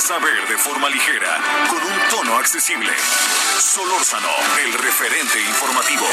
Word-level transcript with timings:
Saber 0.00 0.46
de 0.48 0.58
forma 0.58 0.88
ligera, 0.90 1.40
con 1.68 1.82
un 1.82 2.08
tono 2.10 2.36
accesible. 2.36 2.92
Solórzano, 3.58 4.28
el 4.62 4.72
referente 4.74 5.40
informativo. 5.40 6.06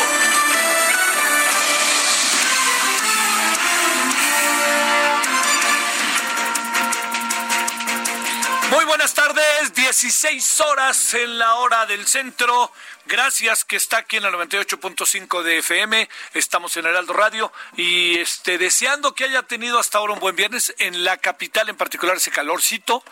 Muy 8.71 8.85
buenas 8.85 9.13
tardes, 9.13 9.73
16 9.75 10.61
horas 10.61 11.13
en 11.15 11.37
la 11.37 11.55
hora 11.55 11.85
del 11.85 12.07
centro. 12.07 12.71
Gracias 13.05 13.65
que 13.65 13.75
está 13.75 13.97
aquí 13.97 14.15
en 14.15 14.23
el 14.23 14.33
98.5 14.33 15.43
de 15.43 15.57
FM. 15.57 16.09
Estamos 16.33 16.77
en 16.77 16.85
Heraldo 16.85 17.11
Radio 17.11 17.51
y 17.75 18.17
este 18.17 18.57
deseando 18.57 19.13
que 19.13 19.25
haya 19.25 19.43
tenido 19.43 19.77
hasta 19.77 19.97
ahora 19.97 20.13
un 20.13 20.21
buen 20.21 20.37
viernes 20.37 20.73
en 20.79 21.03
la 21.03 21.17
capital, 21.17 21.67
en 21.67 21.75
particular 21.75 22.15
ese 22.15 22.31
calorcito. 22.31 23.03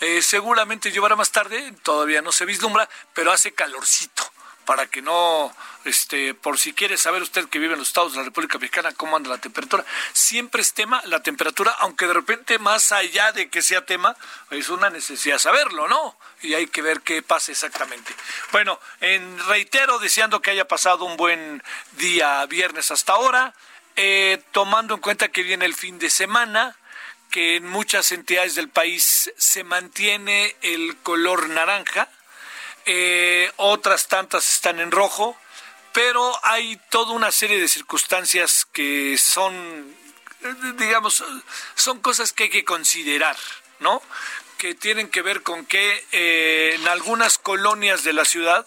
Eh, 0.00 0.20
seguramente 0.20 0.92
llevará 0.92 1.16
más 1.16 1.32
tarde, 1.32 1.72
todavía 1.82 2.20
no 2.20 2.30
se 2.30 2.44
vislumbra, 2.44 2.90
pero 3.14 3.32
hace 3.32 3.52
calorcito 3.52 4.30
para 4.66 4.86
que 4.86 5.00
no, 5.00 5.50
este, 5.88 6.34
por 6.34 6.58
si 6.58 6.72
quiere 6.72 6.96
saber 6.96 7.22
usted 7.22 7.48
que 7.48 7.58
vive 7.58 7.72
en 7.72 7.78
los 7.78 7.88
estados 7.88 8.12
de 8.12 8.18
la 8.18 8.24
República 8.24 8.58
Mexicana, 8.58 8.92
cómo 8.92 9.16
anda 9.16 9.30
la 9.30 9.38
temperatura. 9.38 9.84
Siempre 10.12 10.62
es 10.62 10.74
tema 10.74 11.02
la 11.06 11.22
temperatura, 11.22 11.74
aunque 11.80 12.06
de 12.06 12.14
repente 12.14 12.58
más 12.58 12.92
allá 12.92 13.32
de 13.32 13.48
que 13.48 13.62
sea 13.62 13.84
tema, 13.84 14.16
es 14.50 14.68
una 14.68 14.90
necesidad 14.90 15.38
saberlo, 15.38 15.88
¿no? 15.88 16.16
Y 16.42 16.54
hay 16.54 16.66
que 16.66 16.82
ver 16.82 17.00
qué 17.00 17.22
pasa 17.22 17.52
exactamente. 17.52 18.14
Bueno, 18.52 18.78
en 19.00 19.38
reitero, 19.46 19.98
deseando 19.98 20.40
que 20.40 20.50
haya 20.50 20.68
pasado 20.68 21.04
un 21.04 21.16
buen 21.16 21.62
día 21.92 22.44
viernes 22.46 22.90
hasta 22.90 23.14
ahora, 23.14 23.54
eh, 23.96 24.42
tomando 24.52 24.94
en 24.94 25.00
cuenta 25.00 25.28
que 25.28 25.42
viene 25.42 25.64
el 25.64 25.74
fin 25.74 25.98
de 25.98 26.10
semana, 26.10 26.76
que 27.30 27.56
en 27.56 27.66
muchas 27.66 28.12
entidades 28.12 28.54
del 28.54 28.68
país 28.68 29.32
se 29.36 29.64
mantiene 29.64 30.56
el 30.62 30.96
color 30.98 31.48
naranja, 31.48 32.08
eh, 32.86 33.52
otras 33.56 34.08
tantas 34.08 34.50
están 34.50 34.80
en 34.80 34.90
rojo, 34.90 35.36
pero 35.98 36.38
hay 36.44 36.80
toda 36.90 37.10
una 37.10 37.32
serie 37.32 37.60
de 37.60 37.66
circunstancias 37.66 38.68
que 38.70 39.18
son, 39.18 39.96
digamos, 40.76 41.24
son 41.74 41.98
cosas 41.98 42.32
que 42.32 42.44
hay 42.44 42.50
que 42.50 42.64
considerar, 42.64 43.36
¿no? 43.80 44.00
Que 44.58 44.76
tienen 44.76 45.08
que 45.08 45.22
ver 45.22 45.42
con 45.42 45.66
que 45.66 46.06
eh, 46.12 46.76
en 46.76 46.86
algunas 46.86 47.38
colonias 47.38 48.04
de 48.04 48.12
la 48.12 48.24
ciudad, 48.24 48.64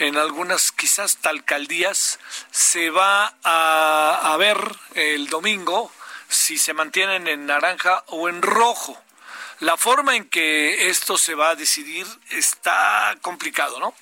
en 0.00 0.18
algunas 0.18 0.70
quizás 0.70 1.16
alcaldías, 1.22 2.18
se 2.50 2.90
va 2.90 3.34
a, 3.42 4.34
a 4.34 4.36
ver 4.36 4.58
el 4.96 5.28
domingo 5.28 5.90
si 6.28 6.58
se 6.58 6.74
mantienen 6.74 7.26
en 7.26 7.46
naranja 7.46 8.04
o 8.08 8.28
en 8.28 8.42
rojo. 8.42 9.02
La 9.60 9.78
forma 9.78 10.14
en 10.14 10.28
que 10.28 10.90
esto 10.90 11.16
se 11.16 11.34
va 11.34 11.50
a 11.50 11.54
decidir 11.54 12.06
está 12.28 13.16
complicado, 13.22 13.80
¿no? 13.80 13.94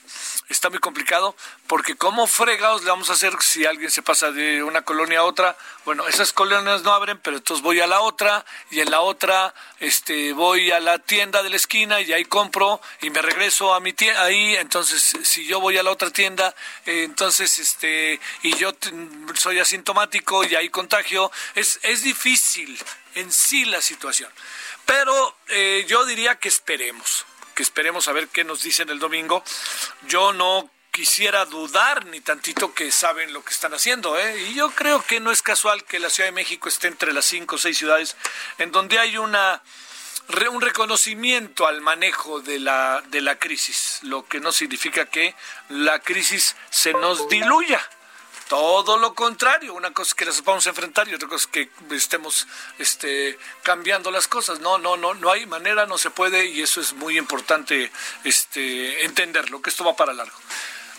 Está 0.48 0.70
muy 0.70 0.78
complicado 0.78 1.36
porque 1.66 1.94
cómo 1.94 2.26
fregados 2.26 2.82
le 2.82 2.90
vamos 2.90 3.10
a 3.10 3.12
hacer 3.12 3.34
si 3.40 3.66
alguien 3.66 3.90
se 3.90 4.00
pasa 4.00 4.32
de 4.32 4.62
una 4.62 4.82
colonia 4.82 5.18
a 5.18 5.24
otra. 5.24 5.58
Bueno, 5.84 6.08
esas 6.08 6.32
colonias 6.32 6.82
no 6.82 6.92
abren, 6.92 7.18
pero 7.18 7.36
entonces 7.36 7.62
voy 7.62 7.80
a 7.80 7.86
la 7.86 8.00
otra 8.00 8.46
y 8.70 8.80
en 8.80 8.90
la 8.90 9.02
otra 9.02 9.54
este 9.78 10.32
voy 10.32 10.70
a 10.70 10.80
la 10.80 10.98
tienda 10.98 11.42
de 11.42 11.50
la 11.50 11.56
esquina 11.56 12.00
y 12.00 12.12
ahí 12.14 12.24
compro 12.24 12.80
y 13.02 13.10
me 13.10 13.20
regreso 13.20 13.74
a 13.74 13.80
mi 13.80 13.92
tienda 13.92 14.22
ahí, 14.22 14.56
entonces 14.56 15.18
si 15.22 15.46
yo 15.46 15.60
voy 15.60 15.76
a 15.76 15.82
la 15.82 15.90
otra 15.90 16.10
tienda, 16.10 16.54
eh, 16.86 17.02
entonces 17.04 17.58
este 17.58 18.18
y 18.42 18.56
yo 18.56 18.72
soy 19.34 19.58
asintomático 19.58 20.44
y 20.44 20.54
ahí 20.54 20.70
contagio, 20.70 21.30
es 21.54 21.78
es 21.82 22.02
difícil 22.02 22.78
en 23.14 23.30
sí 23.32 23.64
la 23.66 23.82
situación. 23.82 24.30
Pero 24.86 25.36
eh, 25.48 25.84
yo 25.86 26.06
diría 26.06 26.36
que 26.36 26.48
esperemos, 26.48 27.26
que 27.58 27.64
esperemos 27.64 28.06
a 28.06 28.12
ver 28.12 28.28
qué 28.28 28.44
nos 28.44 28.62
dicen 28.62 28.88
el 28.88 29.00
domingo. 29.00 29.42
Yo 30.06 30.32
no 30.32 30.70
quisiera 30.92 31.44
dudar 31.44 32.06
ni 32.06 32.20
tantito 32.20 32.72
que 32.72 32.92
saben 32.92 33.32
lo 33.32 33.44
que 33.44 33.52
están 33.52 33.74
haciendo. 33.74 34.16
¿eh? 34.16 34.42
Y 34.42 34.54
yo 34.54 34.70
creo 34.70 35.04
que 35.04 35.18
no 35.18 35.32
es 35.32 35.42
casual 35.42 35.82
que 35.82 35.98
la 35.98 36.08
Ciudad 36.08 36.28
de 36.28 36.36
México 36.36 36.68
esté 36.68 36.86
entre 36.86 37.12
las 37.12 37.24
cinco 37.24 37.56
o 37.56 37.58
seis 37.58 37.76
ciudades 37.76 38.16
en 38.58 38.70
donde 38.70 39.00
hay 39.00 39.18
una 39.18 39.60
un 40.52 40.60
reconocimiento 40.60 41.66
al 41.66 41.80
manejo 41.80 42.38
de 42.40 42.60
la, 42.60 43.02
de 43.08 43.22
la 43.22 43.40
crisis, 43.40 43.98
lo 44.02 44.24
que 44.28 44.38
no 44.38 44.52
significa 44.52 45.06
que 45.06 45.34
la 45.68 45.98
crisis 45.98 46.54
se 46.70 46.92
nos 46.92 47.28
diluya. 47.28 47.80
Todo 48.48 48.96
lo 48.96 49.14
contrario, 49.14 49.74
una 49.74 49.92
cosa 49.92 50.08
es 50.08 50.14
que 50.14 50.24
las 50.24 50.42
vamos 50.42 50.66
a 50.66 50.70
enfrentar 50.70 51.06
y 51.06 51.14
otra 51.14 51.28
cosa 51.28 51.44
es 51.44 51.46
que 51.48 51.94
estemos 51.94 52.46
este, 52.78 53.38
cambiando 53.62 54.10
las 54.10 54.26
cosas. 54.26 54.60
No, 54.60 54.78
no, 54.78 54.96
no, 54.96 55.12
no 55.12 55.30
hay 55.30 55.44
manera, 55.44 55.84
no 55.84 55.98
se 55.98 56.10
puede 56.10 56.46
y 56.46 56.62
eso 56.62 56.80
es 56.80 56.94
muy 56.94 57.18
importante 57.18 57.92
este, 58.24 59.04
entenderlo, 59.04 59.60
que 59.60 59.68
esto 59.68 59.84
va 59.84 59.96
para 59.96 60.14
largo. 60.14 60.36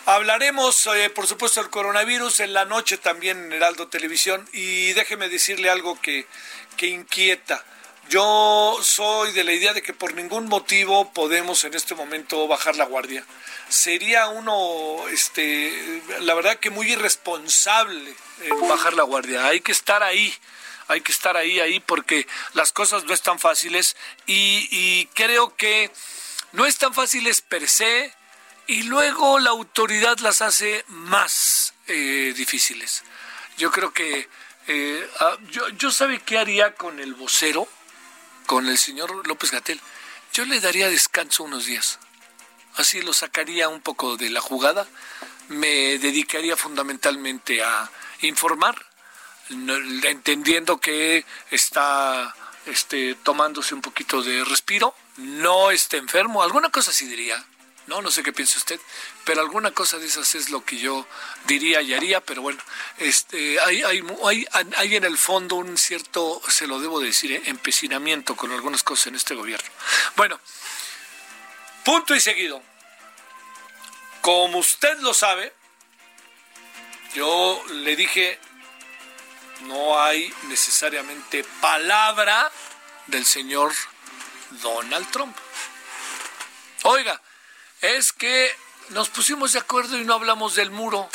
Hablaremos, 0.05 0.87
eh, 0.95 1.09
por 1.09 1.25
supuesto, 1.25 1.59
del 1.59 1.71
coronavirus 1.71 2.39
en 2.41 2.53
la 2.53 2.65
noche 2.65 2.97
también 2.97 3.45
en 3.45 3.53
Heraldo 3.53 3.87
Televisión 3.87 4.47
y 4.53 4.93
déjeme 4.93 5.27
decirle 5.27 5.71
algo 5.71 5.99
que, 5.99 6.27
que 6.77 6.87
inquieta. 6.87 7.65
Yo 8.09 8.79
soy 8.81 9.33
de 9.33 9.43
la 9.43 9.53
idea 9.53 9.71
de 9.71 9.83
que 9.83 9.93
por 9.93 10.15
ningún 10.15 10.47
motivo 10.47 11.13
podemos 11.13 11.63
en 11.63 11.75
este 11.75 11.93
momento 11.93 12.47
bajar 12.47 12.75
la 12.75 12.85
guardia. 12.85 13.23
Sería 13.69 14.29
uno, 14.29 15.07
este, 15.09 16.01
la 16.21 16.33
verdad 16.33 16.57
que 16.57 16.71
muy 16.71 16.91
irresponsable 16.91 18.15
en 18.41 18.67
bajar 18.67 18.93
la 18.93 19.03
guardia. 19.03 19.45
Hay 19.45 19.61
que 19.61 19.71
estar 19.71 20.01
ahí, 20.01 20.33
hay 20.87 21.01
que 21.01 21.11
estar 21.11 21.37
ahí, 21.37 21.59
ahí, 21.59 21.79
porque 21.81 22.25
las 22.53 22.71
cosas 22.71 23.03
no 23.03 23.13
están 23.13 23.37
fáciles 23.37 23.95
y, 24.25 25.05
creo 25.13 25.55
que 25.55 25.91
no 26.53 26.65
están 26.65 26.95
fáciles 26.95 27.41
per 27.41 27.69
se 27.69 28.11
y 28.65 28.83
luego 28.83 29.37
la 29.37 29.51
autoridad 29.51 30.17
las 30.17 30.41
hace 30.41 30.83
más 30.87 31.75
eh, 31.85 32.33
difíciles. 32.35 33.03
Yo 33.59 33.69
creo 33.69 33.93
que 33.93 34.27
eh, 34.65 35.09
yo, 35.51 35.69
yo 35.69 35.91
sabe 35.91 36.19
qué 36.21 36.39
haría 36.39 36.73
con 36.73 36.99
el 36.99 37.13
vocero 37.13 37.67
con 38.49 38.67
el 38.67 38.79
señor 38.79 39.27
López 39.27 39.51
Gatel, 39.51 39.79
yo 40.33 40.43
le 40.43 40.59
daría 40.59 40.89
descanso 40.89 41.43
unos 41.43 41.67
días. 41.67 41.99
Así 42.77 42.99
lo 42.99 43.13
sacaría 43.13 43.69
un 43.69 43.79
poco 43.79 44.17
de 44.17 44.31
la 44.31 44.41
jugada. 44.41 44.87
Me 45.49 45.99
dedicaría 45.99 46.57
fundamentalmente 46.57 47.63
a 47.63 47.91
informar, 48.21 48.75
entendiendo 49.49 50.79
que 50.79 51.25
está 51.51 52.35
este, 52.65 53.13
tomándose 53.21 53.75
un 53.75 53.83
poquito 53.83 54.23
de 54.23 54.43
respiro, 54.43 54.95
no 55.17 55.69
está 55.69 55.97
enfermo, 55.97 56.41
alguna 56.41 56.71
cosa 56.71 56.91
sí 56.91 57.05
diría, 57.05 57.45
no, 57.89 58.01
no 58.03 58.11
sé 58.11 58.21
qué 58.23 58.31
piensa 58.31 58.59
usted, 58.59 58.79
pero 59.25 59.41
alguna 59.41 59.71
cosa 59.71 59.97
de 59.97 60.05
esas 60.05 60.35
es 60.35 60.49
lo 60.49 60.63
que 60.63 60.77
yo 60.77 61.07
diría 61.45 61.81
y 61.81 61.93
haría, 61.93 62.21
pero 62.21 62.43
bueno, 62.43 62.61
este, 62.97 63.59
hay, 63.59 63.81
hay, 63.81 64.03
hay, 64.23 64.45
hay 64.77 64.95
en 64.95 65.03
el 65.03 65.17
fondo 65.17 65.55
un 65.55 65.75
cierto, 65.77 66.41
se 66.47 66.67
lo 66.67 66.79
debo 66.79 66.99
decir, 66.99 67.31
¿eh? 67.31 67.41
empecinamiento 67.45 68.35
con 68.35 68.51
algunas 68.51 68.83
cosas 68.83 69.07
en 69.07 69.15
este 69.15 69.33
gobierno. 69.33 69.67
Bueno, 70.15 70.39
punto 71.83 72.15
y 72.15 72.19
seguido. 72.19 72.61
Como 74.21 74.59
usted 74.59 74.99
lo 74.99 75.13
sabe, 75.13 75.51
yo 77.15 77.63
le 77.71 77.95
dije, 77.95 78.39
no 79.61 79.99
hay 79.99 80.31
necesariamente 80.43 81.43
palabra 81.59 82.51
del 83.07 83.25
señor 83.25 83.73
Donald 84.61 85.09
Trump. 85.09 85.35
Oiga, 86.83 87.19
es 87.81 88.13
que 88.13 88.55
nos 88.89 89.09
pusimos 89.09 89.53
de 89.53 89.59
acuerdo 89.59 89.97
y 89.97 90.03
no 90.03 90.13
hablamos 90.15 90.55
del 90.55 90.71
muro. 90.71 91.09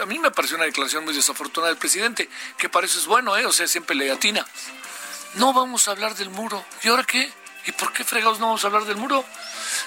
A 0.00 0.06
mí 0.06 0.18
me 0.18 0.30
pareció 0.30 0.56
una 0.56 0.66
declaración 0.66 1.04
muy 1.04 1.14
desafortunada 1.14 1.70
del 1.70 1.78
presidente, 1.78 2.28
que 2.56 2.68
para 2.68 2.86
eso 2.86 2.98
es 2.98 3.06
bueno, 3.06 3.36
¿eh? 3.36 3.46
o 3.46 3.52
sea, 3.52 3.66
siempre 3.66 3.94
le 3.94 4.10
atina. 4.10 4.46
No 5.34 5.52
vamos 5.52 5.88
a 5.88 5.92
hablar 5.92 6.14
del 6.16 6.30
muro. 6.30 6.64
¿Y 6.82 6.88
ahora 6.88 7.04
qué? 7.04 7.32
¿Y 7.64 7.72
por 7.72 7.92
qué 7.92 8.04
fregados 8.04 8.40
no 8.40 8.46
vamos 8.46 8.64
a 8.64 8.66
hablar 8.66 8.84
del 8.84 8.96
muro? 8.96 9.24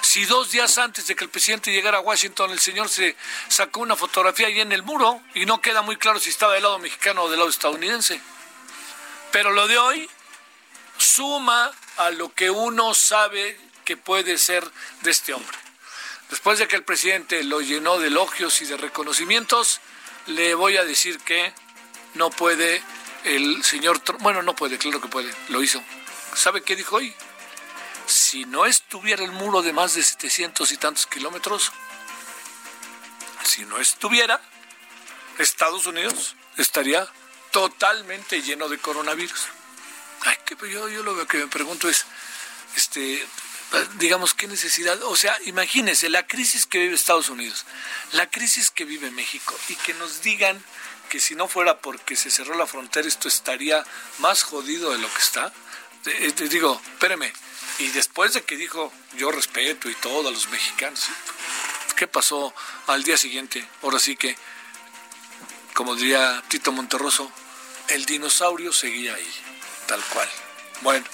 Si 0.00 0.24
dos 0.24 0.50
días 0.50 0.78
antes 0.78 1.06
de 1.06 1.14
que 1.14 1.24
el 1.24 1.30
presidente 1.30 1.72
llegara 1.72 1.98
a 1.98 2.00
Washington, 2.00 2.50
el 2.50 2.58
señor 2.58 2.88
se 2.88 3.16
sacó 3.48 3.80
una 3.80 3.96
fotografía 3.96 4.46
ahí 4.46 4.60
en 4.60 4.72
el 4.72 4.82
muro 4.82 5.20
y 5.34 5.44
no 5.46 5.60
queda 5.60 5.82
muy 5.82 5.96
claro 5.96 6.18
si 6.18 6.30
estaba 6.30 6.54
del 6.54 6.62
lado 6.62 6.78
mexicano 6.78 7.24
o 7.24 7.28
del 7.28 7.38
lado 7.38 7.50
estadounidense. 7.50 8.20
Pero 9.30 9.52
lo 9.52 9.68
de 9.68 9.78
hoy 9.78 10.10
suma 10.96 11.70
a 11.98 12.10
lo 12.10 12.32
que 12.32 12.50
uno 12.50 12.94
sabe 12.94 13.58
que 13.86 13.96
puede 13.96 14.36
ser 14.36 14.70
de 15.00 15.10
este 15.10 15.32
hombre. 15.32 15.56
Después 16.28 16.58
de 16.58 16.68
que 16.68 16.76
el 16.76 16.84
presidente 16.84 17.42
lo 17.44 17.62
llenó 17.62 17.98
de 17.98 18.08
elogios 18.08 18.60
y 18.60 18.66
de 18.66 18.76
reconocimientos, 18.76 19.80
le 20.26 20.54
voy 20.54 20.76
a 20.76 20.84
decir 20.84 21.18
que 21.20 21.54
no 22.14 22.30
puede 22.30 22.82
el 23.24 23.64
señor 23.64 24.02
bueno, 24.20 24.42
no 24.42 24.54
puede, 24.54 24.76
claro 24.76 25.00
que 25.00 25.08
puede, 25.08 25.32
lo 25.48 25.62
hizo. 25.62 25.82
¿Sabe 26.34 26.62
qué 26.62 26.76
dijo 26.76 26.96
hoy? 26.96 27.14
Si 28.06 28.44
no 28.44 28.66
estuviera 28.66 29.24
el 29.24 29.32
muro 29.32 29.62
de 29.62 29.72
más 29.72 29.94
de 29.94 30.02
700 30.02 30.70
y 30.72 30.76
tantos 30.76 31.06
kilómetros, 31.06 31.72
si 33.44 33.64
no 33.64 33.78
estuviera, 33.78 34.40
Estados 35.38 35.86
Unidos 35.86 36.36
estaría 36.56 37.08
totalmente 37.52 38.42
lleno 38.42 38.68
de 38.68 38.78
coronavirus. 38.78 39.46
Ay, 40.22 40.36
que 40.44 40.56
yo, 40.70 40.88
yo 40.88 41.02
lo 41.02 41.26
que 41.26 41.38
me 41.38 41.46
pregunto 41.46 41.88
es, 41.88 42.04
este, 42.76 43.26
digamos, 43.98 44.34
qué 44.34 44.46
necesidad, 44.46 45.02
o 45.04 45.16
sea, 45.16 45.36
imagínense 45.44 46.08
la 46.08 46.26
crisis 46.26 46.66
que 46.66 46.78
vive 46.78 46.94
Estados 46.94 47.28
Unidos, 47.28 47.64
la 48.12 48.30
crisis 48.30 48.70
que 48.70 48.84
vive 48.84 49.10
México, 49.10 49.54
y 49.68 49.74
que 49.76 49.94
nos 49.94 50.22
digan 50.22 50.62
que 51.08 51.20
si 51.20 51.34
no 51.34 51.48
fuera 51.48 51.78
porque 51.80 52.16
se 52.16 52.30
cerró 52.30 52.56
la 52.56 52.66
frontera 52.66 53.08
esto 53.08 53.28
estaría 53.28 53.84
más 54.18 54.42
jodido 54.42 54.92
de 54.92 54.98
lo 54.98 55.12
que 55.12 55.18
está. 55.18 55.52
Te, 56.02 56.48
digo, 56.48 56.80
espéreme, 56.92 57.32
y 57.78 57.88
después 57.88 58.32
de 58.32 58.42
que 58.42 58.56
dijo 58.56 58.92
yo 59.16 59.30
respeto 59.32 59.88
y 59.90 59.94
todo 59.94 60.28
a 60.28 60.32
los 60.32 60.48
mexicanos, 60.48 61.06
¿qué 61.96 62.06
pasó 62.06 62.54
al 62.86 63.02
día 63.02 63.16
siguiente? 63.16 63.68
Ahora 63.82 63.98
sí 63.98 64.16
que, 64.16 64.36
como 65.74 65.96
diría 65.96 66.42
Tito 66.48 66.70
Monterroso, 66.70 67.30
el 67.88 68.04
dinosaurio 68.04 68.72
seguía 68.72 69.14
ahí, 69.14 69.34
tal 69.86 70.02
cual. 70.04 70.28
Bueno, 70.82 71.06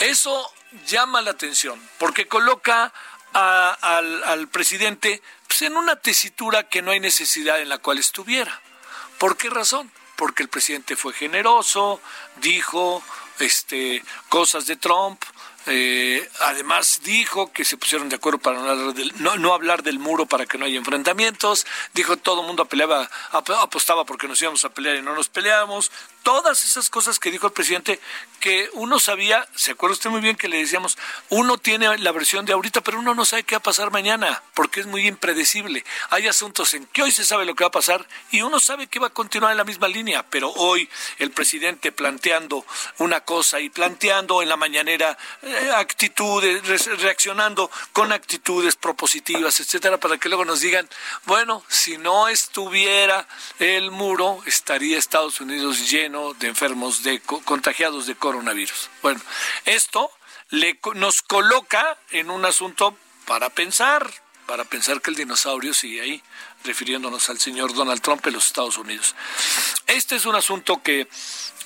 eso 0.00 0.52
llama 0.86 1.22
la 1.22 1.30
atención 1.30 1.80
porque 1.98 2.26
coloca 2.26 2.92
al, 3.32 4.24
al, 4.24 4.48
presidente 4.48 5.22
pues, 5.46 5.62
en 5.62 5.76
una 5.76 5.96
tesitura 5.96 6.68
que 6.68 6.82
no 6.82 6.90
hay 6.90 7.00
necesidad 7.00 7.60
en 7.60 7.68
la 7.68 7.78
cual 7.78 7.98
estuviera. 7.98 8.60
¿Por 9.18 9.36
qué 9.36 9.50
razón? 9.50 9.90
Porque 10.16 10.42
el 10.42 10.48
presidente 10.48 10.96
fue 10.96 11.12
generoso, 11.12 12.00
dijo 12.36 13.02
este, 13.38 14.02
cosas 14.28 14.66
de 14.66 14.76
Trump, 14.76 15.22
eh, 15.70 16.26
además 16.40 17.02
dijo 17.04 17.52
que 17.52 17.62
se 17.62 17.76
pusieron 17.76 18.08
de 18.08 18.16
acuerdo 18.16 18.38
para 18.38 18.58
no 18.58 19.52
hablar, 19.52 19.82
del, 19.82 19.98
muro 19.98 20.24
para 20.24 20.46
que 20.46 20.56
no 20.56 20.64
haya 20.64 20.78
enfrentamientos. 20.78 21.66
Dijo 21.92 22.16
todo 22.16 22.40
el 22.40 22.46
mundo 22.46 22.64
peleaba, 22.64 23.10
apostaba 23.32 24.06
porque 24.06 24.28
nos 24.28 24.40
íbamos 24.40 24.64
a 24.64 24.70
pelear 24.70 24.96
y 24.96 25.02
no 25.02 25.14
nos 25.14 25.28
peleábamos. 25.28 25.92
Todas 26.28 26.62
esas 26.62 26.90
cosas 26.90 27.18
que 27.18 27.30
dijo 27.30 27.46
el 27.46 27.54
presidente 27.54 27.98
que 28.38 28.68
uno 28.74 28.98
sabía, 28.98 29.48
se 29.54 29.70
acuerda 29.70 29.94
usted 29.94 30.10
muy 30.10 30.20
bien 30.20 30.36
que 30.36 30.46
le 30.46 30.58
decíamos, 30.58 30.98
uno 31.30 31.56
tiene 31.56 31.96
la 31.96 32.12
versión 32.12 32.44
de 32.44 32.52
ahorita, 32.52 32.82
pero 32.82 32.98
uno 32.98 33.14
no 33.14 33.24
sabe 33.24 33.44
qué 33.44 33.54
va 33.54 33.60
a 33.60 33.62
pasar 33.62 33.90
mañana, 33.90 34.42
porque 34.52 34.80
es 34.80 34.86
muy 34.86 35.06
impredecible. 35.06 35.86
Hay 36.10 36.28
asuntos 36.28 36.74
en 36.74 36.84
que 36.84 37.02
hoy 37.02 37.12
se 37.12 37.24
sabe 37.24 37.46
lo 37.46 37.54
que 37.54 37.64
va 37.64 37.68
a 37.68 37.70
pasar 37.70 38.06
y 38.30 38.42
uno 38.42 38.60
sabe 38.60 38.88
que 38.88 38.98
va 38.98 39.06
a 39.06 39.10
continuar 39.10 39.52
en 39.52 39.56
la 39.56 39.64
misma 39.64 39.88
línea, 39.88 40.22
pero 40.28 40.50
hoy 40.50 40.86
el 41.16 41.30
presidente 41.30 41.92
planteando 41.92 42.62
una 42.98 43.22
cosa 43.22 43.60
y 43.60 43.70
planteando 43.70 44.42
en 44.42 44.50
la 44.50 44.58
mañanera 44.58 45.16
eh, 45.40 45.70
actitudes, 45.74 46.62
reaccionando 47.00 47.70
con 47.94 48.12
actitudes 48.12 48.76
propositivas, 48.76 49.60
etcétera, 49.60 49.96
para 49.96 50.18
que 50.18 50.28
luego 50.28 50.44
nos 50.44 50.60
digan, 50.60 50.86
bueno, 51.24 51.64
si 51.68 51.96
no 51.96 52.28
estuviera 52.28 53.26
el 53.58 53.90
muro, 53.90 54.42
estaría 54.44 54.98
Estados 54.98 55.40
Unidos 55.40 55.90
lleno 55.90 56.17
de 56.38 56.48
enfermos, 56.48 57.02
de 57.02 57.20
contagiados 57.20 58.06
de 58.06 58.14
coronavirus. 58.14 58.90
Bueno, 59.02 59.20
esto 59.64 60.10
nos 60.94 61.22
coloca 61.22 61.98
en 62.10 62.30
un 62.30 62.44
asunto 62.44 62.96
para 63.26 63.50
pensar, 63.50 64.10
para 64.46 64.64
pensar 64.64 65.00
que 65.00 65.10
el 65.10 65.16
dinosaurio 65.16 65.74
sigue 65.74 66.00
ahí, 66.00 66.22
refiriéndonos 66.64 67.28
al 67.30 67.38
señor 67.38 67.74
Donald 67.74 68.00
Trump 68.00 68.26
en 68.26 68.34
los 68.34 68.46
Estados 68.46 68.78
Unidos. 68.78 69.14
Este 69.86 70.16
es 70.16 70.26
un 70.26 70.34
asunto 70.34 70.82
que 70.82 71.08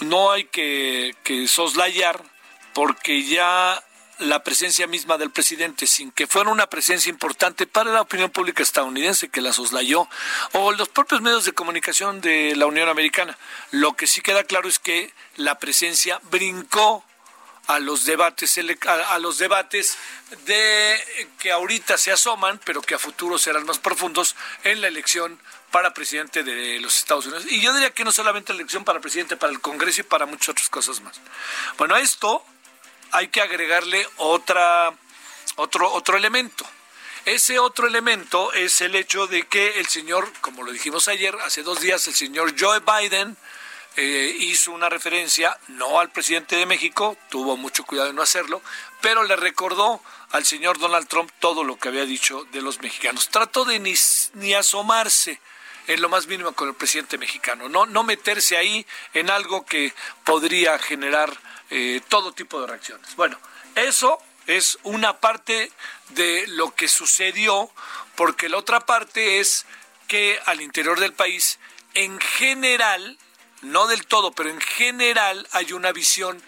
no 0.01 0.33
hay 0.33 0.45
que, 0.45 1.15
que 1.23 1.47
soslayar 1.49 2.23
porque 2.75 3.23
ya 3.23 3.83
la 4.23 4.43
presencia 4.43 4.87
misma 4.87 5.19
del 5.19 5.31
presidente, 5.31 5.87
sin 5.87 6.11
que 6.11 6.27
fuera 6.27 6.51
una 6.51 6.67
presencia 6.67 7.11
importante 7.11 7.67
para 7.67 7.93
la 7.93 8.03
opinión 8.03 8.31
pública 8.31 8.63
estadounidense 8.63 9.29
que 9.29 9.41
la 9.41 9.53
soslayó, 9.53 10.09
o 10.53 10.73
los 10.73 10.89
propios 10.89 11.21
medios 11.21 11.45
de 11.45 11.53
comunicación 11.53 12.21
de 12.21 12.55
la 12.57 12.67
Unión 12.67 12.89
Americana. 12.89 13.37
Lo 13.71 13.95
que 13.95 14.07
sí 14.07 14.21
queda 14.21 14.45
claro 14.45 14.69
es 14.69 14.79
que 14.79 15.13
la 15.37 15.59
presencia 15.59 16.21
brincó 16.31 17.05
a 17.67 17.79
los 17.79 18.05
debates 18.05 18.59
a, 19.09 19.19
los 19.19 19.39
debates 19.39 19.97
de 20.47 21.29
que 21.39 21.53
ahorita 21.53 21.97
se 21.97 22.11
asoman, 22.11 22.61
pero 22.65 22.83
que 22.83 22.95
a 22.95 22.99
futuro 22.99 23.39
serán 23.39 23.65
más 23.67 23.79
profundos 23.79 24.35
en 24.65 24.81
la 24.81 24.89
elección 24.89 25.39
para 25.71 25.95
presidente 25.95 26.43
de 26.43 26.81
los 26.81 26.99
Estados 26.99 27.27
Unidos. 27.27 27.47
Y 27.49 27.61
yo 27.61 27.73
diría 27.73 27.91
que 27.91 28.05
no 28.05 28.13
solamente 28.13 28.53
la 28.53 28.59
elección 28.59 28.85
para 28.85 29.01
presidente, 29.01 29.37
para 29.37 29.53
el 29.53 29.61
Congreso 29.61 30.01
y 30.01 30.05
para 30.05 30.27
muchas 30.27 30.51
otras 30.51 30.69
cosas 30.69 31.01
más. 31.01 31.21
Bueno, 31.79 31.97
esto 31.97 32.45
hay 33.13 33.29
que 33.29 33.41
agregarle 33.41 34.07
otra, 34.17 34.93
otro, 35.57 35.93
otro 35.93 36.17
elemento. 36.17 36.67
Ese 37.25 37.61
otro 37.61 37.87
elemento 37.87 38.53
es 38.53 38.81
el 38.81 38.97
hecho 38.97 39.29
de 39.29 39.45
que 39.45 39.79
el 39.79 39.87
señor, 39.87 40.33
como 40.41 40.65
lo 40.65 40.73
dijimos 40.73 41.07
ayer, 41.07 41.37
hace 41.45 41.63
dos 41.63 41.81
días, 41.81 42.09
el 42.09 42.15
señor 42.15 42.55
Joe 42.59 42.81
Biden 42.81 43.37
eh, 43.97 44.35
hizo 44.41 44.73
una 44.73 44.89
referencia, 44.89 45.57
no 45.69 46.01
al 46.01 46.11
presidente 46.11 46.57
de 46.57 46.67
México, 46.67 47.17
tuvo 47.31 47.57
mucho 47.57 47.85
cuidado 47.85 48.09
de 48.09 48.15
no 48.15 48.23
hacerlo, 48.23 48.61
pero 49.01 49.23
le 49.23 49.37
recordó 49.37 50.03
al 50.33 50.45
señor 50.45 50.79
Donald 50.79 51.07
Trump 51.07 51.31
todo 51.39 51.63
lo 51.63 51.79
que 51.79 51.89
había 51.89 52.07
dicho 52.07 52.45
de 52.53 52.63
los 52.63 52.81
mexicanos. 52.81 53.29
Trató 53.29 53.65
de 53.65 53.79
ni, 53.79 53.95
ni 54.35 54.55
asomarse 54.55 55.39
en 55.87 56.01
lo 56.01 56.09
más 56.09 56.27
mínimo 56.27 56.53
con 56.53 56.69
el 56.69 56.75
presidente 56.75 57.19
mexicano, 57.19 57.69
no, 57.69 57.87
no 57.87 58.03
meterse 58.03 58.57
ahí 58.57 58.87
en 59.15 59.31
algo 59.31 59.67
que 59.67 59.93
podría 60.25 60.79
generar 60.79 61.37
eh, 61.75 62.03
todo 62.09 62.33
tipo 62.33 62.61
de 62.61 62.67
reacciones. 62.67 63.17
Bueno, 63.17 63.39
eso 63.77 64.19
es 64.47 64.79
una 64.83 65.21
parte 65.21 65.73
de 66.11 66.47
lo 66.49 66.75
que 66.75 66.87
sucedió, 66.87 67.71
porque 68.15 68.51
la 68.51 68.59
otra 68.59 68.81
parte 68.81 69.41
es 69.41 69.65
que 70.07 70.39
al 70.45 70.61
interior 70.61 71.01
del 71.01 71.15
país, 71.15 71.59
en 71.95 72.21
general, 72.21 73.17
no 73.63 73.87
del 73.87 74.07
todo, 74.07 74.33
pero 74.33 74.51
en 74.51 74.61
general 74.61 75.49
hay 75.53 75.73
una 75.73 75.93
visión 75.93 76.43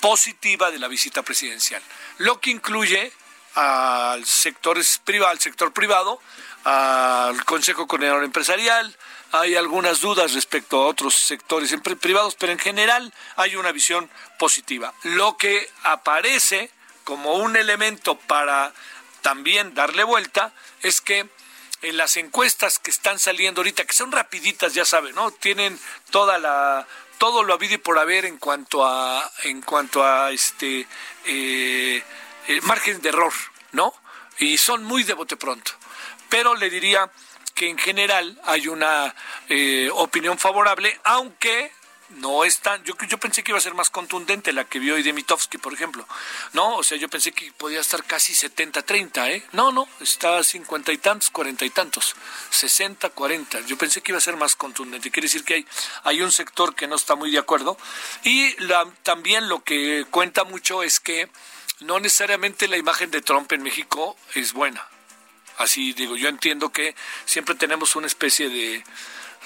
positiva 0.00 0.70
de 0.70 0.78
la 0.78 0.88
visita 0.88 1.22
presidencial, 1.22 1.82
lo 2.18 2.38
que 2.38 2.50
incluye 2.50 3.14
al 3.54 4.26
sector 4.26 4.78
privado, 5.04 5.30
al 5.30 5.40
sector 5.40 5.72
privado, 5.72 6.20
al 6.64 7.42
Consejo 7.46 7.86
Coordinador 7.86 8.24
Empresarial, 8.24 8.94
hay 9.32 9.56
algunas 9.56 10.00
dudas 10.00 10.34
respecto 10.34 10.82
a 10.82 10.86
otros 10.86 11.14
sectores 11.14 11.74
privados, 12.00 12.36
pero 12.36 12.52
en 12.52 12.58
general 12.58 13.12
hay 13.36 13.56
una 13.56 13.72
visión 13.72 14.10
positiva. 14.38 14.94
Lo 15.02 15.36
que 15.36 15.68
aparece 15.82 16.70
como 17.04 17.34
un 17.34 17.56
elemento 17.56 18.18
para 18.18 18.72
también 19.22 19.74
darle 19.74 20.04
vuelta 20.04 20.52
es 20.82 21.00
que 21.00 21.28
en 21.82 21.96
las 21.96 22.16
encuestas 22.16 22.78
que 22.78 22.90
están 22.90 23.18
saliendo 23.18 23.60
ahorita, 23.60 23.84
que 23.84 23.92
son 23.92 24.12
rapiditas, 24.12 24.74
ya 24.74 24.84
saben, 24.84 25.14
¿no? 25.14 25.30
Tienen 25.30 25.78
toda 26.10 26.38
la 26.38 26.86
todo 27.18 27.42
lo 27.44 27.54
habido 27.54 27.74
y 27.74 27.78
por 27.78 27.98
haber 27.98 28.24
en 28.24 28.38
cuanto 28.38 28.84
a 28.84 29.30
en 29.44 29.62
cuanto 29.62 30.04
a 30.04 30.32
este 30.32 30.86
eh, 31.24 32.02
eh, 32.48 32.60
margen 32.62 33.00
de 33.00 33.08
error, 33.08 33.32
¿no? 33.72 33.94
Y 34.38 34.58
son 34.58 34.84
muy 34.84 35.02
de 35.02 35.14
bote 35.14 35.36
pronto. 35.36 35.72
Pero 36.28 36.54
le 36.54 36.70
diría 36.70 37.10
que 37.56 37.68
en 37.70 37.78
general 37.78 38.38
hay 38.44 38.68
una 38.68 39.14
eh, 39.48 39.88
opinión 39.92 40.38
favorable, 40.38 41.00
aunque 41.04 41.72
no 42.10 42.44
es 42.44 42.60
tan, 42.60 42.84
yo, 42.84 42.94
yo 43.08 43.18
pensé 43.18 43.42
que 43.42 43.50
iba 43.50 43.58
a 43.58 43.62
ser 43.62 43.74
más 43.74 43.90
contundente 43.90 44.52
la 44.52 44.64
que 44.64 44.78
vio 44.78 44.94
hoy 44.94 45.02
Demitovsky, 45.02 45.58
por 45.58 45.72
ejemplo, 45.72 46.06
¿no? 46.52 46.76
O 46.76 46.84
sea, 46.84 46.98
yo 46.98 47.08
pensé 47.08 47.32
que 47.32 47.50
podía 47.52 47.80
estar 47.80 48.04
casi 48.04 48.34
70-30, 48.34 49.30
¿eh? 49.30 49.42
No, 49.52 49.72
no, 49.72 49.88
está 50.00 50.44
50 50.44 50.92
y 50.92 50.98
tantos, 50.98 51.30
40 51.30 51.64
y 51.64 51.70
tantos, 51.70 52.14
60-40. 52.52 53.64
Yo 53.66 53.78
pensé 53.78 54.02
que 54.02 54.12
iba 54.12 54.18
a 54.18 54.20
ser 54.20 54.36
más 54.36 54.54
contundente. 54.54 55.10
Quiere 55.10 55.26
decir 55.26 55.42
que 55.42 55.54
hay, 55.54 55.66
hay 56.04 56.22
un 56.22 56.30
sector 56.30 56.74
que 56.74 56.86
no 56.86 56.94
está 56.94 57.16
muy 57.16 57.30
de 57.30 57.38
acuerdo. 57.38 57.76
Y 58.22 58.54
la, 58.64 58.86
también 59.02 59.48
lo 59.48 59.64
que 59.64 60.04
cuenta 60.10 60.44
mucho 60.44 60.82
es 60.82 61.00
que 61.00 61.28
no 61.80 61.98
necesariamente 62.00 62.68
la 62.68 62.76
imagen 62.76 63.10
de 63.10 63.22
Trump 63.22 63.50
en 63.52 63.62
México 63.62 64.16
es 64.34 64.52
buena. 64.52 64.86
Así 65.58 65.92
digo, 65.92 66.16
yo 66.16 66.28
entiendo 66.28 66.70
que 66.70 66.94
siempre 67.24 67.54
tenemos 67.54 67.96
una 67.96 68.06
especie 68.06 68.48
de... 68.48 68.84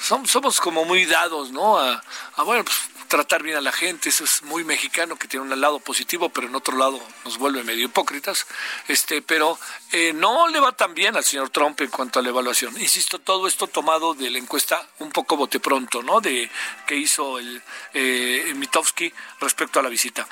Somos, 0.00 0.60
como 0.60 0.84
muy 0.84 1.04
dados, 1.04 1.50
¿no? 1.50 1.78
A, 1.78 2.02
bueno, 2.44 2.64
pues 2.64 2.76
tratar 3.10 3.42
bien 3.42 3.56
a 3.56 3.60
la 3.60 3.72
gente, 3.72 4.08
eso 4.08 4.22
es 4.22 4.42
muy 4.44 4.62
mexicano 4.62 5.16
que 5.16 5.26
tiene 5.26 5.44
un 5.44 5.60
lado 5.60 5.80
positivo, 5.80 6.30
pero 6.30 6.46
en 6.46 6.54
otro 6.54 6.76
lado 6.76 7.02
nos 7.24 7.38
vuelve 7.38 7.64
medio 7.64 7.86
hipócritas. 7.86 8.46
Este, 8.86 9.20
pero 9.20 9.58
eh, 9.90 10.12
no 10.14 10.48
le 10.48 10.60
va 10.60 10.72
tan 10.72 10.94
bien 10.94 11.16
al 11.16 11.24
señor 11.24 11.50
Trump 11.50 11.80
en 11.80 11.90
cuanto 11.90 12.20
a 12.20 12.22
la 12.22 12.28
evaluación. 12.28 12.80
Insisto, 12.80 13.18
todo 13.18 13.48
esto 13.48 13.66
tomado 13.66 14.14
de 14.14 14.30
la 14.30 14.38
encuesta 14.38 14.86
un 15.00 15.10
poco 15.10 15.36
bote 15.36 15.58
pronto, 15.58 16.02
¿no? 16.02 16.20
De 16.20 16.48
que 16.86 16.94
hizo 16.94 17.38
el 17.40 17.60
eh, 17.94 18.52
Mitofsky 18.54 19.12
respecto 19.40 19.80
a 19.80 19.82
la 19.82 19.88
visita. 19.88 20.26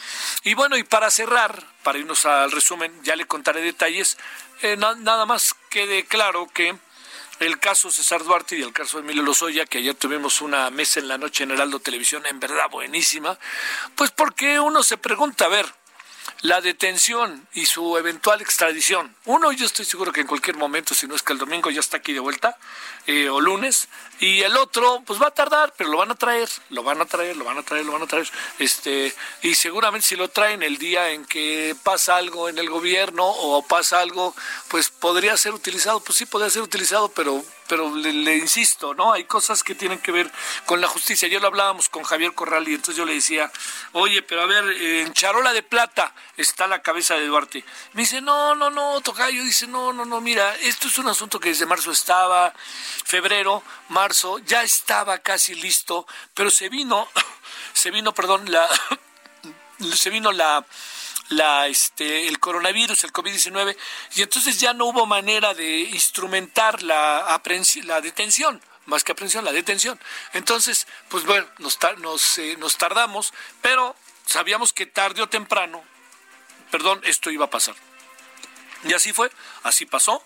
Y 0.45 0.55
bueno, 0.55 0.77
y 0.77 0.85
para 0.85 1.11
cerrar, 1.11 1.63
para 1.83 1.99
irnos 1.99 2.25
al 2.27 2.53
resumen, 2.53 2.93
ya 3.03 3.17
le 3.17 3.27
contaré 3.27 3.61
detalles. 3.61 4.17
Eh, 4.63 4.77
nada 4.77 5.25
más 5.25 5.55
quede 5.71 6.05
claro 6.05 6.49
que 6.53 6.77
el 7.39 7.61
caso 7.61 7.93
César 7.93 8.25
Duarte 8.25 8.59
y 8.59 8.63
el 8.63 8.73
caso 8.73 8.99
Emilio 8.99 9.23
Lozoya, 9.23 9.67
que 9.67 9.79
ayer 9.79 9.95
tuvimos 9.95 10.41
una 10.41 10.69
mesa 10.71 10.99
en 10.99 11.07
la 11.07 11.17
noche 11.17 11.45
en 11.45 11.53
Heraldo 11.53 11.79
Televisión, 11.79 12.27
en 12.27 12.41
verdad 12.41 12.69
buenísima, 12.69 13.39
pues 13.95 14.11
porque 14.11 14.59
uno 14.59 14.83
se 14.83 14.97
pregunta, 14.97 15.45
a 15.45 15.49
ver, 15.49 15.67
la 16.43 16.61
detención 16.61 17.47
y 17.53 17.67
su 17.67 17.97
eventual 17.97 18.41
extradición. 18.41 19.15
Uno, 19.25 19.51
yo 19.53 19.67
estoy 19.67 19.85
seguro 19.85 20.13
que 20.13 20.21
en 20.21 20.27
cualquier 20.27 20.57
momento, 20.57 20.95
si 20.95 21.07
no 21.07 21.15
es 21.15 21.23
que 21.23 21.33
el 21.33 21.39
domingo 21.39 21.71
ya 21.71 21.81
está 21.81 21.97
aquí 21.97 22.13
de 22.13 22.21
vuelta, 22.21 22.57
eh, 23.07 23.29
o 23.29 23.41
lunes, 23.41 23.89
y 24.21 24.43
el 24.43 24.57
otro, 24.57 25.03
pues 25.07 25.21
va 25.21 25.29
a 25.29 25.31
tardar, 25.33 25.75
pero 25.77 25.91
lo 25.91 25.99
van 25.99 26.11
a 26.11 26.15
traer, 26.15 26.49
lo 26.71 26.83
van 26.83 27.01
a 27.01 27.07
traer, 27.07 27.37
lo 27.37 27.45
van 27.45 27.59
a 27.59 27.63
traer, 27.63 27.85
lo 27.85 27.93
van 27.93 28.03
a 28.03 28.07
traer, 28.07 28.29
este, 28.59 29.15
y 29.43 29.55
seguramente 29.55 30.07
si 30.07 30.17
lo 30.17 30.29
traen 30.29 30.63
el 30.63 30.79
día 30.79 31.11
en 31.11 31.25
que 31.25 31.75
pasa 31.83 32.17
algo 32.17 32.49
en 32.49 32.59
el 32.59 32.69
gobierno 32.69 33.27
o 33.27 33.67
pasa 33.67 34.01
algo, 34.01 34.35
pues 34.69 34.91
podría 34.91 35.37
ser 35.37 35.55
utilizado, 35.55 36.01
pues 36.01 36.19
sí 36.19 36.27
podría 36.27 36.51
ser 36.51 36.63
utilizado, 36.63 37.09
pero 37.09 37.45
pero 37.69 37.95
le, 37.95 38.37
insisto, 38.37 38.95
¿no? 38.95 39.13
Hay 39.13 39.25
cosas 39.25 39.63
que 39.63 39.75
tienen 39.75 39.99
que 39.99 40.11
ver 40.11 40.31
con 40.67 40.81
la 40.81 40.89
justicia. 40.89 41.27
Ayer 41.27 41.41
lo 41.41 41.49
hablábamos 41.49 41.89
con 41.89 42.03
Javier 42.03 42.33
Corral 42.35 42.67
y 42.67 42.75
entonces 42.75 42.97
yo 42.97 43.05
le 43.05 43.15
decía, 43.15 43.53
oye, 43.93 44.23
pero 44.23 44.43
a 44.43 44.47
ver, 44.47 44.65
en 44.65 45.13
charola 45.13 45.53
de 45.53 45.63
plata 45.63 46.15
está 46.37 46.67
la 46.67 46.83
cabeza 46.83 47.15
de 47.15 47.27
Duarte. 47.27 47.65
Me 47.93 48.03
dice, 48.03 48.21
no, 48.21 48.55
no, 48.55 48.71
no, 48.71 49.01
Tocayo, 49.03 49.43
dice, 49.43 49.67
no, 49.67 49.93
no, 49.93 50.05
no, 50.05 50.21
mira, 50.21 50.57
esto 50.57 50.89
es 50.89 50.99
un 50.99 51.09
asunto 51.09 51.39
que 51.39 51.51
desde 51.51 51.67
marzo 51.67 51.91
estaba, 51.91 52.53
febrero, 53.05 53.63
marzo, 53.91 54.39
ya 54.41 54.63
estaba 54.63 55.19
casi 55.19 55.55
listo, 55.55 56.07
pero 56.35 56.51
se 56.51 56.69
vino, 56.69 57.09
se 57.75 57.91
vino, 57.91 58.15
perdón, 58.15 58.51
la, 58.51 58.69
se 59.95 60.11
vino 60.11 60.33
la 60.33 60.65
este, 61.67 62.29
el 62.29 62.39
coronavirus, 62.39 63.05
el 63.05 63.13
COVID-19, 63.13 63.77
y 64.17 64.23
entonces 64.23 64.59
ya 64.61 64.73
no 64.73 64.87
hubo 64.87 65.07
manera 65.07 65.55
de 65.55 65.81
instrumentar 65.81 66.83
la, 66.83 67.41
la 67.85 68.01
detención 68.01 68.61
más 68.89 69.05
que 69.05 69.13
aprehensión, 69.13 69.45
la 69.45 69.53
detención. 69.53 70.01
Entonces, 70.33 70.87
pues 71.11 71.25
bueno, 71.27 71.47
eh, 72.39 72.57
nos 72.59 72.79
tardamos, 72.79 73.35
pero 73.61 73.95
sabíamos 74.25 74.73
que 74.73 74.87
tarde 74.87 75.23
o 75.23 75.29
temprano, 75.29 75.85
perdón, 76.71 77.01
esto 77.05 77.31
iba 77.31 77.45
a 77.45 77.51
pasar. 77.51 77.77
Y 78.85 78.95
así 78.95 79.13
fue, 79.13 79.31
así 79.63 79.85
pasó. 79.85 80.25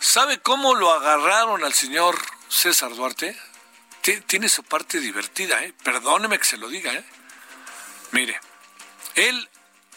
¿Sabe 0.00 0.38
cómo 0.38 0.74
lo 0.74 0.92
agarraron 0.92 1.64
al 1.64 1.72
señor 1.72 2.20
César 2.48 2.94
Duarte? 2.94 3.38
Tiene 4.26 4.50
su 4.50 4.62
parte 4.64 5.00
divertida, 5.00 5.64
¿eh? 5.64 5.72
Perdóneme 5.82 6.38
que 6.38 6.44
se 6.44 6.58
lo 6.58 6.68
diga, 6.68 6.92
¿eh? 6.92 7.04
Mire, 8.10 8.38
él 9.14 9.48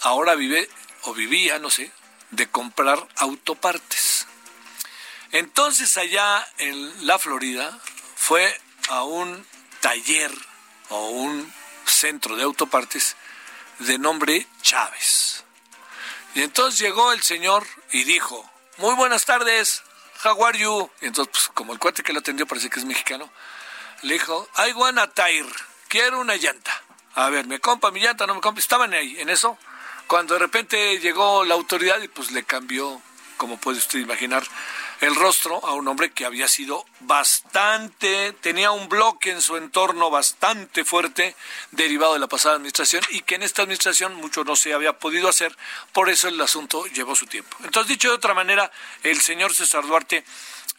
ahora 0.02 0.36
vive 0.36 0.70
o 1.04 1.14
vivía, 1.14 1.60
no 1.60 1.70
sé, 1.70 1.92
de 2.32 2.50
comprar 2.50 3.08
autopartes. 3.18 4.28
Entonces 5.32 5.98
allá 5.98 6.46
en 6.58 7.08
la 7.08 7.20
Florida 7.20 7.78
fue 8.16 8.60
a 8.90 9.04
un 9.04 9.46
taller 9.82 10.32
o 10.90 11.10
un 11.10 11.54
centro 11.86 12.36
de 12.36 12.44
autopartes 12.44 13.16
de 13.80 13.98
nombre 13.98 14.48
Chávez. 14.62 15.44
Y 16.36 16.44
entonces 16.44 16.80
llegó 16.80 17.12
el 17.12 17.24
señor 17.24 17.66
y 17.92 18.04
dijo, 18.04 18.50
muy 18.78 18.96
buenas 18.96 19.26
tardes, 19.26 19.84
how 20.24 20.46
are 20.46 20.58
you? 20.58 20.90
Y 21.02 21.08
entonces, 21.08 21.32
pues, 21.32 21.48
como 21.54 21.74
el 21.74 21.80
cuate 21.80 22.04
que 22.04 22.14
lo 22.14 22.20
atendió 22.20 22.46
parece 22.46 22.70
que 22.70 22.80
es 22.80 22.86
mexicano, 22.86 23.30
le 24.04 24.14
dijo, 24.14 24.48
I 24.58 24.74
want 24.74 25.00
a 25.00 25.08
tire, 25.08 25.50
quiero 25.88 26.20
una 26.20 26.36
llanta. 26.36 26.84
A 27.16 27.30
ver, 27.30 27.48
¿me 27.48 27.60
compra 27.60 27.90
mi 27.90 28.00
llanta? 28.00 28.28
¿No 28.28 28.36
me 28.36 28.42
compra? 28.42 28.62
Estaban 28.62 28.94
ahí, 28.94 29.20
en 29.20 29.30
eso 29.30 29.58
cuando 30.08 30.34
de 30.34 30.40
repente 30.40 31.00
llegó 31.00 31.44
la 31.44 31.54
autoridad 31.54 32.02
y 32.02 32.08
pues 32.08 32.32
le 32.32 32.44
cambió, 32.44 33.02
como 33.38 33.58
puede 33.58 33.78
usted 33.78 34.00
imaginar, 34.00 34.44
el 35.02 35.16
rostro 35.16 35.64
a 35.64 35.74
un 35.74 35.88
hombre 35.88 36.12
que 36.12 36.26
había 36.26 36.48
sido 36.48 36.86
bastante, 37.02 38.34
tenía 38.42 38.72
un 38.72 38.90
bloque 38.90 39.30
en 39.32 39.42
su 39.42 39.58
entorno 39.58 40.10
bastante 40.10 40.84
fuerte 40.84 41.36
derivado 41.72 42.14
de 42.14 42.20
la 42.20 42.28
pasada 42.28 42.56
administración 42.56 43.04
y 43.12 43.22
que 43.22 43.36
en 43.36 43.44
esta 43.44 43.62
administración 43.62 44.16
mucho 44.16 44.44
no 44.44 44.56
se 44.56 44.74
había 44.74 44.98
podido 44.98 45.30
hacer, 45.30 45.56
por 45.94 46.10
eso 46.10 46.28
el 46.28 46.42
asunto 46.42 46.86
llevó 46.88 47.16
su 47.16 47.28
tiempo. 47.28 47.56
Entonces, 47.64 47.90
dicho 47.90 48.10
de 48.10 48.16
otra 48.16 48.34
manera, 48.34 48.72
el 49.04 49.22
señor 49.22 49.54
César 49.54 49.86
Duarte 49.86 50.24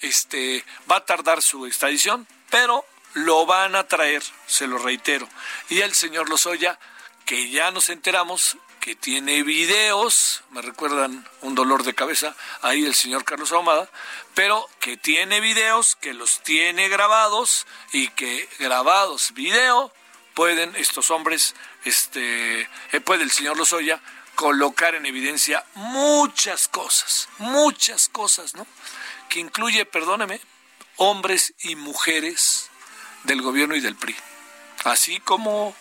este, 0.00 0.64
va 0.90 0.96
a 0.96 1.04
tardar 1.04 1.42
su 1.42 1.66
extradición, 1.66 2.26
pero 2.50 2.84
lo 3.14 3.46
van 3.46 3.76
a 3.76 3.86
traer, 3.86 4.22
se 4.46 4.66
lo 4.66 4.78
reitero. 4.78 5.28
Y 5.68 5.80
el 5.80 5.94
señor 5.94 6.28
Lozoya, 6.28 6.78
que 7.24 7.50
ya 7.50 7.70
nos 7.70 7.88
enteramos, 7.88 8.56
que 8.88 8.96
tiene 8.96 9.42
videos, 9.42 10.44
me 10.50 10.62
recuerdan 10.62 11.28
un 11.42 11.54
dolor 11.54 11.82
de 11.82 11.92
cabeza, 11.92 12.34
ahí 12.62 12.86
el 12.86 12.94
señor 12.94 13.22
Carlos 13.22 13.52
Ahumada, 13.52 13.86
pero 14.32 14.66
que 14.80 14.96
tiene 14.96 15.42
videos, 15.42 15.94
que 15.96 16.14
los 16.14 16.42
tiene 16.42 16.88
grabados 16.88 17.66
y 17.92 18.08
que 18.08 18.48
grabados 18.58 19.34
video 19.34 19.92
pueden 20.32 20.74
estos 20.76 21.10
hombres, 21.10 21.54
este, 21.84 22.62
eh, 22.62 23.00
puede 23.04 23.24
el 23.24 23.30
señor 23.30 23.58
Lozoya 23.58 24.00
colocar 24.36 24.94
en 24.94 25.04
evidencia 25.04 25.66
muchas 25.74 26.66
cosas, 26.66 27.28
muchas 27.36 28.08
cosas, 28.08 28.54
¿no? 28.54 28.66
Que 29.28 29.40
incluye, 29.40 29.84
perdóneme, 29.84 30.40
hombres 30.96 31.52
y 31.60 31.76
mujeres 31.76 32.70
del 33.24 33.42
gobierno 33.42 33.76
y 33.76 33.82
del 33.82 33.96
PRI. 33.96 34.16
Así 34.84 35.20
como, 35.20 35.76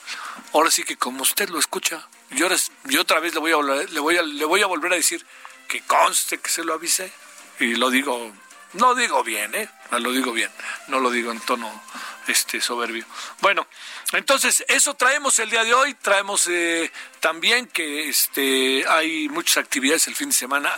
ahora 0.51 0.69
sí 0.69 0.83
que 0.83 0.97
como 0.97 1.21
usted 1.21 1.47
lo 1.47 1.57
escucha, 1.57 2.05
yo, 2.31 2.47
yo 2.85 3.01
otra 3.01 3.19
vez 3.19 3.33
le 3.33 3.39
voy, 3.39 3.51
a, 3.51 3.57
le, 3.57 3.99
voy 3.99 4.17
a, 4.17 4.21
le 4.21 4.45
voy 4.45 4.61
a 4.61 4.67
volver 4.67 4.93
a 4.93 4.95
decir 4.95 5.25
que 5.67 5.81
conste 5.81 6.39
que 6.39 6.49
se 6.49 6.63
lo 6.63 6.73
avise 6.73 7.11
y 7.59 7.75
lo 7.75 7.89
digo, 7.89 8.33
no 8.73 8.95
digo 8.95 9.23
bien, 9.23 9.53
¿eh? 9.55 9.69
Lo 9.91 10.11
digo 10.11 10.33
bien, 10.33 10.51
no 10.87 10.99
lo 10.99 11.09
digo 11.09 11.31
en 11.31 11.39
tono 11.39 11.83
este 12.27 12.59
soberbio. 12.61 13.05
Bueno, 13.39 13.67
entonces 14.13 14.63
eso 14.67 14.93
traemos 14.95 15.39
el 15.39 15.49
día 15.49 15.63
de 15.63 15.73
hoy, 15.73 15.93
traemos 15.95 16.47
eh, 16.47 16.91
también 17.19 17.67
que 17.67 18.09
este 18.09 18.85
hay 18.87 19.29
muchas 19.29 19.57
actividades 19.57 20.07
el 20.07 20.15
fin 20.15 20.29
de 20.29 20.35
semana 20.35 20.77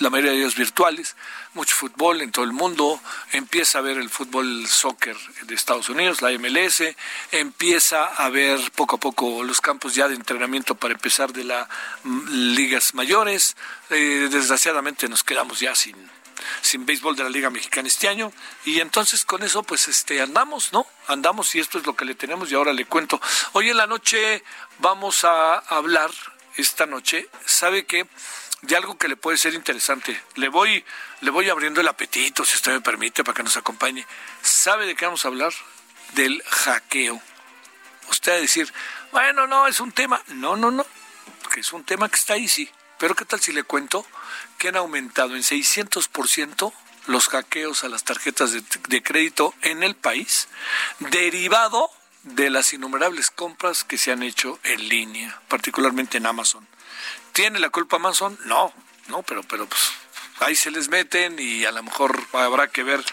la 0.00 0.10
mayoría 0.10 0.32
de 0.32 0.38
ellos 0.38 0.56
virtuales, 0.56 1.16
mucho 1.54 1.74
fútbol 1.74 2.20
en 2.20 2.30
todo 2.30 2.44
el 2.44 2.52
mundo, 2.52 3.00
empieza 3.32 3.78
a 3.78 3.82
ver 3.82 3.96
el 3.96 4.10
fútbol 4.10 4.66
soccer 4.66 5.16
de 5.42 5.54
Estados 5.54 5.88
Unidos, 5.88 6.22
la 6.22 6.30
MLS, 6.38 6.82
empieza 7.32 8.04
a 8.04 8.28
ver 8.28 8.60
poco 8.72 8.96
a 8.96 9.00
poco 9.00 9.42
los 9.42 9.60
campos 9.60 9.94
ya 9.94 10.08
de 10.08 10.14
entrenamiento 10.14 10.74
para 10.74 10.94
empezar 10.94 11.32
de 11.32 11.44
las 11.44 11.68
mm, 12.02 12.54
ligas 12.54 12.94
mayores, 12.94 13.56
eh, 13.90 14.28
desgraciadamente 14.30 15.08
nos 15.08 15.24
quedamos 15.24 15.60
ya 15.60 15.74
sin 15.74 15.96
sin 16.60 16.84
béisbol 16.84 17.16
de 17.16 17.22
la 17.22 17.30
Liga 17.30 17.48
Mexicana 17.48 17.88
este 17.88 18.08
año 18.08 18.32
y 18.64 18.80
entonces 18.80 19.24
con 19.24 19.42
eso 19.42 19.62
pues 19.62 19.88
este 19.88 20.20
andamos, 20.20 20.72
¿no? 20.72 20.86
Andamos 21.06 21.54
y 21.54 21.60
esto 21.60 21.78
es 21.78 21.86
lo 21.86 21.94
que 21.96 22.04
le 22.04 22.14
tenemos 22.14 22.50
y 22.50 22.54
ahora 22.54 22.72
le 22.72 22.84
cuento. 22.84 23.20
Hoy 23.52 23.70
en 23.70 23.76
la 23.76 23.86
noche 23.86 24.42
vamos 24.78 25.24
a 25.24 25.58
hablar 25.58 26.10
esta 26.56 26.86
noche, 26.86 27.28
¿sabe 27.44 27.84
qué? 27.84 28.06
De 28.66 28.76
algo 28.76 28.96
que 28.96 29.08
le 29.08 29.16
puede 29.16 29.36
ser 29.36 29.54
interesante. 29.54 30.20
Le 30.36 30.48
voy, 30.48 30.84
le 31.20 31.30
voy 31.30 31.48
abriendo 31.50 31.80
el 31.80 31.88
apetito, 31.88 32.44
si 32.44 32.56
usted 32.56 32.72
me 32.72 32.80
permite, 32.80 33.22
para 33.24 33.36
que 33.36 33.42
nos 33.42 33.56
acompañe. 33.56 34.06
¿Sabe 34.42 34.86
de 34.86 34.94
qué 34.94 35.04
vamos 35.04 35.24
a 35.24 35.28
hablar? 35.28 35.52
Del 36.14 36.42
hackeo. 36.48 37.20
Usted 38.08 38.32
va 38.32 38.36
a 38.36 38.40
decir, 38.40 38.72
bueno, 39.12 39.46
no, 39.46 39.66
es 39.66 39.80
un 39.80 39.92
tema. 39.92 40.22
No, 40.28 40.56
no, 40.56 40.70
no, 40.70 40.86
que 41.52 41.60
es 41.60 41.72
un 41.72 41.84
tema 41.84 42.08
que 42.08 42.16
está 42.16 42.34
ahí, 42.34 42.48
sí. 42.48 42.70
Pero 42.98 43.14
¿qué 43.14 43.24
tal 43.24 43.40
si 43.40 43.52
le 43.52 43.64
cuento 43.64 44.06
que 44.56 44.68
han 44.68 44.76
aumentado 44.76 45.36
en 45.36 45.42
600% 45.42 46.72
los 47.06 47.28
hackeos 47.28 47.84
a 47.84 47.88
las 47.88 48.04
tarjetas 48.04 48.52
de, 48.52 48.62
de 48.88 49.02
crédito 49.02 49.54
en 49.60 49.82
el 49.82 49.94
país, 49.94 50.48
derivado 51.00 51.90
de 52.22 52.48
las 52.48 52.72
innumerables 52.72 53.30
compras 53.30 53.84
que 53.84 53.98
se 53.98 54.10
han 54.10 54.22
hecho 54.22 54.58
en 54.62 54.88
línea, 54.88 55.42
particularmente 55.48 56.16
en 56.16 56.24
Amazon. 56.24 56.66
¿Tiene 57.34 57.58
la 57.58 57.70
culpa 57.70 57.96
Amazon? 57.96 58.38
No, 58.44 58.72
no, 59.08 59.24
pero, 59.24 59.42
pero 59.42 59.66
pues 59.66 59.90
ahí 60.38 60.54
se 60.54 60.70
les 60.70 60.88
meten 60.88 61.36
y 61.36 61.64
a 61.64 61.72
lo 61.72 61.82
mejor 61.82 62.16
habrá 62.32 62.68
que 62.68 62.84
ver 62.84 63.04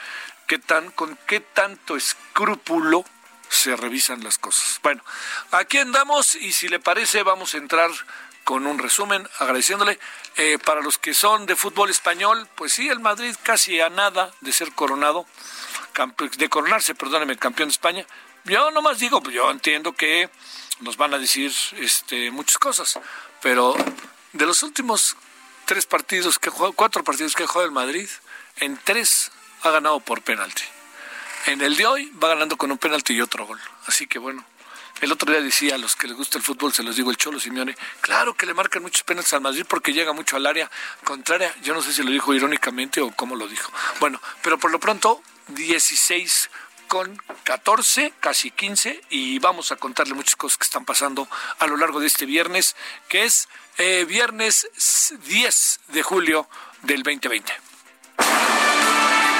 qué 0.46 0.60
tan, 0.60 0.92
con 0.92 1.18
qué 1.26 1.40
tanto 1.40 1.96
escrúpulo 1.96 3.04
se 3.50 3.76
revisan 3.76 4.24
las 4.24 4.38
cosas. 4.38 4.80
Bueno, 4.84 5.04
aquí 5.50 5.80
andamos 5.80 6.36
y 6.36 6.52
si 6.52 6.68
le 6.68 6.80
parece 6.80 7.24
vamos 7.24 7.56
a 7.56 7.58
entrar 7.58 7.90
con 8.44 8.68
un 8.68 8.78
resumen 8.78 9.28
agradeciéndole. 9.40 10.00
Eh, 10.38 10.60
para 10.64 10.82
los 10.82 11.00
que 11.00 11.16
son 11.16 11.48
de 11.48 11.56
fútbol 11.56 11.90
español, 11.90 12.48
pues 12.54 12.74
sí, 12.74 12.90
el 12.90 13.00
Madrid 13.00 13.36
casi 13.42 13.82
a 13.82 13.90
nada 13.90 14.32
de 14.42 14.52
ser 14.52 14.72
coronado, 14.74 15.26
de 16.38 16.50
coronarse, 16.50 16.94
perdóneme, 16.94 17.38
campeón 17.38 17.70
de 17.70 17.74
España, 17.74 18.06
yo 18.44 18.70
nomás 18.72 19.00
digo, 19.00 19.22
pues 19.22 19.36
yo 19.36 19.50
entiendo 19.50 19.94
que 19.94 20.30
nos 20.80 20.98
van 20.98 21.14
a 21.14 21.18
decir 21.18 21.52
este, 21.78 22.32
muchas 22.32 22.58
cosas, 22.58 23.00
pero 23.42 23.76
de 24.34 24.46
los 24.46 24.64
últimos 24.64 25.16
tres 25.66 25.86
partidos 25.86 26.40
que 26.40 26.50
jugado, 26.50 26.74
cuatro 26.74 27.04
partidos 27.04 27.36
que 27.36 27.44
ha 27.44 27.64
el 27.64 27.72
Madrid, 27.72 28.10
en 28.58 28.78
tres 28.84 29.32
ha 29.64 29.72
ganado 29.72 30.00
por 30.00 30.22
penalti. 30.22 30.64
En 31.48 31.62
el 31.62 31.76
de 31.76 31.86
hoy 31.86 32.12
va 32.22 32.30
ganando 32.30 32.58
con 32.58 32.72
un 32.72 32.78
penalti 32.78 33.14
y 33.14 33.22
otro 33.22 33.46
gol. 33.46 33.60
Así 33.88 34.08
que 34.08 34.20
bueno, 34.20 34.46
el 35.02 35.12
otro 35.12 35.32
día 35.32 35.42
decía 35.42 35.76
a 35.76 35.78
los 35.78 35.96
que 35.96 36.08
les 36.08 36.16
gusta 36.16 36.38
el 36.38 36.44
fútbol, 36.44 36.74
se 36.74 36.84
los 36.84 36.96
digo 36.96 37.10
el 37.10 37.18
Cholo 37.18 37.40
Simeone, 37.40 37.76
claro 38.02 38.36
que 38.36 38.46
le 38.46 38.54
marcan 38.54 38.84
muchos 38.84 39.04
penaltis 39.04 39.34
al 39.34 39.42
Madrid 39.42 39.66
porque 39.68 39.94
llega 39.94 40.14
mucho 40.14 40.36
al 40.36 40.46
área 40.46 40.70
contraria. 41.04 41.54
Yo 41.64 41.74
no 41.74 41.82
sé 41.82 41.94
si 41.94 42.04
lo 42.04 42.12
dijo 42.12 42.34
irónicamente 42.34 43.02
o 43.02 43.12
cómo 43.12 43.36
lo 43.36 43.48
dijo. 43.48 43.72
Bueno, 44.00 44.22
pero 44.44 44.60
por 44.60 44.72
lo 44.72 44.80
pronto, 44.80 45.24
16 45.48 46.50
con 46.92 47.18
14, 47.46 48.12
casi 48.20 48.52
15, 48.52 49.02
y 49.12 49.40
vamos 49.40 49.72
a 49.72 49.78
contarle 49.78 50.14
muchas 50.14 50.36
cosas 50.36 50.58
que 50.58 50.66
están 50.66 50.84
pasando 50.84 51.26
a 51.60 51.66
lo 51.66 51.78
largo 51.78 52.02
de 52.02 52.08
este 52.08 52.26
viernes, 52.26 52.76
que 53.08 53.24
es 53.24 53.48
eh, 53.78 54.04
viernes 54.06 54.68
10 55.26 55.80
de 55.88 56.04
julio 56.04 56.50
del 56.82 57.02
2020. 57.02 57.54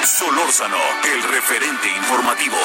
Solórzano, 0.02 0.78
el 1.04 1.22
referente 1.24 1.88
informativo. 1.90 2.56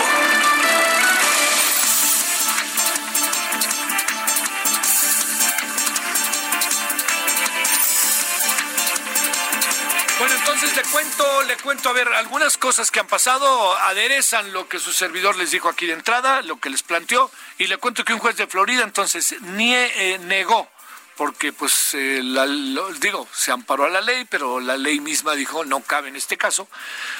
Le 10.78 10.84
cuento, 10.84 11.44
le 11.44 11.58
cuento, 11.58 11.90
a 11.90 11.94
ver, 11.94 12.08
algunas 12.10 12.56
cosas 12.56 12.92
que 12.92 13.00
han 13.00 13.08
pasado 13.08 13.76
aderezan 13.80 14.54
lo 14.54 14.70
que 14.70 14.78
su 14.78 14.94
servidor 14.94 15.36
les 15.36 15.50
dijo 15.50 15.70
aquí 15.70 15.88
de 15.88 15.94
entrada, 15.94 16.44
lo 16.44 16.60
que 16.60 16.70
les 16.70 16.84
planteó, 16.84 17.32
y 17.58 17.66
le 17.66 17.78
cuento 17.78 18.06
que 18.06 18.14
un 18.14 18.20
juez 18.20 18.38
de 18.38 18.46
Florida 18.46 18.84
entonces 18.84 19.42
nie, 19.42 20.14
eh, 20.14 20.20
negó 20.20 20.70
porque 21.18 21.52
pues 21.52 21.94
eh, 21.96 22.22
digo, 23.02 23.28
se 23.34 23.52
amparó 23.52 23.86
a 23.86 23.90
la 23.90 24.02
ley, 24.02 24.26
pero 24.30 24.60
la 24.60 24.78
ley 24.78 25.00
misma 25.00 25.34
dijo 25.34 25.66
no 25.66 25.82
cabe 25.82 26.10
en 26.10 26.16
este 26.16 26.38
caso, 26.38 26.68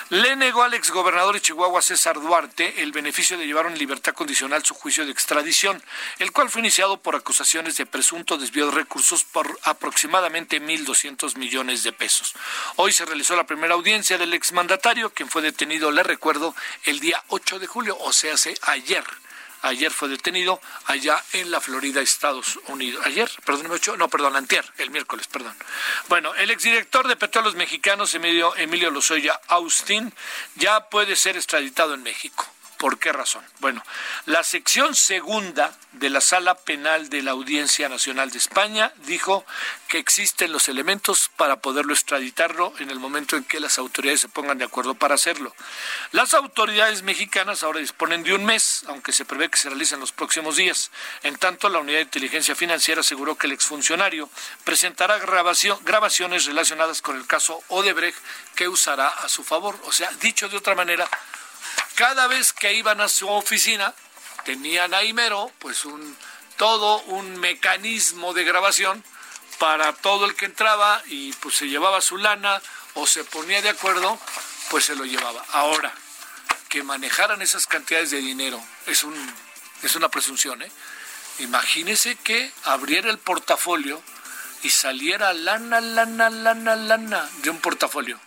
le 0.10 0.36
negó 0.36 0.64
al 0.64 0.76
exgobernador 0.76 1.34
de 1.34 1.42
Chihuahua 1.42 1.82
César 1.82 2.22
Duarte 2.22 2.84
el 2.84 2.92
beneficio 2.92 3.38
de 3.38 3.48
llevar 3.48 3.66
en 3.66 3.78
libertad 3.78 4.14
condicional 4.14 4.64
su 4.64 4.76
juicio 4.76 5.06
de 5.06 5.12
extradición, 5.12 5.82
el 6.20 6.32
cual 6.32 6.50
fue 6.50 6.62
iniciado 6.62 7.02
por 7.02 7.16
acusaciones 7.16 7.76
de 7.78 7.86
presunto 7.86 8.38
desvío 8.38 8.68
de 8.68 8.76
recursos 8.76 9.24
por 9.24 9.60
aproximadamente 9.64 10.62
1.200 10.62 11.36
millones 11.38 11.84
de 11.84 11.92
pesos. 11.92 12.36
Hoy 12.76 12.92
se 12.92 13.06
realizó 13.06 13.36
la 13.36 13.48
primera 13.48 13.74
audiencia 13.74 14.18
del 14.18 14.34
exmandatario, 14.34 15.10
quien 15.10 15.30
fue 15.30 15.42
detenido, 15.42 15.92
le 15.92 16.04
recuerdo, 16.04 16.56
el 16.84 17.00
día 17.00 17.24
8 17.30 17.60
de 17.60 17.68
julio, 17.68 17.98
o 18.00 18.14
sea, 18.14 18.36
hace 18.36 18.56
ayer 18.62 19.04
ayer 19.62 19.92
fue 19.92 20.10
detenido 20.10 20.60
allá 20.86 21.24
en 21.34 21.52
la 21.52 21.62
Florida, 21.62 22.02
Estados 22.02 22.60
Unidos. 22.68 23.06
Ayer, 23.06 23.30
perdón, 23.46 23.72
no, 23.98 24.10
perdón, 24.10 24.36
antier, 24.36 24.66
el 24.78 24.90
miércoles, 24.92 25.28
perdón. 25.28 25.56
Bueno, 26.08 26.34
el 26.36 26.52
exdirector 26.52 27.08
de 27.08 27.16
Petróleos 27.16 27.56
Mexicanos, 27.56 28.14
Emilio, 28.16 28.56
Emilio 28.56 28.92
Lozoya 28.92 29.40
Austin, 29.48 30.14
ya 30.56 30.90
puede 30.90 31.16
ser 31.16 31.38
extraditado 31.38 31.94
en 31.94 32.04
México. 32.04 32.46
¿Por 32.78 33.00
qué 33.00 33.12
razón? 33.12 33.44
Bueno, 33.60 33.84
la 34.26 34.44
sección 34.44 34.94
segunda 34.94 35.76
de 35.94 36.12
la 36.12 36.22
Sala 36.22 36.54
Penal 36.54 37.10
de 37.10 37.24
la 37.24 37.32
Audiencia 37.32 37.90
Nacional 37.90 38.30
de 38.30 38.38
España 38.38 38.94
dijo 39.08 39.46
que 39.88 39.98
existen 39.98 40.52
los 40.52 40.68
elementos 40.68 41.32
para 41.38 41.60
poderlo 41.60 41.94
extraditarlo 41.94 42.74
en 42.78 42.92
el 42.92 43.00
momento 43.00 43.36
en 43.36 43.44
que 43.46 43.60
las 43.60 43.80
autoridades 43.80 44.22
se 44.22 44.30
pongan 44.30 44.60
de 44.60 44.66
acuerdo 44.66 44.94
para 44.94 45.16
hacerlo. 45.16 45.56
Las 46.12 46.36
autoridades 46.36 47.02
mexicanas 47.02 47.64
ahora 47.64 47.80
disponen 47.80 48.22
de 48.22 48.34
un 48.34 48.46
mes, 48.46 48.84
aunque 48.88 49.12
se 49.12 49.26
prevé 49.26 49.50
que 49.50 49.58
se 49.58 49.70
realice 49.70 49.96
en 49.96 50.02
los 50.02 50.12
próximos 50.12 50.56
días. 50.56 50.92
En 51.24 51.36
tanto, 51.38 51.70
la 51.70 51.80
Unidad 51.80 51.98
de 51.98 52.04
Inteligencia 52.04 52.54
Financiera 52.56 53.02
aseguró 53.02 53.40
que 53.40 53.48
el 53.48 53.54
exfuncionario 53.54 54.30
presentará 54.64 55.18
grabaciones 55.18 56.46
relacionadas 56.46 57.02
con 57.02 57.18
el 57.18 57.26
caso 57.26 57.64
Odebrecht 57.70 58.20
que 58.56 58.68
usará 58.68 59.08
a 59.08 59.30
su 59.30 59.44
favor. 59.44 59.80
O 59.86 59.92
sea, 59.92 60.12
dicho 60.22 60.48
de 60.48 60.58
otra 60.58 60.76
manera, 60.76 61.10
cada 61.96 62.28
vez 62.28 62.54
que 62.54 62.74
iban 62.74 63.02
a 63.02 63.08
su 63.08 63.28
oficina, 63.30 63.94
tenían 64.46 64.94
ahí 64.94 65.14
mero, 65.14 65.52
pues 65.60 65.86
un, 65.86 66.16
todo 66.58 67.00
un 67.04 67.40
mecanismo 67.40 68.34
de 68.34 68.44
grabación 68.44 69.04
para 69.60 69.94
todo 69.94 70.26
el 70.26 70.36
que 70.36 70.46
entraba 70.46 71.02
y 71.08 71.34
pues 71.34 71.56
se 71.56 71.68
llevaba 71.68 72.02
su 72.02 72.18
lana 72.18 72.62
o 72.94 73.08
se 73.08 73.24
ponía 73.24 73.62
de 73.62 73.70
acuerdo, 73.70 74.20
pues 74.70 74.86
se 74.86 74.96
lo 74.96 75.06
llevaba. 75.06 75.44
Ahora, 75.52 75.94
que 76.70 76.84
manejaran 76.84 77.42
esas 77.42 77.68
cantidades 77.68 78.12
de 78.12 78.18
dinero 78.18 78.62
es, 78.86 79.04
un, 79.04 79.16
es 79.84 79.96
una 79.96 80.10
presunción, 80.10 80.62
¿eh? 80.62 80.72
Imagínese 81.40 82.16
que 82.16 82.52
abriera 82.64 83.10
el 83.10 83.20
portafolio 83.20 84.02
y 84.64 84.70
saliera 84.72 85.34
lana, 85.34 85.82
lana, 85.82 86.30
lana, 86.30 86.76
lana 86.76 87.30
de 87.38 87.50
un 87.52 87.60
portafolio 87.60 88.20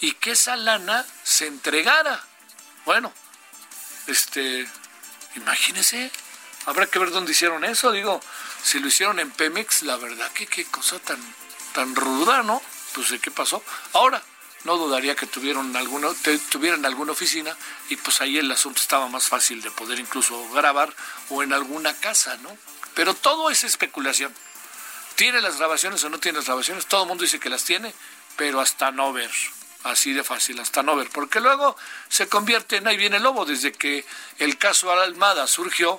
y 0.00 0.12
que 0.12 0.32
esa 0.32 0.56
lana 0.56 1.04
se 1.24 1.46
entregara 1.46 2.22
bueno, 2.90 3.12
este, 4.08 4.68
imagínese, 5.36 6.10
habrá 6.66 6.88
que 6.88 6.98
ver 6.98 7.12
dónde 7.12 7.30
hicieron 7.30 7.64
eso, 7.64 7.92
digo, 7.92 8.20
si 8.64 8.80
lo 8.80 8.88
hicieron 8.88 9.20
en 9.20 9.30
Pemex, 9.30 9.82
la 9.82 9.96
verdad 9.96 10.28
que 10.32 10.48
qué 10.48 10.64
cosa 10.64 10.98
tan, 10.98 11.20
tan 11.72 11.94
ruda, 11.94 12.42
¿no? 12.42 12.60
Pues 12.92 13.14
qué 13.22 13.30
pasó. 13.30 13.62
Ahora, 13.92 14.20
no 14.64 14.76
dudaría 14.76 15.14
que 15.14 15.28
tuvieron 15.28 15.76
alguna, 15.76 16.08
tuvieran 16.50 16.84
alguna 16.84 17.12
oficina 17.12 17.56
y 17.90 17.94
pues 17.94 18.20
ahí 18.22 18.38
el 18.38 18.50
asunto 18.50 18.80
estaba 18.80 19.06
más 19.06 19.28
fácil 19.28 19.62
de 19.62 19.70
poder 19.70 20.00
incluso 20.00 20.50
grabar 20.50 20.92
o 21.28 21.44
en 21.44 21.52
alguna 21.52 21.94
casa, 21.94 22.38
¿no? 22.38 22.58
Pero 22.94 23.14
todo 23.14 23.50
es 23.50 23.62
especulación. 23.62 24.34
¿Tiene 25.14 25.40
las 25.40 25.58
grabaciones 25.58 26.02
o 26.02 26.10
no 26.10 26.18
tiene 26.18 26.38
las 26.38 26.46
grabaciones? 26.46 26.86
Todo 26.86 27.02
el 27.02 27.08
mundo 27.08 27.22
dice 27.22 27.38
que 27.38 27.50
las 27.50 27.62
tiene, 27.62 27.94
pero 28.36 28.60
hasta 28.60 28.90
no 28.90 29.12
ver 29.12 29.30
así 29.84 30.12
de 30.12 30.24
fácil, 30.24 30.60
hasta 30.60 30.82
no 30.82 30.96
ver, 30.96 31.08
porque 31.10 31.40
luego 31.40 31.76
se 32.08 32.28
convierte 32.28 32.76
en 32.76 32.86
ahí 32.86 32.96
viene 32.96 33.16
el 33.16 33.22
lobo, 33.22 33.44
desde 33.44 33.72
que 33.72 34.04
el 34.38 34.58
caso 34.58 34.92
Almada 34.92 35.46
surgió, 35.46 35.98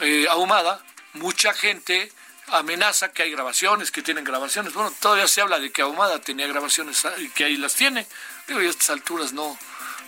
eh, 0.00 0.26
ahumada, 0.30 0.82
mucha 1.14 1.52
gente 1.52 2.12
amenaza 2.50 3.12
que 3.12 3.22
hay 3.22 3.30
grabaciones, 3.30 3.90
que 3.90 4.02
tienen 4.02 4.24
grabaciones, 4.24 4.72
bueno, 4.72 4.92
todavía 5.00 5.28
se 5.28 5.40
habla 5.40 5.58
de 5.58 5.70
que 5.70 5.82
Ahumada 5.82 6.20
tenía 6.20 6.46
grabaciones 6.46 7.04
ah, 7.04 7.12
y 7.18 7.28
que 7.28 7.44
ahí 7.44 7.56
las 7.56 7.74
tiene, 7.74 8.06
y 8.48 8.52
a 8.52 8.60
estas 8.60 8.90
alturas 8.90 9.32
no, 9.32 9.58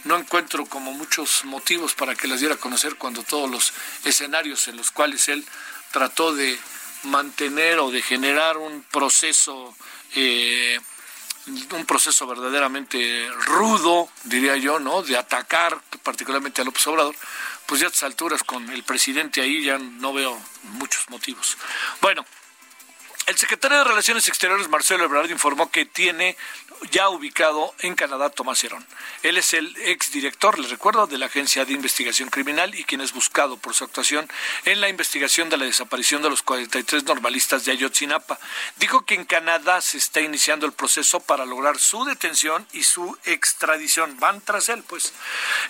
no 0.04 0.16
encuentro 0.16 0.64
como 0.66 0.92
muchos 0.92 1.44
motivos 1.44 1.94
para 1.94 2.14
que 2.14 2.28
las 2.28 2.40
diera 2.40 2.54
a 2.54 2.58
conocer 2.58 2.96
cuando 2.96 3.22
todos 3.22 3.50
los 3.50 3.72
escenarios 4.04 4.68
en 4.68 4.76
los 4.76 4.90
cuales 4.90 5.28
él 5.28 5.44
trató 5.92 6.34
de 6.34 6.58
mantener 7.04 7.78
o 7.78 7.90
de 7.90 8.02
generar 8.02 8.56
un 8.56 8.82
proceso 8.90 9.74
eh, 10.14 10.78
un 11.72 11.86
proceso 11.86 12.26
verdaderamente 12.26 13.28
rudo, 13.46 14.08
diría 14.24 14.56
yo, 14.56 14.78
¿no? 14.78 15.02
De 15.02 15.16
atacar 15.16 15.80
particularmente 16.02 16.62
a 16.62 16.64
López 16.64 16.86
Obrador, 16.86 17.14
pues 17.66 17.80
ya 17.80 17.86
a 17.86 17.90
estas 17.90 18.04
alturas 18.04 18.42
con 18.42 18.68
el 18.70 18.82
presidente 18.82 19.40
ahí 19.40 19.64
ya 19.64 19.78
no 19.78 20.12
veo 20.12 20.40
muchos 20.62 21.08
motivos. 21.10 21.56
Bueno, 22.00 22.24
el 23.26 23.38
secretario 23.38 23.78
de 23.78 23.84
Relaciones 23.84 24.26
Exteriores, 24.26 24.68
Marcelo 24.68 25.04
Ebrard, 25.04 25.30
informó 25.30 25.70
que 25.70 25.84
tiene 25.84 26.36
ya 26.90 27.08
ubicado 27.08 27.74
en 27.80 27.94
Canadá 27.94 28.30
Tomás 28.30 28.62
Herón. 28.64 28.86
Él 29.22 29.36
es 29.36 29.54
el 29.54 29.76
exdirector, 29.76 30.58
les 30.58 30.70
recuerdo, 30.70 31.06
de 31.06 31.18
la 31.18 31.26
Agencia 31.26 31.64
de 31.64 31.72
Investigación 31.72 32.28
Criminal 32.28 32.74
y 32.74 32.84
quien 32.84 33.00
es 33.00 33.12
buscado 33.12 33.56
por 33.56 33.74
su 33.74 33.84
actuación 33.84 34.28
en 34.64 34.80
la 34.80 34.88
investigación 34.88 35.48
de 35.48 35.56
la 35.56 35.64
desaparición 35.64 36.22
de 36.22 36.30
los 36.30 36.42
43 36.42 37.04
normalistas 37.04 37.64
de 37.64 37.72
Ayotzinapa. 37.72 38.38
Dijo 38.76 39.04
que 39.04 39.14
en 39.14 39.24
Canadá 39.24 39.80
se 39.80 39.98
está 39.98 40.20
iniciando 40.20 40.66
el 40.66 40.72
proceso 40.72 41.20
para 41.20 41.46
lograr 41.46 41.78
su 41.78 42.04
detención 42.04 42.66
y 42.72 42.84
su 42.84 43.16
extradición. 43.24 44.18
Van 44.18 44.40
tras 44.40 44.68
él, 44.68 44.82
pues. 44.86 45.12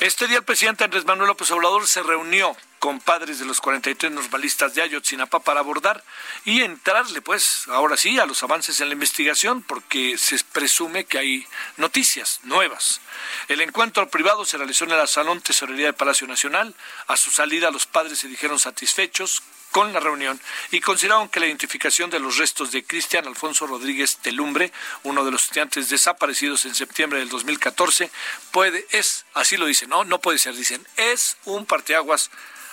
Este 0.00 0.26
día 0.26 0.38
el 0.38 0.44
presidente 0.44 0.84
Andrés 0.84 1.04
Manuel 1.04 1.28
López 1.28 1.50
Obrador 1.50 1.86
se 1.86 2.02
reunió 2.02 2.56
con 2.80 2.98
padres 2.98 3.38
de 3.38 3.44
los 3.44 3.60
43 3.60 4.10
normalistas 4.10 4.74
de 4.74 4.80
Ayotzinapa 4.80 5.40
para 5.40 5.60
abordar 5.60 6.02
y 6.46 6.62
entrarle, 6.62 7.20
pues, 7.20 7.68
ahora 7.68 7.98
sí, 7.98 8.18
a 8.18 8.24
los 8.24 8.42
avances 8.42 8.80
en 8.80 8.88
la 8.88 8.94
investigación, 8.94 9.62
porque 9.62 10.16
se 10.16 10.42
presume 10.44 11.04
que 11.04 11.18
hay 11.18 11.46
noticias 11.76 12.40
nuevas. 12.42 13.02
El 13.48 13.60
encuentro 13.60 14.08
privado 14.08 14.46
se 14.46 14.56
realizó 14.56 14.86
en 14.86 14.92
el 14.92 15.08
Salón 15.08 15.42
Tesorería 15.42 15.86
del 15.86 15.94
Palacio 15.94 16.26
Nacional. 16.26 16.74
A 17.06 17.18
su 17.18 17.30
salida, 17.30 17.70
los 17.70 17.84
padres 17.84 18.18
se 18.18 18.28
dijeron 18.28 18.58
satisfechos 18.58 19.42
con 19.72 19.92
la 19.92 20.00
reunión 20.00 20.40
y 20.70 20.80
consideraron 20.80 21.28
que 21.28 21.38
la 21.38 21.46
identificación 21.46 22.10
de 22.10 22.18
los 22.18 22.38
restos 22.38 22.72
de 22.72 22.82
Cristian 22.82 23.26
Alfonso 23.26 23.66
Rodríguez 23.66 24.16
Telumbre, 24.16 24.72
uno 25.04 25.24
de 25.24 25.30
los 25.30 25.44
estudiantes 25.44 25.90
desaparecidos 25.90 26.64
en 26.64 26.74
septiembre 26.74 27.20
del 27.20 27.28
2014, 27.28 28.10
puede, 28.50 28.86
es, 28.90 29.26
así 29.34 29.58
lo 29.58 29.66
dicen, 29.66 29.90
no, 29.90 30.04
no 30.04 30.20
puede 30.20 30.38
ser, 30.38 30.56
dicen, 30.56 30.84
es 30.96 31.36
un 31.44 31.66
parteaguas 31.66 32.30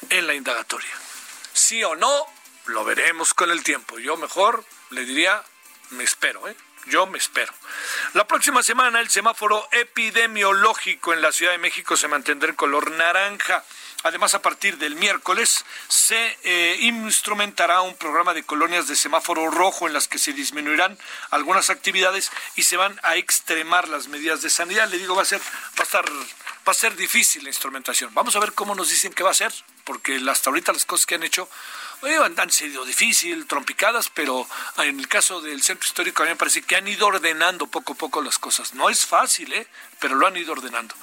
en 0.10 0.27
la 0.27 0.33
indagatoria. 0.33 0.91
Sí 1.53 1.83
o 1.83 1.95
no, 1.95 2.25
lo 2.65 2.83
veremos 2.83 3.33
con 3.33 3.51
el 3.51 3.63
tiempo. 3.63 3.99
Yo 3.99 4.17
mejor 4.17 4.63
le 4.89 5.05
diría, 5.05 5.43
me 5.91 6.03
espero, 6.03 6.47
¿eh? 6.47 6.55
Yo 6.88 7.05
me 7.05 7.17
espero. 7.17 7.53
La 8.13 8.25
próxima 8.25 8.63
semana 8.63 9.01
el 9.01 9.10
semáforo 9.10 9.67
epidemiológico 9.71 11.13
en 11.13 11.21
la 11.21 11.33
Ciudad 11.33 11.51
de 11.51 11.57
México 11.57 11.97
se 11.97 12.07
mantendrá 12.07 12.49
en 12.49 12.55
color 12.55 12.91
naranja 12.91 13.63
Además, 14.03 14.36
a 14.36 14.41
partir 14.41 14.77
del 14.77 14.95
miércoles 14.95 15.65
se 15.88 16.38
eh, 16.43 16.77
instrumentará 16.81 17.81
un 17.81 17.95
programa 17.95 18.33
de 18.33 18.43
colonias 18.43 18.88
de 18.88 18.95
semáforo 18.95 19.49
rojo 19.49 19.88
en 19.88 19.93
las 19.93 20.07
que 20.07 20.19
se 20.19 20.33
disminuirán 20.33 20.97
algunas 21.31 21.69
actividades 21.69 22.31
y 22.55 22.63
se 22.63 22.77
van 22.77 22.99
a 23.03 23.15
extremar 23.15 23.89
las 23.89 24.07
medidas 24.07 24.41
de 24.43 24.51
sanidad. 24.51 24.88
Le 24.88 24.99
digo, 24.99 25.15
va 25.15 25.23
a 25.23 25.25
ser, 25.25 25.41
va 25.41 25.79
a 25.79 25.83
estar, 25.83 26.05
va 26.67 26.71
a 26.71 26.75
ser 26.75 26.95
difícil 26.95 27.43
la 27.43 27.49
instrumentación. 27.49 28.13
Vamos 28.13 28.36
a 28.36 28.39
ver 28.39 28.53
cómo 28.53 28.75
nos 28.75 28.89
dicen 28.89 29.13
que 29.13 29.23
va 29.23 29.32
a 29.32 29.36
ser, 29.36 29.53
porque 29.86 30.21
hasta 30.30 30.49
ahorita 30.49 30.73
las 30.73 30.86
cosas 30.86 31.06
que 31.06 31.15
han 31.15 31.23
hecho 31.23 31.47
han 32.38 32.51
sido 32.51 32.86
difícil, 32.86 33.47
trompicadas, 33.47 34.10
pero 34.13 34.47
en 34.77 34.99
el 34.99 35.08
caso 35.08 35.41
del 35.41 35.63
centro 35.63 35.88
histórico 35.88 36.21
a 36.21 36.25
mí 36.25 36.32
me 36.32 36.36
parece 36.36 36.62
que 36.62 36.75
han 36.75 36.88
ido 36.88 37.08
ordenando 37.08 37.67
poco 37.67 37.93
a 37.93 37.95
poco 37.95 38.21
las 38.21 38.38
cosas. 38.38 38.73
No 38.73 38.89
es 38.89 39.06
fácil, 39.06 39.51
¿eh? 39.53 39.67
pero 39.99 40.15
lo 40.15 40.27
han 40.27 40.38
ido 40.38 40.51
ordenando. 40.51 40.93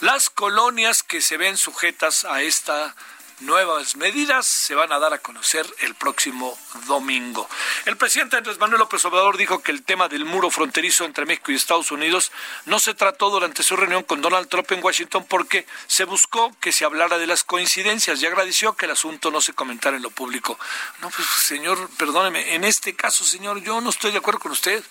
Las 0.00 0.30
colonias 0.30 1.02
que 1.02 1.20
se 1.20 1.36
ven 1.36 1.56
sujetas 1.56 2.24
a 2.24 2.42
esta 2.42 2.94
nuevas 3.40 3.96
medidas 3.96 4.46
se 4.46 4.74
van 4.74 4.92
a 4.92 4.98
dar 4.98 5.12
a 5.12 5.18
conocer 5.18 5.66
el 5.80 5.94
próximo 5.94 6.58
domingo. 6.86 7.48
El 7.84 7.96
presidente 7.96 8.36
Andrés 8.36 8.58
Manuel 8.58 8.80
López 8.80 9.04
Obrador 9.04 9.36
dijo 9.36 9.62
que 9.62 9.72
el 9.72 9.82
tema 9.82 10.08
del 10.08 10.24
muro 10.24 10.50
fronterizo 10.50 11.04
entre 11.04 11.26
México 11.26 11.52
y 11.52 11.54
Estados 11.54 11.90
Unidos 11.90 12.32
no 12.64 12.78
se 12.78 12.94
trató 12.94 13.30
durante 13.30 13.62
su 13.62 13.76
reunión 13.76 14.04
con 14.04 14.22
Donald 14.22 14.48
Trump 14.48 14.70
en 14.72 14.82
Washington 14.82 15.26
porque 15.28 15.66
se 15.86 16.04
buscó 16.04 16.56
que 16.60 16.72
se 16.72 16.84
hablara 16.84 17.18
de 17.18 17.26
las 17.26 17.44
coincidencias 17.44 18.20
y 18.22 18.26
agradeció 18.26 18.74
que 18.74 18.86
el 18.86 18.92
asunto 18.92 19.30
no 19.30 19.40
se 19.40 19.52
comentara 19.52 19.96
en 19.96 20.02
lo 20.02 20.10
público. 20.10 20.58
No, 21.00 21.10
pues 21.10 21.26
señor, 21.26 21.90
perdóneme, 21.98 22.54
en 22.54 22.64
este 22.64 22.96
caso, 22.96 23.24
señor, 23.24 23.62
yo 23.62 23.80
no 23.80 23.90
estoy 23.90 24.12
de 24.12 24.18
acuerdo 24.18 24.40
con 24.40 24.52
usted. 24.52 24.82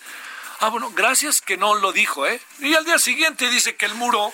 Ah, 0.60 0.70
bueno, 0.70 0.92
gracias 0.96 1.42
que 1.42 1.58
no 1.58 1.76
lo 1.76 1.92
dijo, 1.92 2.26
¿eh? 2.26 2.40
Y 2.60 2.76
al 2.76 2.86
día 2.86 2.98
siguiente 2.98 3.50
dice 3.50 3.76
que 3.76 3.86
el 3.86 3.94
muro 3.96 4.34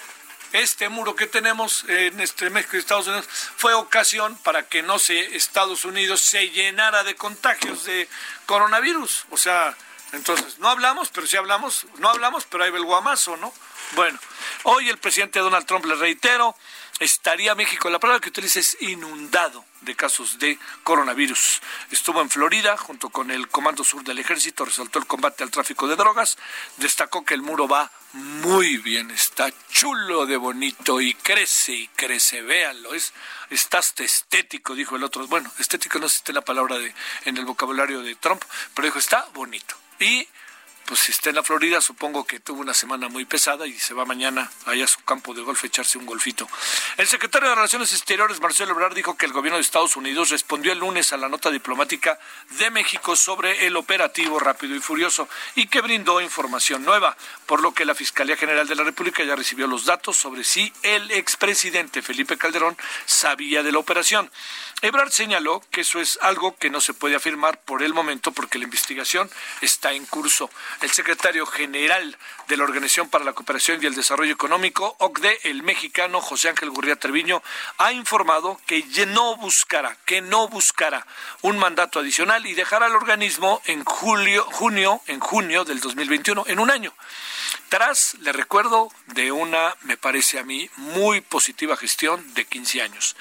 este 0.54 0.90
muro 0.90 1.16
que 1.16 1.28
tenemos 1.28 1.86
en 1.88 2.20
este 2.20 2.50
México 2.50 2.76
y 2.76 2.80
Estados 2.80 3.08
Unidos 3.08 3.28
fue 3.56 3.74
ocasión 3.74 4.38
para 4.44 4.68
que 4.68 4.84
no 4.84 5.00
se 5.00 5.36
Estados 5.36 5.86
Unidos 5.86 6.22
se 6.22 6.50
llenara 6.50 7.04
de 7.04 7.16
contagios 7.16 7.86
de 7.86 8.08
coronavirus. 8.46 9.26
O 9.30 9.38
sea, 9.38 9.76
entonces, 10.14 10.60
no 10.60 10.70
hablamos, 10.70 11.10
pero 11.10 11.26
sí 11.26 11.38
hablamos, 11.38 11.88
no 12.00 12.10
hablamos, 12.10 12.46
pero 12.46 12.64
hay 12.64 12.72
el 12.72 12.84
guamazo, 12.84 13.38
¿no? 13.38 13.54
Bueno, 13.94 14.20
hoy 14.64 14.90
el 14.90 14.98
presidente 14.98 15.40
Donald 15.40 15.66
Trump, 15.66 15.86
le 15.86 15.96
reitero, 15.96 16.56
estaría 17.00 17.56
México, 17.56 17.90
la 17.90 18.00
palabra 18.00 18.20
que 18.20 18.30
utiliza 18.30 18.60
es 18.60 18.78
inundado 18.82 19.66
de 19.82 19.96
casos 19.96 20.38
de 20.38 20.60
coronavirus. 20.84 21.62
Estuvo 21.92 22.22
en 22.22 22.30
Florida 22.30 22.78
junto 22.78 23.10
con 23.10 23.32
el 23.32 23.48
Comando 23.48 23.84
Sur 23.84 24.04
del 24.04 24.20
Ejército, 24.20 24.66
resaltó 24.66 25.00
el 25.00 25.08
combate 25.08 25.44
al 25.44 25.52
tráfico 25.52 25.88
de 25.88 25.96
drogas, 25.96 26.38
destacó 26.78 27.24
que 27.24 27.34
el 27.34 27.42
muro 27.42 27.68
va 27.68 27.92
muy 28.14 28.78
bien, 28.78 29.10
está 29.12 29.50
chulo 29.70 30.26
de 30.26 30.36
bonito 30.36 31.00
y 31.00 31.14
crece 31.14 31.74
y 31.74 31.88
crece, 31.90 32.42
véanlo, 32.42 32.94
es, 32.94 33.14
está 33.50 33.78
hasta 33.78 34.04
estético, 34.04 34.76
dijo 34.76 34.98
el 34.98 35.04
otro. 35.04 35.28
Bueno, 35.28 35.52
estético 35.60 36.00
no 36.00 36.08
existe 36.08 36.34
la 36.34 36.42
palabra 36.42 36.78
de, 36.78 36.94
en 37.26 37.38
el 37.38 37.46
vocabulario 37.46 38.02
de 38.02 38.16
Trump, 38.16 38.44
pero 38.74 38.86
dijo, 38.86 39.00
está 39.00 39.28
bonito. 39.34 39.76
Y 40.00 40.28
pues 40.92 41.04
si 41.04 41.14
está 41.14 41.30
en 41.30 41.38
la 41.38 41.44
Florida, 41.44 41.80
supongo 41.80 42.26
que 42.26 42.42
tuvo 42.42 42.60
una 42.60 42.74
semana 42.74 43.08
muy 43.08 43.24
pesada 43.24 43.66
y 43.66 43.80
se 43.80 43.94
va 43.94 44.04
mañana 44.04 44.52
allá 44.66 44.84
a 44.84 44.88
su 44.88 45.00
campo 45.06 45.34
de 45.34 45.42
golf 45.42 45.64
a 45.64 45.68
echarse 45.68 45.98
un 45.98 46.06
golfito. 46.06 46.50
El 46.98 47.08
secretario 47.08 47.48
de 47.48 47.56
Relaciones 47.56 47.94
Exteriores, 47.94 48.42
Marcelo 48.42 48.74
Ebrard, 48.74 48.94
dijo 48.94 49.16
que 49.16 49.26
el 49.26 49.32
gobierno 49.32 49.56
de 49.56 49.62
Estados 49.62 49.96
Unidos 49.96 50.32
respondió 50.32 50.74
el 50.74 50.80
lunes 50.80 51.14
a 51.14 51.18
la 51.18 51.30
nota 51.30 51.50
diplomática 51.50 52.20
de 52.60 52.70
México 52.72 53.16
sobre 53.16 53.68
el 53.68 53.78
operativo 53.78 54.38
rápido 54.38 54.76
y 54.76 54.82
furioso 54.82 55.30
y 55.56 55.68
que 55.68 55.80
brindó 55.80 56.20
información 56.20 56.84
nueva, 56.84 57.16
por 57.46 57.62
lo 57.62 57.74
que 57.74 57.86
la 57.86 57.96
Fiscalía 57.96 58.36
General 58.36 58.68
de 58.68 58.76
la 58.76 58.84
República 58.84 59.24
ya 59.24 59.38
recibió 59.38 59.68
los 59.68 59.86
datos 59.86 60.18
sobre 60.18 60.44
si 60.44 60.74
el 60.84 61.10
expresidente 61.12 62.02
Felipe 62.02 62.38
Calderón 62.38 62.76
sabía 63.06 63.64
de 63.64 63.72
la 63.72 63.80
operación. 63.80 64.30
Ebrard 64.82 65.12
señaló 65.12 65.62
que 65.72 65.82
eso 65.82 66.02
es 66.02 66.18
algo 66.22 66.58
que 66.58 66.72
no 66.72 66.82
se 66.82 66.94
puede 66.94 67.16
afirmar 67.16 67.62
por 67.62 67.82
el 67.82 67.94
momento 67.94 68.34
porque 68.34 68.58
la 68.58 68.66
investigación 68.66 69.30
está 69.62 69.94
en 69.94 70.06
curso. 70.08 70.50
El 70.82 70.90
secretario 70.90 71.46
general 71.46 72.18
de 72.48 72.58
la 72.58 72.64
Organización 72.64 73.08
para 73.08 73.24
la 73.24 73.34
Cooperación 73.34 73.78
y 73.82 73.86
el 73.86 73.94
Desarrollo 73.94 74.34
Económico, 74.34 74.96
OCDE, 74.98 75.40
el 75.44 75.62
mexicano 75.62 76.22
José 76.22 76.50
Ángel 76.50 76.72
Gurría 76.72 76.96
Treviño, 76.96 77.44
ha 77.78 77.92
informado 77.92 78.60
que 78.66 78.84
no 79.06 79.36
buscará, 79.38 79.96
que 80.06 80.22
no 80.22 80.48
buscará 80.48 81.06
un 81.44 81.60
mandato 81.60 82.00
adicional 82.00 82.48
y 82.48 82.54
dejará 82.54 82.88
al 82.88 82.96
organismo 82.96 83.62
en 83.66 83.86
julio, 83.86 84.44
junio, 84.52 85.02
en 85.06 85.20
junio 85.20 85.66
del 85.66 85.80
2021, 85.82 86.46
en 86.48 86.58
un 86.58 86.72
año. 86.72 86.92
Tras, 87.72 88.18
le 88.20 88.34
recuerdo, 88.34 88.92
de 89.14 89.32
una, 89.32 89.78
me 89.84 89.96
parece 89.96 90.38
a 90.40 90.44
mí, 90.44 90.70
muy 90.76 91.22
positiva 91.22 91.78
gestión 91.78 92.22
de 92.34 92.44
15 92.44 92.82
años. 92.82 93.16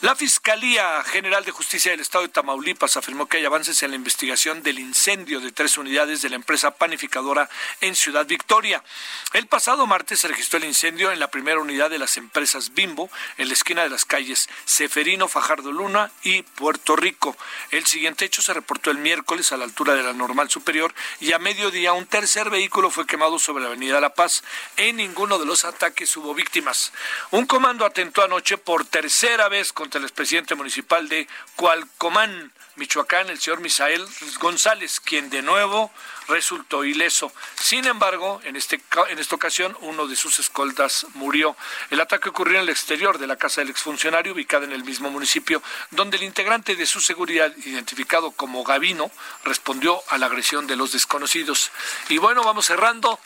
La 0.00 0.14
Fiscalía 0.14 1.02
General 1.02 1.44
de 1.44 1.50
Justicia 1.50 1.90
del 1.90 1.98
Estado 1.98 2.22
de 2.22 2.30
Tamaulipas 2.30 2.96
afirmó 2.96 3.26
que 3.26 3.38
hay 3.38 3.44
avances 3.44 3.82
en 3.82 3.90
la 3.90 3.96
investigación 3.96 4.62
del 4.62 4.78
incendio 4.78 5.40
de 5.40 5.50
tres 5.50 5.76
unidades 5.76 6.22
de 6.22 6.30
la 6.30 6.36
empresa 6.36 6.76
panificadora 6.76 7.50
en 7.80 7.96
Ciudad 7.96 8.26
Victoria. 8.26 8.84
El 9.32 9.48
pasado 9.48 9.88
martes 9.88 10.20
se 10.20 10.28
registró 10.28 10.58
el 10.58 10.66
incendio 10.66 11.10
en 11.10 11.18
la 11.18 11.32
primera 11.32 11.58
unidad 11.58 11.90
de 11.90 11.98
las 11.98 12.16
empresas 12.16 12.74
Bimbo, 12.74 13.10
en 13.38 13.48
la 13.48 13.54
esquina 13.54 13.82
de 13.82 13.90
las 13.90 14.04
calles 14.04 14.48
Seferino, 14.66 15.26
Fajardo 15.26 15.72
Luna 15.72 16.12
y 16.22 16.42
Puerto 16.42 16.94
Rico. 16.94 17.36
El 17.72 17.86
siguiente 17.86 18.24
hecho 18.24 18.40
se 18.40 18.54
reportó 18.54 18.92
el 18.92 18.98
miércoles 18.98 19.50
a 19.50 19.56
la 19.56 19.64
altura 19.64 19.94
de 19.94 20.04
la 20.04 20.12
normal 20.12 20.48
superior 20.48 20.94
y 21.18 21.32
a 21.32 21.40
mediodía 21.40 21.92
un 21.92 22.06
tercer 22.06 22.50
vehículo 22.50 22.92
fue 22.92 23.04
quemado 23.04 23.40
sobre 23.40 23.64
la 23.64 23.70
avenida 23.70 23.95
La 24.00 24.14
Paz. 24.14 24.42
En 24.76 24.96
ninguno 24.96 25.38
de 25.38 25.46
los 25.46 25.64
ataques 25.64 26.16
hubo 26.16 26.34
víctimas. 26.34 26.92
Un 27.30 27.46
comando 27.46 27.84
atentó 27.84 28.22
anoche 28.22 28.58
por 28.58 28.84
tercera 28.84 29.48
vez 29.48 29.72
contra 29.72 29.98
el 29.98 30.04
expresidente 30.04 30.54
municipal 30.54 31.08
de 31.08 31.26
Cualcomán, 31.56 32.52
Michoacán, 32.76 33.30
el 33.30 33.40
señor 33.40 33.60
Misael 33.60 34.06
González, 34.38 35.00
quien 35.00 35.30
de 35.30 35.40
nuevo 35.40 35.90
resultó 36.28 36.84
ileso. 36.84 37.32
Sin 37.54 37.86
embargo, 37.86 38.40
en, 38.44 38.54
este, 38.56 38.82
en 39.08 39.18
esta 39.18 39.34
ocasión, 39.34 39.76
uno 39.80 40.06
de 40.06 40.14
sus 40.14 40.38
escoltas 40.38 41.06
murió. 41.14 41.56
El 41.90 42.00
ataque 42.00 42.28
ocurrió 42.28 42.56
en 42.56 42.64
el 42.64 42.68
exterior 42.68 43.18
de 43.18 43.26
la 43.26 43.36
casa 43.36 43.62
del 43.62 43.70
exfuncionario, 43.70 44.34
ubicada 44.34 44.66
en 44.66 44.72
el 44.72 44.84
mismo 44.84 45.10
municipio, 45.10 45.62
donde 45.90 46.18
el 46.18 46.24
integrante 46.24 46.76
de 46.76 46.84
su 46.84 47.00
seguridad, 47.00 47.50
identificado 47.64 48.32
como 48.32 48.62
Gavino, 48.62 49.10
respondió 49.44 50.02
a 50.08 50.18
la 50.18 50.26
agresión 50.26 50.66
de 50.66 50.76
los 50.76 50.92
desconocidos. 50.92 51.70
Y 52.10 52.18
bueno, 52.18 52.42
vamos 52.42 52.66
cerrando. 52.66 53.18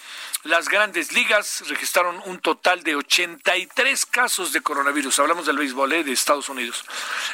Las 0.45 0.71
grandes 0.71 1.13
ligas 1.13 1.65
registraron 1.69 2.19
un 2.25 2.41
total 2.41 2.83
de 2.83 2.97
83 2.97 4.07
casos 4.07 4.55
de 4.55 4.63
coronavirus. 4.63 5.19
Hablamos 5.19 5.45
del 5.45 5.59
béisbol 5.59 5.93
¿eh? 5.93 6.03
de 6.03 6.13
Estados 6.13 6.49
Unidos. 6.49 6.83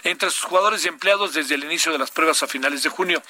Entre 0.02 0.28
sus 0.28 0.42
jugadores 0.42 0.84
y 0.84 0.88
empleados 0.88 1.32
desde 1.32 1.54
el 1.54 1.62
inicio 1.62 1.92
de 1.92 1.98
las 1.98 2.10
pruebas 2.10 2.42
a 2.42 2.48
finales 2.48 2.82
de 2.82 2.88
junio. 2.88 3.22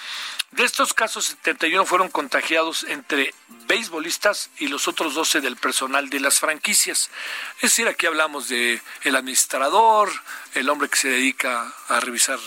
De 0.52 0.64
estos 0.64 0.94
casos, 0.94 1.36
71 1.42 1.84
fueron 1.84 2.08
contagiados 2.08 2.84
entre 2.84 3.34
beisbolistas 3.66 4.48
y 4.58 4.68
los 4.68 4.88
otros 4.88 5.14
12 5.14 5.42
del 5.42 5.56
personal 5.56 6.08
de 6.08 6.20
las 6.20 6.40
franquicias. 6.40 7.10
Es 7.56 7.62
decir, 7.72 7.86
aquí 7.86 8.06
hablamos 8.06 8.48
de 8.48 8.80
el 9.02 9.14
administrador, 9.14 10.10
el 10.54 10.70
hombre 10.70 10.88
que 10.88 10.96
se 10.96 11.08
dedica 11.08 11.70
a 11.88 12.00
revisar, 12.00 12.38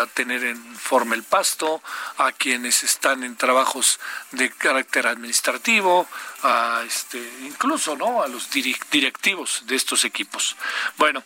a 0.00 0.06
tener 0.06 0.44
en 0.44 0.76
forma 0.76 1.16
el 1.16 1.24
pasto, 1.24 1.82
a 2.18 2.30
quienes 2.30 2.84
están 2.84 3.24
en 3.24 3.34
trabajos 3.34 3.98
de 4.30 4.50
carácter 4.50 5.08
administrativo, 5.08 6.06
a 6.46 6.84
este, 6.86 7.18
incluso 7.42 7.96
¿no? 7.96 8.22
a 8.22 8.28
los 8.28 8.48
directivos 8.50 9.64
de 9.66 9.74
estos 9.74 10.04
equipos. 10.04 10.54
Bueno, 10.96 11.24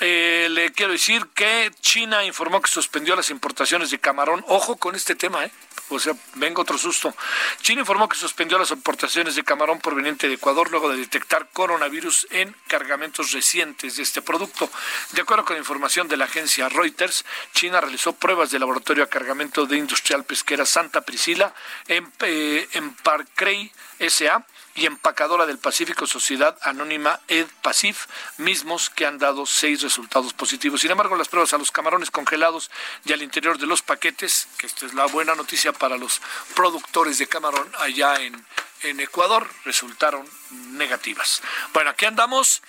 eh, 0.00 0.48
le 0.50 0.72
quiero 0.72 0.92
decir 0.92 1.26
que 1.34 1.70
China 1.80 2.24
informó 2.24 2.62
que 2.62 2.70
suspendió 2.70 3.14
las 3.14 3.28
importaciones 3.28 3.90
de 3.90 3.98
camarón. 3.98 4.42
Ojo 4.48 4.76
con 4.76 4.94
este 4.94 5.14
tema, 5.14 5.44
¿eh? 5.44 5.52
O 5.90 5.98
sea, 5.98 6.14
venga 6.36 6.62
otro 6.62 6.78
susto. 6.78 7.14
China 7.60 7.80
informó 7.80 8.08
que 8.08 8.16
suspendió 8.16 8.58
las 8.58 8.70
importaciones 8.70 9.34
de 9.34 9.44
camarón 9.44 9.78
proveniente 9.78 10.26
de 10.26 10.34
Ecuador 10.34 10.70
luego 10.70 10.88
de 10.88 10.96
detectar 10.96 11.50
coronavirus 11.52 12.28
en 12.30 12.56
cargamentos 12.66 13.32
recientes 13.32 13.96
de 13.96 14.02
este 14.02 14.22
producto. 14.22 14.70
De 15.10 15.20
acuerdo 15.20 15.44
con 15.44 15.56
la 15.56 15.60
información 15.60 16.08
de 16.08 16.16
la 16.16 16.24
agencia 16.24 16.70
Reuters, 16.70 17.26
China 17.52 17.82
realizó 17.82 18.14
pruebas 18.14 18.50
de 18.50 18.58
laboratorio 18.58 19.04
a 19.04 19.08
cargamento 19.08 19.66
de 19.66 19.76
industrial 19.76 20.24
pesquera 20.24 20.64
Santa 20.64 21.02
Priscila 21.02 21.54
en, 21.88 22.10
eh, 22.20 22.66
en 22.72 22.94
Parcrey 22.94 23.70
SA 23.98 24.46
y 24.74 24.86
empacadora 24.86 25.46
del 25.46 25.58
Pacífico 25.58 26.06
Sociedad 26.06 26.56
Anónima 26.62 27.20
Ed 27.28 27.46
Pacif, 27.62 28.06
mismos 28.38 28.90
que 28.90 29.06
han 29.06 29.18
dado 29.18 29.44
seis 29.46 29.82
resultados 29.82 30.32
positivos. 30.32 30.80
Sin 30.80 30.90
embargo, 30.90 31.16
las 31.16 31.28
pruebas 31.28 31.52
a 31.52 31.58
los 31.58 31.70
camarones 31.70 32.10
congelados 32.10 32.70
y 33.04 33.12
al 33.12 33.22
interior 33.22 33.58
de 33.58 33.66
los 33.66 33.82
paquetes, 33.82 34.48
que 34.58 34.66
esta 34.66 34.86
es 34.86 34.94
la 34.94 35.06
buena 35.06 35.34
noticia 35.34 35.72
para 35.72 35.96
los 35.96 36.20
productores 36.54 37.18
de 37.18 37.26
camarón 37.26 37.70
allá 37.78 38.16
en, 38.16 38.46
en 38.82 39.00
Ecuador, 39.00 39.48
resultaron 39.64 40.26
negativas. 40.70 41.42
Bueno, 41.72 41.90
aquí 41.90 42.06
andamos. 42.06 42.62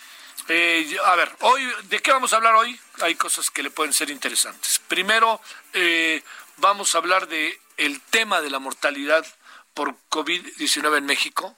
Eh, 0.49 0.97
a 1.05 1.15
ver, 1.15 1.33
hoy, 1.39 1.65
¿de 1.83 2.01
qué 2.01 2.11
vamos 2.11 2.33
a 2.33 2.35
hablar 2.35 2.55
hoy? 2.55 2.77
Hay 3.01 3.15
cosas 3.15 3.49
que 3.49 3.63
le 3.63 3.71
pueden 3.71 3.93
ser 3.93 4.09
interesantes. 4.09 4.79
Primero, 4.89 5.39
eh, 5.71 6.21
vamos 6.57 6.93
a 6.93 6.97
hablar 6.97 7.27
de 7.27 7.59
el 7.77 8.01
tema 8.01 8.41
de 8.41 8.49
la 8.49 8.59
mortalidad 8.59 9.25
por 9.73 9.95
COVID-19 10.09 10.97
en 10.97 11.05
México 11.05 11.55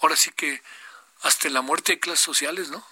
ahora 0.00 0.16
sí 0.16 0.30
que 0.32 0.62
hasta 1.22 1.48
la 1.48 1.62
muerte 1.62 1.92
hay 1.92 1.98
clases 1.98 2.24
sociales, 2.24 2.68
¿no? 2.68 2.84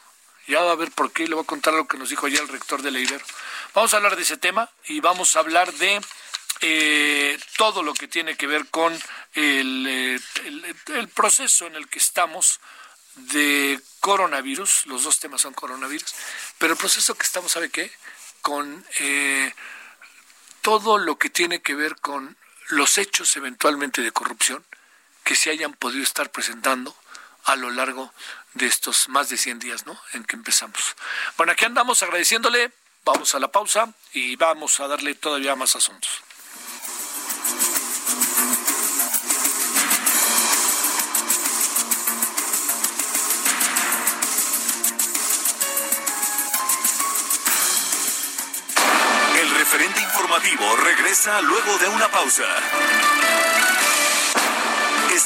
Ya 0.47 0.63
va 0.63 0.73
a 0.73 0.77
ver 0.77 0.91
por 0.91 1.13
qué, 1.13 1.27
le 1.27 1.35
voy 1.35 1.45
a 1.45 1.47
contar 1.47 1.73
lo 1.75 1.87
que 1.87 1.97
nos 1.97 2.11
dijo 2.11 2.27
ayer 2.27 2.41
el 2.41 2.49
rector 2.49 2.83
de 2.83 2.91
Leidero. 2.91 3.25
Vamos 3.75 3.95
a 3.95 3.97
hablar 3.97 4.17
de 4.17 4.23
ese 4.23 4.37
tema 4.37 4.71
y 4.87 5.01
vamos 5.01 5.37
a 5.37 5.39
hablar 5.39 5.73
de 5.73 6.01
eh, 6.61 7.39
todo 7.57 7.83
lo 7.83 7.95
que 7.95 8.09
tiene 8.09 8.37
que 8.37 8.47
ver 8.47 8.67
con 8.69 8.99
el, 9.33 10.21
el, 10.87 11.09
proceso 11.09 11.67
en 11.67 11.77
el 11.77 11.89
que 11.89 11.99
estamos 11.99 12.61
de 13.17 13.81
coronavirus, 14.01 14.87
los 14.87 15.05
dos 15.05 15.19
temas 15.19 15.41
son 15.41 15.55
coronavirus, 15.55 16.15
pero 16.59 16.73
el 16.73 16.79
proceso 16.79 17.15
que 17.15 17.27
estamos, 17.27 17.53
¿sabe 17.53 17.71
qué? 17.71 17.91
Con 18.43 18.85
eh, 19.01 19.55
todo 20.61 20.99
lo 20.99 21.17
que 21.17 21.31
tiene 21.31 21.63
que 21.63 21.75
ver 21.75 21.97
con 21.97 22.37
los 22.69 22.99
hechos 22.99 23.37
eventualmente 23.37 24.03
de 24.03 24.13
corrupción 24.13 24.65
que 25.25 25.35
se 25.35 25.51
hayan 25.51 25.73
podido 25.73 26.03
estar 26.03 26.31
presentando 26.31 26.95
a 27.45 27.57
lo 27.57 27.71
largo 27.71 28.13
de 28.55 28.67
estos 28.67 29.09
más 29.09 29.29
de 29.29 29.37
100 29.37 29.59
días, 29.59 29.87
¿no? 29.87 29.99
En 30.13 30.25
que 30.25 30.37
empezamos. 30.37 30.97
Bueno, 31.37 31.53
aquí 31.53 31.65
andamos 31.65 32.03
agradeciéndole, 32.03 32.73
vamos 33.05 33.35
a 33.35 33.41
la 33.41 33.49
pausa 33.49 33.93
y 34.13 34.37
vamos 34.37 34.81
a 34.81 34.89
darle 34.89 35.15
todavía 35.15 35.57
más 35.57 35.77
asuntos. 35.77 36.23
referente 49.65 50.01
informativo 50.03 50.77
regresa 50.77 51.41
luego 51.41 51.79
de 51.79 51.89
una 51.89 52.09
pausa. 52.11 52.45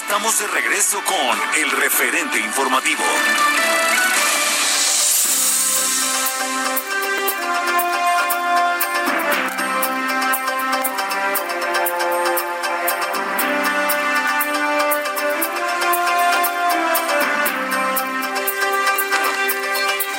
Estamos 0.09 0.39
de 0.39 0.47
regreso 0.47 1.05
con 1.05 1.39
el 1.61 1.71
referente 1.71 2.41
informativo. 2.41 3.05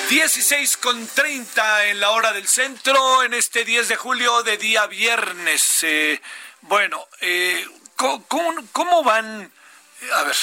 16 0.08 0.78
con 0.78 1.08
30 1.08 1.86
en 1.88 1.99
la 1.99 2.12
hora 2.12 2.32
del 2.34 2.47
centro, 2.47 3.23
en 3.23 3.34
este 3.34 3.65
10 3.65 3.88
de 3.88 3.95
julio 3.95 4.43
de 4.43 4.58
día 4.58 4.86
viernes. 4.86 5.80
Eh, 5.82 6.21
bueno, 6.62 7.08
eh, 7.21 7.65
¿cómo, 8.71 9.04
van? 9.04 9.52
A 10.13 10.23
ver, 10.23 10.35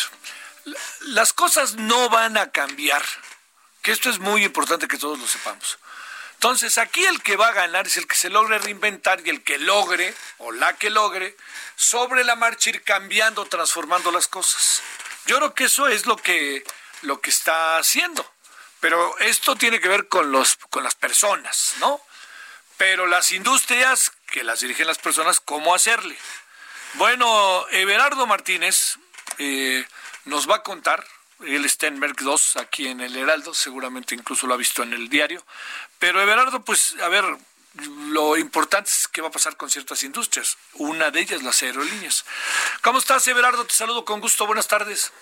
las 1.01 1.33
cosas 1.33 1.75
no 1.75 2.09
van 2.09 2.37
a 2.37 2.51
cambiar, 2.51 3.05
que 3.83 3.92
esto 3.92 4.11
es 4.11 4.19
muy 4.19 4.45
importante 4.45 4.88
que 4.88 4.99
todos 4.99 5.19
lo 5.19 5.27
sepamos. 5.27 5.79
Entonces, 6.35 6.77
aquí 6.77 7.05
el 7.05 7.23
que 7.23 7.37
va 7.37 7.49
a 7.49 7.53
ganar 7.53 7.87
es 7.87 7.97
el 7.97 8.07
que 8.07 8.14
se 8.14 8.29
logre 8.29 8.59
reinventar 8.59 9.23
y 9.25 9.31
el 9.31 9.42
que 9.42 9.59
logre, 9.59 10.14
o 10.38 10.53
la 10.53 10.77
que 10.77 10.90
logre, 10.90 11.37
sobre 11.77 12.25
la 12.25 12.37
marcha 12.37 12.71
ir 12.71 12.83
cambiando, 12.83 13.47
transformando 13.47 14.12
las 14.12 14.29
cosas. 14.29 14.83
Yo 15.25 15.37
creo 15.37 15.55
que 15.55 15.64
eso 15.64 15.88
es 15.88 16.05
lo 16.05 16.16
que, 16.16 16.62
lo 17.03 17.21
que 17.21 17.31
está 17.31 17.79
haciendo. 17.79 18.31
Pero 18.81 19.19
esto 19.19 19.57
tiene 19.57 19.81
que 19.81 19.88
ver 19.88 20.09
con, 20.09 20.31
los, 20.31 20.57
con 20.71 20.85
las 20.85 20.95
personas, 20.95 21.75
¿no? 21.79 22.01
Pero 22.77 23.07
las 23.07 23.33
industrias, 23.33 24.12
que 24.31 24.45
las 24.45 24.61
dirigen 24.61 24.87
las 24.87 24.99
personas, 24.99 25.40
¿cómo 25.40 25.75
hacerle? 25.75 26.19
Bueno, 26.95 27.66
Everardo 27.71 28.27
Martínez 28.27 28.99
eh, 29.38 29.85
nos 30.25 30.49
va 30.49 30.57
a 30.57 30.62
contar, 30.62 31.05
él 31.40 31.64
está 31.64 31.87
en 31.87 31.99
Merck 31.99 32.20
2, 32.20 32.57
aquí 32.57 32.88
en 32.88 33.01
el 33.01 33.16
Heraldo, 33.16 33.55
seguramente 33.55 34.14
incluso 34.14 34.46
lo 34.46 34.55
ha 34.55 34.59
visto 34.59 34.83
en 34.83 34.92
el 34.92 35.09
diario, 35.09 35.44
pero 35.99 36.20
Everardo, 36.20 36.64
pues, 36.64 36.96
a 37.03 37.09
ver, 37.09 37.25
lo 38.09 38.37
importante 38.37 38.90
es 38.90 39.09
qué 39.09 39.20
va 39.20 39.29
a 39.29 39.33
pasar 39.33 39.57
con 39.57 39.70
ciertas 39.70 40.03
industrias, 40.03 40.57
una 40.75 41.11
de 41.11 41.20
ellas 41.20 41.42
las 41.42 41.62
aerolíneas. 41.62 42.25
¿Cómo 42.83 42.99
estás, 42.99 43.27
Everardo? 43.29 43.66
Te 43.66 43.75
saludo 43.75 44.05
con 44.05 44.20
gusto, 44.20 44.46
buenas 44.46 44.68
tardes. 44.68 45.12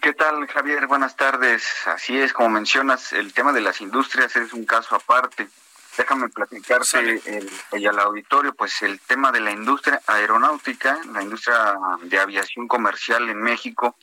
¿Qué 0.00 0.12
tal, 0.12 0.46
Javier? 0.46 0.86
Buenas 0.86 1.16
tardes. 1.16 1.64
Así 1.86 2.16
es, 2.16 2.32
como 2.32 2.50
mencionas, 2.50 3.12
el 3.12 3.32
tema 3.32 3.52
de 3.52 3.60
las 3.60 3.80
industrias 3.80 4.36
es 4.36 4.52
un 4.52 4.64
caso 4.64 4.94
aparte. 4.94 5.48
Déjame 5.96 6.28
platicarte 6.30 7.20
el, 7.26 7.50
y 7.72 7.86
al 7.86 7.98
auditorio, 7.98 8.54
pues 8.54 8.80
el 8.82 8.98
tema 9.00 9.30
de 9.30 9.40
la 9.40 9.50
industria 9.50 10.00
aeronáutica, 10.06 10.98
la 11.12 11.22
industria 11.22 11.76
de 12.02 12.18
aviación 12.18 12.66
comercial 12.66 13.28
en 13.28 13.42
México, 13.42 13.96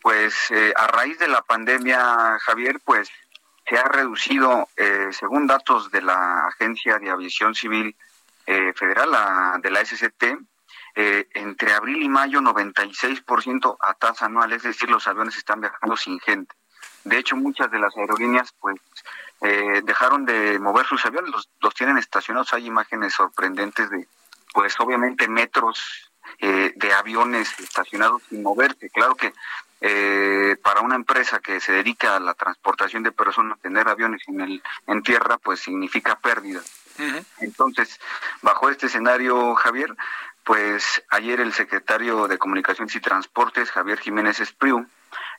pues 0.00 0.34
eh, 0.50 0.72
a 0.74 0.86
raíz 0.86 1.18
de 1.18 1.28
la 1.28 1.42
pandemia, 1.42 2.38
Javier, 2.40 2.80
pues 2.84 3.10
se 3.68 3.76
ha 3.76 3.84
reducido, 3.84 4.68
eh, 4.76 5.08
según 5.10 5.46
datos 5.46 5.90
de 5.90 6.00
la 6.00 6.46
Agencia 6.46 6.98
de 6.98 7.10
Aviación 7.10 7.54
Civil 7.54 7.94
eh, 8.46 8.72
Federal, 8.74 9.10
la, 9.10 9.58
de 9.62 9.70
la 9.70 9.84
SCT, 9.84 10.24
eh, 10.94 11.28
entre 11.34 11.74
abril 11.74 12.02
y 12.02 12.08
mayo 12.08 12.40
96% 12.40 13.76
a 13.80 13.94
tasa 13.94 14.26
anual, 14.26 14.52
es 14.52 14.62
decir, 14.62 14.88
los 14.88 15.06
aviones 15.06 15.36
están 15.36 15.60
viajando 15.60 15.96
sin 15.96 16.18
gente. 16.20 16.54
De 17.04 17.18
hecho, 17.18 17.36
muchas 17.36 17.70
de 17.70 17.78
las 17.78 17.96
aerolíneas 17.96 18.52
pues 18.58 18.76
eh, 19.40 19.82
dejaron 19.84 20.24
de 20.24 20.58
mover 20.58 20.86
sus 20.86 21.04
aviones, 21.06 21.32
los, 21.60 21.74
tienen 21.74 21.98
estacionados. 21.98 22.52
Hay 22.52 22.66
imágenes 22.66 23.14
sorprendentes 23.14 23.90
de, 23.90 24.06
pues 24.52 24.78
obviamente, 24.80 25.28
metros 25.28 26.10
eh, 26.40 26.72
de 26.76 26.92
aviones 26.92 27.58
estacionados 27.58 28.22
sin 28.28 28.42
moverse. 28.42 28.90
Claro 28.90 29.14
que 29.14 29.32
para 30.60 30.80
una 30.80 30.96
empresa 30.96 31.38
que 31.38 31.60
se 31.60 31.70
dedica 31.70 32.16
a 32.16 32.20
la 32.20 32.34
transportación 32.34 33.04
de 33.04 33.12
personas, 33.12 33.60
tener 33.60 33.88
aviones 33.88 34.22
en, 34.26 34.40
el, 34.40 34.62
en 34.88 35.02
tierra, 35.04 35.38
pues 35.38 35.60
significa 35.60 36.18
pérdida. 36.18 36.60
Entonces, 37.38 38.00
bajo 38.42 38.70
este 38.70 38.86
escenario, 38.86 39.54
Javier, 39.54 39.94
pues 40.48 41.02
ayer 41.10 41.40
el 41.40 41.52
secretario 41.52 42.26
de 42.26 42.38
Comunicaciones 42.38 42.96
y 42.96 43.00
Transportes, 43.00 43.70
Javier 43.70 44.00
Jiménez 44.00 44.40
Espriu, 44.40 44.86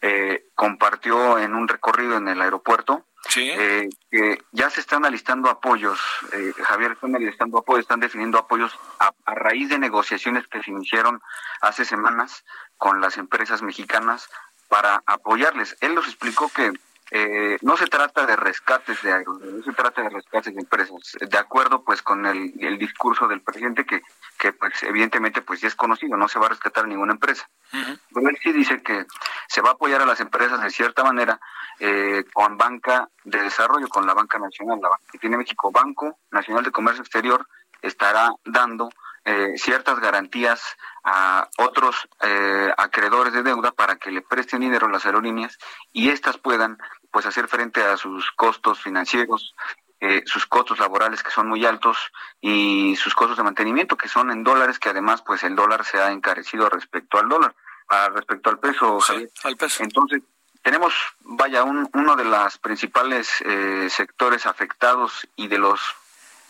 eh, 0.02 0.46
compartió 0.54 1.40
en 1.40 1.56
un 1.56 1.68
recorrido 1.68 2.18
en 2.18 2.28
el 2.28 2.42
aeropuerto 2.42 3.06
eh, 3.36 3.90
que 4.10 4.42
ya 4.52 4.70
se 4.70 4.82
están 4.82 5.06
alistando 5.06 5.50
apoyos, 5.50 6.00
eh, 6.34 6.54
Javier, 6.64 6.94
están 6.94 7.16
alistando 7.16 7.60
apoyos, 7.60 7.82
están 7.82 8.00
definiendo 8.00 8.38
apoyos 8.38 8.78
a, 9.00 9.12
raíz 9.34 9.70
de 9.70 9.80
negociaciones 9.80 10.48
que 10.48 10.62
se 10.64 10.72
iniciaron 10.72 11.22
hace 11.62 11.86
semanas 11.86 12.44
con 12.78 13.02
las 13.02 13.18
empresas 13.18 13.62
mexicanas 13.62 14.30
para 14.68 15.04
apoyarles. 15.06 15.78
Él 15.82 15.96
nos 15.96 16.08
explicó 16.08 16.50
que 16.50 16.72
eh, 17.12 17.58
no 17.62 17.76
se 17.76 17.88
trata 17.88 18.26
de 18.26 18.36
rescates 18.36 19.02
de 19.02 19.14
aeronaves, 19.14 19.54
no 19.54 19.64
se 19.64 19.74
trata 19.74 20.04
de 20.04 20.10
rescates 20.10 20.54
de 20.54 20.62
empresas, 20.62 21.18
de 21.20 21.38
acuerdo 21.38 21.84
pues 21.84 22.02
con 22.02 22.26
el, 22.26 22.54
el 22.60 22.78
discurso 22.78 23.28
del 23.28 23.42
presidente 23.42 23.86
que, 23.86 24.02
que 24.38 24.54
pues 24.54 24.84
evidentemente 24.84 25.42
pues 25.42 25.62
ya 25.62 25.68
es 25.68 25.76
conocido, 25.76 26.18
no 26.18 26.28
se 26.28 26.40
va 26.40 26.48
a 26.48 26.50
rescatar 26.50 26.88
ninguna 26.88 27.14
empresa. 27.14 27.48
Pero 27.72 28.30
él 28.30 28.38
sí 28.42 28.52
dice 28.52 28.82
que 28.82 29.06
se 29.48 29.62
va 29.62 29.70
a 29.70 29.74
apoyar 29.74 30.02
a 30.02 30.06
las 30.06 30.20
empresas 30.20 30.62
de 30.62 30.70
cierta 30.70 31.04
manera 31.04 31.40
eh, 31.80 32.26
con 32.34 32.58
banca 32.58 33.10
de 33.24 33.42
desarrollo, 33.42 33.88
con 33.88 34.06
la 34.06 34.14
banca 34.14 34.40
nacional, 34.40 34.80
la 34.82 34.90
banca 34.90 35.04
que 35.12 35.20
tiene 35.20 35.38
México, 35.38 35.72
Banco 35.72 36.18
Nacional 36.32 36.64
de 36.64 36.72
Comercio 36.72 37.02
Exterior, 37.02 37.48
estará 37.82 38.32
dando 38.46 38.90
eh, 39.26 39.54
ciertas 39.58 40.00
garantías 40.00 40.62
a 41.04 41.48
otros 41.58 42.08
eh, 42.22 42.74
acreedores 42.78 43.34
de 43.34 43.44
deuda 43.44 43.72
para 43.72 43.98
que 43.98 44.12
le 44.12 44.22
presten 44.22 44.62
dinero 44.62 44.88
a 44.88 44.92
las 44.92 45.06
aerolíneas 45.06 45.58
y 45.92 46.10
éstas 46.10 46.38
puedan 46.38 46.78
pues 47.12 47.26
hacer 47.26 47.48
frente 47.48 47.84
a 47.84 47.98
sus 47.98 48.32
costos 48.32 48.82
financieros, 48.82 49.56
eh, 50.00 50.24
sus 50.26 50.46
costos 50.46 50.80
laborales 50.80 51.24
que 51.24 51.32
son 51.32 51.50
muy 51.50 51.66
altos 51.66 51.98
y 52.40 52.96
sus 52.96 53.14
costos 53.14 53.38
de 53.38 53.44
mantenimiento 53.44 53.98
que 53.98 54.08
son 54.08 54.32
en 54.32 54.44
dólares 54.44 54.80
que 54.80 54.90
además 54.90 55.22
pues 55.22 55.44
el 55.44 55.56
dólar 55.56 55.84
se 55.84 56.00
ha 56.00 56.12
encarecido 56.12 56.70
respecto 56.70 57.20
al 57.20 57.28
dólar, 57.28 57.54
a, 57.90 58.10
respecto 58.10 58.50
al 58.50 58.60
peso. 58.60 59.00
al 59.44 59.58
peso. 59.58 59.84
Entonces 59.84 60.22
tenemos, 60.62 60.94
vaya, 61.22 61.64
un, 61.64 61.90
uno 61.94 62.16
de 62.16 62.26
los 62.26 62.58
principales 62.58 63.30
eh, 63.42 63.88
sectores 63.90 64.46
afectados 64.46 65.28
y 65.36 65.48
de 65.48 65.58
los 65.58 65.82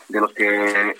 de 0.08 0.20
los 0.20 0.32
que 0.32 0.96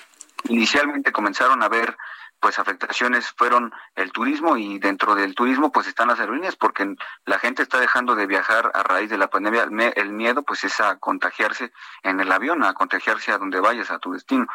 inicialmente 0.49 1.12
comenzaron 1.12 1.62
a 1.62 1.68
ver 1.68 1.96
pues 2.40 2.59
afectaciones 2.59 3.31
fueron 3.37 3.72
el 3.94 4.12
turismo 4.12 4.57
y 4.57 4.79
dentro 4.79 5.14
del 5.14 5.35
turismo 5.35 5.70
pues 5.70 5.87
están 5.87 6.09
las 6.09 6.18
aerolíneas 6.20 6.57
porque 6.57 6.96
la 7.26 7.38
gente 7.38 7.62
está 7.62 7.79
dejando 7.79 8.14
de 8.14 8.26
viajar 8.26 8.72
a 8.74 8.83
raíz 8.83 9.11
de 9.11 9.18
la 9.18 9.29
pandemia. 9.29 9.68
El 9.94 10.12
miedo 10.12 10.42
pues 10.42 10.64
es 10.64 10.81
a 10.81 10.96
contagiarse 10.98 11.70
en 12.03 12.18
el 12.18 12.33
avión 12.33 12.64
a 12.64 12.72
contagiarse 12.72 13.31
a 13.31 13.38
donde 13.38 13.61
vayas 13.61 13.90
a 13.90 13.98
tu 13.98 14.12
destino. 14.12 14.46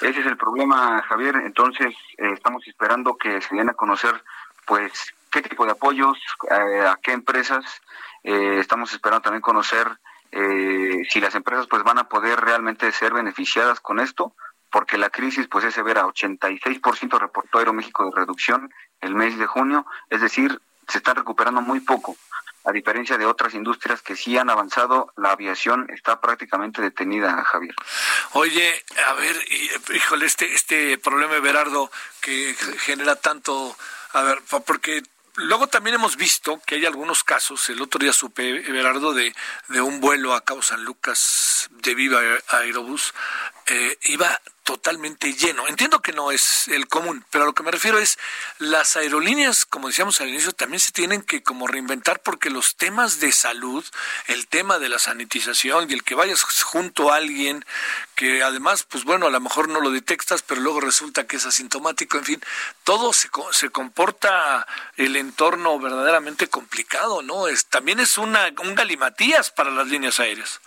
Ese 0.00 0.20
es 0.20 0.26
el 0.26 0.38
problema 0.38 1.02
Javier. 1.02 1.36
Entonces 1.36 1.94
eh, 2.16 2.32
estamos 2.32 2.66
esperando 2.66 3.16
que 3.16 3.40
se 3.42 3.54
den 3.54 3.68
a 3.68 3.74
conocer 3.74 4.24
pues 4.64 5.14
qué 5.30 5.42
tipo 5.42 5.66
de 5.66 5.72
apoyos 5.72 6.18
eh, 6.50 6.86
a 6.86 6.98
qué 7.02 7.12
empresas. 7.12 7.64
Eh, 8.24 8.58
estamos 8.60 8.92
esperando 8.92 9.22
también 9.22 9.42
conocer 9.42 9.86
si 11.08 11.20
las 11.20 11.34
empresas 11.34 11.66
pues 11.66 11.82
van 11.82 11.98
a 11.98 12.08
poder 12.08 12.38
realmente 12.38 12.92
ser 12.92 13.14
beneficiadas 13.14 13.80
con 13.80 14.00
esto 14.00 14.34
porque 14.70 14.98
la 14.98 15.10
crisis 15.10 15.46
pues 15.48 15.64
es 15.64 15.74
severa, 15.74 16.06
86% 16.06 17.18
reportó 17.18 17.58
Aeroméxico 17.58 18.04
de 18.04 18.16
reducción 18.16 18.70
el 19.00 19.14
mes 19.14 19.38
de 19.38 19.46
junio, 19.46 19.86
es 20.10 20.20
decir, 20.20 20.60
se 20.88 20.98
está 20.98 21.14
recuperando 21.14 21.60
muy 21.60 21.80
poco. 21.80 22.16
a 22.64 22.72
diferencia 22.72 23.16
de 23.16 23.26
otras 23.26 23.54
industrias 23.54 24.02
que 24.02 24.16
sí 24.16 24.36
han 24.36 24.50
avanzado, 24.50 25.12
la 25.16 25.30
aviación 25.30 25.88
está 25.88 26.20
prácticamente 26.20 26.82
detenida, 26.82 27.44
Javier. 27.44 27.76
Oye, 28.32 28.84
a 29.06 29.12
ver, 29.14 29.36
híjole, 29.94 30.26
este, 30.26 30.52
este 30.52 30.98
problema, 30.98 31.38
Berardo, 31.38 31.92
que 32.20 32.56
genera 32.80 33.14
tanto, 33.14 33.76
a 34.14 34.22
ver, 34.22 34.42
porque 34.66 35.04
luego 35.36 35.68
también 35.68 35.94
hemos 35.94 36.16
visto 36.16 36.60
que 36.66 36.74
hay 36.74 36.86
algunos 36.86 37.22
casos, 37.22 37.68
el 37.68 37.80
otro 37.80 38.00
día 38.00 38.12
supe, 38.12 38.60
Berardo, 38.72 39.14
de, 39.14 39.32
de 39.68 39.80
un 39.80 40.00
vuelo 40.00 40.34
a 40.34 40.44
Cabo 40.44 40.60
San 40.60 40.82
Lucas 40.82 41.68
de 41.70 41.94
Viva 41.94 42.20
Aerobús, 42.48 43.14
eh, 43.68 43.98
iba 44.04 44.40
totalmente 44.66 45.32
lleno. 45.32 45.68
Entiendo 45.68 46.02
que 46.02 46.12
no 46.12 46.32
es 46.32 46.66
el 46.66 46.88
común, 46.88 47.24
pero 47.30 47.44
a 47.44 47.46
lo 47.46 47.54
que 47.54 47.62
me 47.62 47.70
refiero 47.70 48.00
es 48.00 48.18
las 48.58 48.96
aerolíneas, 48.96 49.64
como 49.64 49.86
decíamos 49.86 50.20
al 50.20 50.28
inicio, 50.28 50.52
también 50.52 50.80
se 50.80 50.90
tienen 50.90 51.22
que 51.22 51.44
como 51.44 51.68
reinventar 51.68 52.20
porque 52.20 52.50
los 52.50 52.74
temas 52.74 53.20
de 53.20 53.30
salud, 53.30 53.84
el 54.26 54.48
tema 54.48 54.80
de 54.80 54.88
la 54.88 54.98
sanitización 54.98 55.88
y 55.88 55.94
el 55.94 56.02
que 56.02 56.16
vayas 56.16 56.42
junto 56.42 57.12
a 57.12 57.16
alguien 57.16 57.64
que 58.16 58.42
además, 58.42 58.82
pues 58.82 59.04
bueno, 59.04 59.28
a 59.28 59.30
lo 59.30 59.40
mejor 59.40 59.68
no 59.68 59.80
lo 59.80 59.90
detectas, 59.90 60.42
pero 60.42 60.60
luego 60.60 60.80
resulta 60.80 61.28
que 61.28 61.36
es 61.36 61.46
asintomático, 61.46 62.18
en 62.18 62.24
fin, 62.24 62.42
todo 62.82 63.12
se, 63.12 63.30
se 63.52 63.70
comporta 63.70 64.66
el 64.96 65.14
entorno 65.14 65.78
verdaderamente 65.78 66.48
complicado, 66.48 67.22
¿no? 67.22 67.46
Es, 67.46 67.66
también 67.66 68.00
es 68.00 68.18
una, 68.18 68.52
un 68.58 68.74
galimatías 68.74 69.52
para 69.52 69.70
las 69.70 69.86
líneas 69.86 70.18
aéreas. 70.18 70.60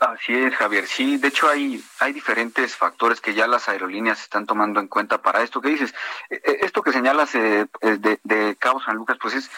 Así 0.00 0.32
es, 0.32 0.54
Javier. 0.54 0.86
Sí, 0.86 1.16
de 1.16 1.28
hecho 1.28 1.48
hay, 1.48 1.82
hay 1.98 2.12
diferentes 2.12 2.76
factores 2.76 3.20
que 3.20 3.34
ya 3.34 3.48
las 3.48 3.68
aerolíneas 3.68 4.20
están 4.20 4.46
tomando 4.46 4.78
en 4.78 4.86
cuenta 4.86 5.20
para 5.20 5.42
esto 5.42 5.60
que 5.60 5.70
dices. 5.70 5.92
E, 6.30 6.36
e, 6.36 6.58
esto 6.62 6.82
que 6.82 6.92
señalas 6.92 7.34
eh, 7.34 7.66
de, 7.80 8.20
de 8.22 8.56
Cabo 8.56 8.80
San 8.80 8.96
Lucas, 8.96 9.18
pues 9.20 9.34
es 9.34 9.50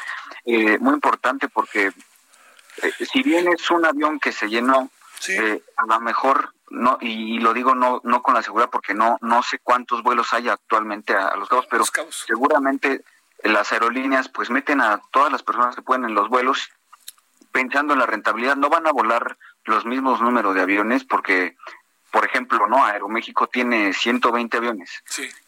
eh, 0.46 0.78
muy 0.78 0.94
importante 0.94 1.48
porque 1.48 1.92
eh, 2.82 2.92
si 3.12 3.22
bien 3.22 3.48
es 3.48 3.70
un 3.70 3.84
avión 3.84 4.18
que 4.18 4.32
se 4.32 4.48
llenó, 4.48 4.90
a 5.76 5.86
lo 5.86 6.00
mejor 6.00 6.54
no 6.70 6.96
y, 7.02 7.38
lo 7.40 7.52
digo 7.52 7.74
no 7.74 8.00
no 8.04 8.22
con 8.22 8.32
la 8.32 8.42
seguridad 8.42 8.70
porque 8.70 8.94
no 8.94 9.18
no 9.20 9.42
sé 9.42 9.58
cuántos 9.58 10.02
vuelos 10.02 10.32
hay 10.32 10.48
actualmente 10.48 11.12
a, 11.14 11.36
los 11.36 11.46
cabos, 11.46 11.66
pero 11.70 11.84
seguramente 12.08 13.04
las 13.42 13.70
aerolíneas 13.72 14.30
pues 14.30 14.48
meten 14.48 14.80
a 14.80 15.02
todas 15.10 15.30
las 15.30 15.42
personas 15.42 15.76
que 15.76 15.82
pueden 15.82 16.06
en 16.06 16.14
los 16.14 16.30
vuelos 16.30 16.70
pensando 17.52 17.92
en 17.92 17.98
la 17.98 18.06
rentabilidad. 18.06 18.56
No 18.56 18.70
van 18.70 18.86
a 18.86 18.92
volar 18.92 19.36
los 19.70 19.86
mismos 19.86 20.20
números 20.20 20.54
de 20.54 20.60
aviones 20.60 21.04
porque, 21.04 21.56
por 22.10 22.24
ejemplo, 22.24 22.66
no 22.66 22.84
Aeroméxico 22.84 23.46
tiene 23.46 23.92
120 23.92 24.56
aviones. 24.56 24.90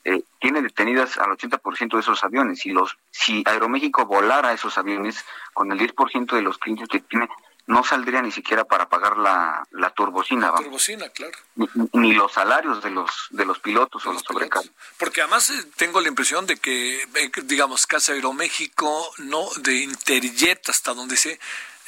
Eh, 0.05 0.23
tiene 0.41 0.63
detenidas 0.63 1.19
al 1.19 1.31
80% 1.31 1.95
de 1.95 2.01
esos 2.01 2.25
aviones 2.25 2.65
y 2.65 2.71
los 2.71 2.97
si 3.11 3.43
Aeroméxico 3.47 4.07
volara 4.07 4.53
esos 4.53 4.79
aviones 4.79 5.25
con 5.53 5.71
el 5.73 5.79
10% 5.79 6.35
de 6.35 6.43
los 6.43 6.59
clientes 6.59 6.89
que 6.89 7.01
tiene 7.01 7.29
no 7.65 7.85
saldría 7.85 8.21
ni 8.21 8.33
siquiera 8.33 8.65
para 8.65 8.89
pagar 8.89 9.17
la, 9.17 9.65
la 9.71 9.91
turbocina. 9.91 10.51
La 10.51 10.57
turbocina, 10.57 11.09
claro. 11.11 11.39
Ni, 11.93 12.13
los 12.13 12.33
salarios 12.33 12.83
de 12.83 12.91
los 12.91 13.11
de 13.31 13.45
los 13.45 13.61
pilotos 13.61 14.05
o 14.05 14.13
los 14.13 14.23
sobrecargos. 14.23 14.73
Porque 14.99 15.21
además 15.21 15.49
eh, 15.51 15.65
tengo 15.77 16.01
la 16.01 16.09
impresión 16.09 16.45
de 16.45 16.57
que, 16.57 17.03
eh, 17.03 17.31
digamos, 17.45 17.87
Casa 17.87 18.13
Aeroméxico, 18.15 19.13
no 19.19 19.47
de 19.59 19.77
Interjet 19.77 20.69
hasta 20.71 20.93
donde 20.93 21.17
se 21.17 21.39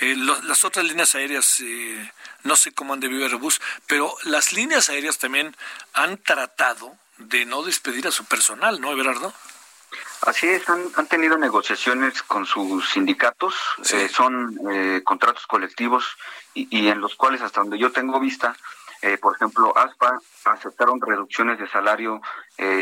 eh, 0.00 0.16
las 0.16 0.64
otras 0.64 0.84
líneas 0.84 1.14
aéreas, 1.14 1.60
eh, 1.60 2.12
no 2.44 2.56
sé 2.56 2.72
cómo 2.72 2.92
han 2.92 3.00
de 3.00 3.08
vivir 3.08 3.34
bus, 3.36 3.60
pero 3.86 4.14
las 4.24 4.52
líneas 4.52 4.88
aéreas 4.90 5.18
también 5.18 5.56
han 5.92 6.18
tratado 6.18 6.94
de 7.18 7.44
no 7.44 7.62
despedir 7.62 8.06
a 8.06 8.10
su 8.10 8.24
personal, 8.26 8.80
¿no, 8.80 8.92
Everardo? 8.92 9.32
Así 10.22 10.48
es, 10.48 10.62
han, 10.68 11.06
tenido 11.06 11.36
negociaciones 11.36 12.22
con 12.22 12.46
sus 12.46 12.90
sindicatos, 12.90 13.54
eh, 13.92 14.08
son 14.08 14.58
contratos 15.04 15.46
colectivos 15.46 16.04
y, 16.54 16.88
en 16.88 17.00
los 17.00 17.14
cuales, 17.14 17.42
hasta 17.42 17.60
donde 17.60 17.78
yo 17.78 17.92
tengo 17.92 18.18
vista, 18.18 18.56
por 19.20 19.36
ejemplo, 19.36 19.76
ASPA 19.76 20.18
aceptaron 20.46 21.00
reducciones 21.00 21.58
de 21.58 21.68
salario 21.68 22.22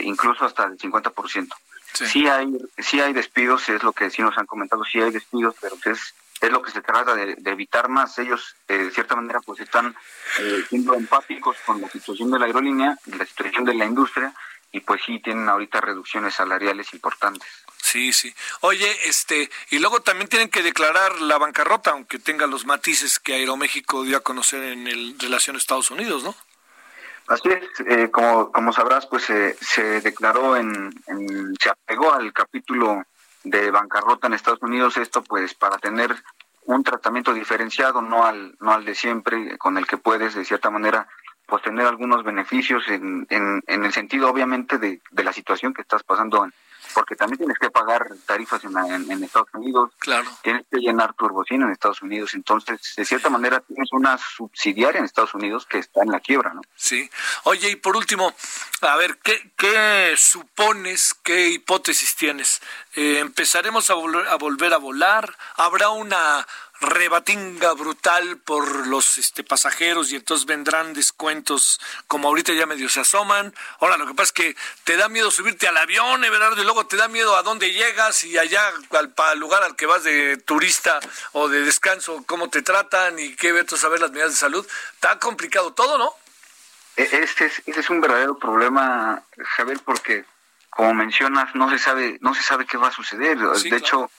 incluso 0.04 0.44
hasta 0.44 0.64
el 0.64 0.78
50%. 0.78 1.48
Sí. 1.94 2.06
sí. 2.06 2.26
hay 2.26 2.56
sí 2.78 3.00
hay 3.00 3.12
despidos, 3.12 3.68
es 3.68 3.82
lo 3.82 3.92
que 3.92 4.08
sí 4.08 4.22
nos 4.22 4.38
han 4.38 4.46
comentado, 4.46 4.84
sí 4.84 5.00
hay 5.00 5.10
despidos, 5.10 5.54
pero 5.60 5.76
es 5.84 6.14
es 6.46 6.52
lo 6.52 6.62
que 6.62 6.70
se 6.70 6.82
trata 6.82 7.14
de, 7.14 7.36
evitar 7.44 7.88
más. 7.88 8.18
Ellos, 8.18 8.56
eh, 8.68 8.76
de 8.78 8.90
cierta 8.90 9.14
manera, 9.14 9.40
pues 9.40 9.60
están 9.60 9.94
eh, 10.40 10.64
siendo 10.68 10.94
empáticos 10.94 11.56
con 11.64 11.80
la 11.80 11.88
situación 11.88 12.30
de 12.30 12.38
la 12.38 12.46
aerolínea, 12.46 12.98
la 13.06 13.24
situación 13.24 13.64
de 13.64 13.74
la 13.74 13.84
industria, 13.84 14.34
y 14.72 14.80
pues 14.80 15.02
sí 15.04 15.20
tienen 15.20 15.48
ahorita 15.48 15.80
reducciones 15.80 16.34
salariales 16.34 16.92
importantes. 16.94 17.46
Sí, 17.76 18.12
sí. 18.12 18.34
Oye, 18.60 18.90
este, 19.04 19.50
y 19.70 19.78
luego 19.78 20.00
también 20.00 20.28
tienen 20.28 20.48
que 20.48 20.62
declarar 20.62 21.20
la 21.20 21.38
bancarrota, 21.38 21.90
aunque 21.90 22.18
tenga 22.18 22.46
los 22.46 22.64
matices 22.64 23.18
que 23.18 23.34
Aeroméxico 23.34 24.02
dio 24.02 24.16
a 24.16 24.20
conocer 24.20 24.62
en 24.62 24.88
el 24.88 25.18
relación 25.18 25.56
Estados 25.56 25.90
Unidos, 25.90 26.24
¿no? 26.24 26.34
Así 27.28 27.48
es, 27.50 27.64
eh, 27.86 28.10
como, 28.10 28.50
como 28.50 28.72
sabrás, 28.72 29.06
pues 29.06 29.24
se 29.24 30.00
declaró 30.00 30.56
en, 30.56 30.92
en, 31.06 31.54
se 31.60 31.70
apegó 31.70 32.12
al 32.12 32.32
capítulo 32.32 33.04
de 33.44 33.70
bancarrota 33.70 34.26
en 34.26 34.34
Estados 34.34 34.62
Unidos, 34.62 34.96
esto 34.96 35.22
pues 35.22 35.54
para 35.54 35.78
tener 35.78 36.14
un 36.64 36.84
tratamiento 36.84 37.34
diferenciado, 37.34 38.02
no 38.02 38.24
al, 38.24 38.56
no 38.60 38.72
al 38.72 38.84
de 38.84 38.94
siempre, 38.94 39.58
con 39.58 39.78
el 39.78 39.86
que 39.86 39.96
puedes 39.96 40.34
de 40.34 40.44
cierta 40.44 40.70
manera 40.70 41.08
pues 41.46 41.62
tener 41.62 41.86
algunos 41.86 42.24
beneficios 42.24 42.88
en, 42.88 43.26
en, 43.28 43.62
en 43.66 43.84
el 43.84 43.92
sentido 43.92 44.30
obviamente 44.30 44.78
de, 44.78 45.00
de 45.10 45.24
la 45.24 45.32
situación 45.32 45.74
que 45.74 45.82
estás 45.82 46.02
pasando 46.02 46.46
porque 46.92 47.16
también 47.16 47.38
tienes 47.38 47.58
que 47.58 47.70
pagar 47.70 48.08
tarifas 48.26 48.62
en, 48.64 48.76
en, 49.10 49.24
Estados 49.24 49.48
Unidos, 49.54 49.90
claro. 49.98 50.28
tienes 50.42 50.64
que 50.70 50.78
llenar 50.78 51.14
tu 51.14 51.26
en 51.50 51.70
Estados 51.70 52.02
Unidos, 52.02 52.34
entonces 52.34 52.94
de 52.96 53.04
cierta 53.04 53.30
manera 53.30 53.60
tienes 53.60 53.88
una 53.92 54.18
subsidiaria 54.18 54.98
en 54.98 55.04
Estados 55.04 55.34
Unidos 55.34 55.66
que 55.66 55.78
está 55.78 56.02
en 56.02 56.10
la 56.10 56.20
quiebra, 56.20 56.54
¿no? 56.54 56.62
Sí. 56.74 57.10
Oye, 57.44 57.70
y 57.70 57.76
por 57.76 57.96
último, 57.96 58.34
a 58.82 58.96
ver, 58.96 59.18
¿qué, 59.22 59.52
qué 59.56 60.14
supones, 60.16 61.14
qué 61.22 61.48
hipótesis 61.48 62.16
tienes? 62.16 62.60
Eh, 62.94 63.18
¿Empezaremos 63.20 63.90
a, 63.90 63.94
a 63.94 64.36
volver 64.36 64.72
a 64.74 64.78
volar? 64.78 65.36
¿Habrá 65.56 65.90
una 65.90 66.46
rebatinga 66.82 67.72
brutal 67.72 68.38
por 68.38 68.86
los 68.86 69.16
este, 69.18 69.44
pasajeros 69.44 70.12
y 70.12 70.16
entonces 70.16 70.46
vendrán 70.46 70.92
descuentos 70.92 71.80
como 72.06 72.28
ahorita 72.28 72.52
ya 72.52 72.66
medio 72.66 72.88
se 72.88 73.00
asoman. 73.00 73.54
Ahora, 73.80 73.96
lo 73.96 74.06
que 74.06 74.14
pasa 74.14 74.28
es 74.28 74.32
que 74.32 74.56
te 74.84 74.96
da 74.96 75.08
miedo 75.08 75.30
subirte 75.30 75.68
al 75.68 75.76
avión, 75.76 76.24
Everardo, 76.24 76.60
y 76.60 76.64
luego 76.64 76.86
te 76.86 76.96
da 76.96 77.08
miedo 77.08 77.36
a 77.36 77.42
dónde 77.42 77.72
llegas 77.72 78.24
y 78.24 78.36
allá 78.36 78.62
al, 78.90 79.38
lugar 79.38 79.62
al 79.62 79.76
que 79.76 79.86
vas 79.86 80.04
de 80.04 80.36
turista 80.36 81.00
o 81.32 81.48
de 81.48 81.62
descanso, 81.62 82.24
cómo 82.26 82.50
te 82.50 82.62
tratan 82.62 83.18
y 83.18 83.34
qué 83.36 83.52
a 83.52 83.76
saber 83.76 84.00
las 84.00 84.10
medidas 84.10 84.32
de 84.32 84.36
salud. 84.36 84.66
Está 84.94 85.18
complicado 85.18 85.72
todo, 85.72 85.98
¿no? 85.98 86.12
E, 86.96 87.08
este 87.12 87.46
es, 87.46 87.62
este 87.66 87.80
es 87.80 87.90
un 87.90 88.00
verdadero 88.00 88.36
problema, 88.38 89.22
Javier, 89.56 89.80
porque 89.84 90.24
como 90.70 90.94
mencionas, 90.94 91.54
no 91.54 91.70
se 91.70 91.78
sabe, 91.78 92.18
no 92.22 92.34
se 92.34 92.42
sabe 92.42 92.66
qué 92.66 92.78
va 92.78 92.88
a 92.88 92.92
suceder. 92.92 93.38
de 93.38 93.76
hecho, 93.76 94.10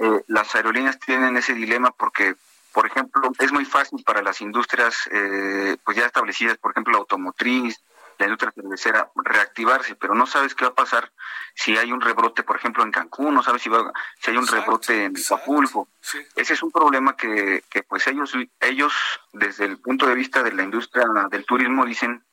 eh, 0.00 0.24
las 0.28 0.54
aerolíneas 0.54 0.98
tienen 0.98 1.36
ese 1.36 1.52
dilema 1.52 1.90
porque, 1.90 2.34
por 2.72 2.86
ejemplo, 2.86 3.30
es 3.38 3.52
muy 3.52 3.66
fácil 3.66 4.02
para 4.02 4.22
las 4.22 4.40
industrias 4.40 5.08
eh, 5.12 5.76
pues 5.84 5.96
ya 5.96 6.06
establecidas, 6.06 6.56
por 6.56 6.70
ejemplo, 6.70 6.92
la 6.92 7.00
automotriz, 7.00 7.82
la 8.18 8.26
industria 8.26 8.52
cervecera, 8.52 9.10
reactivarse, 9.14 9.94
pero 9.96 10.14
no 10.14 10.26
sabes 10.26 10.54
qué 10.54 10.64
va 10.64 10.70
a 10.70 10.74
pasar 10.74 11.10
si 11.54 11.76
hay 11.76 11.92
un 11.92 12.00
rebrote, 12.00 12.42
por 12.42 12.56
ejemplo, 12.56 12.82
en 12.82 12.92
Cancún, 12.92 13.34
no 13.34 13.42
sabes 13.42 13.60
si, 13.60 13.68
va, 13.68 13.92
si 14.18 14.30
hay 14.30 14.36
un 14.38 14.46
rebrote 14.46 15.04
en 15.04 15.14
Acapulco. 15.16 15.88
Ese 16.34 16.54
es 16.54 16.62
un 16.62 16.70
problema 16.70 17.16
que, 17.16 17.62
que 17.68 17.82
pues 17.82 18.06
ellos, 18.06 18.34
ellos, 18.60 18.94
desde 19.32 19.66
el 19.66 19.78
punto 19.78 20.06
de 20.06 20.14
vista 20.14 20.42
de 20.42 20.52
la 20.52 20.62
industria 20.62 21.04
del 21.30 21.44
turismo, 21.44 21.84
dicen 21.84 22.24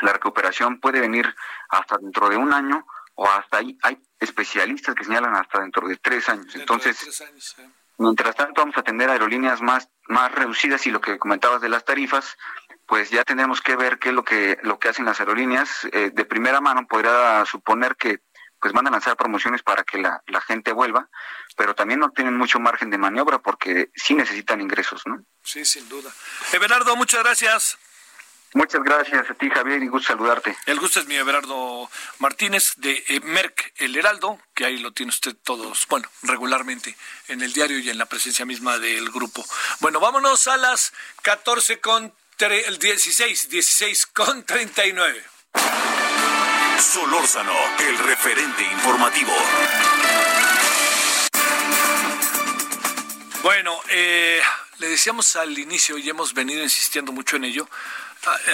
la 0.00 0.12
recuperación 0.12 0.78
puede 0.78 1.00
venir 1.00 1.34
hasta 1.68 1.98
dentro 1.98 2.28
de 2.28 2.36
un 2.36 2.52
año 2.52 2.86
o 3.18 3.28
hasta 3.28 3.58
ahí 3.58 3.76
hay 3.82 4.00
especialistas 4.20 4.94
que 4.94 5.04
señalan 5.04 5.34
hasta 5.34 5.60
dentro 5.60 5.88
de 5.88 5.96
tres 5.96 6.28
años. 6.28 6.54
Entonces, 6.54 6.96
mientras 7.98 8.36
tanto 8.36 8.60
vamos 8.60 8.76
a 8.76 8.82
tener 8.82 9.10
aerolíneas 9.10 9.60
más, 9.60 9.88
más 10.06 10.30
reducidas 10.30 10.86
y 10.86 10.92
lo 10.92 11.00
que 11.00 11.18
comentabas 11.18 11.60
de 11.60 11.68
las 11.68 11.84
tarifas, 11.84 12.36
pues 12.86 13.10
ya 13.10 13.24
tenemos 13.24 13.60
que 13.60 13.74
ver 13.74 13.98
qué 13.98 14.10
es 14.10 14.14
lo 14.14 14.22
que, 14.24 14.58
lo 14.62 14.78
que 14.78 14.88
hacen 14.88 15.04
las 15.04 15.18
aerolíneas. 15.18 15.88
Eh, 15.90 16.12
de 16.14 16.24
primera 16.24 16.60
mano 16.60 16.86
podría 16.86 17.44
suponer 17.44 17.96
que 17.96 18.22
pues 18.60 18.72
van 18.72 18.86
a 18.86 18.90
lanzar 18.90 19.16
promociones 19.16 19.64
para 19.64 19.82
que 19.82 19.98
la, 19.98 20.22
la 20.28 20.40
gente 20.40 20.72
vuelva, 20.72 21.08
pero 21.56 21.74
también 21.74 21.98
no 21.98 22.10
tienen 22.10 22.36
mucho 22.36 22.60
margen 22.60 22.88
de 22.88 22.98
maniobra 22.98 23.40
porque 23.40 23.90
sí 23.96 24.14
necesitan 24.14 24.60
ingresos, 24.60 25.02
¿no? 25.06 25.24
Sí, 25.42 25.64
sin 25.64 25.88
duda. 25.88 26.10
Everardo, 26.52 26.94
muchas 26.94 27.22
gracias. 27.24 27.78
Muchas 28.54 28.82
gracias 28.82 29.30
a 29.30 29.34
ti, 29.34 29.50
Javier, 29.50 29.82
y 29.82 29.88
gusto 29.88 30.08
saludarte. 30.08 30.56
El 30.66 30.80
gusto 30.80 31.00
es 31.00 31.06
mío, 31.06 31.20
Everardo 31.20 31.90
Martínez, 32.18 32.72
de 32.76 33.04
eh, 33.08 33.20
Merck 33.20 33.72
El 33.76 33.94
Heraldo, 33.96 34.38
que 34.54 34.64
ahí 34.64 34.78
lo 34.78 34.92
tiene 34.92 35.10
usted 35.10 35.36
todos, 35.44 35.86
bueno, 35.88 36.08
regularmente 36.22 36.96
en 37.28 37.42
el 37.42 37.52
diario 37.52 37.78
y 37.78 37.90
en 37.90 37.98
la 37.98 38.06
presencia 38.06 38.46
misma 38.46 38.78
del 38.78 39.10
grupo. 39.10 39.44
Bueno, 39.80 40.00
vámonos 40.00 40.48
a 40.48 40.56
las 40.56 40.92
14 41.22 41.80
con 41.80 42.12
el 42.38 42.78
16, 42.78 43.48
16 43.50 44.06
con 44.06 44.44
39. 44.44 45.24
Solórzano, 46.80 47.52
el 47.80 47.98
referente 47.98 48.62
informativo. 48.62 49.32
Bueno, 53.42 53.80
eh, 53.90 54.40
le 54.78 54.88
decíamos 54.88 55.34
al 55.34 55.58
inicio 55.58 55.98
y 55.98 56.08
hemos 56.08 56.32
venido 56.32 56.62
insistiendo 56.62 57.10
mucho 57.10 57.36
en 57.36 57.44
ello. 57.44 57.68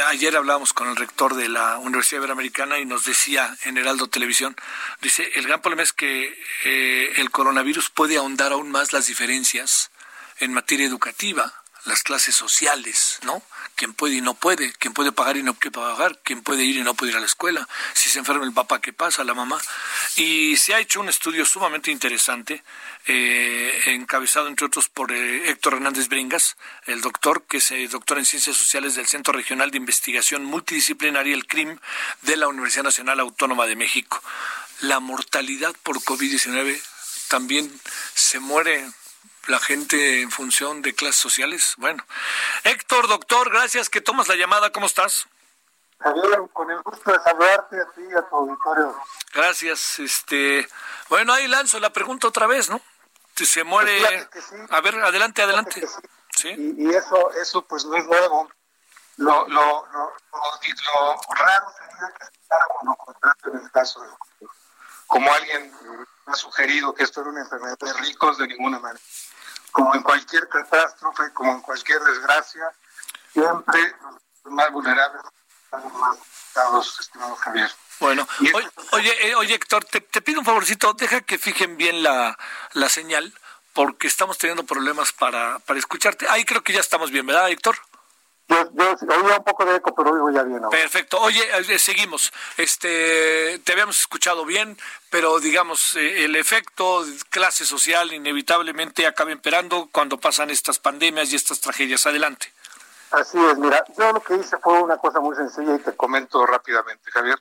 Ayer 0.09 0.37
hablábamos 0.37 0.73
con 0.73 0.89
el 0.89 0.97
rector 0.97 1.35
de 1.35 1.49
la 1.49 1.79
Universidad 1.79 2.21
Iberoamericana 2.21 2.79
y 2.79 2.85
nos 2.85 3.05
decía 3.05 3.57
en 3.65 3.79
Heraldo 3.79 4.09
Televisión, 4.09 4.55
dice, 5.01 5.31
el 5.35 5.47
gran 5.47 5.63
problema 5.63 5.83
es 5.83 5.93
que 5.93 6.39
eh, 6.65 7.13
el 7.17 7.31
coronavirus 7.31 7.91
puede 7.91 8.17
ahondar 8.17 8.53
aún 8.53 8.71
más 8.71 8.93
las 8.93 9.07
diferencias 9.07 9.91
en 10.39 10.53
materia 10.53 10.87
educativa, 10.87 11.53
las 11.85 12.03
clases 12.03 12.35
sociales, 12.35 13.19
¿no? 13.23 13.43
Quién 13.77 13.93
puede 13.93 14.17
y 14.17 14.21
no 14.21 14.35
puede, 14.35 14.73
quién 14.75 14.95
puede 14.95 15.11
pagar 15.11 15.37
y 15.37 15.43
no 15.43 15.55
puede 15.55 15.73
pagar, 15.73 16.21
quién 16.23 16.43
puede 16.43 16.65
ir 16.65 16.77
y 16.77 16.83
no 16.83 16.95
puede 16.95 17.13
ir 17.13 17.17
a 17.17 17.21
la 17.21 17.27
escuela, 17.27 17.69
si 17.93 18.09
se 18.09 18.21
enferma 18.21 18.45
el 18.45 18.53
papá, 18.53 18.81
¿qué 18.81 18.93
pasa? 18.93 19.25
La 19.25 19.35
mamá. 19.35 19.61
Y 20.17 20.57
se 20.57 20.75
ha 20.75 20.79
hecho 20.79 21.01
un 21.01 21.09
estudio 21.09 21.45
sumamente 21.45 21.91
interesante, 21.91 22.63
eh, 23.07 23.81
encabezado 23.87 24.49
entre 24.49 24.67
otros 24.67 24.89
por 24.89 25.13
eh, 25.13 25.51
Héctor 25.51 25.75
Hernández 25.75 26.09
Bringas, 26.09 26.57
el 26.87 27.01
doctor, 27.01 27.45
que 27.49 27.57
es 27.57 27.71
eh, 27.73 27.89
doctor 27.89 28.19
en 28.19 28.25
Ciencias 28.25 28.57
Sociales 28.57 28.95
del 28.95 29.07
Centro 29.07 29.33
Regional 29.33 29.71
de 29.71 29.79
Investigación 29.79 30.45
Multidisciplinaria, 30.45 31.35
el 31.35 31.47
CRIM, 31.47 31.79
de 32.23 32.37
la 32.37 32.49
Universidad 32.49 32.85
Nacional 32.85 33.21
Autónoma 33.21 33.67
de 33.67 33.77
México. 33.77 34.23
La 34.81 35.01
mortalidad 35.01 35.75
por 35.83 36.01
COVID-19 36.01 36.81
también 37.29 37.71
se 38.15 38.39
muere 38.39 38.85
la 39.47 39.59
gente 39.59 40.23
en 40.23 40.31
función 40.31 40.83
de 40.83 40.95
clases 40.95 41.21
sociales. 41.21 41.75
Bueno, 41.79 42.05
Héctor, 42.65 43.09
doctor, 43.09 43.51
gracias 43.51 43.91
que 43.91 44.01
tomas 44.01 44.29
la 44.29 44.37
llamada. 44.37 44.71
¿Cómo 44.71 44.87
estás? 44.87 45.27
Javier, 45.99 46.41
con 46.53 46.71
el 46.71 46.83
gusto 46.83 47.13
de 47.13 47.19
saludarte 47.21 47.81
a 47.81 47.91
ti 47.93 48.03
y 48.11 48.15
a 48.15 48.23
tu 48.23 48.37
auditorio. 48.37 48.97
Gracias. 49.33 49.99
Este, 49.99 50.69
bueno, 51.09 51.33
ahí 51.33 51.47
lanzo 51.49 51.81
la 51.81 51.91
pregunta 51.91 52.29
otra 52.29 52.47
vez, 52.47 52.69
¿no? 52.69 52.81
Si 53.35 53.47
se 53.47 53.65
muere. 53.65 54.01
Pues 54.31 54.53
a 54.71 54.81
ver, 54.81 54.97
adelante, 55.03 55.43
adelante. 55.43 55.87
Sí. 56.35 56.55
Y, 56.79 56.91
eso, 56.95 57.33
eso 57.33 57.63
pues 57.63 57.85
no 57.85 57.97
es 57.97 58.05
nuevo. 58.07 58.51
Lo, 59.17 59.47
lo, 59.49 59.87
lo, 59.93 60.13
lo, 60.33 61.21
raro 61.35 61.67
sería 61.79 62.13
que 62.19 62.25
se 62.25 62.97
contrato 63.05 63.51
en 63.51 63.61
el 63.61 63.71
caso 63.71 64.03
de 64.03 64.09
como 65.07 65.33
alguien 65.33 65.73
ha 66.27 66.35
sugerido 66.35 66.93
que 66.95 67.05
esto 67.05 67.21
era 67.21 67.31
una 67.31 67.43
enfermedad 67.43 67.79
de 67.79 67.93
ricos 67.93 68.39
de 68.39 68.49
ninguna 68.49 68.81
manera 68.81 69.01
como 69.75 69.93
en 69.93 70.03
cualquier 70.05 70.49
catástrofe, 70.49 71.33
como 71.33 71.51
en 71.51 71.61
cualquier 71.61 72.01
desgracia, 72.01 72.73
siempre 73.33 73.97
los 74.45 74.53
más 74.53 74.71
vulnerables 74.71 75.21
están 75.65 75.93
más 75.99 76.17
afectados, 76.17 77.01
estimado 77.01 77.35
Javier. 77.35 77.71
Bueno, 77.99 78.25
oye, 78.93 79.29
eh, 79.29 79.35
oye, 79.35 79.55
Héctor, 79.55 79.85
te, 79.85 80.01
pido 80.01 80.39
un 80.39 80.47
favorcito, 80.47 80.93
deja 80.93 81.23
que 81.23 81.39
fijen 81.39 81.77
bien 81.77 82.05
la, 82.05 82.39
la 82.75 82.89
señal, 82.89 83.35
porque 83.73 84.07
estamos 84.07 84.39
teniendo 84.39 84.65
problemas 84.65 85.13
para, 85.13 85.59
para 85.59 85.81
escucharte. 85.81 86.29
Ahí 86.29 86.45
creo 86.45 86.63
que 86.63 86.73
ya 86.73 86.81
estamos 86.81 87.11
bien, 87.11 87.27
¿verdad, 87.27 87.51
Héctor? 87.51 87.77
Yo, 88.47 88.59
oía 89.23 89.39
un 89.39 89.45
poco 89.45 89.65
de 89.65 89.77
eco, 89.77 89.95
pero 89.95 90.13
oigo 90.13 90.31
ya 90.31 90.43
bien. 90.43 90.61
Perfecto. 90.71 91.19
Oye, 91.21 91.43
eh, 91.69 91.79
seguimos. 91.79 92.33
Este, 92.57 93.59
te 93.61 93.73
habíamos 93.73 93.99
escuchado 93.99 94.45
bien, 94.45 94.77
pero 95.11 95.41
digamos, 95.41 95.97
eh, 95.97 96.25
el 96.25 96.37
efecto 96.37 97.05
clase 97.31 97.65
social 97.65 98.13
inevitablemente 98.13 99.07
acaba 99.07 99.33
imperando 99.33 99.89
cuando 99.91 100.19
pasan 100.19 100.51
estas 100.51 100.79
pandemias 100.79 101.33
y 101.33 101.37
estas 101.37 101.61
tragedias. 101.61 102.07
Adelante. 102.07 102.53
Así 103.11 103.39
es, 103.39 103.57
mira, 103.59 103.85
yo 103.97 104.13
lo 104.13 104.21
que 104.21 104.35
hice 104.35 104.57
fue 104.59 104.83
una 104.83 104.97
cosa 104.97 105.21
muy 105.21 105.37
sencilla 105.37 105.77
y 105.77 105.79
te 105.79 105.95
comento 105.95 106.45
rápidamente, 106.45 107.11
Javier. 107.13 107.41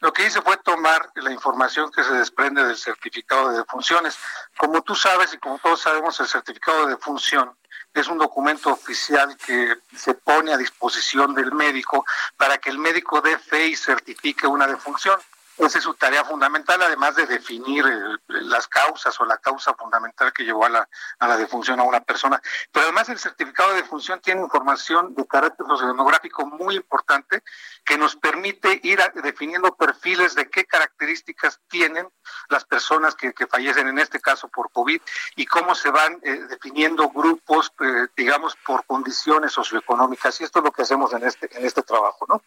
Lo 0.00 0.12
que 0.14 0.26
hice 0.26 0.40
fue 0.40 0.56
tomar 0.56 1.10
la 1.14 1.30
información 1.30 1.92
que 1.92 2.02
se 2.02 2.14
desprende 2.14 2.64
del 2.64 2.76
certificado 2.76 3.50
de 3.50 3.58
defunciones. 3.58 4.18
Como 4.56 4.80
tú 4.80 4.94
sabes 4.94 5.34
y 5.34 5.38
como 5.38 5.58
todos 5.58 5.82
sabemos, 5.82 6.18
el 6.20 6.26
certificado 6.26 6.86
de 6.86 6.94
defunción 6.94 7.54
es 7.94 8.08
un 8.08 8.18
documento 8.18 8.70
oficial 8.70 9.36
que 9.36 9.76
se 9.96 10.14
pone 10.14 10.52
a 10.52 10.56
disposición 10.56 11.34
del 11.34 11.52
médico 11.52 12.04
para 12.36 12.58
que 12.58 12.70
el 12.70 12.78
médico 12.78 13.20
dé 13.20 13.38
fe 13.38 13.68
y 13.68 13.76
certifique 13.76 14.46
una 14.46 14.66
defunción. 14.66 15.18
Esa 15.60 15.76
es 15.76 15.84
su 15.84 15.92
tarea 15.92 16.24
fundamental, 16.24 16.80
además 16.82 17.16
de 17.16 17.26
definir 17.26 17.84
las 18.28 18.66
causas 18.66 19.20
o 19.20 19.26
la 19.26 19.36
causa 19.36 19.74
fundamental 19.74 20.32
que 20.32 20.44
llevó 20.44 20.64
a 20.64 20.70
la, 20.70 20.88
a 21.18 21.28
la 21.28 21.36
defunción 21.36 21.78
a 21.80 21.82
una 21.82 22.00
persona. 22.00 22.40
Pero 22.72 22.84
además 22.84 23.10
el 23.10 23.18
certificado 23.18 23.70
de 23.70 23.82
defunción 23.82 24.20
tiene 24.20 24.40
información 24.40 25.14
de 25.14 25.26
carácter 25.26 25.66
sociodemográfico 25.66 26.46
muy 26.46 26.76
importante 26.76 27.42
que 27.84 27.98
nos 27.98 28.16
permite 28.16 28.80
ir 28.82 29.00
definiendo 29.22 29.76
perfiles 29.76 30.34
de 30.34 30.48
qué 30.48 30.64
características 30.64 31.60
tienen 31.68 32.08
las 32.48 32.64
personas 32.64 33.14
que, 33.14 33.32
fallecen, 33.46 33.88
en 33.88 33.98
este 33.98 34.20
caso 34.20 34.48
por 34.48 34.70
COVID, 34.72 35.00
y 35.36 35.46
cómo 35.46 35.74
se 35.74 35.90
van 35.90 36.20
eh, 36.22 36.40
definiendo 36.48 37.08
grupos, 37.10 37.72
eh, 37.80 38.06
digamos, 38.16 38.56
por 38.64 38.86
condiciones 38.86 39.52
socioeconómicas. 39.52 40.40
Y 40.40 40.44
esto 40.44 40.60
es 40.60 40.64
lo 40.64 40.72
que 40.72 40.82
hacemos 40.82 41.12
en 41.12 41.24
este, 41.24 41.50
en 41.56 41.66
este 41.66 41.82
trabajo, 41.82 42.24
¿no? 42.28 42.42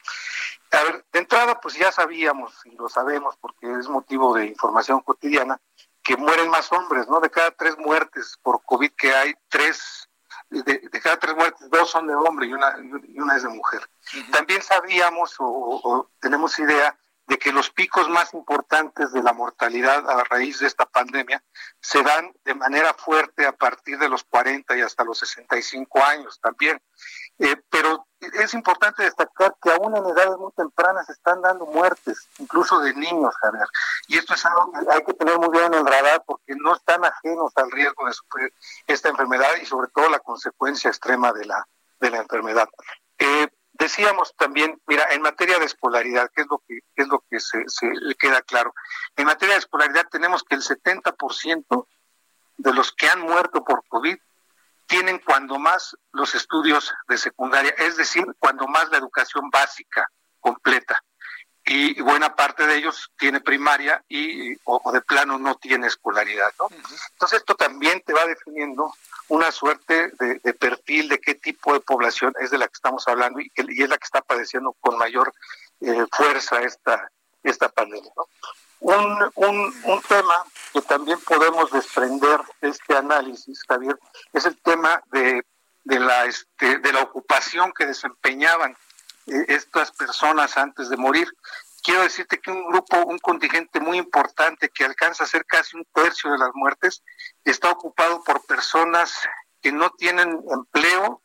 A 0.71 0.83
ver, 0.83 1.05
de 1.11 1.19
entrada, 1.19 1.59
pues 1.59 1.75
ya 1.75 1.91
sabíamos, 1.91 2.53
y 2.65 2.71
lo 2.75 2.89
sabemos 3.03 3.35
porque 3.41 3.71
es 3.79 3.89
motivo 3.89 4.33
de 4.33 4.45
información 4.45 5.01
cotidiana, 5.01 5.59
que 6.01 6.15
mueren 6.17 6.49
más 6.49 6.71
hombres, 6.71 7.07
¿no? 7.07 7.19
De 7.19 7.29
cada 7.29 7.51
tres 7.51 7.77
muertes 7.77 8.37
por 8.41 8.63
COVID 8.63 8.91
que 8.91 9.13
hay, 9.13 9.33
tres, 9.49 10.09
de, 10.49 10.89
cada 11.01 11.17
tres 11.17 11.35
muertes, 11.35 11.69
dos 11.69 11.89
son 11.89 12.07
de 12.07 12.15
hombre 12.15 12.47
y 12.47 12.53
una, 12.53 12.75
y 13.07 13.19
una 13.19 13.35
es 13.35 13.43
de 13.43 13.49
mujer. 13.49 13.81
También 14.31 14.61
sabíamos 14.61 15.35
o, 15.39 16.09
tenemos 16.19 16.57
idea 16.59 16.97
de 17.27 17.37
que 17.37 17.53
los 17.53 17.69
picos 17.69 18.09
más 18.09 18.33
importantes 18.33 19.13
de 19.13 19.23
la 19.23 19.31
mortalidad 19.31 20.09
a 20.09 20.25
raíz 20.25 20.59
de 20.59 20.67
esta 20.67 20.85
pandemia 20.85 21.41
se 21.79 22.03
dan 22.03 22.33
de 22.43 22.53
manera 22.53 22.93
fuerte 22.93 23.45
a 23.45 23.53
partir 23.53 23.97
de 23.97 24.09
los 24.09 24.25
40 24.25 24.77
y 24.77 24.81
hasta 24.81 25.05
los 25.05 25.19
65 25.19 26.03
años 26.03 26.39
también. 26.41 26.81
Eh, 27.39 27.55
pero 27.69 28.05
es 28.33 28.53
importante 28.53 29.03
destacar 29.03 29.55
que 29.61 29.71
aún 29.71 29.95
en 29.97 30.05
edades 30.05 30.37
muy 30.37 30.51
tempranas 30.53 31.09
están 31.09 31.41
dando 31.41 31.65
muertes, 31.65 32.29
incluso 32.37 32.79
de 32.79 32.93
niños, 32.93 33.35
Javier. 33.41 33.67
Y 34.07 34.17
esto 34.17 34.33
es 34.33 34.45
algo 34.45 34.71
que 34.71 34.93
hay 34.93 35.03
que 35.03 35.13
tener 35.13 35.37
muy 35.39 35.49
bien 35.49 35.65
en 35.65 35.79
el 35.79 35.85
radar 35.85 36.23
porque 36.25 36.53
no 36.55 36.75
están 36.75 37.03
ajenos 37.03 37.51
al 37.55 37.71
riesgo 37.71 38.05
de 38.05 38.13
sufrir 38.13 38.53
esta 38.87 39.09
enfermedad 39.09 39.49
y 39.61 39.65
sobre 39.65 39.89
todo 39.89 40.09
la 40.09 40.19
consecuencia 40.19 40.89
extrema 40.89 41.33
de 41.33 41.45
la, 41.45 41.67
de 41.99 42.09
la 42.11 42.17
enfermedad. 42.17 42.69
Eh, 43.17 43.47
decíamos 43.73 44.33
también, 44.37 44.79
mira, 44.87 45.05
en 45.11 45.21
materia 45.21 45.59
de 45.59 45.65
escolaridad, 45.65 46.29
¿qué 46.35 46.41
es 46.43 46.47
lo 46.49 46.61
que, 46.67 46.79
es 46.95 47.07
lo 47.07 47.23
que 47.29 47.39
se, 47.39 47.63
se 47.67 47.91
queda 48.19 48.41
claro? 48.41 48.73
En 49.15 49.25
materia 49.25 49.55
de 49.55 49.59
escolaridad 49.59 50.07
tenemos 50.09 50.43
que 50.43 50.55
el 50.55 50.61
70% 50.61 51.87
de 52.57 52.73
los 52.73 52.91
que 52.93 53.07
han 53.07 53.21
muerto 53.21 53.63
por 53.63 53.83
COVID 53.87 54.17
tienen 54.93 55.17
cuando 55.17 55.57
más 55.57 55.97
los 56.11 56.35
estudios 56.35 56.93
de 57.07 57.17
secundaria, 57.17 57.73
es 57.79 57.97
decir, 57.97 58.23
cuando 58.37 58.67
más 58.67 58.89
la 58.91 58.99
educación 58.99 59.49
básica 59.49 60.07
completa. 60.39 61.03
Y 61.65 61.99
buena 61.99 62.35
parte 62.35 62.67
de 62.67 62.75
ellos 62.75 63.09
tiene 63.17 63.41
primaria 63.41 64.03
y 64.07 64.55
o, 64.65 64.91
de 64.91 65.01
plano 65.01 65.39
no 65.39 65.55
tiene 65.55 65.87
escolaridad, 65.87 66.53
¿no? 66.59 66.67
Entonces 67.13 67.39
esto 67.39 67.55
también 67.55 68.03
te 68.05 68.13
va 68.13 68.27
definiendo 68.27 68.93
una 69.29 69.51
suerte 69.51 70.11
de, 70.19 70.53
perfil 70.53 71.09
de 71.09 71.19
qué 71.19 71.33
tipo 71.33 71.73
de 71.73 71.79
población 71.79 72.31
es 72.39 72.51
de 72.51 72.59
la 72.59 72.67
que 72.67 72.75
estamos 72.75 73.07
hablando 73.07 73.39
y, 73.39 73.51
y 73.55 73.81
es 73.81 73.89
la 73.89 73.97
que 73.97 74.05
está 74.05 74.21
padeciendo 74.21 74.75
con 74.79 74.99
mayor 74.99 75.33
eh, 75.81 76.05
fuerza 76.11 76.61
esta, 76.61 77.09
esta 77.41 77.67
pandemia, 77.69 78.11
¿no? 78.15 78.27
Un, 78.81 79.31
un, 79.35 79.73
un 79.85 80.01
tema 80.01 80.45
que 80.73 80.81
también 80.81 81.19
podemos 81.19 81.69
desprender 81.71 82.41
de 82.59 82.69
este 82.69 82.97
análisis, 82.97 83.61
Javier, 83.67 83.97
es 84.33 84.45
el 84.45 84.59
tema 84.61 85.03
de, 85.11 85.45
de, 85.83 85.99
la, 85.99 86.25
este, 86.25 86.79
de 86.79 86.91
la 86.91 87.01
ocupación 87.01 87.71
que 87.73 87.85
desempeñaban 87.85 88.75
eh, 89.27 89.45
estas 89.49 89.91
personas 89.91 90.57
antes 90.57 90.89
de 90.89 90.97
morir. 90.97 91.31
Quiero 91.83 92.01
decirte 92.01 92.39
que 92.39 92.49
un 92.49 92.65
grupo, 92.67 92.97
un 93.05 93.19
contingente 93.19 93.79
muy 93.79 93.97
importante 93.99 94.69
que 94.69 94.83
alcanza 94.83 95.25
a 95.25 95.27
ser 95.27 95.45
casi 95.45 95.77
un 95.77 95.85
tercio 95.93 96.31
de 96.31 96.39
las 96.39 96.49
muertes, 96.55 97.03
está 97.43 97.69
ocupado 97.69 98.23
por 98.23 98.43
personas 98.45 99.13
que 99.61 99.71
no 99.71 99.91
tienen 99.91 100.41
empleo, 100.49 101.21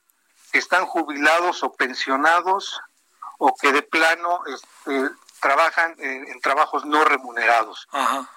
que 0.53 0.59
están 0.59 0.85
jubilados 0.85 1.63
o 1.63 1.73
pensionados, 1.73 2.81
o 3.39 3.55
que 3.55 3.73
de 3.73 3.83
plano 3.83 4.41
este, 4.47 5.11
trabajan 5.41 5.95
en, 5.99 6.41
trabajos 6.41 6.85
no 6.85 7.05
remunerados. 7.05 7.89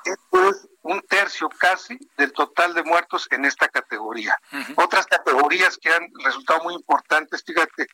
Esto 0.06 0.50
es 0.50 0.68
un 0.82 1.02
tercio 1.02 1.50
casi 1.50 1.98
del 2.18 2.32
total 2.34 2.74
de 2.74 2.84
muertos 2.84 3.28
en 3.32 3.46
esta 3.46 3.68
categoría. 3.68 4.38
Otras 4.76 5.06
categorías 5.06 5.78
que 5.78 5.94
han 5.94 6.08
resultado 6.24 6.64
muy 6.64 6.74
importantes, 6.74 7.44
fíjate, 7.46 7.88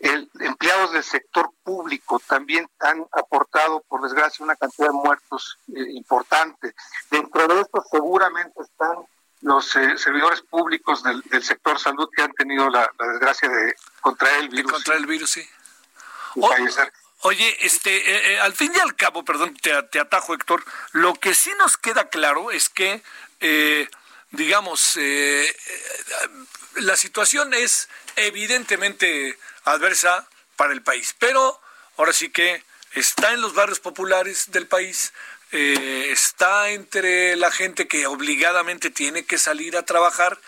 el, 0.00 0.30
empleados 0.40 0.92
del 0.92 1.04
sector 1.04 1.50
público 1.62 2.20
también 2.26 2.66
han 2.80 3.04
aportado, 3.12 3.84
por 3.86 4.00
desgracia, 4.00 4.42
una 4.42 4.56
cantidad 4.56 4.88
de 4.88 4.94
muertos 4.94 5.58
eh, 5.68 5.92
importante. 5.92 6.74
Dentro 7.10 7.46
de 7.46 7.60
esto 7.60 7.84
seguramente 7.90 8.62
están 8.62 8.96
los 9.42 9.76
eh, 9.76 9.98
servidores 9.98 10.40
públicos 10.42 11.02
del, 11.02 11.22
sector 11.42 11.78
salud 11.78 12.08
que 12.14 12.22
han 12.22 12.32
tenido 12.32 12.68
la, 12.70 12.90
desgracia 12.98 13.48
de 13.48 13.74
contraer 14.00 14.40
el 14.40 14.48
virus. 14.48 14.72
contraer 14.72 15.00
el 15.00 15.06
virus, 15.06 15.30
sí. 15.30 15.48
Oye, 17.22 17.54
este, 17.60 17.94
eh, 17.96 18.32
eh, 18.32 18.40
al 18.40 18.54
fin 18.54 18.72
y 18.74 18.80
al 18.80 18.96
cabo, 18.96 19.24
perdón, 19.24 19.54
te, 19.54 20.00
atajo, 20.00 20.32
Héctor, 20.32 20.64
lo 20.92 21.14
que 21.14 21.34
sí 21.34 21.52
nos 21.58 21.76
queda 21.76 22.08
claro 22.08 22.50
es 22.50 22.70
que, 22.70 23.02
eh, 23.40 23.88
digamos, 24.30 24.96
eh, 24.96 25.54
la 26.76 26.96
situación 26.96 27.52
es 27.52 27.90
evidentemente 28.16 29.38
adversa 29.64 30.26
para 30.56 30.72
el 30.72 30.82
país, 30.82 31.14
pero 31.18 31.60
ahora 31.98 32.14
sí 32.14 32.30
que 32.30 32.64
está 32.94 33.32
en 33.32 33.42
los 33.42 33.52
barrios 33.52 33.80
populares 33.80 34.50
del 34.50 34.66
país, 34.66 35.12
está 35.52 36.70
entre 36.70 37.34
la 37.34 37.50
gente 37.50 37.88
que 37.88 38.06
obligadamente 38.06 38.88
tiene 38.90 39.24
que 39.24 39.36
salir 39.36 39.76
a 39.76 39.84
trabajar. 39.84 40.38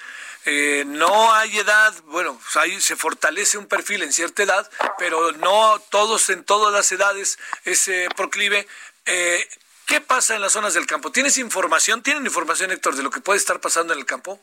Eh, 0.44 0.84
no 0.86 1.32
hay 1.32 1.56
edad, 1.58 1.94
bueno, 2.06 2.34
pues 2.34 2.56
ahí 2.56 2.80
se 2.80 2.96
fortalece 2.96 3.58
un 3.58 3.66
perfil 3.66 4.02
en 4.02 4.12
cierta 4.12 4.42
edad, 4.42 4.68
pero 4.98 5.32
no 5.32 5.78
todos 5.90 6.30
en 6.30 6.44
todas 6.44 6.72
las 6.72 6.90
edades 6.90 7.38
ese 7.64 8.08
proclive. 8.16 8.66
Eh, 9.06 9.48
¿Qué 9.86 10.00
pasa 10.00 10.34
en 10.34 10.40
las 10.40 10.52
zonas 10.52 10.74
del 10.74 10.86
campo? 10.86 11.12
¿Tienes 11.12 11.38
información? 11.38 12.02
¿Tienen 12.02 12.24
información, 12.24 12.72
Héctor, 12.72 12.96
de 12.96 13.02
lo 13.02 13.10
que 13.10 13.20
puede 13.20 13.38
estar 13.38 13.60
pasando 13.60 13.92
en 13.92 14.00
el 14.00 14.06
campo? 14.06 14.40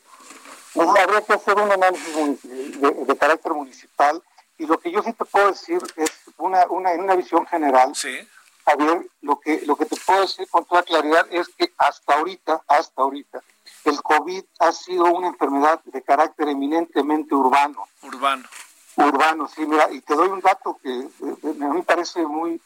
Pues 0.72 0.88
habría 0.88 1.20
que 1.22 1.32
hacer 1.32 1.54
un 1.56 1.72
análisis 1.72 2.14
de, 2.42 2.90
de, 2.90 3.16
carácter 3.18 3.52
municipal 3.52 4.22
y 4.58 4.66
lo 4.66 4.78
que 4.78 4.92
yo 4.92 5.02
sí 5.02 5.12
te 5.12 5.24
puedo 5.24 5.48
decir 5.48 5.78
es 5.96 6.10
una, 6.36 6.64
una, 6.68 6.92
en 6.92 7.00
una 7.00 7.16
visión 7.16 7.46
general. 7.46 7.94
Sí. 7.96 8.16
Javier, 8.64 9.06
lo 9.22 9.40
que, 9.40 9.62
lo 9.66 9.76
que 9.76 9.86
te 9.86 9.96
puedo 9.96 10.20
decir 10.20 10.46
con 10.48 10.64
toda 10.64 10.82
claridad 10.82 11.26
es 11.30 11.48
que 11.48 11.72
hasta 11.76 12.14
ahorita, 12.14 12.62
hasta 12.68 13.02
ahorita, 13.02 13.42
el 13.84 14.02
COVID 14.02 14.44
ha 14.60 14.72
sido 14.72 15.04
una 15.04 15.28
enfermedad 15.28 15.80
de 15.84 16.02
carácter 16.02 16.48
eminentemente 16.48 17.34
urbano. 17.34 17.86
Urbano. 18.02 18.48
Urbano, 18.96 19.48
sí, 19.48 19.64
mira, 19.66 19.90
y 19.90 20.00
te 20.00 20.14
doy 20.14 20.28
un 20.28 20.40
dato 20.40 20.78
que 20.82 20.90
eh, 20.90 21.08
a 21.42 21.46
mí 21.46 21.76
me 21.76 21.82
parece 21.82 22.26
muy, 22.26 22.60